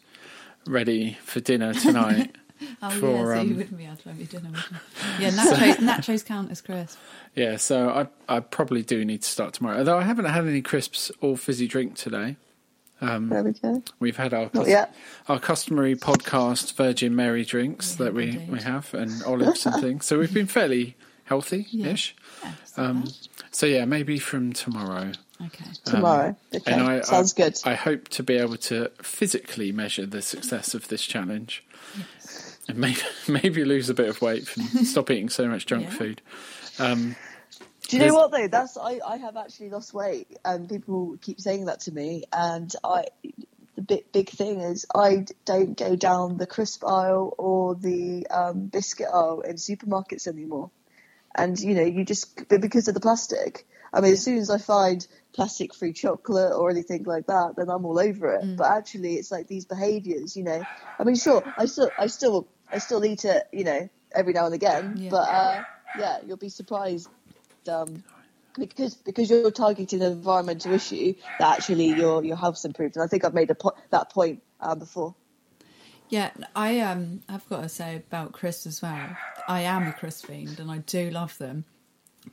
ready 0.66 1.18
for 1.24 1.40
dinner 1.40 1.74
tonight. 1.76 2.36
oh 2.82 2.90
for, 2.92 3.08
yeah, 3.12 3.36
so 3.36 3.42
you 3.42 3.52
um, 3.52 3.58
wouldn't 3.58 3.78
be 3.78 3.86
able 3.86 3.96
to 3.98 4.10
have 4.10 4.18
your 4.18 4.28
dinner, 4.28 4.50
would 4.50 4.64
you? 4.72 4.78
Yeah, 5.20 5.30
nachos, 5.32 5.76
nachos 5.76 6.26
count 6.26 6.50
as 6.50 6.62
crisps. 6.62 6.98
Yeah, 7.36 7.58
so 7.58 7.90
I 7.90 8.36
I 8.38 8.40
probably 8.40 8.82
do 8.82 9.06
need 9.06 9.22
to 9.22 9.30
start 9.30 9.54
tomorrow. 9.54 9.78
Although 9.80 10.00
I 10.00 10.04
haven't 10.04 10.26
had 10.26 10.48
any 10.48 10.62
crisps 10.64 11.12
or 11.22 11.38
fizzy 11.38 11.68
drink 11.68 11.96
today. 11.96 12.38
There 13.04 13.44
we 13.44 13.52
go. 13.54 13.84
We've 14.00 14.18
had 14.18 14.34
our 14.34 14.50
Not 14.54 14.68
yet. 14.68 14.96
our 15.28 15.40
customary 15.40 15.96
podcast 15.96 16.76
Virgin 16.76 17.16
Mary 17.16 17.44
drinks 17.44 17.98
We 18.00 18.06
that 18.06 18.14
we, 18.14 18.26
have 18.28 18.36
indeed. 18.36 18.52
we 18.52 18.62
have 18.62 18.94
and 18.94 19.24
olives 19.24 19.66
and 19.66 19.76
things. 19.82 20.06
So 20.06 20.20
we've 20.20 20.34
been 20.34 20.48
fairly 20.48 20.96
healthy 21.26 21.68
ish. 21.80 22.16
Yeah, 22.44 22.52
it's 22.62 22.78
Um, 22.78 23.02
bad. 23.02 23.14
so 23.52 23.66
yeah, 23.66 23.86
maybe 23.86 24.20
from 24.20 24.54
tomorrow. 24.54 25.12
okay. 25.46 25.66
Tomorrow. 25.86 26.36
okay, 26.56 26.72
And 26.72 26.82
I, 26.84 27.02
sounds 27.02 27.34
I, 27.38 27.44
good. 27.44 27.60
I 27.66 27.76
hope 27.76 28.08
to 28.10 28.24
be 28.24 28.38
able 28.38 28.58
to 28.58 28.90
physically 29.02 29.72
measure 29.72 30.06
the 30.06 30.22
success 30.22 30.74
of 30.74 30.88
this 30.88 31.04
challenge, 31.06 31.64
and 32.68 32.78
maybe 32.78 33.02
maybe 33.28 33.66
lose 33.66 33.90
a 33.90 33.94
bit 33.94 34.08
of 34.10 34.22
weight 34.22 34.48
from 34.48 34.64
stop 34.86 35.12
eating 35.12 35.30
so 35.30 35.48
much 35.48 35.66
junk 35.66 35.86
Yeah. 35.86 35.90
food. 35.98 36.22
Um, 36.80 37.16
Do 37.94 38.00
you 38.00 38.12
know 38.12 38.16
what 38.16 38.32
though? 38.32 38.48
That's 38.48 38.76
I, 38.76 39.00
I 39.06 39.18
have 39.18 39.38
actually 39.38 39.70
lost 39.70 39.94
weight, 39.94 40.38
and 40.44 40.68
people 40.68 41.16
keep 41.22 41.40
saying 41.40 41.66
that 41.66 41.82
to 41.82 41.92
me. 41.92 42.24
And 42.34 42.74
I, 42.84 43.06
the 43.76 43.84
big 43.84 44.12
big 44.12 44.30
thing 44.30 44.62
is 44.62 44.88
I 44.94 45.26
don't 45.46 45.78
go 45.78 45.96
down 45.96 46.38
the 46.38 46.48
crisp 46.48 46.84
aisle 46.84 47.36
or 47.38 47.76
the 47.76 48.26
um, 48.32 48.66
biscuit 48.66 49.08
aisle 49.14 49.42
in 49.42 49.58
supermarkets 49.58 50.28
anymore. 50.28 50.72
And 51.36 51.60
you 51.60 51.76
know, 51.76 51.84
you 51.84 52.04
just 52.04 52.48
because 52.50 52.88
of 52.88 52.96
the 52.96 53.00
plastic. 53.00 53.68
I 53.96 54.02
mean, 54.02 54.14
as 54.14 54.24
soon 54.24 54.40
as 54.40 54.50
I 54.50 54.58
find 54.58 55.06
plastic-free 55.34 55.94
chocolate 55.94 56.52
or 56.52 56.72
anything 56.72 57.04
like 57.04 57.28
that, 57.28 57.54
then 57.58 57.70
I'm 57.70 57.86
all 57.86 58.00
over 58.00 58.34
it. 58.34 58.58
But 58.58 58.72
actually, 58.72 59.18
it's 59.18 59.30
like 59.30 59.48
these 59.48 59.66
behaviours. 59.66 60.36
You 60.36 60.46
know, 60.46 60.64
I 60.98 61.04
mean, 61.04 61.16
sure, 61.16 61.44
I 61.56 61.68
still, 61.68 61.92
I 61.96 62.08
still, 62.08 62.48
I 62.72 62.80
still 62.80 63.06
eat 63.06 63.24
it. 63.24 63.44
You 63.54 63.66
know, 63.66 63.90
every 64.12 64.34
now 64.34 64.46
and 64.46 64.56
again. 64.56 64.96
Yeah. 64.98 65.10
But 65.12 65.30
uh, 65.30 65.64
yeah, 66.00 66.18
you'll 66.26 66.38
be 66.38 66.50
surprised 66.50 67.08
um, 67.70 68.04
because 68.58 68.96
because 68.96 69.30
you're 69.30 69.52
targeting 69.52 70.02
an 70.02 70.12
environmental 70.12 70.74
issue 70.74 71.14
that 71.40 71.58
actually 71.58 71.88
your 71.88 72.24
your 72.24 72.36
health's 72.36 72.66
improved. 72.66 72.96
And 72.96 73.04
I 73.04 73.08
think 73.08 73.26
I've 73.26 73.34
made 73.34 73.50
a 73.50 73.56
po- 73.56 73.76
that 73.90 74.12
point 74.12 74.42
um, 74.62 74.80
before. 74.80 75.16
Yeah, 76.10 76.32
I 76.56 76.80
um, 76.82 77.22
I've 77.28 77.48
got 77.50 77.64
to 77.64 77.70
say 77.70 77.96
about 77.96 78.34
crisps 78.34 78.68
as 78.68 78.82
well. 78.82 79.18
I 79.48 79.62
am 79.62 79.88
a 79.88 79.94
crisp 79.94 80.28
fiend, 80.28 80.60
and 80.60 80.70
I 80.70 80.80
do 80.80 81.10
love 81.10 81.38
them, 81.38 81.66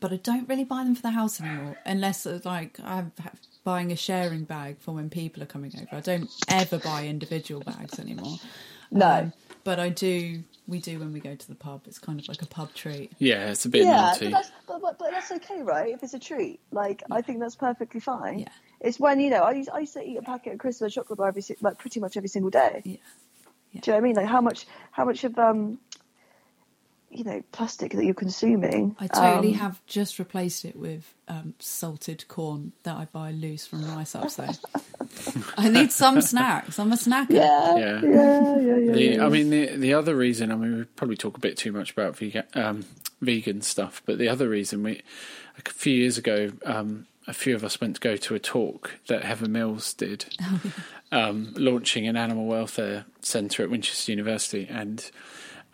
but 0.00 0.12
I 0.12 0.16
don't 0.16 0.48
really 0.48 0.64
buy 0.64 0.84
them 0.84 0.94
for 0.94 1.02
the 1.02 1.10
house 1.10 1.40
anymore, 1.40 1.78
unless 1.86 2.26
like 2.44 2.78
I'm 2.84 3.12
buying 3.64 3.92
a 3.92 3.96
sharing 3.96 4.44
bag 4.44 4.78
for 4.80 4.92
when 4.92 5.10
people 5.10 5.42
are 5.42 5.46
coming 5.46 5.72
over. 5.76 5.96
I 5.96 6.00
don't 6.00 6.30
ever 6.48 6.78
buy 6.78 7.06
individual 7.06 7.62
bags 7.62 7.98
anymore. 7.98 8.36
No. 8.90 9.10
Um, 9.10 9.32
but 9.64 9.78
I 9.78 9.88
do. 9.88 10.42
We 10.70 10.78
do 10.78 11.00
when 11.00 11.12
we 11.12 11.20
go 11.20 11.34
to 11.34 11.48
the 11.48 11.56
pub. 11.56 11.82
It's 11.86 11.98
kind 11.98 12.20
of 12.20 12.28
like 12.28 12.40
a 12.42 12.46
pub 12.46 12.72
treat. 12.74 13.12
yeah, 13.18 13.50
it's 13.50 13.64
a 13.64 13.68
bit 13.68 13.84
yeah, 13.84 13.96
naughty. 13.96 14.26
but 14.26 14.30
that's, 14.30 14.52
but, 14.66 14.80
but, 14.80 14.98
but 14.98 15.10
that's 15.10 15.32
okay, 15.32 15.62
right? 15.62 15.92
If 15.92 16.02
it's 16.02 16.14
a 16.14 16.18
treat, 16.18 16.60
like 16.70 17.02
I 17.10 17.20
think 17.22 17.40
that's 17.40 17.56
perfectly 17.56 18.00
fine. 18.00 18.40
Yeah. 18.40 18.48
It's 18.80 18.98
when 19.00 19.18
you 19.20 19.30
know 19.30 19.42
I 19.42 19.52
used, 19.52 19.68
I 19.68 19.80
used 19.80 19.94
to 19.94 20.02
eat 20.02 20.16
a 20.16 20.22
packet 20.22 20.54
of 20.54 20.58
crisps 20.60 20.80
and 20.82 20.92
chocolate 20.92 21.18
bar 21.18 21.28
every 21.28 21.42
like 21.60 21.78
pretty 21.78 21.98
much 22.00 22.16
every 22.16 22.28
single 22.28 22.50
day. 22.50 22.82
Yeah. 22.84 22.96
Yeah. 23.72 23.80
Do 23.80 23.90
you 23.90 23.92
know 23.92 23.96
what 23.96 23.98
I 23.98 24.08
mean? 24.08 24.16
Like 24.16 24.26
how 24.26 24.40
much 24.40 24.66
how 24.92 25.04
much 25.04 25.24
of 25.24 25.38
um 25.38 25.78
you 27.10 27.24
know 27.24 27.42
plastic 27.52 27.92
that 27.92 28.04
you're 28.04 28.14
consuming? 28.14 28.96
I 28.98 29.08
totally 29.08 29.54
um, 29.54 29.58
have 29.58 29.84
just 29.86 30.18
replaced 30.18 30.64
it 30.64 30.76
with 30.76 31.12
um, 31.28 31.54
salted 31.58 32.26
corn 32.28 32.72
that 32.84 32.96
I 32.96 33.06
buy 33.06 33.32
loose 33.32 33.66
from 33.66 33.84
rice 33.84 34.14
ups. 34.14 34.36
Though 34.36 34.48
I 35.56 35.68
need 35.68 35.92
some 35.92 36.20
snacks. 36.20 36.78
I'm 36.78 36.92
a 36.92 36.96
snacker. 36.96 37.30
Yeah, 37.30 37.76
Yeah. 37.76 38.00
yeah, 38.02 38.02
yeah, 38.02 38.58
yeah. 38.58 38.76
yeah, 38.76 38.92
The, 38.92 39.02
yeah. 39.16 39.26
I 39.26 39.28
mean, 39.28 39.50
the 39.50 39.76
the 39.76 39.94
other 39.94 40.14
reason, 40.14 40.50
I 40.50 40.56
mean, 40.56 40.78
we 40.78 40.84
probably 40.84 41.16
talk 41.16 41.36
a 41.36 41.40
bit 41.40 41.56
too 41.56 41.72
much 41.72 41.92
about 41.92 42.16
vegan 42.16 42.44
um, 42.54 42.84
vegan 43.20 43.62
stuff, 43.62 44.02
but 44.06 44.18
the 44.18 44.28
other 44.28 44.48
reason 44.48 44.82
we, 44.82 45.02
like 45.56 45.68
a 45.68 45.72
few 45.72 45.94
years 45.94 46.16
ago, 46.18 46.50
um, 46.64 47.06
a 47.26 47.32
few 47.32 47.54
of 47.54 47.64
us 47.64 47.80
went 47.80 47.96
to 47.96 48.00
go 48.00 48.16
to 48.16 48.34
a 48.34 48.38
talk 48.38 48.98
that 49.08 49.24
Heather 49.24 49.48
Mills 49.48 49.92
did, 49.94 50.24
um, 51.12 51.52
launching 51.56 52.08
an 52.08 52.16
animal 52.16 52.46
welfare 52.46 53.04
centre 53.20 53.62
at 53.62 53.70
Winchester 53.70 54.12
University, 54.12 54.66
and 54.70 55.10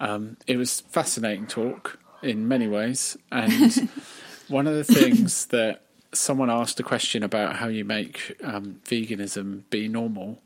um, 0.01 0.37
it 0.47 0.57
was 0.57 0.81
fascinating 0.81 1.47
talk 1.47 1.99
in 2.23 2.49
many 2.49 2.67
ways. 2.69 3.17
And 3.31 3.89
one 4.49 4.67
of 4.67 4.75
the 4.75 4.85
things 4.85 5.47
that 5.47 5.83
someone 6.19 6.51
asked 6.51 6.79
a 6.81 6.83
question 6.83 7.23
about 7.23 7.57
how 7.57 7.69
you 7.69 7.85
make 7.85 8.37
um, 8.43 8.81
veganism 8.85 9.63
be 9.71 9.89
normal, 9.89 10.41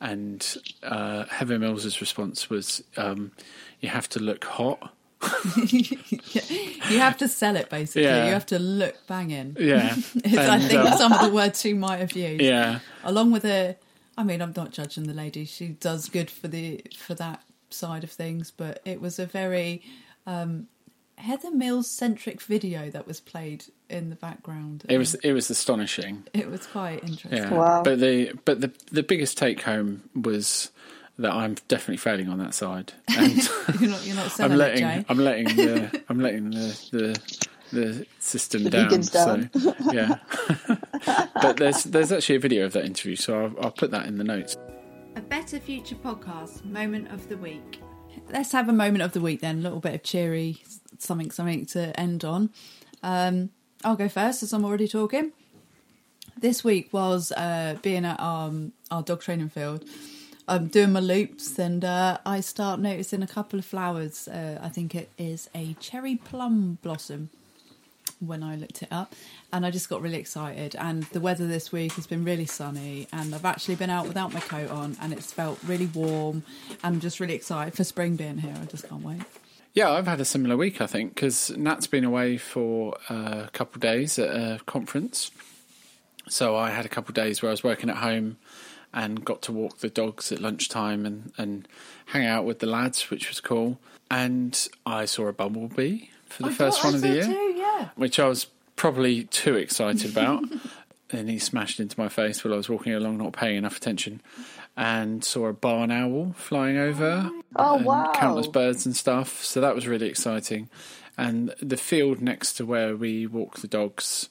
and 0.00 0.56
uh, 0.82 1.24
Heather 1.26 1.58
Mills's 1.58 2.00
response 2.00 2.48
was, 2.50 2.82
um, 2.96 3.32
"You 3.80 3.88
have 3.90 4.08
to 4.10 4.20
look 4.20 4.44
hot." 4.44 4.92
You 6.90 6.98
have 6.98 7.18
to 7.18 7.28
sell 7.28 7.54
it 7.56 7.70
basically. 7.70 8.02
Yeah. 8.02 8.26
You 8.26 8.32
have 8.32 8.46
to 8.46 8.58
look 8.58 8.96
banging. 9.06 9.56
Yeah, 9.60 9.94
It's, 10.16 10.36
I 10.36 10.58
think 10.58 10.80
um, 10.80 10.98
some 10.98 11.12
of 11.12 11.20
the 11.20 11.28
words 11.28 11.60
she 11.60 11.72
might 11.72 11.98
have 11.98 12.12
used. 12.12 12.42
yeah, 12.42 12.80
Along 13.04 13.30
with 13.30 13.44
a, 13.44 13.76
I 14.18 14.24
mean, 14.24 14.42
I'm 14.42 14.52
not 14.56 14.72
judging 14.72 15.04
the 15.04 15.14
lady. 15.14 15.44
She 15.44 15.68
does 15.68 16.08
good 16.08 16.30
for 16.30 16.48
the 16.48 16.82
for 16.96 17.14
that 17.14 17.42
side 17.70 18.02
of 18.02 18.10
things, 18.10 18.50
but 18.50 18.80
it 18.84 19.00
was 19.00 19.18
a 19.20 19.26
very 19.26 19.82
um, 20.26 20.66
Heather 21.20 21.50
Mills 21.50 21.88
centric 21.90 22.40
video 22.40 22.90
that 22.90 23.06
was 23.06 23.20
played 23.20 23.64
in 23.88 24.10
the 24.10 24.16
background. 24.16 24.84
It 24.88 24.98
was 24.98 25.14
it 25.16 25.32
was 25.32 25.50
astonishing. 25.50 26.24
It 26.32 26.50
was 26.50 26.66
quite 26.66 27.02
interesting. 27.02 27.32
Yeah. 27.32 27.50
Wow. 27.52 27.82
But 27.82 28.00
the 28.00 28.32
but 28.44 28.60
the 28.60 28.72
the 28.90 29.02
biggest 29.02 29.36
take 29.38 29.62
home 29.62 30.02
was 30.14 30.70
that 31.18 31.32
I'm 31.32 31.56
definitely 31.68 31.98
failing 31.98 32.28
on 32.28 32.38
that 32.38 32.54
side, 32.54 32.94
and 33.16 33.36
you're 33.80 33.90
not. 33.90 34.06
You're 34.06 34.16
not 34.16 34.40
I'm 34.40 34.56
letting 34.56 34.84
it, 34.84 34.98
Jay. 35.00 35.04
I'm 35.08 35.18
letting 35.18 35.44
the 35.56 36.02
I'm 36.08 36.20
letting 36.20 36.50
the 36.50 36.88
the, 36.90 37.20
the 37.72 38.06
system 38.18 38.64
The 38.64 38.70
down. 38.70 38.88
vegans 38.90 39.12
down. 39.12 39.50
So 39.52 39.92
yeah. 39.92 41.26
but 41.40 41.58
there's 41.58 41.84
there's 41.84 42.12
actually 42.12 42.36
a 42.36 42.40
video 42.40 42.64
of 42.64 42.72
that 42.72 42.84
interview, 42.84 43.16
so 43.16 43.44
I'll, 43.44 43.64
I'll 43.64 43.70
put 43.70 43.90
that 43.90 44.06
in 44.06 44.16
the 44.18 44.24
notes. 44.24 44.56
A 45.16 45.20
Better 45.20 45.60
Future 45.60 45.96
podcast 45.96 46.64
moment 46.64 47.08
of 47.12 47.28
the 47.28 47.36
week. 47.36 47.80
Let's 48.32 48.52
have 48.52 48.68
a 48.68 48.72
moment 48.72 49.02
of 49.02 49.12
the 49.12 49.20
week 49.20 49.40
then. 49.40 49.58
A 49.58 49.62
little 49.62 49.80
bit 49.80 49.94
of 49.94 50.02
cheery 50.02 50.62
something, 50.98 51.30
something 51.30 51.66
to 51.66 51.98
end 51.98 52.24
on. 52.24 52.50
Um, 53.02 53.50
I'll 53.84 53.96
go 53.96 54.08
first 54.08 54.42
as 54.42 54.52
I'm 54.52 54.64
already 54.64 54.88
talking. 54.88 55.32
This 56.36 56.64
week 56.64 56.92
was 56.92 57.32
uh, 57.32 57.76
being 57.82 58.04
at 58.04 58.20
um, 58.20 58.72
our 58.90 59.02
dog 59.02 59.20
training 59.20 59.50
field. 59.50 59.84
I'm 60.48 60.66
doing 60.66 60.92
my 60.92 61.00
loops 61.00 61.58
and 61.58 61.84
uh, 61.84 62.18
I 62.26 62.40
start 62.40 62.80
noticing 62.80 63.22
a 63.22 63.26
couple 63.26 63.58
of 63.58 63.64
flowers. 63.64 64.26
Uh, 64.26 64.58
I 64.62 64.68
think 64.68 64.94
it 64.94 65.10
is 65.16 65.48
a 65.54 65.74
cherry 65.74 66.16
plum 66.16 66.78
blossom 66.82 67.30
when 68.18 68.42
I 68.42 68.56
looked 68.56 68.82
it 68.82 68.88
up, 68.90 69.14
and 69.52 69.64
I 69.64 69.70
just 69.70 69.88
got 69.88 70.02
really 70.02 70.18
excited. 70.18 70.76
And 70.76 71.04
the 71.04 71.20
weather 71.20 71.46
this 71.46 71.72
week 71.72 71.92
has 71.92 72.06
been 72.06 72.24
really 72.24 72.46
sunny, 72.46 73.08
and 73.12 73.34
I've 73.34 73.44
actually 73.44 73.76
been 73.76 73.90
out 73.90 74.06
without 74.06 74.32
my 74.32 74.40
coat 74.40 74.70
on, 74.70 74.96
and 75.00 75.12
it's 75.12 75.32
felt 75.32 75.58
really 75.64 75.86
warm. 75.86 76.42
And 76.82 76.96
I'm 76.96 77.00
just 77.00 77.20
really 77.20 77.34
excited 77.34 77.74
for 77.74 77.84
spring 77.84 78.16
being 78.16 78.38
here. 78.38 78.54
I 78.60 78.64
just 78.66 78.88
can't 78.88 79.02
wait. 79.02 79.22
Yeah, 79.72 79.90
I've 79.90 80.06
had 80.06 80.20
a 80.20 80.24
similar 80.24 80.56
week, 80.56 80.80
I 80.80 80.86
think, 80.86 81.14
because 81.14 81.50
Nat's 81.56 81.86
been 81.86 82.04
away 82.04 82.36
for 82.36 82.96
a 83.08 83.48
couple 83.52 83.76
of 83.76 83.80
days 83.80 84.18
at 84.18 84.28
a 84.28 84.60
conference. 84.66 85.30
So 86.28 86.56
I 86.56 86.70
had 86.70 86.84
a 86.84 86.88
couple 86.88 87.10
of 87.10 87.14
days 87.14 87.40
where 87.40 87.50
I 87.50 87.52
was 87.52 87.62
working 87.62 87.88
at 87.88 87.96
home 87.96 88.38
and 88.92 89.24
got 89.24 89.42
to 89.42 89.52
walk 89.52 89.78
the 89.78 89.88
dogs 89.88 90.32
at 90.32 90.40
lunchtime 90.40 91.06
and, 91.06 91.32
and 91.38 91.68
hang 92.06 92.26
out 92.26 92.44
with 92.44 92.58
the 92.58 92.66
lads, 92.66 93.10
which 93.10 93.28
was 93.28 93.40
cool. 93.40 93.78
And 94.10 94.68
I 94.84 95.04
saw 95.04 95.28
a 95.28 95.32
bumblebee 95.32 96.08
for 96.26 96.42
the 96.44 96.48
I 96.48 96.52
first 96.52 96.80
thought 96.80 96.92
one 96.92 96.94
I 96.94 96.96
of 96.96 97.02
the 97.02 97.08
year, 97.08 97.24
too, 97.24 97.54
yeah. 97.56 97.88
which 97.94 98.18
I 98.18 98.26
was 98.26 98.46
probably 98.74 99.24
too 99.24 99.54
excited 99.54 100.10
about. 100.10 100.44
and 101.12 101.28
he 101.28 101.38
smashed 101.38 101.80
into 101.80 101.98
my 101.98 102.08
face 102.08 102.44
while 102.44 102.54
I 102.54 102.56
was 102.56 102.68
walking 102.68 102.92
along, 102.92 103.18
not 103.18 103.32
paying 103.32 103.56
enough 103.56 103.76
attention. 103.76 104.20
And 104.76 105.22
saw 105.24 105.46
a 105.46 105.52
barn 105.52 105.90
owl 105.90 106.32
flying 106.36 106.78
over. 106.78 107.30
Oh, 107.56 107.76
wow. 107.82 108.12
Countless 108.14 108.46
birds 108.46 108.86
and 108.86 108.96
stuff. 108.96 109.44
So 109.44 109.60
that 109.60 109.74
was 109.74 109.86
really 109.86 110.06
exciting. 110.08 110.70
And 111.18 111.54
the 111.60 111.76
field 111.76 112.22
next 112.22 112.54
to 112.54 112.64
where 112.64 112.96
we 112.96 113.26
walk 113.26 113.58
the 113.58 113.68
dogs, 113.68 114.30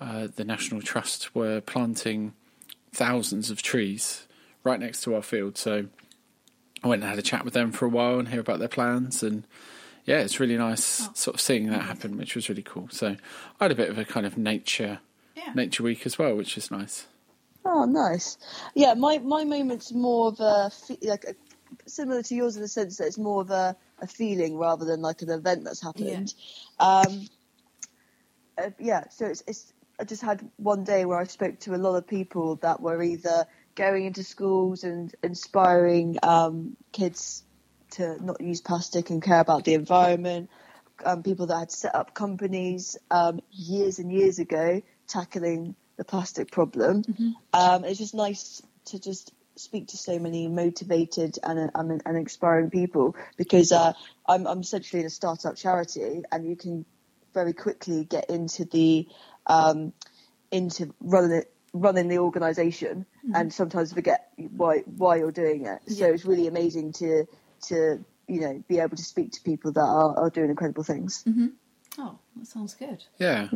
uh, 0.00 0.28
the 0.34 0.44
National 0.44 0.82
Trust 0.82 1.34
were 1.34 1.62
planting 1.62 2.34
thousands 2.92 3.50
of 3.50 3.62
trees 3.62 4.26
right 4.64 4.78
next 4.80 5.02
to 5.02 5.14
our 5.14 5.22
field. 5.22 5.56
So 5.56 5.86
I 6.84 6.88
went 6.88 7.02
and 7.02 7.08
had 7.10 7.18
a 7.18 7.22
chat 7.22 7.44
with 7.44 7.54
them 7.54 7.72
for 7.72 7.86
a 7.86 7.90
while 7.90 8.18
and 8.18 8.28
hear 8.28 8.40
about 8.40 8.58
their 8.58 8.68
plans. 8.68 9.22
And 9.22 9.44
yeah, 10.04 10.18
it's 10.18 10.40
really 10.40 10.58
nice 10.58 11.06
Oh. 11.06 11.10
sort 11.14 11.34
of 11.36 11.40
seeing 11.40 11.70
that 11.70 11.82
happen, 11.82 12.18
which 12.18 12.34
was 12.34 12.48
really 12.50 12.62
cool. 12.62 12.88
So 12.90 13.16
I 13.60 13.64
had 13.64 13.72
a 13.72 13.76
bit 13.76 13.88
of 13.88 13.96
a 13.98 14.04
kind 14.04 14.26
of 14.26 14.36
nature 14.36 14.98
Yeah. 15.34 15.52
nature 15.54 15.82
week 15.84 16.04
as 16.04 16.18
well, 16.18 16.34
which 16.34 16.58
is 16.58 16.70
nice. 16.70 17.06
Oh, 17.68 17.84
nice. 17.84 18.38
Yeah, 18.76 18.94
my 18.94 19.18
my 19.18 19.44
moment's 19.44 19.92
more 19.92 20.28
of 20.28 20.38
a 20.38 20.70
like 21.02 21.24
a, 21.24 21.34
similar 21.88 22.22
to 22.22 22.34
yours 22.34 22.54
in 22.54 22.62
the 22.62 22.68
sense 22.68 22.98
that 22.98 23.06
it's 23.06 23.18
more 23.18 23.40
of 23.40 23.50
a, 23.50 23.76
a 24.00 24.06
feeling 24.06 24.56
rather 24.56 24.84
than 24.84 25.02
like 25.02 25.22
an 25.22 25.30
event 25.30 25.64
that's 25.64 25.82
happened. 25.82 26.32
Um, 26.78 27.26
uh, 28.56 28.70
yeah, 28.78 29.08
so 29.10 29.26
it's, 29.26 29.42
it's 29.48 29.72
I 29.98 30.04
just 30.04 30.22
had 30.22 30.48
one 30.56 30.84
day 30.84 31.04
where 31.06 31.18
I 31.18 31.24
spoke 31.24 31.58
to 31.60 31.74
a 31.74 31.76
lot 31.76 31.96
of 31.96 32.06
people 32.06 32.54
that 32.56 32.80
were 32.80 33.02
either 33.02 33.46
going 33.74 34.06
into 34.06 34.22
schools 34.22 34.84
and 34.84 35.12
inspiring 35.24 36.18
um, 36.22 36.76
kids 36.92 37.42
to 37.92 38.24
not 38.24 38.40
use 38.40 38.60
plastic 38.60 39.10
and 39.10 39.20
care 39.20 39.40
about 39.40 39.64
the 39.64 39.74
environment. 39.74 40.50
Um, 41.04 41.24
people 41.24 41.46
that 41.46 41.58
had 41.58 41.72
set 41.72 41.94
up 41.96 42.14
companies 42.14 42.96
um, 43.10 43.40
years 43.50 43.98
and 43.98 44.12
years 44.12 44.38
ago 44.38 44.82
tackling 45.08 45.74
the 45.96 46.04
plastic 46.04 46.50
problem. 46.50 47.02
Um, 47.52 47.84
it's 47.84 47.98
just 47.98 48.14
nice 48.14 48.62
to 48.86 48.98
just 49.00 49.32
speak 49.56 49.88
to 49.88 49.96
so 49.96 50.18
many 50.18 50.48
motivated 50.48 51.38
and, 51.42 51.70
and, 51.74 52.02
and 52.04 52.16
inspiring 52.16 52.68
people 52.70 53.16
because 53.38 53.72
uh, 53.72 53.92
I'm, 54.28 54.46
I'm 54.46 54.60
essentially 54.60 55.00
in 55.00 55.06
a 55.06 55.10
startup 55.10 55.56
charity 55.56 56.22
and 56.30 56.46
you 56.46 56.56
can 56.56 56.84
very 57.32 57.54
quickly 57.54 58.04
get 58.04 58.28
into 58.28 58.66
the 58.66 59.06
um, 59.46 59.92
into 60.50 60.94
running 61.00 61.32
it 61.38 61.52
running 61.72 62.08
the 62.08 62.18
organization 62.18 63.04
and 63.34 63.52
sometimes 63.52 63.92
forget 63.92 64.30
why 64.56 64.78
why 64.96 65.16
you're 65.16 65.32
doing 65.32 65.66
it 65.66 65.80
so 65.88 66.06
Yeah. 66.06 66.12
it's 66.12 66.24
really 66.24 66.46
amazing 66.46 66.92
to 66.94 67.26
to 67.68 68.04
you 68.28 68.40
know 68.40 68.62
be 68.68 68.78
able 68.78 68.96
to 68.96 69.02
speak 69.02 69.32
to 69.32 69.42
people 69.42 69.72
that 69.72 69.80
are, 69.80 70.18
are 70.18 70.30
doing 70.30 70.48
incredible 70.50 70.84
things 70.84 71.24
Oh, 71.98 72.18
that 72.36 72.46
sounds 72.46 72.74
good. 72.74 73.02
Yeah. 73.18 73.48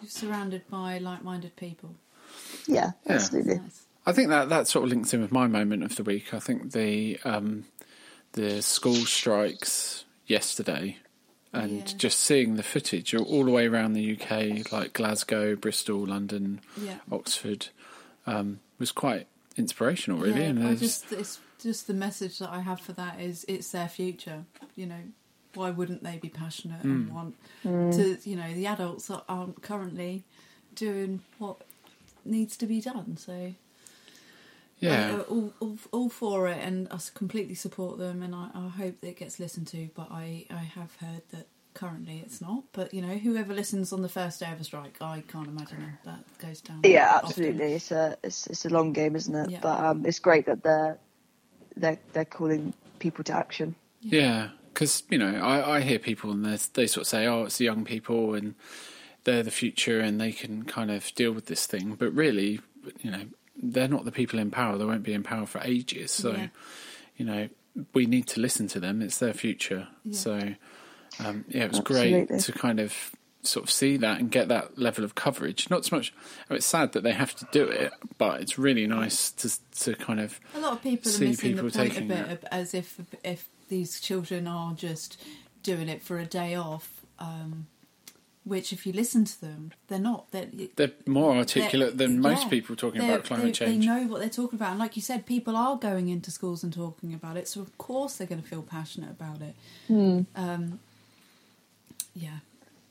You're 0.00 0.10
surrounded 0.10 0.68
by 0.70 0.98
like-minded 0.98 1.56
people. 1.56 1.94
yeah, 2.66 2.92
Yeah. 3.06 3.14
absolutely 3.14 3.56
Nice. 3.56 3.84
I 4.06 4.12
think 4.12 4.28
that 4.30 4.48
that 4.48 4.66
sort 4.68 4.84
of 4.84 4.90
links 4.90 5.12
in 5.12 5.20
with 5.20 5.32
my 5.32 5.46
moment 5.46 5.82
of 5.82 5.96
the 5.96 6.02
week. 6.02 6.32
I 6.32 6.38
think 6.38 6.72
the 6.72 7.18
um, 7.24 7.64
the 8.32 8.62
school 8.62 8.94
strikes 8.94 10.04
yesterday, 10.26 10.96
and 11.52 11.78
Yeah. 11.90 11.96
just 11.96 12.18
seeing 12.20 12.56
the 12.56 12.62
footage 12.62 13.14
all- 13.14 13.24
all 13.24 13.44
the 13.44 13.50
way 13.50 13.66
around 13.66 13.92
the 13.94 14.02
UK, 14.16 14.62
like 14.72 14.92
Glasgow, 14.94 15.56
Bristol, 15.56 16.06
London, 16.06 16.60
Yeah. 16.80 16.98
Oxford, 17.10 17.68
um, 18.26 18.60
was 18.78 18.92
quite 18.92 19.26
inspirational, 19.56 20.20
really. 20.20 20.40
Yeah, 20.42 20.48
and 20.50 20.66
I 20.66 20.74
just 20.74 21.10
it's 21.12 21.40
just 21.60 21.86
the 21.86 21.94
message 21.94 22.38
that 22.38 22.50
I 22.50 22.60
have 22.60 22.80
for 22.80 22.92
that 22.94 23.20
is 23.20 23.44
it's 23.48 23.70
their 23.72 23.88
future. 23.88 24.44
You 24.76 24.86
know, 24.86 25.02
why 25.54 25.70
wouldn't 25.70 26.02
they 26.02 26.18
be 26.18 26.28
passionate 26.28 26.82
Hmm. 26.82 26.90
and 26.90 27.12
want 27.14 27.34
to? 27.64 28.18
You 28.24 28.36
know, 28.36 28.52
the 28.54 28.66
adults 28.66 29.06
that 29.08 29.24
aren't 29.28 29.62
currently 29.62 30.24
doing 30.74 31.20
what 31.38 31.56
needs 32.24 32.56
to 32.58 32.66
be 32.66 32.80
done. 32.80 33.16
So 33.16 33.54
yeah, 34.80 35.16
uh, 35.16 35.22
all, 35.22 35.52
all 35.60 35.78
all 35.90 36.08
for 36.08 36.48
it, 36.48 36.58
and 36.62 36.86
I 36.90 36.94
s- 36.96 37.10
completely 37.10 37.54
support 37.56 37.98
them, 37.98 38.22
and 38.22 38.34
I, 38.34 38.50
I 38.54 38.68
hope 38.68 39.00
that 39.00 39.08
it 39.08 39.16
gets 39.16 39.40
listened 39.40 39.66
to. 39.68 39.88
But 39.94 40.08
I 40.10 40.46
I 40.50 40.58
have 40.76 40.94
heard 41.00 41.22
that 41.32 41.48
currently 41.74 42.22
it's 42.24 42.40
not. 42.40 42.62
But 42.72 42.94
you 42.94 43.02
know, 43.02 43.16
whoever 43.18 43.52
listens 43.54 43.92
on 43.92 44.02
the 44.02 44.08
first 44.08 44.38
day 44.38 44.52
of 44.52 44.60
a 44.60 44.64
strike, 44.64 44.98
I 45.00 45.24
can't 45.26 45.48
imagine 45.48 45.98
that 46.04 46.22
goes 46.38 46.60
down. 46.60 46.80
Yeah, 46.84 47.10
often. 47.16 47.28
absolutely. 47.28 47.72
It's 47.74 47.90
a 47.90 48.16
it's, 48.22 48.46
it's 48.46 48.64
a 48.66 48.68
long 48.68 48.92
game, 48.92 49.16
isn't 49.16 49.34
it? 49.34 49.50
Yeah. 49.50 49.58
But 49.62 49.80
um, 49.80 50.06
it's 50.06 50.20
great 50.20 50.46
that 50.46 50.62
they're 50.62 50.96
they're 51.76 51.98
they're 52.12 52.24
calling 52.24 52.72
people 53.00 53.24
to 53.24 53.32
action. 53.32 53.74
Yeah, 54.00 54.50
because 54.78 55.02
you 55.10 55.18
know, 55.18 55.34
I, 55.42 55.78
I 55.78 55.80
hear 55.80 55.98
people 55.98 56.30
and 56.30 56.44
they 56.44 56.56
they 56.74 56.86
sort 56.86 57.02
of 57.02 57.08
say, 57.08 57.26
"Oh, 57.26 57.42
it's 57.44 57.58
the 57.58 57.64
young 57.64 57.84
people 57.84 58.34
and 58.34 58.54
they're 59.24 59.42
the 59.42 59.50
future 59.50 59.98
and 59.98 60.20
they 60.20 60.30
can 60.30 60.62
kind 60.66 60.92
of 60.92 61.12
deal 61.16 61.32
with 61.32 61.46
this 61.46 61.66
thing," 61.66 61.96
but 61.98 62.14
really, 62.14 62.60
you 63.00 63.10
know, 63.10 63.22
they're 63.60 63.88
not 63.88 64.04
the 64.04 64.12
people 64.12 64.38
in 64.38 64.52
power. 64.52 64.78
They 64.78 64.84
won't 64.84 65.02
be 65.02 65.14
in 65.14 65.24
power 65.24 65.46
for 65.46 65.60
ages. 65.64 66.12
So, 66.12 66.30
Yeah. 66.30 66.48
you 67.16 67.24
know, 67.24 67.48
we 67.92 68.06
need 68.06 68.28
to 68.28 68.40
listen 68.40 68.68
to 68.68 68.78
them. 68.78 69.02
It's 69.02 69.18
their 69.18 69.32
future. 69.34 69.88
Yeah. 70.04 70.16
So, 70.16 70.34
um, 71.18 71.44
yeah, 71.48 71.64
it 71.64 71.70
was 71.70 71.80
Absolutely. 71.80 72.26
great 72.26 72.40
to 72.42 72.52
kind 72.52 72.78
of 72.78 72.94
sort 73.42 73.64
of 73.64 73.70
see 73.72 73.96
that 73.96 74.20
and 74.20 74.30
get 74.30 74.46
that 74.46 74.78
level 74.78 75.04
of 75.04 75.16
coverage. 75.16 75.68
Not 75.70 75.86
so 75.86 75.96
much. 75.96 76.12
I 76.48 76.52
mean, 76.52 76.58
it's 76.58 76.66
sad 76.66 76.92
that 76.92 77.02
they 77.02 77.12
have 77.14 77.34
to 77.36 77.48
do 77.50 77.64
it, 77.64 77.92
but 78.16 78.40
it's 78.42 78.58
really 78.58 78.86
nice 78.86 79.32
to 79.32 79.50
to 79.80 79.94
kind 79.96 80.20
of 80.20 80.38
A 80.54 80.60
lot 80.60 80.74
of 80.74 80.82
people 80.84 81.08
are 81.08 81.12
see 81.14 81.24
missing 81.30 81.56
the 81.56 81.62
people 81.62 81.70
taking 81.72 82.06
bit, 82.06 82.42
that. 82.42 82.54
as 82.54 82.74
if 82.74 83.00
if 83.24 83.48
these 83.68 84.00
children 84.00 84.46
are 84.46 84.72
just 84.72 85.20
doing 85.62 85.88
it 85.88 86.02
for 86.02 86.18
a 86.18 86.26
day 86.26 86.54
off. 86.54 87.04
Um, 87.18 87.66
which, 88.44 88.72
if 88.72 88.86
you 88.86 88.94
listen 88.94 89.26
to 89.26 89.40
them, 89.42 89.72
they're 89.88 89.98
not. 89.98 90.30
They're, 90.30 90.48
they're 90.74 90.92
more 91.06 91.36
articulate 91.36 91.98
they're- 91.98 92.08
than 92.08 92.20
most 92.20 92.44
yeah, 92.44 92.48
people 92.48 92.76
talking 92.76 93.02
about 93.02 93.24
climate 93.24 93.46
they, 93.46 93.52
change. 93.52 93.84
They 93.84 93.86
know 93.86 94.06
what 94.06 94.20
they're 94.20 94.30
talking 94.30 94.58
about, 94.58 94.70
and 94.70 94.78
like 94.78 94.96
you 94.96 95.02
said, 95.02 95.26
people 95.26 95.54
are 95.54 95.76
going 95.76 96.08
into 96.08 96.30
schools 96.30 96.64
and 96.64 96.72
talking 96.72 97.12
about 97.12 97.36
it. 97.36 97.46
So 97.46 97.60
of 97.60 97.76
course 97.76 98.16
they're 98.16 98.26
going 98.26 98.40
to 98.40 98.48
feel 98.48 98.62
passionate 98.62 99.10
about 99.10 99.42
it. 99.42 99.54
Hmm. 99.86 100.20
Um, 100.34 100.80
yeah, 102.14 102.38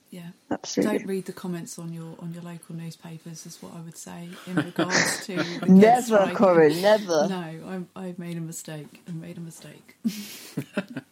yeah. 0.10 0.30
Absolutely. 0.50 1.00
Don't 1.00 1.08
read 1.08 1.26
the 1.26 1.34
comments 1.34 1.78
on 1.78 1.94
your 1.94 2.16
on 2.20 2.34
your 2.34 2.44
local 2.44 2.76
newspapers, 2.76 3.46
is 3.46 3.62
what 3.62 3.74
I 3.76 3.82
would 3.82 3.98
say 3.98 4.30
in 4.46 4.56
regards 4.56 5.26
to. 5.26 5.36
Never, 5.68 6.02
striking. 6.02 6.36
Corin, 6.36 6.82
never. 6.82 7.28
No, 7.28 7.86
I, 7.96 8.02
I 8.08 8.16
made 8.18 8.38
a 8.38 8.42
mistake. 8.42 9.02
I've 9.08 9.16
made 9.16 9.38
a 9.38 9.42
mistake. 9.42 9.98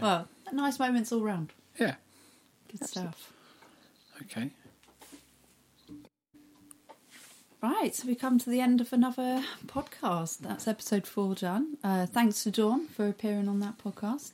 well, 0.00 0.28
nice 0.52 0.78
moments 0.78 1.12
all 1.12 1.22
round. 1.22 1.52
Yeah. 1.78 1.94
Good 2.70 2.88
stuff. 2.88 3.32
Okay. 4.22 4.50
Right, 7.62 7.94
so 7.94 8.06
we 8.06 8.14
come 8.14 8.38
to 8.40 8.50
the 8.50 8.60
end 8.60 8.82
of 8.82 8.92
another 8.92 9.42
podcast. 9.66 10.40
That's 10.40 10.68
episode 10.68 11.06
four 11.06 11.34
done. 11.34 11.78
Uh, 11.82 12.04
thanks 12.04 12.42
to 12.44 12.50
Dawn 12.50 12.88
for 12.88 13.08
appearing 13.08 13.48
on 13.48 13.60
that 13.60 13.78
podcast. 13.78 14.32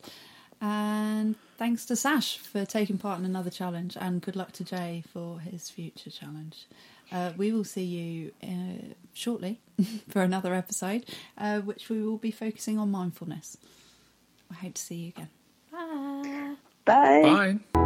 And 0.61 1.37
thanks 1.57 1.87
to 1.87 1.97
Sash 1.97 2.39
for 2.39 2.65
taking 2.65 2.99
part 2.99 3.19
in 3.19 3.25
another 3.25 3.51
challenge, 3.51 3.97
and 3.99 4.21
good 4.21 4.37
luck 4.37 4.53
to 4.53 4.65
Jay 4.65 5.03
for 5.13 5.41
his 5.41 5.71
future 5.71 6.11
challenge. 6.11 6.67
Uh, 7.13 7.33
we 7.37 7.51
will 7.51 7.65
see 7.65 7.83
you 7.83 8.33
uh, 8.43 8.95
shortly 9.13 9.61
for 10.09 10.23
another 10.23 10.55
episode, 10.55 11.05
uh, 11.39 11.61
which 11.61 11.89
we 11.89 12.03
will 12.03 12.19
be 12.19 12.31
focusing 12.31 12.79
on 12.79 12.91
mindfulness. 12.91 13.57
I 14.51 14.55
hope 14.55 14.75
to 14.75 14.83
see 14.83 14.95
you 14.95 15.09
again. 15.09 15.29
Bye. 15.73 16.55
Bye. 16.85 17.59
Bye. 17.75 17.80